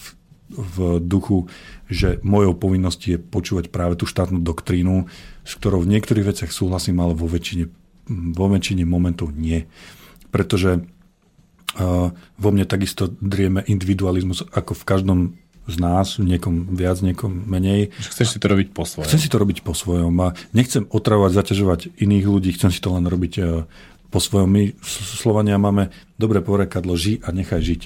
v 0.49 0.75
duchu, 1.03 1.49
že 1.89 2.17
mojou 2.25 2.57
povinnosťou 2.57 3.09
je 3.13 3.19
počúvať 3.19 3.65
práve 3.69 3.97
tú 3.99 4.09
štátnu 4.09 4.41
doktrínu, 4.41 5.05
s 5.45 5.51
ktorou 5.57 5.85
v 5.85 5.91
niektorých 5.97 6.33
veciach 6.33 6.51
súhlasím, 6.53 7.01
ale 7.01 7.13
vo 7.13 7.29
väčšine 7.29 7.69
vo 8.09 8.45
väčšine 8.49 8.85
momentov 8.85 9.33
nie. 9.33 9.65
Pretože 10.29 10.83
uh, 11.79 12.09
vo 12.13 12.49
mne 12.53 12.65
takisto 12.67 13.09
drieme 13.19 13.65
individualizmus 13.65 14.45
ako 14.53 14.73
v 14.77 14.83
každom 14.83 15.19
z 15.65 15.81
nás, 15.81 16.21
niekom 16.21 16.77
viac, 16.77 17.01
niekom 17.01 17.49
menej. 17.49 17.89
Chceš 17.97 18.37
si 18.37 18.39
to 18.41 18.53
robiť 18.53 18.69
po 18.69 18.85
svojom. 18.85 19.09
Chcem 19.09 19.21
si 19.21 19.29
to 19.33 19.41
robiť 19.41 19.65
po 19.65 19.73
svojom 19.73 20.13
a 20.21 20.37
nechcem 20.53 20.85
otravovať, 20.85 21.31
zaťažovať 21.41 21.79
iných 21.97 22.25
ľudí, 22.29 22.53
chcem 22.53 22.69
si 22.69 22.77
to 22.77 22.93
len 22.93 23.09
robiť 23.09 23.33
uh, 23.41 23.65
po 24.13 24.19
svojom. 24.21 24.49
My 24.49 24.63
Slovania 24.85 25.57
máme 25.57 25.89
dobré 26.21 26.45
porekadlo, 26.45 26.93
ži 26.93 27.17
a 27.25 27.33
nechaj 27.33 27.61
žiť. 27.65 27.81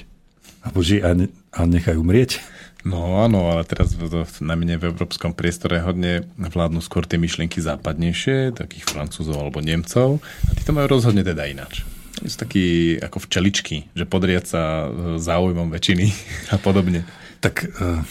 Alebo 0.60 0.84
ži 0.84 1.00
a, 1.00 1.16
ne, 1.16 1.32
a 1.56 1.64
nechaj 1.64 1.96
umrieť. 1.96 2.36
No 2.80 3.20
áno, 3.20 3.52
ale 3.52 3.68
teraz 3.68 3.92
na 4.40 4.56
mne 4.56 4.80
v 4.80 4.88
európskom 4.88 5.36
priestore 5.36 5.84
hodne 5.84 6.24
vládnu 6.40 6.80
skôr 6.80 7.04
tie 7.04 7.20
myšlienky 7.20 7.60
západnejšie, 7.60 8.56
takých 8.56 8.88
francúzov 8.88 9.36
alebo 9.36 9.60
Nemcov. 9.60 10.24
A 10.48 10.50
tí 10.56 10.64
to 10.64 10.72
majú 10.72 10.96
rozhodne 10.96 11.20
teda 11.20 11.44
ináč. 11.44 11.84
Sú 12.24 12.40
takí 12.40 12.96
ako 12.96 13.20
včeličky, 13.28 13.92
že 13.92 14.08
podriať 14.08 14.44
sa 14.48 14.62
e, 14.62 14.86
záujmom 15.20 15.68
väčšiny 15.68 16.06
a 16.54 16.56
podobne. 16.56 17.04
Tak 17.40 17.54
uh, 17.80 18.04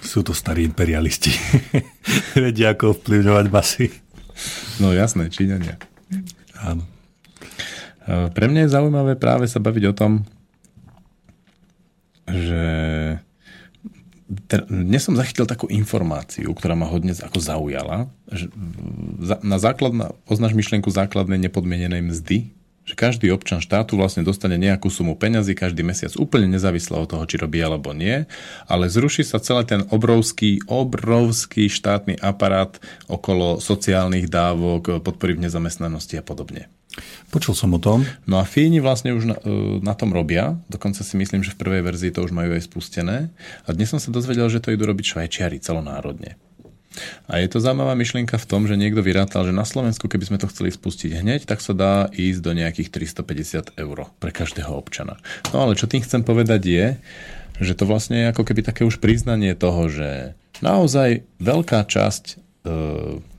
sú 0.00 0.24
to 0.24 0.32
starí 0.32 0.64
imperialisti. 0.64 1.32
Vedia, 2.40 2.72
ako 2.72 2.96
vplyvňovať 3.00 3.46
masy. 3.52 3.92
No 4.80 4.92
jasné, 4.96 5.28
Číňania. 5.28 5.76
Áno. 6.60 6.84
E, 8.04 8.28
pre 8.32 8.48
mňa 8.52 8.68
je 8.68 8.74
zaujímavé 8.76 9.16
práve 9.16 9.48
sa 9.48 9.60
baviť 9.60 9.84
o 9.92 9.96
tom, 9.96 10.12
že 12.28 12.64
dnes 14.70 15.02
som 15.02 15.18
zachytil 15.18 15.42
takú 15.42 15.66
informáciu, 15.66 16.54
ktorá 16.54 16.78
ma 16.78 16.86
hodne 16.86 17.10
ako 17.18 17.42
zaujala. 17.42 18.06
Že 18.30 18.46
na 19.42 19.58
základ, 19.58 19.90
na, 19.90 20.14
oznáš 20.30 20.54
myšlienku 20.54 20.86
základnej 20.86 21.42
nepodmienenej 21.50 21.98
mzdy, 22.06 22.54
že 22.86 22.94
každý 22.94 23.30
občan 23.34 23.58
štátu 23.58 23.98
vlastne 23.98 24.22
dostane 24.22 24.54
nejakú 24.58 24.90
sumu 24.90 25.14
peňazí 25.18 25.54
každý 25.54 25.82
mesiac 25.82 26.14
úplne 26.18 26.50
nezávisle 26.50 26.98
od 26.98 27.10
toho, 27.10 27.26
či 27.26 27.42
robí 27.42 27.58
alebo 27.62 27.90
nie, 27.90 28.26
ale 28.70 28.90
zruší 28.90 29.26
sa 29.26 29.42
celý 29.42 29.66
ten 29.66 29.82
obrovský, 29.90 30.62
obrovský 30.66 31.70
štátny 31.70 32.18
aparát 32.22 32.78
okolo 33.10 33.58
sociálnych 33.58 34.30
dávok, 34.30 35.02
podpory 35.02 35.38
v 35.38 35.50
nezamestnanosti 35.50 36.18
a 36.18 36.24
podobne. 36.24 36.70
Počul 37.30 37.54
som 37.54 37.70
o 37.70 37.80
tom. 37.80 38.02
No 38.26 38.42
a 38.42 38.44
Fíni 38.44 38.82
vlastne 38.82 39.14
už 39.14 39.24
na, 39.30 39.36
e, 39.38 39.78
na 39.78 39.94
tom 39.94 40.10
robia, 40.10 40.58
dokonca 40.66 41.06
si 41.06 41.14
myslím, 41.14 41.46
že 41.46 41.54
v 41.54 41.60
prvej 41.62 41.82
verzii 41.86 42.10
to 42.10 42.26
už 42.26 42.34
majú 42.34 42.58
aj 42.58 42.66
spustené. 42.66 43.30
A 43.64 43.68
dnes 43.70 43.86
som 43.90 44.02
sa 44.02 44.10
dozvedel, 44.10 44.50
že 44.50 44.58
to 44.58 44.74
idú 44.74 44.90
robiť 44.90 45.14
Švajčiari 45.14 45.62
celonárodne. 45.62 46.34
A 47.30 47.38
je 47.38 47.46
to 47.46 47.62
zaujímavá 47.62 47.94
myšlienka 47.94 48.34
v 48.34 48.48
tom, 48.50 48.66
že 48.66 48.74
niekto 48.74 48.98
vyrátal, 48.98 49.46
že 49.46 49.54
na 49.54 49.62
Slovensku, 49.62 50.10
keby 50.10 50.26
sme 50.26 50.38
to 50.42 50.50
chceli 50.50 50.74
spustiť 50.74 51.22
hneď, 51.22 51.46
tak 51.46 51.62
sa 51.62 51.70
dá 51.70 52.10
ísť 52.10 52.40
do 52.42 52.50
nejakých 52.50 52.90
350 52.90 53.78
eur 53.78 54.10
pre 54.18 54.34
každého 54.34 54.74
občana. 54.74 55.14
No 55.54 55.62
ale 55.62 55.78
čo 55.78 55.86
tým 55.86 56.02
chcem 56.02 56.26
povedať 56.26 56.62
je, 56.66 56.86
že 57.62 57.78
to 57.78 57.86
vlastne 57.86 58.18
je 58.18 58.30
ako 58.34 58.42
keby 58.42 58.66
také 58.66 58.82
už 58.82 58.98
priznanie 58.98 59.54
toho, 59.54 59.86
že 59.86 60.34
naozaj 60.58 61.22
veľká 61.38 61.86
časť 61.86 62.24
e, 62.26 62.34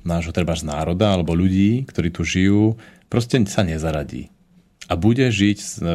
nášho 0.07 0.31
treba 0.31 0.55
z 0.55 0.63
národa 0.63 1.11
alebo 1.11 1.35
ľudí, 1.35 1.83
ktorí 1.91 2.07
tu 2.13 2.23
žijú, 2.23 2.79
proste 3.11 3.43
sa 3.51 3.67
nezaradí. 3.67 4.31
A 4.91 4.99
bude 4.99 5.23
žiť 5.31 5.57
z 5.61 5.73
e, 5.79 5.87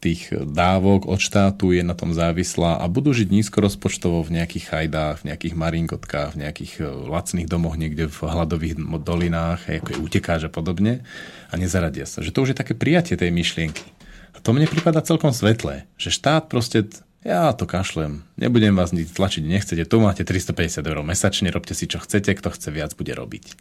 tých 0.00 0.32
dávok 0.32 1.04
od 1.04 1.20
štátu, 1.20 1.76
je 1.76 1.84
na 1.84 1.92
tom 1.92 2.16
závislá 2.16 2.80
a 2.80 2.84
budú 2.88 3.12
žiť 3.12 3.28
nízko 3.28 3.60
rozpočtovo 3.60 4.24
v 4.24 4.40
nejakých 4.40 4.64
chajdách, 4.70 5.16
v 5.20 5.26
nejakých 5.28 5.54
maringotkách, 5.60 6.30
v 6.36 6.40
nejakých 6.48 6.72
e, 6.80 6.82
lacných 6.88 7.48
domoch 7.50 7.76
niekde 7.76 8.08
v 8.08 8.18
hladových 8.24 8.80
dolinách, 8.80 9.68
ako 9.68 9.88
je 9.92 9.98
utekáž 10.00 10.48
a 10.48 10.50
podobne 10.52 11.04
a 11.52 11.54
nezaradia 11.60 12.08
sa. 12.08 12.24
Že 12.24 12.32
to 12.32 12.40
už 12.46 12.50
je 12.54 12.60
také 12.64 12.72
prijatie 12.72 13.18
tej 13.18 13.28
myšlienky. 13.28 13.84
A 14.32 14.40
to 14.40 14.56
mne 14.56 14.70
prípada 14.70 15.04
celkom 15.04 15.36
svetlé, 15.36 15.84
že 16.00 16.08
štát 16.08 16.48
proste 16.48 16.88
ja 17.20 17.52
to 17.52 17.68
kašlem, 17.68 18.24
nebudem 18.40 18.72
vás 18.72 18.96
nič 18.96 19.12
tlačiť, 19.12 19.44
nechcete, 19.44 19.84
tu 19.84 20.00
máte 20.00 20.24
350 20.24 20.80
eur 20.80 21.04
mesačne, 21.04 21.52
robte 21.52 21.76
si 21.76 21.84
čo 21.84 22.00
chcete, 22.00 22.32
kto 22.32 22.48
chce 22.56 22.72
viac, 22.72 22.96
bude 22.96 23.12
robiť. 23.12 23.52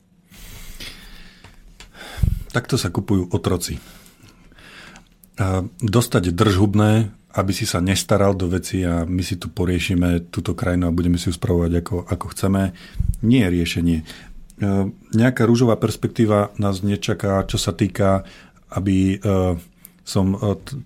Takto 2.49 2.75
sa 2.81 2.89
kupujú 2.89 3.29
otroci. 3.29 3.77
A 5.39 5.63
dostať 5.79 6.35
držhubné, 6.35 7.13
aby 7.37 7.51
si 7.53 7.69
sa 7.69 7.77
nestaral 7.77 8.33
do 8.33 8.49
veci 8.49 8.81
a 8.81 9.05
my 9.05 9.21
si 9.21 9.37
tu 9.37 9.53
poriešime 9.53 10.33
túto 10.33 10.57
krajinu 10.57 10.89
a 10.89 10.95
budeme 10.95 11.21
si 11.21 11.29
ju 11.29 11.37
spravovať 11.37 11.71
ako, 11.85 11.95
ako 12.09 12.25
chceme, 12.33 12.73
nie 13.21 13.45
je 13.45 13.53
riešenie. 13.53 13.97
Nejaká 15.13 15.45
rúžová 15.45 15.77
perspektíva 15.77 16.51
nás 16.57 16.81
nečaká, 16.81 17.45
čo 17.45 17.61
sa 17.61 17.71
týka, 17.71 18.27
aby 18.73 19.21
som 20.03 20.33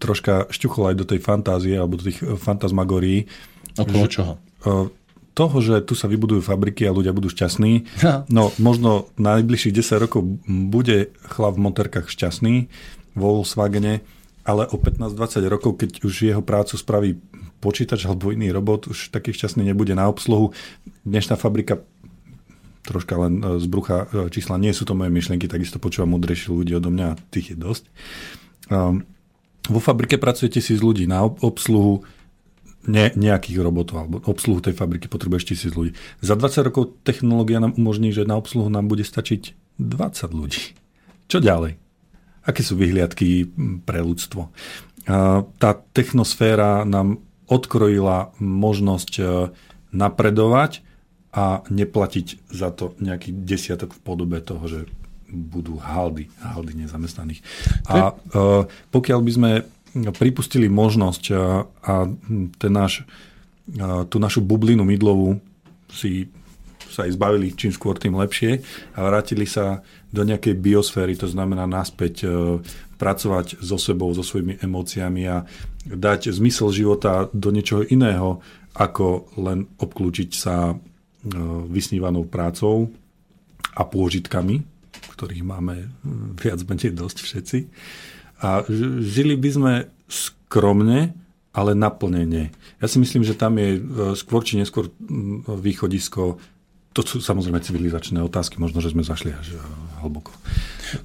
troška 0.04 0.52
šťuchol 0.52 0.94
aj 0.94 0.96
do 1.00 1.06
tej 1.08 1.24
fantázie 1.24 1.80
alebo 1.80 1.96
do 1.96 2.12
tých 2.12 2.20
fantasmagórií. 2.22 3.26
Okolo 3.80 4.06
čoho? 4.12 4.34
Toho, 5.34 5.58
že 5.60 5.82
tu 5.82 5.98
sa 5.98 6.06
vybudujú 6.06 6.46
fabriky 6.46 6.86
a 6.86 6.96
ľudia 6.96 7.14
budú 7.14 7.30
šťastní, 7.30 7.90
no 8.30 8.54
možno 8.62 9.10
na 9.18 9.42
najbližších 9.42 9.74
10 9.74 10.04
rokov 10.06 10.22
bude 10.46 11.10
chlap 11.26 11.58
v 11.58 11.64
motorkách 11.70 12.08
šťastný 12.10 12.70
vo 13.18 13.42
Volkswagene, 13.42 14.06
ale 14.46 14.70
o 14.70 14.78
15-20 14.78 15.54
rokov, 15.54 15.72
keď 15.82 15.90
už 16.06 16.14
jeho 16.30 16.44
prácu 16.46 16.78
spraví 16.78 17.18
počítač 17.64 18.04
alebo 18.04 18.36
iný 18.36 18.52
robot, 18.52 18.92
už 18.92 19.10
taký 19.10 19.32
šťastný 19.32 19.64
nebude 19.64 19.96
na 19.96 20.12
obsluhu. 20.12 20.52
Dnešná 21.08 21.40
fabrika 21.40 21.80
troška 22.84 23.16
len 23.16 23.40
e, 23.40 23.64
z 23.64 23.66
brucha 23.72 24.12
e, 24.12 24.28
čísla, 24.28 24.60
nie 24.60 24.76
sú 24.76 24.84
to 24.84 24.92
moje 24.92 25.08
myšlienky, 25.16 25.48
takisto 25.48 25.80
počúvam 25.80 26.20
múdrejší 26.20 26.52
ľudí 26.52 26.76
odo 26.76 26.92
mňa 26.92 27.06
a 27.16 27.20
tých 27.32 27.56
je 27.56 27.58
dosť. 27.58 27.84
Um, 28.68 29.08
vo 29.72 29.80
fabrike 29.80 30.20
pracuje 30.20 30.52
tisíc 30.60 30.84
ľudí 30.84 31.08
na 31.08 31.24
obsluhu 31.24 32.04
ne, 32.88 33.12
nejakých 33.16 33.58
robotov 33.64 33.96
alebo 34.04 34.24
obsluhu 34.28 34.60
tej 34.60 34.76
fabriky 34.76 35.08
potrebuješ 35.08 35.44
tisíc 35.48 35.72
ľudí. 35.74 35.96
Za 36.20 36.36
20 36.36 36.68
rokov 36.72 37.00
technológia 37.08 37.64
nám 37.64 37.76
umožní, 37.80 38.12
že 38.12 38.28
na 38.28 38.36
obsluhu 38.36 38.68
nám 38.68 38.92
bude 38.92 39.04
stačiť 39.08 39.56
20 39.80 40.32
ľudí. 40.32 40.76
Čo 41.32 41.40
ďalej? 41.40 41.80
Aké 42.44 42.62
sú 42.62 42.76
vyhliadky 42.76 43.48
pre 43.88 44.04
ľudstvo? 44.04 44.52
Tá 45.60 45.72
technosféra 45.96 46.84
nám 46.84 47.24
odkrojila 47.48 48.32
možnosť 48.40 49.12
e, 49.20 49.24
napredovať 49.92 50.80
a 51.36 51.60
neplatiť 51.68 52.48
za 52.48 52.72
to 52.72 52.96
nejaký 53.04 53.36
desiatok 53.36 53.92
v 54.00 54.04
podobe 54.04 54.40
toho, 54.40 54.64
že 54.64 54.80
budú 55.28 55.76
haldy, 55.82 56.30
haldy 56.40 56.86
nezamestnaných. 56.86 57.42
A 57.90 58.14
e, 58.14 58.64
pokiaľ 58.94 59.20
by 59.20 59.32
sme 59.34 59.52
pripustili 59.94 60.68
možnosť 60.70 61.24
a, 61.32 61.66
a 61.86 61.94
ten 62.58 62.72
náš, 62.74 63.06
a 63.78 64.04
tú 64.10 64.18
našu 64.18 64.42
bublinu 64.42 64.82
mydlovú 64.82 65.38
si 65.94 66.28
sa 66.94 67.10
aj 67.10 67.18
zbavili 67.18 67.58
čím 67.58 67.74
skôr, 67.74 67.98
tým 67.98 68.14
lepšie 68.14 68.62
a 68.94 69.00
vrátili 69.02 69.50
sa 69.50 69.82
do 70.14 70.22
nejakej 70.22 70.54
biosféry, 70.62 71.18
to 71.18 71.26
znamená 71.26 71.66
naspäť 71.66 72.16
e, 72.22 72.28
pracovať 73.02 73.58
so 73.66 73.82
sebou, 73.82 74.14
so 74.14 74.22
svojimi 74.22 74.62
emóciami 74.62 75.26
a 75.26 75.42
dať 75.90 76.30
zmysel 76.30 76.70
života 76.70 77.26
do 77.34 77.50
niečoho 77.50 77.82
iného, 77.90 78.46
ako 78.78 79.34
len 79.42 79.66
obklúčiť 79.82 80.30
sa 80.38 80.70
e, 80.70 80.76
vysnívanou 81.70 82.30
prácou 82.30 82.94
a 83.74 83.82
pôžitkami, 83.82 84.62
ktorých 85.18 85.42
máme 85.42 85.90
viac 86.38 86.62
menej 86.62 86.94
dosť 86.94 87.18
všetci. 87.26 87.60
A 88.44 88.68
žili 89.00 89.40
by 89.40 89.50
sme 89.50 89.74
skromne, 90.12 91.16
ale 91.56 91.72
naplnenie. 91.74 92.52
Ja 92.84 92.92
si 92.92 93.00
myslím, 93.00 93.24
že 93.24 93.40
tam 93.40 93.56
je 93.56 93.78
e, 93.78 93.82
skôr 94.20 94.44
či 94.44 94.60
neskôr 94.60 94.92
východisko 95.48 96.42
to 96.94 97.02
sú 97.02 97.18
samozrejme 97.20 97.58
civilizačné 97.58 98.22
otázky, 98.22 98.62
možno, 98.62 98.78
že 98.78 98.94
sme 98.94 99.02
zašli 99.02 99.34
až 99.34 99.58
e, 99.58 99.60
hlboko. 100.06 100.30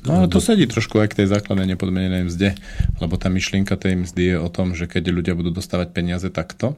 No 0.04 0.20
ale 0.20 0.26
to 0.28 0.36
sedí 0.36 0.68
trošku 0.68 1.00
aj 1.00 1.16
k 1.16 1.24
tej 1.24 1.32
základnej 1.32 1.64
nepodmenenej 1.74 2.28
mzde, 2.28 2.60
lebo 3.00 3.16
tá 3.16 3.32
myšlienka 3.32 3.72
tej 3.80 4.04
mzdy 4.04 4.36
je 4.36 4.36
o 4.36 4.52
tom, 4.52 4.76
že 4.76 4.84
keď 4.84 5.08
ľudia 5.08 5.32
budú 5.32 5.48
dostávať 5.48 5.96
peniaze 5.96 6.28
takto, 6.28 6.76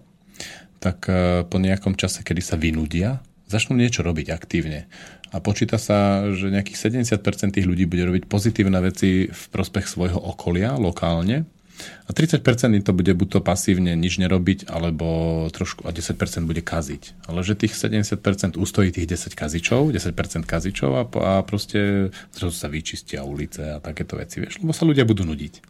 tak 0.78 1.10
e, 1.10 1.42
po 1.42 1.58
nejakom 1.58 1.98
čase, 1.98 2.22
kedy 2.22 2.38
sa 2.38 2.54
vynudia, 2.54 3.18
začnú 3.50 3.74
niečo 3.74 4.06
robiť 4.06 4.30
aktívne 4.30 4.86
a 5.30 5.36
počíta 5.38 5.78
sa, 5.78 6.26
že 6.34 6.50
nejakých 6.50 6.90
70% 7.06 7.54
tých 7.54 7.66
ľudí 7.66 7.86
bude 7.86 8.02
robiť 8.02 8.26
pozitívne 8.26 8.82
veci 8.82 9.30
v 9.30 9.42
prospech 9.54 9.86
svojho 9.86 10.18
okolia 10.18 10.74
lokálne 10.74 11.46
a 11.80 12.10
30% 12.12 12.42
to 12.84 12.92
bude 12.92 13.12
buď 13.14 13.28
to 13.28 13.40
pasívne 13.40 13.96
nič 13.96 14.20
nerobiť, 14.20 14.68
alebo 14.68 15.46
trošku 15.48 15.88
a 15.88 15.90
10% 15.94 16.44
bude 16.44 16.60
kaziť. 16.60 17.26
Ale 17.30 17.40
že 17.40 17.56
tých 17.56 17.72
70% 17.72 18.60
ustojí 18.60 18.92
tých 18.92 19.08
10 19.08 19.32
kazičov, 19.32 19.94
10% 19.94 20.44
kazičov 20.44 20.90
a, 20.96 21.02
a 21.06 21.32
proste 21.46 22.10
zrazu 22.34 22.54
sa 22.54 22.68
vyčistia 22.68 23.24
ulice 23.24 23.76
a 23.76 23.82
takéto 23.82 24.20
veci, 24.20 24.42
vieš, 24.42 24.60
lebo 24.60 24.74
sa 24.76 24.84
ľudia 24.84 25.08
budú 25.08 25.24
nudiť. 25.24 25.64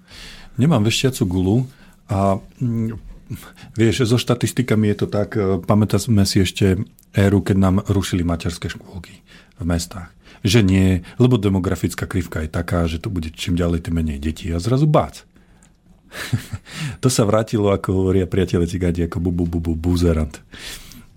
Nemám 0.59 0.83
veštiacu 0.83 1.23
gulu 1.29 1.57
a 2.11 2.43
mm, 2.59 2.99
vieš, 3.79 4.09
so 4.09 4.19
štatistikami 4.19 4.91
je 4.91 4.97
to 5.05 5.07
tak, 5.07 5.39
e, 5.39 5.63
pamätáme 5.63 6.27
si 6.27 6.43
ešte 6.43 6.81
éru, 7.15 7.39
keď 7.45 7.57
nám 7.61 7.77
rušili 7.87 8.27
materské 8.27 8.67
škôlky 8.67 9.23
v 9.61 9.65
mestách. 9.69 10.11
Že 10.41 10.61
nie, 10.65 10.89
lebo 11.21 11.37
demografická 11.37 12.09
krivka 12.09 12.41
je 12.41 12.49
taká, 12.49 12.89
že 12.89 12.97
to 12.97 13.13
bude 13.13 13.29
čím 13.37 13.61
ďalej, 13.61 13.87
tým 13.87 14.01
menej 14.01 14.19
detí. 14.19 14.49
A 14.51 14.59
zrazu 14.59 14.89
bác. 14.89 15.29
to 17.03 17.13
sa 17.13 17.29
vrátilo, 17.29 17.71
ako 17.71 17.93
hovoria 17.93 18.25
priateľe 18.25 18.67
cigádi, 18.67 19.05
ako 19.05 19.21
bu, 19.21 19.31
bu, 19.31 19.45
bu, 19.47 19.59
bu, 19.61 19.73
buzerant. 19.77 20.41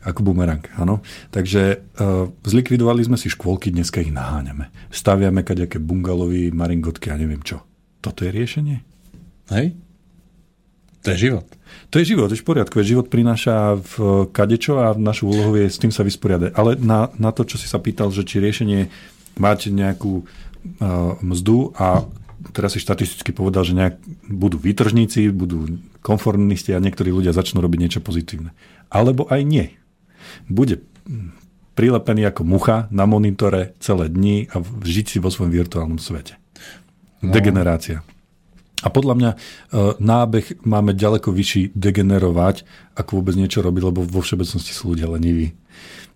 Ako 0.03 0.19
bumerang, 0.19 0.67
áno. 0.75 0.99
Takže 1.31 1.79
uh, 1.79 2.27
zlikvidovali 2.43 3.07
sme 3.07 3.15
si 3.15 3.31
škôlky, 3.31 3.71
dneska 3.71 4.03
ich 4.03 4.11
naháňame. 4.11 4.67
Staviame 4.91 5.47
kaďaké 5.47 5.79
bungalovy, 5.79 6.51
maringotky 6.51 7.07
a 7.07 7.15
neviem 7.15 7.39
čo. 7.39 7.63
Toto 8.03 8.27
je 8.27 8.35
riešenie? 8.35 8.83
Hej? 9.55 9.79
To 11.03 11.11
je 11.11 11.29
život. 11.29 11.45
To 11.91 11.99
je 11.99 12.15
život, 12.15 12.31
to 12.31 12.35
je 12.35 12.41
v 12.41 12.47
poriadku. 12.47 12.79
Život 12.79 13.11
prináša 13.11 13.75
v 13.75 14.25
kadečo 14.31 14.79
a 14.79 14.95
našu 14.95 15.27
úlohu 15.29 15.59
je 15.59 15.67
s 15.67 15.77
tým 15.77 15.91
sa 15.91 16.01
vysporiadať. 16.01 16.55
Ale 16.55 16.79
na, 16.79 17.11
na 17.19 17.35
to, 17.35 17.43
čo 17.43 17.59
si 17.59 17.67
sa 17.67 17.77
pýtal, 17.77 18.09
že 18.09 18.23
či 18.23 18.39
riešenie 18.39 18.87
máte 19.37 19.67
nejakú 19.67 20.23
uh, 20.23 21.19
mzdu 21.19 21.75
a 21.75 22.07
teraz 22.55 22.75
si 22.75 22.79
štatisticky 22.79 23.35
povedal, 23.35 23.67
že 23.67 23.75
nejak 23.75 23.99
budú 24.31 24.55
výtržníci, 24.59 25.27
budú 25.31 25.79
konformisti 26.03 26.75
a 26.75 26.83
niektorí 26.83 27.11
ľudia 27.11 27.35
začnú 27.35 27.59
robiť 27.59 27.79
niečo 27.79 28.01
pozitívne. 28.03 28.55
Alebo 28.87 29.27
aj 29.27 29.41
nie. 29.43 29.75
Bude 30.47 30.83
prilepený 31.73 32.29
ako 32.29 32.41
mucha 32.45 32.87
na 32.93 33.03
monitore 33.09 33.73
celé 33.81 34.07
dni 34.07 34.47
a 34.53 34.61
žiť 34.61 35.05
si 35.09 35.17
vo 35.17 35.33
svojom 35.33 35.51
virtuálnom 35.51 35.99
svete. 35.99 36.37
No. 37.99 38.13
A 38.83 38.87
podľa 38.91 39.15
mňa 39.15 39.31
e, 39.31 39.37
nábeh 40.03 40.45
máme 40.67 40.91
ďaleko 40.91 41.31
vyšší 41.31 41.71
degenerovať, 41.73 42.67
ako 42.99 43.23
vôbec 43.23 43.39
niečo 43.39 43.63
robiť, 43.63 43.83
lebo 43.87 44.03
vo 44.03 44.21
všeobecnosti 44.21 44.75
sú 44.75 44.93
ľudia 44.93 45.07
leniví. 45.07 45.55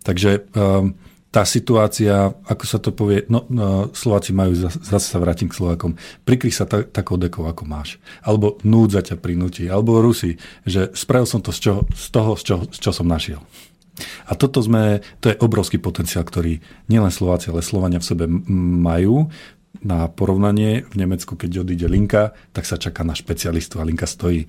Takže 0.03 0.29
e, 0.35 0.41
tá 1.27 1.43
situácia, 1.43 2.31
ako 2.47 2.63
sa 2.63 2.79
to 2.79 2.95
povie, 2.95 3.27
no, 3.27 3.43
no 3.51 3.91
Slováci 3.91 4.31
majú, 4.31 4.55
zase 4.67 5.07
sa 5.11 5.19
vrátim 5.19 5.51
k 5.51 5.57
Slovákom, 5.59 5.99
prikry 6.23 6.49
sa 6.49 6.63
ta, 6.63 6.81
takou 6.81 7.19
dekou, 7.19 7.45
ako 7.45 7.67
máš. 7.67 7.99
Alebo 8.23 8.57
núdza 8.63 9.03
ťa 9.03 9.19
prinúti. 9.19 9.67
Alebo 9.67 9.99
Rusi, 9.99 10.39
že 10.63 10.89
spravil 10.95 11.27
som 11.27 11.43
to 11.43 11.51
z, 11.51 11.59
čoho, 11.69 11.79
z 11.91 12.07
toho, 12.09 12.31
z 12.39 12.43
čo, 12.47 12.55
z 12.71 12.79
čo 12.79 12.91
som 12.95 13.05
našiel. 13.05 13.43
A 14.29 14.37
toto 14.37 14.61
sme, 14.61 15.01
to 15.19 15.33
je 15.33 15.41
obrovský 15.41 15.81
potenciál, 15.81 16.23
ktorý 16.23 16.61
nielen 16.89 17.09
Slováci, 17.09 17.49
ale 17.49 17.65
Slovania 17.65 18.01
v 18.01 18.07
sebe 18.07 18.25
majú 18.81 19.27
na 19.83 20.07
porovnanie, 20.07 20.85
v 20.87 20.95
Nemecku, 20.95 21.35
keď 21.35 21.65
odíde 21.65 21.87
linka, 21.89 22.31
tak 22.53 22.65
sa 22.65 22.77
čaká 22.77 23.03
na 23.03 23.13
špecialistu 23.13 23.81
a 23.81 23.87
linka 23.87 24.09
stojí. 24.09 24.47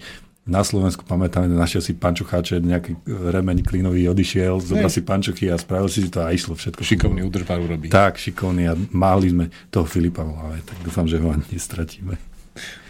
Na 0.48 0.64
Slovensku 0.64 1.04
pamätáme, 1.04 1.52
našiel 1.52 1.84
si 1.84 1.92
pančucháče, 1.92 2.64
nejaký 2.64 3.04
remeň 3.04 3.68
klínový 3.68 4.08
odišiel, 4.08 4.64
zobral 4.64 4.88
si 4.88 5.04
pančuchy 5.04 5.52
a 5.52 5.60
spravil 5.60 5.92
si 5.92 6.08
to 6.08 6.24
a 6.24 6.32
išlo 6.32 6.56
všetko. 6.56 6.80
Šikovný 6.80 7.20
údržba 7.20 7.60
urobí. 7.60 7.92
Tak, 7.92 8.16
šikovný 8.16 8.64
a 8.64 8.72
mali 8.96 9.28
sme 9.28 9.52
toho 9.68 9.84
Filipa 9.84 10.24
v 10.24 10.32
hlave, 10.32 10.58
tak 10.64 10.80
dúfam, 10.80 11.04
že 11.04 11.20
ho 11.20 11.28
ani 11.28 11.44
nestratíme. 11.52 12.16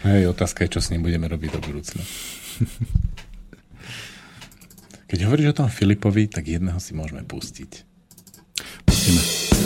Hej, 0.07 0.31
otázka 0.31 0.63
je, 0.63 0.79
čo 0.79 0.81
s 0.81 0.95
ním 0.95 1.03
budeme 1.03 1.27
robiť 1.27 1.51
do 1.51 1.59
budúcna. 1.59 1.99
Keď 5.09 5.25
hovoríš 5.25 5.51
o 5.51 5.65
tom 5.65 5.69
Filipovi, 5.73 6.29
tak 6.29 6.45
jedného 6.45 6.77
si 6.77 6.93
môžeme 6.93 7.25
pustiť. 7.25 7.81
Pustíme. 8.85 9.58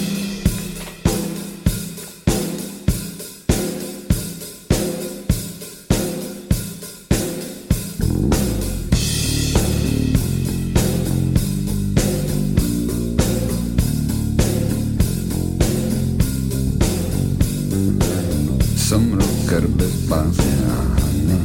Banzyna, 20.14 20.78
Hanny, 21.00 21.40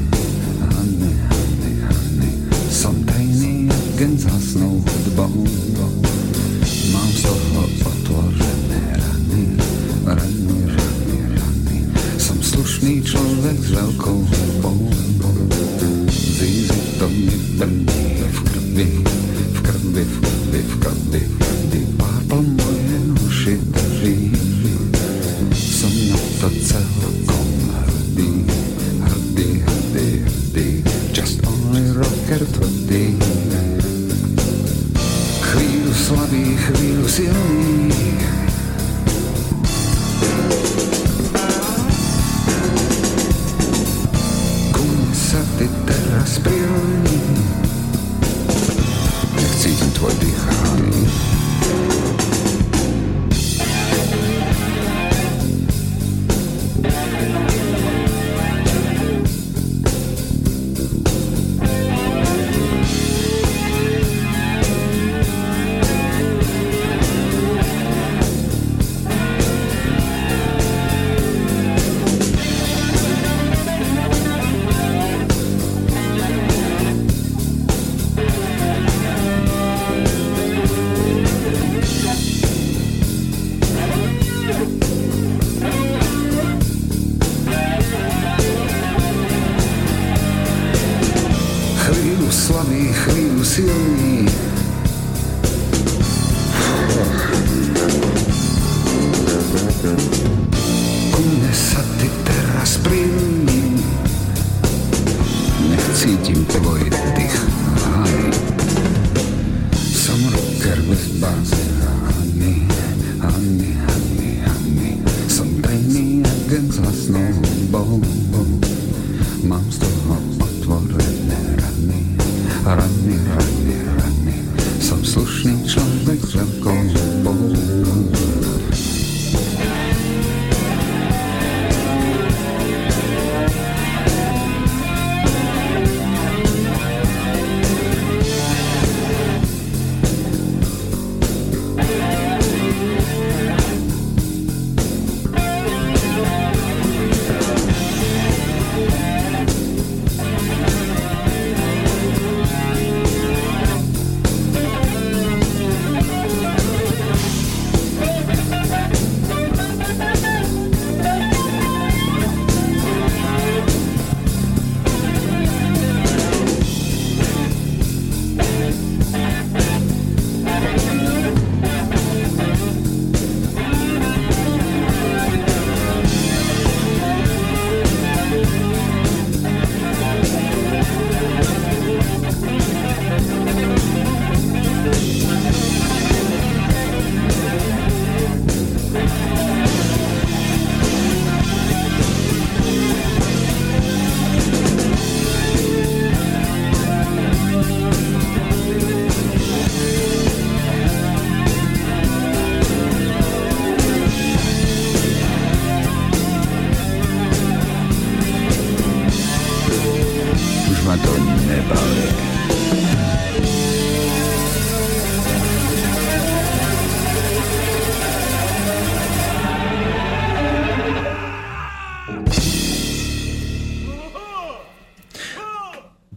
Hanny, 0.60 1.10
Hanny, 1.28 1.70
Hanny 1.88 2.30
Sątajny 2.70 3.74
gen 3.96 4.18
zasnął 4.18 4.82
Mam 6.92 7.12
soho 7.22 7.64
otworzone 7.84 8.80
rany 8.92 9.44
Rany, 10.06 10.66
rany, 10.66 11.28
rany 11.28 11.78
Sam 12.18 12.42
słuszny 12.42 13.02
człowiek 13.02 13.60
z 13.60 13.66
żelką 13.66 14.26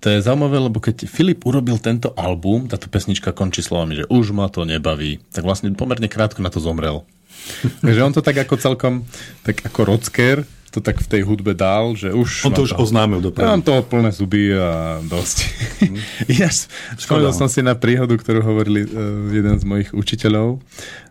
To 0.02 0.10
je 0.10 0.26
zaujímavé, 0.26 0.58
lebo 0.58 0.82
keď 0.82 1.06
Filip 1.06 1.46
urobil 1.46 1.78
tento 1.78 2.10
album, 2.18 2.66
táto 2.66 2.90
pesnička 2.90 3.38
končí 3.38 3.62
slovami, 3.62 4.02
že 4.02 4.10
už 4.10 4.34
ma 4.34 4.50
to 4.50 4.66
nebaví, 4.66 5.22
tak 5.30 5.46
vlastne 5.46 5.70
pomerne 5.78 6.10
krátko 6.10 6.42
na 6.42 6.50
to 6.50 6.58
zomrel. 6.58 7.06
Takže 7.86 8.02
on 8.02 8.14
to 8.14 8.26
tak 8.26 8.42
ako 8.42 8.58
celkom, 8.58 9.06
tak 9.46 9.62
ako 9.62 9.94
rocker, 9.94 10.42
to 10.74 10.82
tak 10.82 11.04
v 11.04 11.08
tej 11.08 11.22
hudbe 11.22 11.54
dal, 11.54 11.94
že 11.94 12.10
už... 12.16 12.50
On 12.50 12.56
to 12.56 12.66
už 12.66 12.74
toho, 12.74 12.82
oznámil 12.82 13.22
dopredu. 13.22 13.46
Mám 13.46 13.62
toho 13.62 13.86
plné 13.86 14.10
zuby 14.10 14.56
a 14.56 15.04
dosť. 15.04 15.38
Mm. 15.84 16.00
ja 16.42 16.50
spomínal 16.98 17.36
som 17.36 17.52
si 17.52 17.62
na 17.62 17.78
príhodu, 17.78 18.16
ktorú 18.18 18.42
hovorili 18.42 18.88
uh, 18.88 19.30
jeden 19.30 19.60
z 19.60 19.64
mojich 19.68 19.90
učiteľov, 19.94 20.64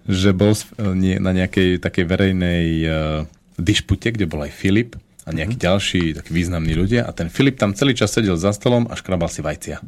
že 0.09 0.35
bol 0.35 0.57
uh, 0.57 0.97
nie, 0.97 1.21
na 1.23 1.31
nejakej 1.31 1.79
takej 1.79 2.05
verejnej 2.09 2.67
uh, 2.89 3.23
dišpute, 3.61 4.17
kde 4.17 4.27
bol 4.27 4.43
aj 4.43 4.51
Filip 4.51 4.99
a 5.27 5.31
nejakí 5.35 5.57
mm. 5.57 5.63
ďalší 5.63 6.01
takí 6.17 6.31
významní 6.33 6.73
ľudia 6.73 7.05
a 7.05 7.11
ten 7.13 7.29
Filip 7.29 7.61
tam 7.61 7.77
celý 7.77 7.93
čas 7.93 8.13
sedel 8.13 8.37
za 8.39 8.55
stolom 8.55 8.89
a 8.89 8.97
škrabal 8.97 9.29
si 9.29 9.45
vajcia. 9.45 9.81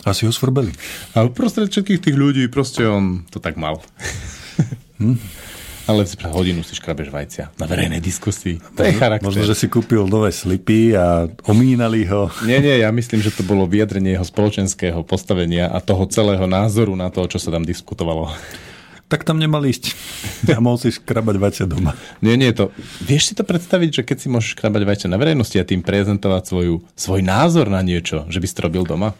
A 0.00 0.16
si 0.16 0.24
ho 0.24 0.32
svrbeli. 0.32 0.72
A 1.12 1.28
uprostred 1.28 1.68
všetkých 1.68 2.00
tých 2.00 2.16
ľudí 2.16 2.48
proste 2.48 2.88
on 2.88 3.28
to 3.28 3.42
tak 3.42 3.60
mal. 3.60 3.82
Hm? 5.00 5.16
Ale 5.88 6.04
si 6.06 6.14
pred 6.14 6.30
hodinu 6.30 6.60
si 6.62 6.76
škrabeš 6.76 7.08
vajcia 7.10 7.56
na 7.56 7.66
verejnej 7.66 7.98
diskusii. 7.98 8.60
To 8.76 8.84
je 8.84 8.94
charakter. 8.94 9.26
Možno, 9.26 9.42
že 9.42 9.58
si 9.58 9.66
kúpil 9.66 10.06
nové 10.06 10.30
slipy 10.30 10.94
a 10.94 11.26
omínali 11.48 12.06
ho. 12.06 12.30
Nie, 12.46 12.62
nie, 12.62 12.78
ja 12.84 12.92
myslím, 12.94 13.24
že 13.24 13.34
to 13.34 13.42
bolo 13.42 13.66
vyjadrenie 13.66 14.14
jeho 14.14 14.22
spoločenského 14.22 15.02
postavenia 15.02 15.72
a 15.72 15.82
toho 15.82 16.06
celého 16.06 16.46
názoru 16.46 16.94
na 16.94 17.10
to, 17.10 17.26
čo 17.26 17.42
sa 17.42 17.50
tam 17.50 17.66
diskutovalo 17.66 18.30
tak 19.10 19.26
tam 19.26 19.42
nemal 19.42 19.66
ísť. 19.66 19.90
A 20.56 20.62
mohol 20.62 20.78
si 20.78 20.94
škrabať 20.94 21.36
vajcia 21.42 21.66
doma. 21.66 21.98
Nie, 22.22 22.38
nie, 22.38 22.54
to... 22.54 22.70
Vieš 23.02 23.32
si 23.32 23.34
to 23.34 23.42
predstaviť, 23.42 24.00
že 24.00 24.02
keď 24.06 24.16
si 24.22 24.30
môžeš 24.30 24.54
škrabať 24.54 24.86
vajcia 24.86 25.08
na 25.10 25.18
verejnosti 25.18 25.58
a 25.58 25.66
tým 25.66 25.82
prezentovať 25.82 26.42
svoju, 26.46 26.74
svoj 26.94 27.20
názor 27.26 27.66
na 27.66 27.82
niečo, 27.82 28.30
že 28.30 28.38
by 28.38 28.46
si 28.46 28.54
to 28.54 28.64
robil 28.70 28.86
doma? 28.86 29.18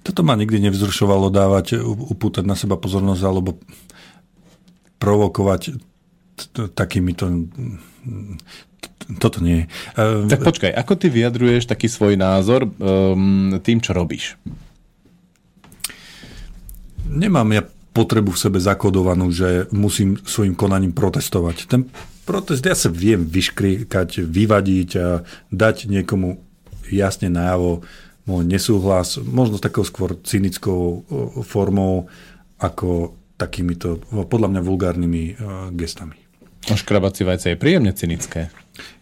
Toto 0.00 0.24
ma 0.24 0.34
nikdy 0.34 0.58
nevzrušovalo 0.66 1.28
dávať, 1.28 1.78
upútať 1.84 2.42
na 2.48 2.56
seba 2.56 2.80
pozornosť 2.80 3.22
alebo 3.22 3.60
provokovať 4.98 5.78
takýmito 6.74 7.28
toto 9.18 9.42
nie. 9.42 9.66
Tak 9.98 10.46
počkaj, 10.46 10.70
ako 10.70 10.94
ty 10.94 11.10
vyjadruješ 11.10 11.66
taký 11.66 11.90
svoj 11.90 12.14
názor 12.14 12.66
um, 12.66 13.58
tým, 13.58 13.82
čo 13.82 13.94
robíš? 13.94 14.38
Nemám 17.10 17.50
ja 17.50 17.62
potrebu 17.92 18.32
v 18.32 18.40
sebe 18.40 18.58
zakodovanú, 18.58 19.28
že 19.28 19.68
musím 19.68 20.16
svojim 20.24 20.56
konaním 20.56 20.96
protestovať. 20.96 21.56
Ten 21.68 21.92
protest 22.24 22.64
ja 22.64 22.72
sa 22.72 22.88
viem 22.88 23.24
vyškrikať, 23.28 24.24
vyvadiť 24.24 24.90
a 24.96 25.20
dať 25.52 25.92
niekomu 25.92 26.40
jasne 26.88 27.28
najavo 27.28 27.84
môj 28.22 28.42
nesúhlas, 28.46 29.18
možno 29.18 29.58
takou 29.58 29.82
skôr 29.82 30.14
cynickou 30.22 31.02
formou 31.42 32.06
ako 32.62 33.18
takýmito, 33.34 33.98
podľa 34.30 34.54
mňa, 34.54 34.60
vulgárnymi 34.62 35.22
gestami. 35.74 36.14
No 36.70 36.78
škrabací 36.78 37.26
vajce 37.26 37.52
je 37.52 37.58
príjemne 37.58 37.90
cynické. 37.90 38.54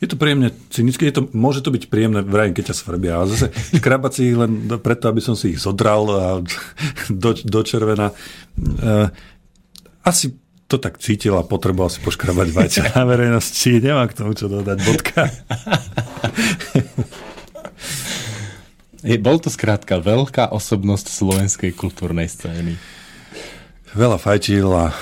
Je 0.03 0.07
to 0.11 0.19
príjemne 0.19 0.51
cynické, 0.75 1.07
je 1.09 1.23
to, 1.23 1.23
môže 1.31 1.63
to 1.63 1.71
byť 1.71 1.87
príjemné, 1.87 2.27
vrajím, 2.27 2.59
keď 2.59 2.75
ťa 2.75 2.77
svrbia, 2.77 3.23
ale 3.23 3.31
zase 3.31 3.55
škrabací 3.79 4.35
len 4.35 4.67
preto, 4.83 5.07
aby 5.07 5.23
som 5.23 5.39
si 5.39 5.55
ich 5.55 5.63
zodral 5.63 6.03
a 6.11 6.27
do, 7.23 7.31
do 7.39 7.61
červena. 7.63 8.11
Uh, 8.59 9.09
asi 10.03 10.35
to 10.71 10.79
tak 10.79 11.03
cítil 11.03 11.35
a 11.35 11.47
potreboval 11.47 11.91
si 11.91 11.99
poškrabať 12.03 12.49
vajce 12.55 12.81
na 12.95 13.03
verejnosti. 13.03 13.71
Nemám 13.83 14.07
k 14.11 14.17
tomu 14.19 14.33
čo 14.39 14.47
dodať, 14.47 14.79
bodka. 14.87 15.23
Je, 19.01 19.17
bol 19.17 19.41
to 19.41 19.49
skrátka 19.49 19.97
veľká 19.97 20.53
osobnosť 20.53 21.09
slovenskej 21.09 21.73
kultúrnej 21.73 22.29
scény. 22.29 22.77
Veľa 23.97 24.21
fajčil 24.21 24.69
a 24.69 24.93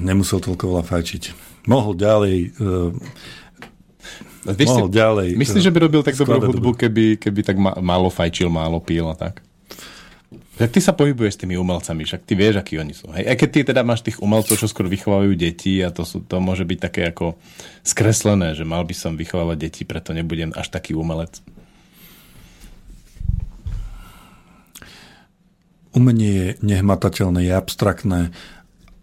nemusel 0.00 0.40
toľko 0.40 0.72
veľa 0.72 0.84
fajčiť. 0.88 1.22
Mohol 1.68 1.92
ďalej 1.94 2.36
uh, 2.58 2.90
Vieš 4.42 4.74
mohol 4.74 4.90
si, 4.90 4.98
ďalej. 4.98 5.28
Myslíš, 5.38 5.62
že 5.62 5.70
by 5.70 5.78
robil 5.86 6.02
tak 6.02 6.18
dobrú 6.18 6.42
hudbu, 6.42 6.70
keby, 6.74 7.14
keby 7.22 7.40
tak 7.46 7.56
málo 7.62 8.10
fajčil, 8.10 8.50
málo 8.50 8.82
pil 8.82 9.06
a 9.06 9.14
tak? 9.14 9.38
Tak 10.58 10.68
ty 10.68 10.80
sa 10.82 10.92
pohybuješ 10.92 11.38
s 11.38 11.40
tými 11.46 11.54
umelcami, 11.56 12.02
však 12.02 12.26
ty 12.26 12.34
vieš, 12.34 12.58
akí 12.58 12.76
oni 12.76 12.92
sú. 12.92 13.08
Hej? 13.14 13.24
A 13.24 13.38
keď 13.38 13.48
ty 13.48 13.60
teda 13.72 13.86
máš 13.86 14.02
tých 14.02 14.18
umelcov, 14.18 14.58
čo 14.58 14.66
skôr 14.66 14.90
vychovajú 14.90 15.32
deti 15.38 15.78
a 15.80 15.94
to, 15.94 16.02
sú, 16.02 16.20
to 16.26 16.42
môže 16.42 16.66
byť 16.66 16.78
také 16.78 17.02
ako 17.08 17.38
skreslené, 17.86 18.52
že 18.58 18.66
mal 18.66 18.82
by 18.82 18.94
som 18.94 19.14
vychovávať 19.14 19.56
deti, 19.58 19.82
preto 19.86 20.10
nebudem 20.10 20.50
až 20.52 20.68
taký 20.68 20.92
umelec. 20.98 21.38
Umenie 25.92 26.32
je 26.32 26.48
nehmatateľné, 26.64 27.46
je 27.46 27.52
abstraktné, 27.52 28.20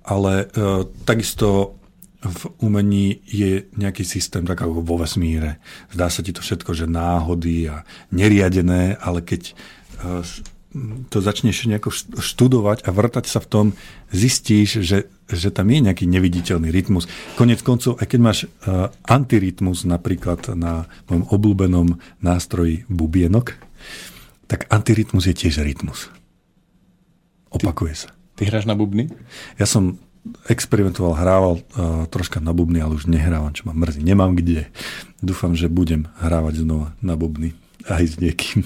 ale 0.04 0.34
e, 0.50 0.86
takisto 1.06 1.79
v 2.20 2.42
umení 2.60 3.24
je 3.24 3.64
nejaký 3.80 4.04
systém, 4.04 4.44
tak 4.44 4.60
ako 4.60 4.84
vo 4.84 5.00
vesmíre. 5.00 5.64
Zdá 5.96 6.12
sa 6.12 6.20
ti 6.20 6.36
to 6.36 6.44
všetko, 6.44 6.76
že 6.76 6.92
náhody 6.92 7.72
a 7.72 7.88
neriadené, 8.12 9.00
ale 9.00 9.24
keď 9.24 9.56
eh, 10.04 10.24
to 11.10 11.18
začneš 11.18 11.66
nejako 11.66 11.90
študovať 12.22 12.86
a 12.86 12.94
vrtať 12.94 13.26
sa 13.26 13.42
v 13.42 13.50
tom, 13.50 13.66
zistíš, 14.14 14.86
že, 14.86 15.10
že 15.26 15.50
tam 15.50 15.66
je 15.74 15.82
nejaký 15.82 16.06
neviditeľný 16.06 16.70
rytmus. 16.70 17.10
Konec 17.42 17.66
koncov, 17.66 17.98
aj 17.98 18.06
keď 18.06 18.20
máš 18.22 18.40
uh, 18.46 18.94
antirytmus 19.10 19.90
napríklad 19.90 20.54
na 20.54 20.86
mojom 21.10 21.26
obľúbenom 21.26 21.88
nástroji 22.22 22.86
bubienok, 22.86 23.58
tak 24.46 24.70
antirytmus 24.70 25.26
je 25.26 25.34
tiež 25.34 25.66
rytmus. 25.66 26.14
Opakuje 27.50 28.06
sa. 28.06 28.10
Ty 28.38 28.54
hráš 28.54 28.70
na 28.70 28.78
bubny? 28.78 29.10
Ja 29.58 29.66
som 29.66 29.98
experimentoval, 30.48 31.14
hrával 31.18 31.54
uh, 31.60 32.06
troška 32.10 32.42
na 32.42 32.56
bubny, 32.56 32.82
ale 32.82 32.98
už 32.98 33.10
nehrávam, 33.10 33.54
čo 33.54 33.68
ma 33.70 33.74
mrzí. 33.76 34.02
Nemám 34.02 34.36
kde. 34.36 34.70
Dúfam, 35.20 35.54
že 35.54 35.70
budem 35.70 36.08
hrávať 36.20 36.64
znova 36.64 36.96
na 37.04 37.20
bubny 37.20 37.54
aj 37.88 38.04
s 38.04 38.16
niekým. 38.18 38.64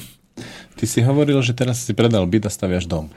Ty 0.78 0.86
si 0.90 1.00
hovoril, 1.06 1.40
že 1.46 1.54
teraz 1.54 1.86
si 1.86 1.94
predal 1.94 2.26
byt 2.26 2.50
a 2.50 2.52
staviaš 2.52 2.90
dom. 2.90 3.10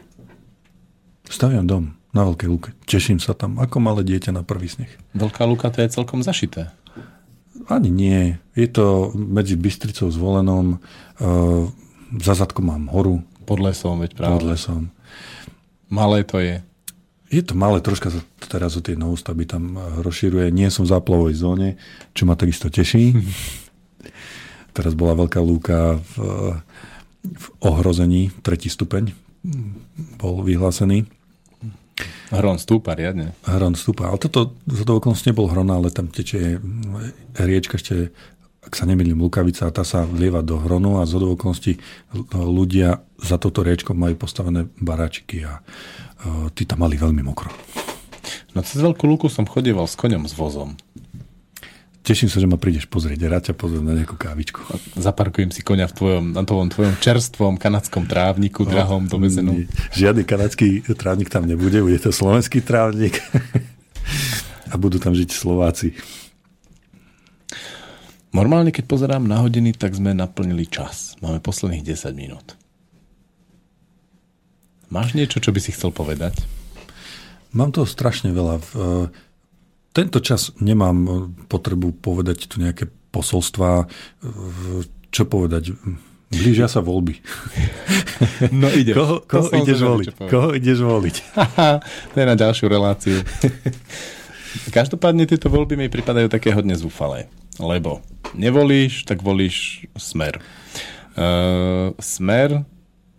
Staviam 1.26 1.66
dom 1.66 1.96
na 2.14 2.24
Veľkej 2.24 2.48
lúke. 2.48 2.70
Teším 2.88 3.20
sa 3.20 3.36
tam, 3.36 3.58
ako 3.60 3.76
malé 3.82 4.06
dieťa 4.06 4.32
na 4.32 4.46
prvý 4.46 4.70
sneh. 4.70 4.88
Veľká 5.12 5.44
lúka 5.44 5.68
to 5.68 5.82
je 5.84 5.92
celkom 5.92 6.22
zašité. 6.22 6.72
Ani 7.66 7.90
nie. 7.90 8.38
Je 8.54 8.68
to 8.70 9.10
medzi 9.16 9.58
Bystricou 9.58 10.12
zvolenom. 10.12 10.78
Uh, 11.18 11.72
za 12.22 12.38
zadkom 12.38 12.70
mám 12.70 12.86
horu. 12.92 13.24
Pod 13.42 13.58
lesom, 13.58 13.98
veď 14.00 14.14
práve. 14.14 14.32
Pod 14.38 14.44
lesom. 14.46 14.82
Malé 15.90 16.22
to 16.22 16.38
je. 16.38 16.62
Je 17.26 17.42
to 17.42 17.58
malé, 17.58 17.82
troška 17.82 18.14
sa 18.14 18.22
teraz 18.46 18.78
o 18.78 18.84
tie 18.84 18.94
novostavby 18.94 19.50
tam 19.50 19.74
rozširuje. 20.02 20.54
Nie 20.54 20.70
som 20.70 20.86
v 20.86 20.92
záplavovej 20.94 21.34
zóne, 21.34 21.68
čo 22.14 22.22
ma 22.22 22.38
takisto 22.38 22.70
teší. 22.70 23.14
teraz 24.76 24.92
bola 24.94 25.16
veľká 25.16 25.40
lúka 25.42 25.98
v, 25.98 26.14
v 27.26 27.46
ohrození, 27.64 28.30
tretí 28.44 28.70
stupeň 28.70 29.26
bol 30.18 30.42
vyhlásený. 30.42 31.06
Hron 32.28 32.58
stúpa 32.58 32.92
riadne. 32.92 33.32
Hron 33.46 33.78
stúpa, 33.78 34.10
ale 34.10 34.18
toto 34.20 34.58
z 34.66 34.82
okolností 34.84 35.32
nebol 35.32 35.48
hron, 35.48 35.70
ale 35.70 35.94
tam 35.94 36.10
tečie 36.10 36.58
riečka 37.38 37.78
ešte, 37.80 38.10
ak 38.66 38.74
sa 38.74 38.84
nemýlim, 38.84 39.22
Lukavica 39.22 39.70
a 39.70 39.74
tá 39.74 39.86
sa 39.86 40.02
vlieva 40.02 40.42
do 40.42 40.58
hronu 40.58 40.98
a 40.98 41.06
z 41.06 41.22
okolností 41.22 41.78
ľudia 42.34 42.98
za 43.22 43.38
toto 43.38 43.62
riečko 43.62 43.94
majú 43.94 44.18
postavené 44.18 44.66
baráčiky 44.82 45.46
a 45.46 45.62
Eh, 46.16 46.48
tí 46.56 46.64
tam 46.64 46.80
mali 46.82 46.96
veľmi 46.96 47.20
mokro. 47.20 47.52
No 48.56 48.64
cez 48.64 48.80
Veľkú 48.80 49.04
lúku 49.04 49.28
som 49.28 49.44
chodieval 49.44 49.84
s 49.84 50.00
koňom 50.00 50.24
s 50.24 50.32
vozom. 50.32 50.72
Teším 52.00 52.30
sa, 52.30 52.38
že 52.38 52.48
ma 52.48 52.56
prídeš 52.56 52.86
pozrieť. 52.86 53.26
Rád 53.26 53.42
ťa 53.50 53.54
pozrieť 53.58 53.82
na 53.82 53.98
nejakú 53.98 54.14
kávičku. 54.14 54.62
Zaparkujem 54.94 55.50
si 55.50 55.60
koňa 55.60 55.90
v 55.90 55.94
tvojom, 55.94 56.24
na 56.32 56.46
tvojom, 56.46 56.70
tvojom 56.70 56.94
čerstvom 57.02 57.58
kanadskom 57.58 58.06
trávniku, 58.06 58.62
no, 58.62 58.70
drahom 58.70 59.10
dovezenom. 59.10 59.66
Žiadny 59.92 60.22
kanadský 60.22 60.86
trávnik 60.94 61.28
tam 61.28 61.50
nebude, 61.50 61.82
bude 61.82 61.98
to 61.98 62.14
slovenský 62.14 62.62
trávnik. 62.62 63.18
A 64.72 64.78
budú 64.78 65.02
tam 65.02 65.12
žiť 65.18 65.34
Slováci. 65.34 65.98
Normálne, 68.36 68.68
keď 68.68 68.84
pozerám 68.84 69.24
na 69.24 69.40
hodiny, 69.40 69.72
tak 69.72 69.96
sme 69.96 70.12
naplnili 70.12 70.68
čas. 70.68 71.16
Máme 71.24 71.40
posledných 71.40 71.80
10 71.80 72.12
minút. 72.12 72.52
Máš 74.92 75.16
niečo, 75.16 75.40
čo 75.40 75.56
by 75.56 75.60
si 75.64 75.72
chcel 75.72 75.88
povedať? 75.88 76.44
Mám 77.56 77.72
toho 77.72 77.88
strašne 77.88 78.36
veľa. 78.36 78.60
V 78.60 78.72
tento 79.96 80.20
čas 80.20 80.52
nemám 80.60 80.96
e, 81.00 81.10
potrebu 81.48 81.96
povedať 81.96 82.44
tu 82.52 82.60
nejaké 82.60 82.92
posolstva, 83.08 83.88
čo 85.08 85.22
povedať. 85.24 85.72
Blížia 86.28 86.68
sa 86.68 86.84
voľby. 86.84 87.16
No 88.48 88.72
ide. 88.72 88.96
Koho, 88.96 89.20
koho 89.28 89.52
ideš 89.52 89.84
voliť? 89.84 90.08
Koho 90.32 90.48
ideš 90.56 90.80
voliť? 90.80 91.16
to 92.12 92.16
je 92.16 92.24
na 92.24 92.32
ďalšiu 92.32 92.64
reláciu. 92.64 93.20
Každopádne 94.76 95.28
tieto 95.28 95.52
voľby 95.52 95.76
mi 95.76 95.92
pripadajú 95.92 96.32
také 96.32 96.48
hodne 96.48 96.72
zúfalé. 96.72 97.28
Lebo 97.56 98.04
nevolíš, 98.36 99.08
tak 99.08 99.24
volíš 99.24 99.88
smer. 99.96 100.40
Uh, 101.16 101.96
smer 101.96 102.64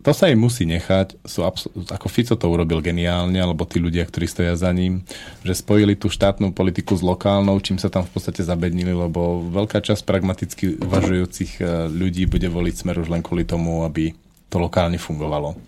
to 0.08 0.16
sa 0.16 0.30
im 0.32 0.40
musí 0.40 0.64
nechať. 0.64 1.20
Sú 1.26 1.44
abs- 1.44 1.68
ako 1.68 2.08
Fico 2.08 2.32
to 2.32 2.48
urobil 2.48 2.80
geniálne, 2.80 3.36
alebo 3.36 3.68
tí 3.68 3.76
ľudia, 3.76 4.08
ktorí 4.08 4.24
stoja 4.24 4.56
za 4.56 4.72
ním, 4.72 5.04
že 5.44 5.58
spojili 5.58 5.98
tú 6.00 6.08
štátnu 6.08 6.56
politiku 6.56 6.96
s 6.96 7.04
lokálnou, 7.04 7.60
čím 7.60 7.76
sa 7.76 7.92
tam 7.92 8.08
v 8.08 8.16
podstate 8.16 8.40
zabednili, 8.40 8.96
lebo 8.96 9.44
veľká 9.50 9.84
časť 9.84 10.08
pragmaticky 10.08 10.80
uvažujúcich 10.80 11.60
e, 11.60 11.92
ľudí 11.92 12.24
bude 12.24 12.48
voliť 12.48 12.74
smer 12.78 12.96
už 13.04 13.12
len 13.12 13.20
kvôli 13.20 13.44
tomu, 13.44 13.84
aby 13.84 14.16
to 14.48 14.56
lokálne 14.56 14.96
fungovalo. 14.96 15.58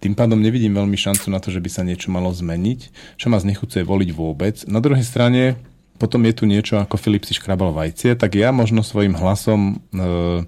Tým 0.00 0.16
pádom 0.16 0.40
nevidím 0.40 0.72
veľmi 0.72 0.96
šancu 0.96 1.28
na 1.28 1.36
to, 1.36 1.52
že 1.52 1.60
by 1.60 1.68
sa 1.68 1.82
niečo 1.84 2.08
malo 2.08 2.32
zmeniť, 2.32 2.80
čo 3.20 3.28
ma 3.28 3.36
znechucuje 3.36 3.84
voliť 3.84 4.10
vôbec. 4.14 4.62
Na 4.70 4.80
druhej 4.80 5.04
strane, 5.04 5.60
potom 5.96 6.22
je 6.28 6.34
tu 6.36 6.44
niečo 6.44 6.78
ako 6.78 7.00
Filip 7.00 7.24
si 7.24 7.34
škrabal 7.34 7.72
vajcie, 7.72 8.14
tak 8.14 8.36
ja 8.36 8.52
možno 8.52 8.84
svojim 8.84 9.16
hlasom 9.16 9.80
e, 9.90 10.44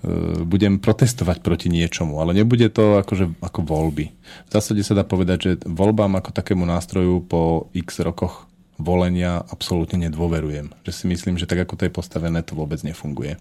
E, 0.00 0.08
budem 0.48 0.80
protestovať 0.80 1.44
proti 1.44 1.68
niečomu, 1.68 2.24
ale 2.24 2.32
nebude 2.32 2.72
to 2.72 3.04
akože 3.04 3.36
ako 3.44 3.60
voľby. 3.68 4.08
V 4.48 4.50
zásade 4.50 4.80
sa 4.80 4.96
dá 4.96 5.04
povedať, 5.04 5.38
že 5.44 5.52
voľbám 5.68 6.16
ako 6.16 6.32
takému 6.32 6.64
nástroju 6.64 7.20
po 7.28 7.68
x 7.76 8.00
rokoch 8.00 8.48
volenia 8.80 9.44
absolútne 9.52 10.08
nedôverujem. 10.08 10.72
Že 10.88 10.92
si 10.96 11.04
myslím, 11.04 11.36
že 11.36 11.44
tak 11.44 11.68
ako 11.68 11.76
to 11.76 11.84
je 11.84 11.92
postavené, 11.92 12.40
to 12.40 12.56
vôbec 12.56 12.80
nefunguje. 12.80 13.36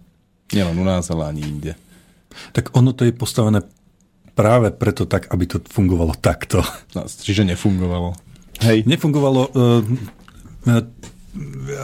Nielen 0.51 0.75
u 0.75 0.83
nás, 0.83 1.07
ale 1.07 1.31
ani 1.31 1.47
inde. 1.47 1.79
Tak 2.51 2.75
ono 2.75 2.91
to 2.91 3.07
je 3.07 3.15
postavené 3.15 3.63
práve 4.35 4.75
preto 4.75 5.07
tak, 5.07 5.31
aby 5.31 5.47
to 5.47 5.63
fungovalo 5.63 6.11
takto. 6.19 6.59
No, 6.91 7.07
čiže 7.07 7.47
nefungovalo. 7.47 8.19
Hej. 8.67 8.83
Nefungovalo. 8.83 9.41
Uh, 9.55 9.79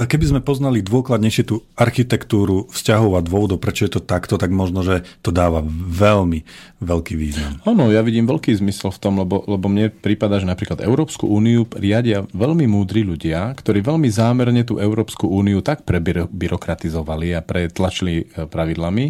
keby 0.10 0.26
sme 0.36 0.42
poznali 0.42 0.82
dôkladnejšie 0.82 1.44
tú 1.46 1.62
architektúru 1.78 2.66
vzťahov 2.74 3.18
a 3.18 3.26
dôvodov, 3.26 3.62
prečo 3.62 3.86
je 3.86 3.98
to 3.98 4.02
takto, 4.02 4.42
tak 4.42 4.50
možno, 4.50 4.82
že 4.82 5.06
to 5.22 5.30
dáva 5.30 5.62
veľmi 5.66 6.44
veľký 6.82 7.14
význam. 7.16 7.62
Áno, 7.64 7.90
ja 7.90 8.02
vidím 8.02 8.28
veľký 8.28 8.52
zmysel 8.58 8.92
v 8.92 9.00
tom, 9.02 9.14
lebo, 9.22 9.46
lebo 9.46 9.66
mne 9.70 9.94
prípada, 9.94 10.42
že 10.42 10.50
napríklad 10.50 10.84
Európsku 10.84 11.30
úniu 11.30 11.66
riadia 11.74 12.26
veľmi 12.34 12.66
múdri 12.68 13.06
ľudia, 13.06 13.54
ktorí 13.56 13.82
veľmi 13.82 14.10
zámerne 14.12 14.62
tú 14.68 14.78
Európsku 14.82 15.30
úniu 15.30 15.62
tak 15.62 15.88
prebyrokratizovali 15.88 17.38
a 17.38 17.42
pretlačili 17.42 18.26
e, 18.26 18.46
pravidlami 18.46 19.06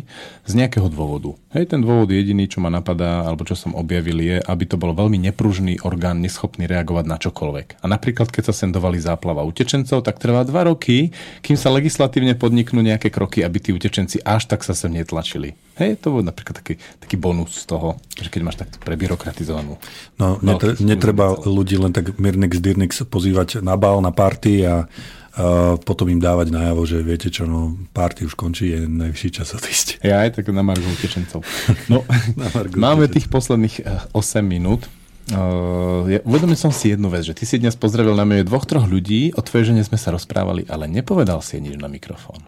z 0.45 0.51
nejakého 0.51 0.87
dôvodu. 0.91 1.33
Hej, 1.55 1.71
ten 1.71 1.79
dôvod 1.79 2.11
jediný, 2.11 2.51
čo 2.51 2.59
ma 2.59 2.67
napadá, 2.67 3.23
alebo 3.23 3.47
čo 3.47 3.55
som 3.55 3.73
objavil, 3.73 4.19
je, 4.19 4.37
aby 4.43 4.63
to 4.67 4.75
bol 4.75 4.91
veľmi 4.91 5.19
nepružný 5.31 5.79
orgán, 5.87 6.19
neschopný 6.19 6.67
reagovať 6.67 7.05
na 7.07 7.17
čokoľvek. 7.17 7.79
A 7.79 7.85
napríklad, 7.87 8.27
keď 8.27 8.51
sa 8.51 8.53
sendovali 8.53 8.99
záplava 8.99 9.41
utečencov, 9.47 10.03
tak 10.03 10.19
trvá 10.25 10.41
dva 10.41 10.65
roky, 10.65 11.13
kým 11.45 11.53
sa 11.53 11.69
legislatívne 11.69 12.33
podniknú 12.33 12.81
nejaké 12.81 13.13
kroky, 13.13 13.45
aby 13.45 13.61
tí 13.61 13.69
utečenci 13.69 14.25
až 14.25 14.49
tak 14.49 14.65
sa 14.65 14.73
sem 14.73 14.89
netlačili. 14.89 15.53
Hej, 15.77 16.01
to 16.01 16.17
bol 16.17 16.25
napríklad 16.25 16.65
taký, 16.65 16.81
taký 16.97 17.21
bonus 17.21 17.61
z 17.61 17.69
toho, 17.69 18.01
že 18.17 18.33
keď 18.33 18.41
máš 18.41 18.57
takto 18.57 18.81
prebyrokratizovanú. 18.81 19.77
No, 20.17 20.41
netre, 20.41 20.73
netreba 20.81 21.37
ľudí 21.37 21.77
len 21.77 21.93
tak 21.93 22.17
Mirnix 22.17 22.57
Dirnix 22.57 23.05
pozývať 23.05 23.61
na 23.61 23.77
bál, 23.77 24.01
na 24.01 24.09
party 24.09 24.65
a 24.65 24.89
a 25.35 25.75
potom 25.75 26.07
im 26.07 26.15
dávať 26.15 26.47
najavo, 26.47 26.87
že 26.87 27.03
viete 27.03 27.27
čo, 27.27 27.43
no 27.43 27.75
party 27.91 28.23
už 28.23 28.39
končí, 28.39 28.71
je 28.71 28.87
najvyšší 28.87 29.29
čas 29.35 29.51
odísť. 29.51 29.99
Ja 29.99 30.23
aj 30.23 30.39
tak 30.39 30.47
na 30.55 30.63
Margu 30.63 30.87
utečencov. 30.87 31.43
No, 31.91 32.07
na 32.39 32.47
Margu 32.55 32.79
máme 32.79 33.11
tých 33.11 33.27
posledných 33.27 33.83
8 34.15 34.15
eh, 34.15 34.39
minút. 34.39 34.87
Uh, 35.25 36.05
ja 36.05 36.21
uvedomil 36.21 36.53
som 36.53 36.69
si 36.69 36.93
jednu 36.93 37.09
vec, 37.09 37.25
že 37.25 37.33
ty 37.33 37.49
si 37.49 37.57
dnes 37.57 37.73
pozdravil 37.73 38.13
na 38.13 38.29
mňa 38.29 38.45
dvoch, 38.45 38.69
troch 38.69 38.85
ľudí, 38.85 39.33
o 39.33 39.41
tvojej 39.41 39.73
žene 39.73 39.81
sme 39.81 39.97
sa 39.97 40.13
rozprávali, 40.13 40.69
ale 40.69 40.85
nepovedal 40.85 41.41
si 41.41 41.57
nič 41.57 41.81
na 41.81 41.89
mikrofón. 41.89 42.45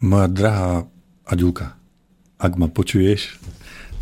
Moja 0.00 0.32
drahá 0.32 0.88
Aďulka, 1.28 1.76
ak 2.40 2.56
ma 2.56 2.72
počuješ, 2.72 3.36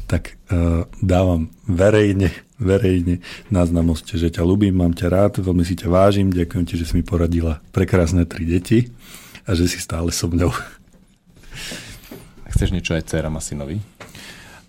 tak 0.07 0.39
uh, 0.47 0.87
dávam 1.03 1.51
verejne, 1.67 2.31
verejne 2.63 3.19
na 3.51 3.67
známosť, 3.67 4.15
že 4.15 4.31
ťa 4.31 4.47
ľúbim, 4.47 4.71
mám 4.71 4.95
ťa 4.95 5.07
rád, 5.11 5.33
veľmi 5.43 5.67
si 5.67 5.75
ťa 5.75 5.91
vážim, 5.91 6.31
ďakujem 6.31 6.65
ti, 6.71 6.79
že 6.79 6.87
si 6.87 6.95
mi 6.99 7.03
poradila 7.03 7.59
prekrásne 7.75 8.31
tri 8.31 8.47
deti 8.47 8.95
a 9.43 9.59
že 9.59 9.67
si 9.67 9.83
stále 9.83 10.15
so 10.15 10.31
mňou. 10.31 10.55
Chceš 12.55 12.71
niečo 12.71 12.95
aj 12.95 13.11
dcerám 13.11 13.35
a 13.35 13.43
synovi? 13.43 13.83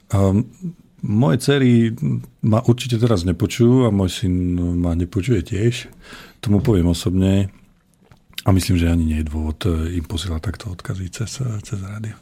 Um, 0.10 0.50
moje 1.02 1.38
cery 1.42 1.92
ma 2.46 2.62
určite 2.62 3.02
teraz 3.02 3.26
nepočujú 3.26 3.90
a 3.90 3.94
môj 3.94 4.24
syn 4.24 4.34
ma 4.82 4.94
nepočuje 4.94 5.42
tiež. 5.42 5.90
Tomu 6.42 6.62
poviem 6.62 6.90
osobne 6.90 7.50
a 8.42 8.50
myslím, 8.50 8.78
že 8.82 8.90
ani 8.90 9.06
nie 9.06 9.20
je 9.22 9.30
dôvod 9.30 9.60
eh, 9.70 10.02
im 10.02 10.06
posielať 10.06 10.42
takto 10.42 10.74
odkazy 10.74 11.14
cez, 11.14 11.42
eh, 11.42 11.62
cez 11.62 11.78
rádio. 11.82 12.18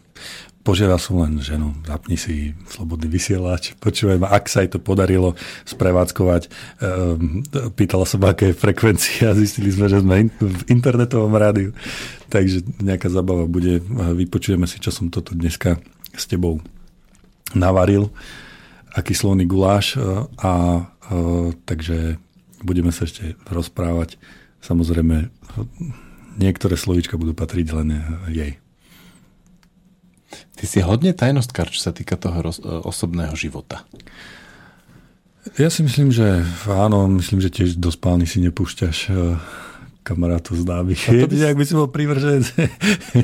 Požiadal 0.59 0.99
som 0.99 1.23
len 1.23 1.39
ženu, 1.39 1.71
zapni 1.87 2.19
si 2.19 2.51
slobodný 2.67 3.07
vysielač, 3.07 3.79
počúvaj 3.79 4.19
ma, 4.19 4.27
ak 4.27 4.51
sa 4.51 4.59
jej 4.59 4.75
to 4.75 4.83
podarilo 4.83 5.39
sprevádzkovať. 5.63 6.51
Um, 6.83 7.47
pýtala 7.79 8.03
som, 8.03 8.19
aké 8.27 8.51
je 8.51 8.59
frekvencia 8.59 9.31
zistili 9.39 9.71
sme, 9.71 9.87
že 9.87 10.03
sme 10.03 10.27
in, 10.27 10.29
v 10.35 10.61
internetovom 10.67 11.31
rádiu. 11.31 11.71
Takže 12.27 12.83
nejaká 12.83 13.07
zabava 13.07 13.47
bude. 13.47 13.79
Vypočujeme 14.19 14.67
si, 14.67 14.83
čo 14.83 14.91
som 14.91 15.07
toto 15.07 15.31
dneska 15.31 15.79
s 16.11 16.27
tebou 16.27 16.59
navaril 17.55 18.11
aký 18.93 19.13
slovný 19.13 19.45
guláš 19.45 19.95
e, 19.95 19.99
a, 19.99 20.13
a 20.41 20.51
e, 21.09 21.53
takže 21.65 22.17
budeme 22.65 22.91
sa 22.91 23.05
ešte 23.05 23.39
rozprávať. 23.47 24.19
Samozrejme, 24.59 25.31
niektoré 26.35 26.75
slovíčka 26.75 27.15
budú 27.15 27.31
patriť 27.31 27.67
len 27.71 27.89
jej. 28.27 28.59
Ty 30.59 30.65
si 30.67 30.83
hodne 30.83 31.15
tajnostkár, 31.15 31.71
čo 31.71 31.79
sa 31.79 31.95
týka 31.95 32.19
toho 32.19 32.43
roz, 32.43 32.59
e, 32.59 32.67
osobného 32.67 33.33
života. 33.33 33.87
Ja 35.55 35.71
si 35.71 35.81
myslím, 35.81 36.11
že 36.11 36.43
áno, 36.67 37.07
myslím, 37.15 37.39
že 37.39 37.49
tiež 37.49 37.79
do 37.79 37.89
spálny 37.89 38.27
si 38.27 38.43
nepúšťaš 38.43 39.09
kamarátov 40.01 40.57
známych. 40.57 41.11
No 41.11 41.27
by... 41.27 41.53
ak 41.53 41.57
by 41.59 41.65
si 41.67 41.73
bol 41.75 41.91
privrženec 41.91 42.45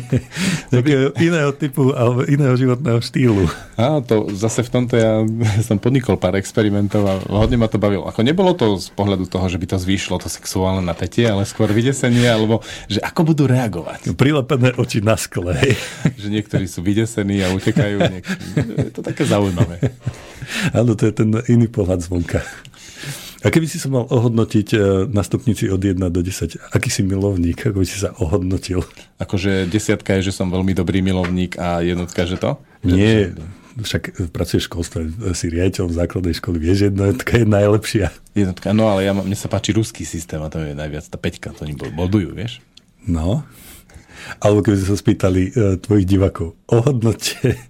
nejakého 0.75 1.15
iného 1.17 1.49
typu 1.55 1.95
alebo 1.95 2.27
iného 2.27 2.53
životného 2.53 2.99
štýlu. 2.99 3.47
Áno, 3.79 4.03
to 4.03 4.29
zase 4.35 4.61
v 4.61 4.69
tomto 4.69 4.93
ja 4.99 5.23
som 5.67 5.79
podnikol 5.81 6.19
pár 6.19 6.35
experimentov 6.37 7.07
a 7.07 7.13
hodne 7.31 7.57
ma 7.57 7.71
to 7.71 7.79
bavilo. 7.79 8.05
Ako 8.05 8.21
nebolo 8.21 8.53
to 8.53 8.77
z 8.77 8.91
pohľadu 8.93 9.25
toho, 9.25 9.47
že 9.47 9.57
by 9.57 9.65
to 9.71 9.77
zvýšilo 9.81 10.19
to 10.19 10.29
sexuálne 10.29 10.83
napätie, 10.83 11.25
ale 11.25 11.47
skôr 11.47 11.71
vydesenie, 11.71 12.27
alebo 12.27 12.61
že 12.91 12.99
ako 13.01 13.33
budú 13.33 13.43
reagovať. 13.49 14.13
Prilepené 14.13 14.75
oči 14.75 14.99
na 14.99 15.15
skle. 15.15 15.55
že 16.21 16.27
niektorí 16.27 16.67
sú 16.69 16.83
vydesení 16.83 17.41
a 17.41 17.49
utekajú. 17.55 17.97
Niektorí... 17.97 18.45
Je 18.89 18.93
to 18.93 19.01
také 19.01 19.23
zaujímavé. 19.25 19.79
Áno, 20.75 20.93
to 20.93 21.09
je 21.09 21.13
ten 21.15 21.31
iný 21.49 21.65
pohľad 21.71 22.05
zvonka. 22.05 22.45
A 23.45 23.53
keby 23.53 23.69
si 23.69 23.77
sa 23.77 23.93
mal 23.93 24.09
ohodnotiť 24.09 24.67
e, 24.73 24.77
na 25.13 25.21
stupnici 25.21 25.69
od 25.69 25.77
1 25.77 26.01
do 26.09 26.21
10, 26.25 26.73
aký 26.73 26.89
si 26.89 27.05
milovník, 27.05 27.69
ako 27.69 27.77
by 27.77 27.85
si 27.85 28.01
sa 28.01 28.09
ohodnotil? 28.17 28.81
Akože 29.21 29.69
desiatka 29.69 30.17
je, 30.17 30.33
že 30.33 30.41
som 30.41 30.49
veľmi 30.49 30.73
dobrý 30.73 31.05
milovník 31.05 31.61
a 31.61 31.85
jednotka, 31.85 32.25
že 32.25 32.41
to? 32.41 32.57
Nie, 32.81 33.37
však 33.77 34.33
pracuješ 34.33 34.65
v 34.65 34.69
školstve, 34.73 34.99
si 35.37 35.53
riaditeľom 35.53 35.93
základnej 35.93 36.33
školy, 36.41 36.57
vieš, 36.57 36.89
jednotka 36.89 37.37
je 37.37 37.45
najlepšia. 37.45 38.07
Jednotka, 38.33 38.73
no 38.73 38.89
ale 38.89 39.05
ja, 39.05 39.13
mne 39.13 39.37
sa 39.37 39.45
páči 39.45 39.77
ruský 39.77 40.09
systém 40.09 40.41
a 40.41 40.49
to 40.49 40.65
je 40.65 40.73
najviac 40.73 41.05
tá 41.05 41.21
peťka, 41.21 41.53
to 41.53 41.69
oni 41.69 41.77
bodujú, 41.77 42.33
vieš? 42.33 42.65
No, 43.05 43.45
alebo 44.41 44.65
keby 44.65 44.81
sa 44.81 44.97
spýtali 44.97 45.41
uh, 45.53 45.77
tvojich 45.77 46.09
divakov, 46.09 46.57
ohodnote, 46.65 47.61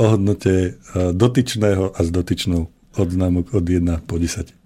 ohodnote 0.00 0.72
uh, 0.72 1.12
dotyčného 1.12 1.92
a 1.92 2.00
s 2.00 2.08
dotyčnou 2.08 2.72
od 2.96 3.08
známok 3.12 3.52
od 3.52 3.64
1 3.66 4.08
po 4.08 4.16
10. 4.16 4.57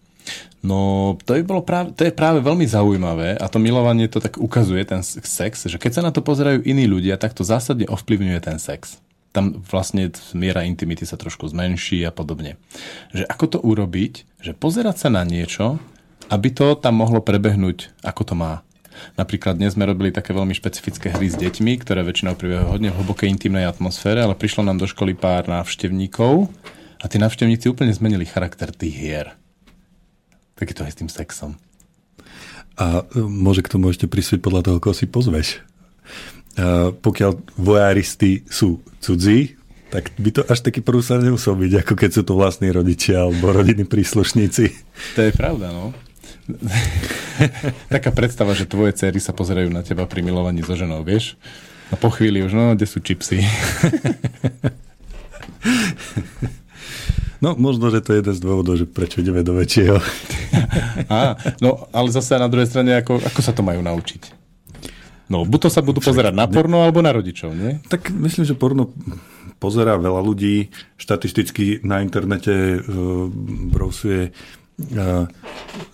No, 0.63 1.19
to, 1.27 1.35
by 1.35 1.43
bolo 1.43 1.63
práve, 1.67 1.91
to 1.91 2.07
je 2.07 2.15
práve 2.15 2.39
veľmi 2.39 2.63
zaujímavé 2.63 3.35
a 3.35 3.51
to 3.51 3.59
milovanie 3.59 4.07
to 4.07 4.23
tak 4.23 4.39
ukazuje, 4.39 4.87
ten 4.87 5.03
sex, 5.03 5.67
že 5.67 5.75
keď 5.75 5.91
sa 5.91 6.03
na 6.07 6.15
to 6.15 6.23
pozerajú 6.23 6.63
iní 6.63 6.87
ľudia, 6.87 7.19
tak 7.19 7.35
to 7.35 7.43
zásadne 7.43 7.91
ovplyvňuje 7.91 8.39
ten 8.39 8.63
sex. 8.63 9.03
Tam 9.35 9.59
vlastne 9.67 10.15
miera 10.39 10.63
intimity 10.63 11.03
sa 11.03 11.19
trošku 11.19 11.51
zmenší 11.51 12.07
a 12.07 12.15
podobne. 12.15 12.63
Že 13.11 13.27
ako 13.27 13.45
to 13.51 13.59
urobiť, 13.59 14.13
že 14.39 14.55
pozerať 14.55 14.97
sa 15.03 15.09
na 15.11 15.27
niečo, 15.27 15.83
aby 16.31 16.55
to 16.55 16.79
tam 16.79 17.03
mohlo 17.03 17.19
prebehnúť, 17.19 17.91
ako 18.07 18.23
to 18.23 18.35
má. 18.39 18.63
Napríklad 19.19 19.59
dnes 19.59 19.75
sme 19.75 19.89
robili 19.89 20.15
také 20.15 20.31
veľmi 20.31 20.55
špecifické 20.55 21.11
hry 21.11 21.27
s 21.27 21.35
deťmi, 21.43 21.75
ktoré 21.83 22.07
väčšinou 22.07 22.39
prebiehajú 22.39 22.71
hodne 22.71 22.95
v 22.95 23.03
hlbokej 23.03 23.35
intimnej 23.35 23.67
atmosfére, 23.67 24.23
ale 24.23 24.39
prišlo 24.39 24.63
nám 24.63 24.79
do 24.79 24.87
školy 24.87 25.19
pár 25.19 25.51
návštevníkov 25.51 26.47
a 27.03 27.05
tí 27.11 27.19
návštevníci 27.19 27.67
úplne 27.67 27.91
zmenili 27.91 28.29
charakter 28.29 28.71
tých 28.71 28.95
hier 28.95 29.42
Taký 30.63 30.79
to 30.79 30.87
je 30.87 30.95
s 30.95 31.01
tým 31.03 31.11
sexom. 31.11 31.59
A 32.79 33.03
e, 33.03 33.19
môže 33.19 33.67
k 33.67 33.73
tomu 33.75 33.91
ešte 33.91 34.07
prisviť 34.07 34.39
podľa 34.39 34.71
toho, 34.71 34.79
koho 34.79 34.95
si 34.95 35.11
pozveš. 35.11 35.59
A 36.55 36.95
pokiaľ 36.95 37.59
vojáristi 37.59 38.47
sú 38.47 38.79
cudzí, 39.03 39.59
tak 39.91 40.15
by 40.23 40.31
to 40.31 40.47
až 40.47 40.63
taký 40.63 40.79
prúser 40.79 41.19
nemusel 41.19 41.59
byť, 41.59 41.83
ako 41.83 41.95
keď 41.99 42.11
sú 42.15 42.23
to 42.23 42.39
vlastní 42.39 42.71
rodičia 42.71 43.27
alebo 43.27 43.51
rodiny 43.51 43.91
príslušníci. 43.91 44.71
To 45.19 45.21
je 45.27 45.33
pravda, 45.35 45.75
no. 45.75 45.91
Taká 47.93 48.15
predstava, 48.15 48.55
že 48.55 48.71
tvoje 48.71 48.95
cery 48.95 49.19
sa 49.19 49.35
pozerajú 49.35 49.67
na 49.67 49.83
teba 49.83 50.07
pri 50.07 50.23
milovaní 50.23 50.63
so 50.63 50.79
ženou, 50.79 51.03
vieš? 51.03 51.35
A 51.91 51.99
po 51.99 52.07
chvíli 52.15 52.39
už, 52.39 52.55
no, 52.55 52.71
kde 52.79 52.87
sú 52.87 53.03
čipsy? 53.03 53.43
No, 57.43 57.59
možno, 57.59 57.91
že 57.91 57.99
to 57.99 58.15
je 58.15 58.23
jeden 58.23 58.35
z 58.39 58.41
dôvodov, 58.41 58.79
že 58.79 58.87
prečo 58.87 59.19
ideme 59.19 59.43
do 59.43 59.59
väčšieho. 59.59 59.99
Á, 61.11 61.35
no, 61.59 61.91
ale 61.91 62.09
zase 62.15 62.39
na 62.39 62.47
druhej 62.47 62.71
strane, 62.71 62.95
ako, 62.95 63.19
ako 63.19 63.41
sa 63.43 63.51
to 63.51 63.67
majú 63.67 63.83
naučiť? 63.83 64.39
No, 65.27 65.43
buď 65.43 65.67
to 65.67 65.71
sa 65.75 65.83
budú 65.83 65.99
pozerať 65.99 66.31
na 66.31 66.47
porno, 66.47 66.87
alebo 66.87 67.03
na 67.03 67.11
rodičov, 67.11 67.51
nie? 67.51 67.83
Tak 67.91 68.15
myslím, 68.15 68.47
že 68.47 68.55
porno 68.55 68.95
pozerá 69.59 69.99
veľa 69.99 70.23
ľudí. 70.23 70.71
Štatisticky 70.95 71.83
na 71.83 71.99
internete 71.99 72.79
uh, 72.79 73.27
brousuje 73.75 74.31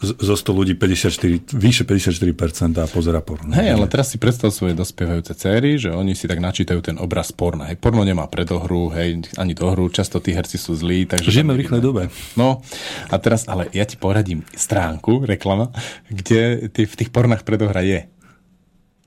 zo 0.02 0.35
100 0.35 0.59
ľudí 0.59 0.74
54, 0.74 1.55
vyše 1.55 1.82
54% 1.86 2.78
a 2.78 2.86
pozera 2.90 3.23
porno. 3.23 3.52
Hej, 3.55 3.78
ale 3.78 3.86
teraz 3.86 4.10
si 4.10 4.19
predstav 4.19 4.51
svoje 4.51 4.74
dospievajúce 4.74 5.32
céry, 5.39 5.78
že 5.78 5.93
oni 5.94 6.19
si 6.19 6.27
tak 6.27 6.43
načítajú 6.43 6.81
ten 6.82 6.97
obraz 6.98 7.31
porna. 7.31 7.70
Hej, 7.70 7.78
porno 7.78 8.02
nemá 8.02 8.27
predohru, 8.27 8.90
hej, 8.93 9.23
ani 9.39 9.52
dohru, 9.55 9.89
často 9.89 10.19
tí 10.19 10.35
herci 10.35 10.59
sú 10.59 10.74
zlí. 10.74 11.06
Takže 11.06 11.31
Žijeme 11.31 11.55
v 11.55 11.60
rýchlej 11.65 11.82
dobe. 11.82 12.02
No, 12.35 12.60
a 13.09 13.16
teraz, 13.23 13.47
ale 13.47 13.70
ja 13.70 13.86
ti 13.86 13.94
poradím 13.94 14.43
stránku, 14.52 15.24
reklama, 15.24 15.70
kde 16.10 16.69
ty, 16.74 16.85
v 16.85 16.94
tých 16.98 17.10
pornách 17.15 17.47
predohra 17.47 17.81
je. 17.86 18.09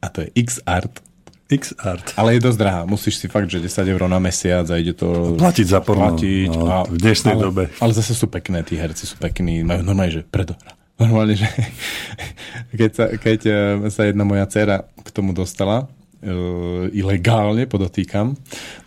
A 0.01 0.07
to 0.09 0.25
je 0.25 0.33
Xart 0.33 1.10
X-Art. 1.51 2.15
Ale 2.15 2.39
je 2.39 2.47
dosť 2.47 2.57
drahá. 2.57 2.81
Musíš 2.87 3.19
si 3.19 3.27
fakt, 3.27 3.51
že 3.51 3.59
10 3.59 3.91
eur 3.91 4.01
na 4.07 4.19
mesiac 4.23 4.63
a 4.71 4.75
ide 4.79 4.95
to... 4.95 5.35
Platiť 5.35 5.67
za 5.67 5.79
porno. 5.83 6.15
Platiť. 6.15 6.51
No, 6.55 6.63
a, 6.65 6.77
v 6.87 6.97
dnešnej 6.97 7.35
ale, 7.35 7.41
dobe. 7.43 7.63
Ale 7.83 7.91
zase 7.91 8.15
sú 8.15 8.31
pekné, 8.31 8.63
tí 8.63 8.79
herci 8.79 9.03
sú 9.03 9.19
pekní. 9.19 9.67
Majú 9.67 9.83
normálne, 9.83 10.15
že 10.15 10.23
predohra. 10.23 10.73
Normálne, 10.95 11.33
že 11.35 11.49
keď 12.79 12.91
sa, 12.93 13.05
keď 13.13 13.39
eh, 13.45 13.55
sa 13.91 14.07
jedna 14.07 14.23
moja 14.23 14.45
dcera 14.47 14.87
k 14.87 15.09
tomu 15.11 15.35
dostala, 15.35 15.91
uh, 16.23 16.87
ilegálne, 16.93 17.65
podotýkam, 17.65 18.37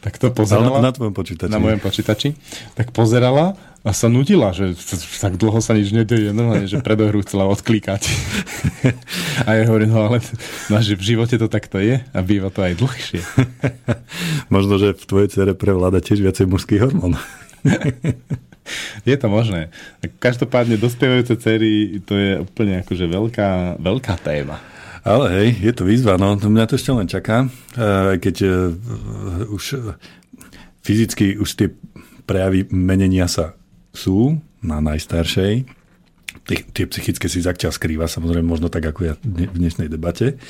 tak 0.01 0.19
to 0.23 0.31
pozerala... 0.31 0.79
Na, 0.79 0.91
na 0.91 0.93
tvojom 0.95 1.15
počítači. 1.15 1.51
Na 1.51 1.59
mojom 1.59 1.81
počítači. 1.83 2.35
Tak 2.79 2.95
pozerala 2.95 3.59
a 3.85 3.93
sa 3.93 4.09
nudila, 4.09 4.57
že 4.57 4.73
tak 5.21 5.37
dlho 5.37 5.61
sa 5.61 5.77
nič 5.77 5.93
nedeje, 5.93 6.33
normálne, 6.33 6.65
že 6.65 6.81
predohru 6.81 7.21
chcela 7.21 7.45
odklikať. 7.53 8.09
a 9.49 9.61
ja 9.61 9.69
hovorím, 9.69 9.93
no 9.93 10.09
ale 10.09 10.25
no, 10.73 10.81
že 10.81 10.97
v 10.97 11.05
živote 11.05 11.37
to 11.37 11.53
takto 11.53 11.77
je 11.77 12.01
a 12.01 12.19
býva 12.25 12.49
to 12.49 12.65
aj 12.65 12.81
dlhšie. 12.81 13.21
Možno, 14.55 14.81
že 14.81 14.97
v 14.97 15.05
tvojej 15.05 15.29
cere 15.37 15.53
prevláda 15.53 16.01
tiež 16.01 16.25
viacej 16.25 16.49
mužský 16.49 16.81
hormón. 16.81 17.21
je 19.09 19.17
to 19.21 19.29
možné. 19.29 19.69
Každopádne 20.17 20.81
dospievajúce 20.81 21.37
cery, 21.37 22.01
to 22.01 22.17
je 22.17 22.41
úplne 22.41 22.81
akože 22.81 23.05
veľká, 23.05 23.81
veľká 23.85 24.15
téma. 24.25 24.65
Ale 25.05 25.29
hej, 25.37 25.49
je 25.61 25.73
to 25.77 25.85
výzva, 25.85 26.17
no 26.17 26.33
mňa 26.41 26.65
to 26.65 26.81
ešte 26.81 26.89
len 26.89 27.05
čaká, 27.05 27.45
keď 28.17 28.37
uh, 28.41 29.53
už 29.53 29.93
fyzicky 30.81 31.37
už 31.37 31.51
tie 31.61 31.69
prejavy 32.25 32.65
menenia 32.73 33.29
sa 33.29 33.53
sú 33.93 34.41
na 34.65 34.81
najstaršej. 34.81 35.69
Tie, 36.45 36.59
tie 36.73 36.85
psychické 36.89 37.29
si 37.29 37.45
zatiaľ 37.45 37.73
skrýva, 37.73 38.09
samozrejme 38.09 38.45
možno 38.45 38.69
tak 38.73 38.85
ako 38.85 39.01
ja 39.05 39.15
v 39.21 39.49
dnešnej 39.49 39.93
debate, 39.93 40.41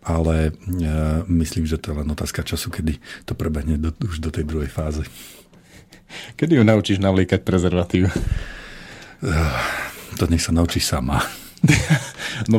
ale 0.00 0.56
ja 0.80 1.24
myslím, 1.28 1.68
že 1.68 1.76
to 1.76 1.92
je 1.92 2.04
len 2.04 2.08
otázka 2.08 2.44
času, 2.44 2.72
kedy 2.72 3.00
to 3.28 3.32
prebehne 3.32 3.76
do, 3.76 3.92
už 4.04 4.20
do 4.20 4.28
tej 4.28 4.44
druhej 4.48 4.68
fáze. 4.68 5.04
Kedy 6.36 6.60
ju 6.60 6.64
naučíš 6.64 7.00
navlíkať 7.00 7.44
prezervatív? 7.44 8.12
To 10.20 10.24
nech 10.28 10.44
sa 10.44 10.52
naučí 10.52 10.80
sama. 10.80 11.20
no, 12.52 12.58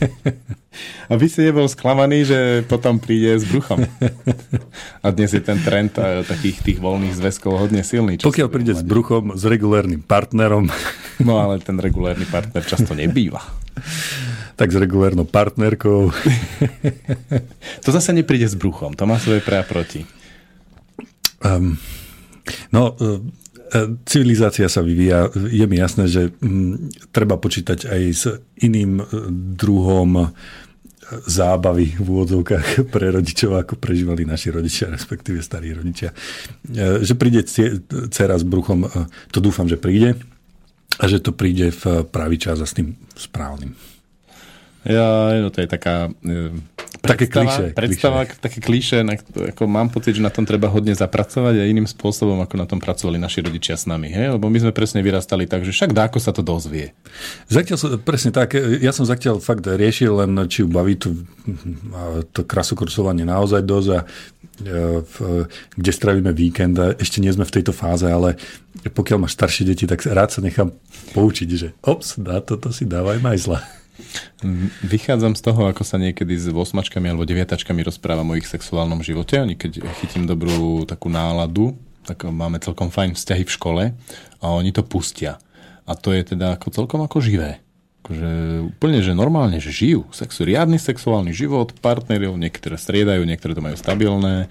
a 1.10 1.12
vy 1.18 1.26
si 1.28 1.40
nebol 1.44 1.68
sklamaný, 1.68 2.24
že 2.24 2.38
potom 2.64 2.96
príde 2.96 3.36
s 3.36 3.44
bruchom. 3.44 3.84
A 5.04 5.06
dnes 5.12 5.34
je 5.34 5.42
ten 5.42 5.60
trend 5.60 5.92
eh, 6.00 6.24
takých 6.24 6.64
tých 6.64 6.78
voľných 6.80 7.14
zväzkov 7.16 7.68
hodne 7.68 7.84
silný. 7.84 8.16
Pokiaľ 8.20 8.48
príde 8.48 8.72
s 8.72 8.84
bruchom, 8.84 9.36
s 9.36 9.42
regulérnym 9.44 10.02
partnerom. 10.04 10.68
No 11.20 11.36
ale 11.36 11.60
ten 11.60 11.76
regulérny 11.76 12.24
partner 12.24 12.64
často 12.64 12.96
nebýva. 12.96 13.44
Tak 14.56 14.72
s 14.72 14.76
regulérnou 14.80 15.28
partnerkou. 15.28 16.08
to 17.84 17.88
zase 17.92 18.16
nepríde 18.16 18.48
s 18.48 18.56
bruchom, 18.56 18.96
to 18.96 19.04
má 19.04 19.20
svoje 19.20 19.44
pre 19.44 19.60
a 19.60 19.64
proti. 19.68 20.08
Um, 21.44 21.76
no, 22.72 22.96
uh, 22.96 23.20
civilizácia 24.06 24.66
sa 24.66 24.82
vyvíja. 24.82 25.30
Je 25.34 25.64
mi 25.66 25.78
jasné, 25.78 26.10
že 26.10 26.34
mm, 26.42 27.10
treba 27.14 27.38
počítať 27.38 27.86
aj 27.86 28.02
s 28.10 28.24
iným 28.58 28.98
e, 28.98 29.04
druhom 29.54 30.10
e, 30.18 30.24
zábavy 31.26 31.94
v 31.98 32.06
úvodzovkách 32.06 32.66
pre 32.94 33.14
rodičov, 33.14 33.62
ako 33.62 33.78
prežívali 33.78 34.26
naši 34.26 34.50
rodičia, 34.50 34.90
respektíve 34.90 35.38
starí 35.38 35.70
rodičia. 35.70 36.10
E, 36.66 37.06
že 37.06 37.14
príde 37.14 37.46
dcera 37.46 38.34
s 38.34 38.44
bruchom, 38.44 38.90
to 39.30 39.38
dúfam, 39.38 39.70
že 39.70 39.78
príde 39.78 40.18
a 40.98 41.04
že 41.06 41.22
to 41.22 41.30
príde 41.30 41.70
v 41.70 42.04
pravý 42.10 42.36
čas 42.36 42.58
a 42.58 42.66
s 42.66 42.74
tým 42.74 42.98
správnym. 43.14 43.72
Ja, 44.80 45.36
no 45.38 45.52
to 45.52 45.60
je 45.60 45.68
taká 45.68 46.08
také 47.00 47.26
kliše. 47.26 47.72
Predstava, 47.72 48.28
kliše. 48.28 48.40
také 48.40 48.58
kliše, 48.60 48.98
na, 49.00 49.16
ako 49.16 49.64
mám 49.64 49.88
pocit, 49.88 50.16
že 50.16 50.22
na 50.22 50.28
tom 50.28 50.44
treba 50.44 50.68
hodne 50.68 50.92
zapracovať 50.92 51.60
a 51.60 51.64
iným 51.64 51.88
spôsobom, 51.88 52.38
ako 52.44 52.54
na 52.60 52.66
tom 52.68 52.76
pracovali 52.76 53.16
naši 53.16 53.40
rodičia 53.40 53.74
s 53.76 53.88
nami. 53.88 54.12
Hej? 54.12 54.36
Lebo 54.36 54.52
my 54.52 54.58
sme 54.60 54.72
presne 54.76 55.00
vyrastali 55.00 55.48
tak, 55.48 55.64
že 55.64 55.72
však 55.72 55.96
dáko 55.96 56.20
sa 56.20 56.36
to 56.36 56.44
dozvie. 56.44 56.92
Zatiaľ, 57.48 58.00
presne 58.04 58.30
tak, 58.30 58.52
ja 58.56 58.92
som 58.92 59.08
zatiaľ 59.08 59.40
fakt 59.40 59.64
riešil 59.64 60.12
len, 60.12 60.30
či 60.46 60.62
ju 60.62 60.68
baví 60.68 61.00
to, 61.00 61.16
to 62.36 62.44
krasokursovanie 62.44 63.24
naozaj 63.24 63.64
dosť 63.64 63.88
a 63.96 64.00
e, 64.00 64.06
kde 65.76 65.90
strávime 65.92 66.36
víkend 66.36 66.76
a 66.76 66.92
ešte 67.00 67.24
nie 67.24 67.32
sme 67.32 67.48
v 67.48 67.54
tejto 67.60 67.72
fáze, 67.72 68.04
ale 68.04 68.36
pokiaľ 68.84 69.24
máš 69.24 69.36
staršie 69.36 69.64
deti, 69.72 69.88
tak 69.88 70.04
rád 70.04 70.36
sa 70.36 70.40
nechám 70.44 70.72
poučiť, 71.16 71.48
že 71.48 71.68
ops, 71.80 72.20
dá 72.20 72.44
toto 72.44 72.70
si 72.70 72.84
dávaj 72.84 73.18
majzla. 73.24 73.79
Vychádzam 74.84 75.36
z 75.36 75.42
toho, 75.42 75.68
ako 75.70 75.82
sa 75.84 75.96
niekedy 75.96 76.36
s 76.36 76.48
osmačkami 76.50 77.10
alebo 77.10 77.28
deviatačkami 77.28 77.84
rozprávam 77.84 78.32
o 78.32 78.38
ich 78.38 78.48
sexuálnom 78.48 79.04
živote. 79.04 79.40
Oni 79.40 79.54
keď 79.54 79.84
chytím 80.00 80.24
dobrú 80.24 80.84
takú 80.88 81.12
náladu, 81.12 81.76
tak 82.04 82.24
máme 82.26 82.58
celkom 82.58 82.88
fajn 82.88 83.14
vzťahy 83.14 83.44
v 83.44 83.54
škole 83.54 83.82
a 84.40 84.46
oni 84.50 84.72
to 84.72 84.82
pustia. 84.82 85.38
A 85.84 85.92
to 85.98 86.14
je 86.14 86.22
teda 86.22 86.56
ako 86.56 86.70
celkom 86.70 87.00
ako 87.04 87.20
živé. 87.20 87.60
Akože 88.00 88.30
úplne, 88.72 89.04
že 89.04 89.12
normálne, 89.12 89.60
že 89.60 89.68
žijú. 89.68 90.08
Sexu, 90.08 90.48
riadny 90.48 90.80
sexuálny 90.80 91.36
život, 91.36 91.76
partnerov, 91.84 92.40
niektoré 92.40 92.80
striedajú, 92.80 93.22
niektoré 93.28 93.52
to 93.52 93.60
majú 93.60 93.76
stabilné. 93.76 94.48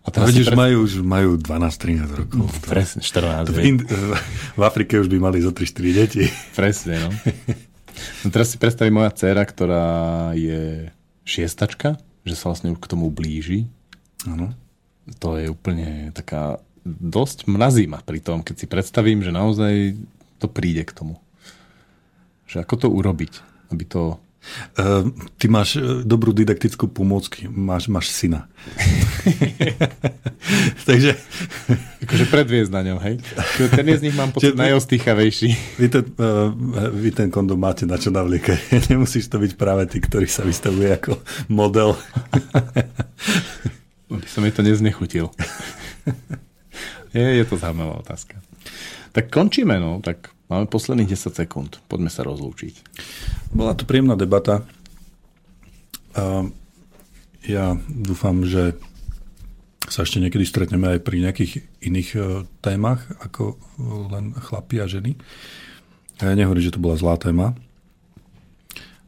A 0.00 0.08
teraz 0.08 0.32
vidíš, 0.32 0.48
pre... 0.48 0.56
majú, 0.56 0.76
už 0.88 1.04
majú 1.04 1.36
12-13 1.36 2.08
rokov. 2.24 2.48
Presne, 2.64 3.04
14. 3.04 3.52
V, 3.52 3.58
Ind- 3.60 3.84
v 4.58 4.62
Afrike 4.64 4.96
už 4.96 5.12
by 5.12 5.18
mali 5.20 5.44
zo 5.44 5.52
3-4 5.52 5.92
deti. 5.92 6.24
Presne, 6.56 6.94
no. 7.04 7.10
No 8.24 8.28
teraz 8.32 8.52
si 8.52 8.56
predstavím 8.60 9.00
moja 9.02 9.10
dcera, 9.12 9.42
ktorá 9.44 9.86
je 10.36 10.92
šiestačka, 11.24 12.00
že 12.26 12.34
sa 12.36 12.52
vlastne 12.52 12.74
k 12.76 12.86
tomu 12.90 13.08
blíži. 13.08 13.66
Ano. 14.28 14.52
To 15.18 15.40
je 15.40 15.50
úplne 15.50 16.12
taká 16.12 16.60
dosť 16.84 17.48
mrazí 17.48 17.84
ma 17.84 18.00
pri 18.00 18.20
tom, 18.20 18.40
keď 18.40 18.54
si 18.56 18.66
predstavím, 18.68 19.20
že 19.20 19.34
naozaj 19.34 19.96
to 20.40 20.46
príde 20.48 20.84
k 20.84 20.96
tomu. 20.96 21.20
Že 22.48 22.64
ako 22.64 22.74
to 22.76 22.88
urobiť, 22.88 23.32
aby 23.72 23.84
to 23.84 24.16
ty 25.38 25.46
máš 25.46 25.78
e, 25.78 26.02
dobrú 26.02 26.34
didaktickú 26.34 26.90
pomôcky, 26.90 27.46
máš, 27.46 27.86
máš 27.86 28.10
syna. 28.10 28.50
Takže... 30.88 31.14
Akože 32.02 32.26
predviesť 32.26 32.72
na 32.74 32.82
ňom, 32.90 32.98
hej? 33.04 33.22
Ten 33.70 33.86
je 33.86 33.96
z 34.00 34.04
nich 34.08 34.16
mám 34.16 34.34
pocit 34.34 34.56
najostýchavejší. 34.56 35.48
Vy 35.78 35.86
ten, 35.92 36.04
uh, 36.16 36.50
vy 36.90 37.14
ten 37.14 37.30
kondom 37.30 37.60
máte 37.60 37.86
na 37.86 38.00
čo 38.00 38.10
navliekať. 38.10 38.58
Nemusíš 38.90 39.30
to 39.30 39.38
byť 39.38 39.54
práve 39.54 39.86
ty, 39.86 40.02
ktorý 40.02 40.26
sa 40.26 40.42
vystavuje 40.42 40.90
ako 40.90 41.20
model. 41.52 41.94
By 44.10 44.26
som 44.26 44.42
mi 44.42 44.50
to 44.50 44.66
neznechutil. 44.66 45.30
je, 47.14 47.22
je 47.22 47.44
to 47.46 47.54
zaujímavá 47.54 48.02
otázka. 48.02 48.42
Tak 49.14 49.30
končíme, 49.30 49.78
no. 49.78 50.02
Tak 50.02 50.34
Máme 50.50 50.66
posledných 50.66 51.14
10 51.14 51.30
sekúnd. 51.30 51.78
Poďme 51.86 52.10
sa 52.10 52.26
rozlúčiť. 52.26 52.74
Bola 53.54 53.78
to 53.78 53.86
príjemná 53.86 54.18
debata. 54.18 54.66
Ja 57.46 57.78
dúfam, 57.86 58.42
že 58.42 58.74
sa 59.90 60.02
ešte 60.06 60.22
niekedy 60.22 60.46
stretneme 60.46 60.98
aj 60.98 61.00
pri 61.02 61.18
nejakých 61.18 61.66
iných 61.82 62.08
e, 62.14 62.18
témach, 62.62 63.10
ako 63.18 63.58
len 64.12 64.36
chlapi 64.38 64.78
a 64.78 64.86
ženy. 64.86 65.18
Ja 66.22 66.36
nehovorím, 66.36 66.62
že 66.62 66.74
to 66.76 66.84
bola 66.84 66.94
zlá 66.94 67.18
téma. 67.18 67.58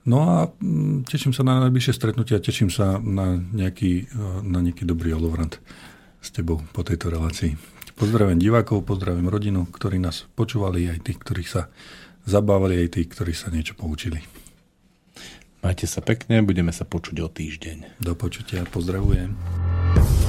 No 0.03 0.27
a 0.27 0.37
mm, 0.59 1.07
teším 1.07 1.31
sa 1.31 1.47
na 1.47 1.63
najbližšie 1.63 1.95
stretnutie 1.95 2.35
a 2.35 2.43
teším 2.43 2.67
sa 2.67 2.99
na 2.99 3.39
nejaký, 3.39 4.11
e, 4.11 4.43
na 4.43 4.59
nejaký 4.59 4.83
dobrý 4.83 5.15
holovrant. 5.15 5.63
s 6.23 6.31
tebou 6.31 6.63
po 6.71 6.87
tejto 6.87 7.11
relácii. 7.11 7.72
Pozdravujem 8.03 8.43
divákov, 8.43 8.83
pozdravujem 8.83 9.31
rodinu, 9.31 9.63
ktorí 9.71 10.03
nás 10.03 10.27
počúvali, 10.35 10.91
aj 10.91 11.07
tých, 11.07 11.23
ktorých 11.23 11.47
sa 11.47 11.71
zabávali, 12.27 12.83
aj 12.83 12.99
tých, 12.99 13.15
ktorí 13.15 13.31
sa 13.31 13.47
niečo 13.55 13.79
poučili. 13.79 14.19
Majte 15.63 15.87
sa 15.87 16.03
pekne, 16.03 16.43
budeme 16.43 16.75
sa 16.75 16.83
počuť 16.83 17.23
o 17.23 17.31
týždeň. 17.31 18.03
Do 18.03 18.19
počutia, 18.19 18.67
pozdravujem. 18.67 19.39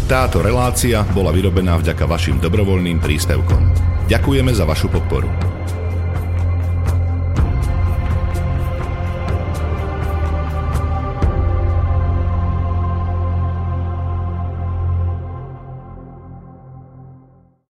Táto 0.05 0.45
relácia 0.45 1.01
bola 1.17 1.33
vyrobená 1.33 1.73
vďaka 1.81 2.05
vašim 2.05 2.37
dobrovoľným 2.37 3.01
príspevkom. 3.01 3.65
Ďakujeme 4.05 4.53
za 4.53 4.69
vašu 4.69 4.93
podporu. 4.93 5.25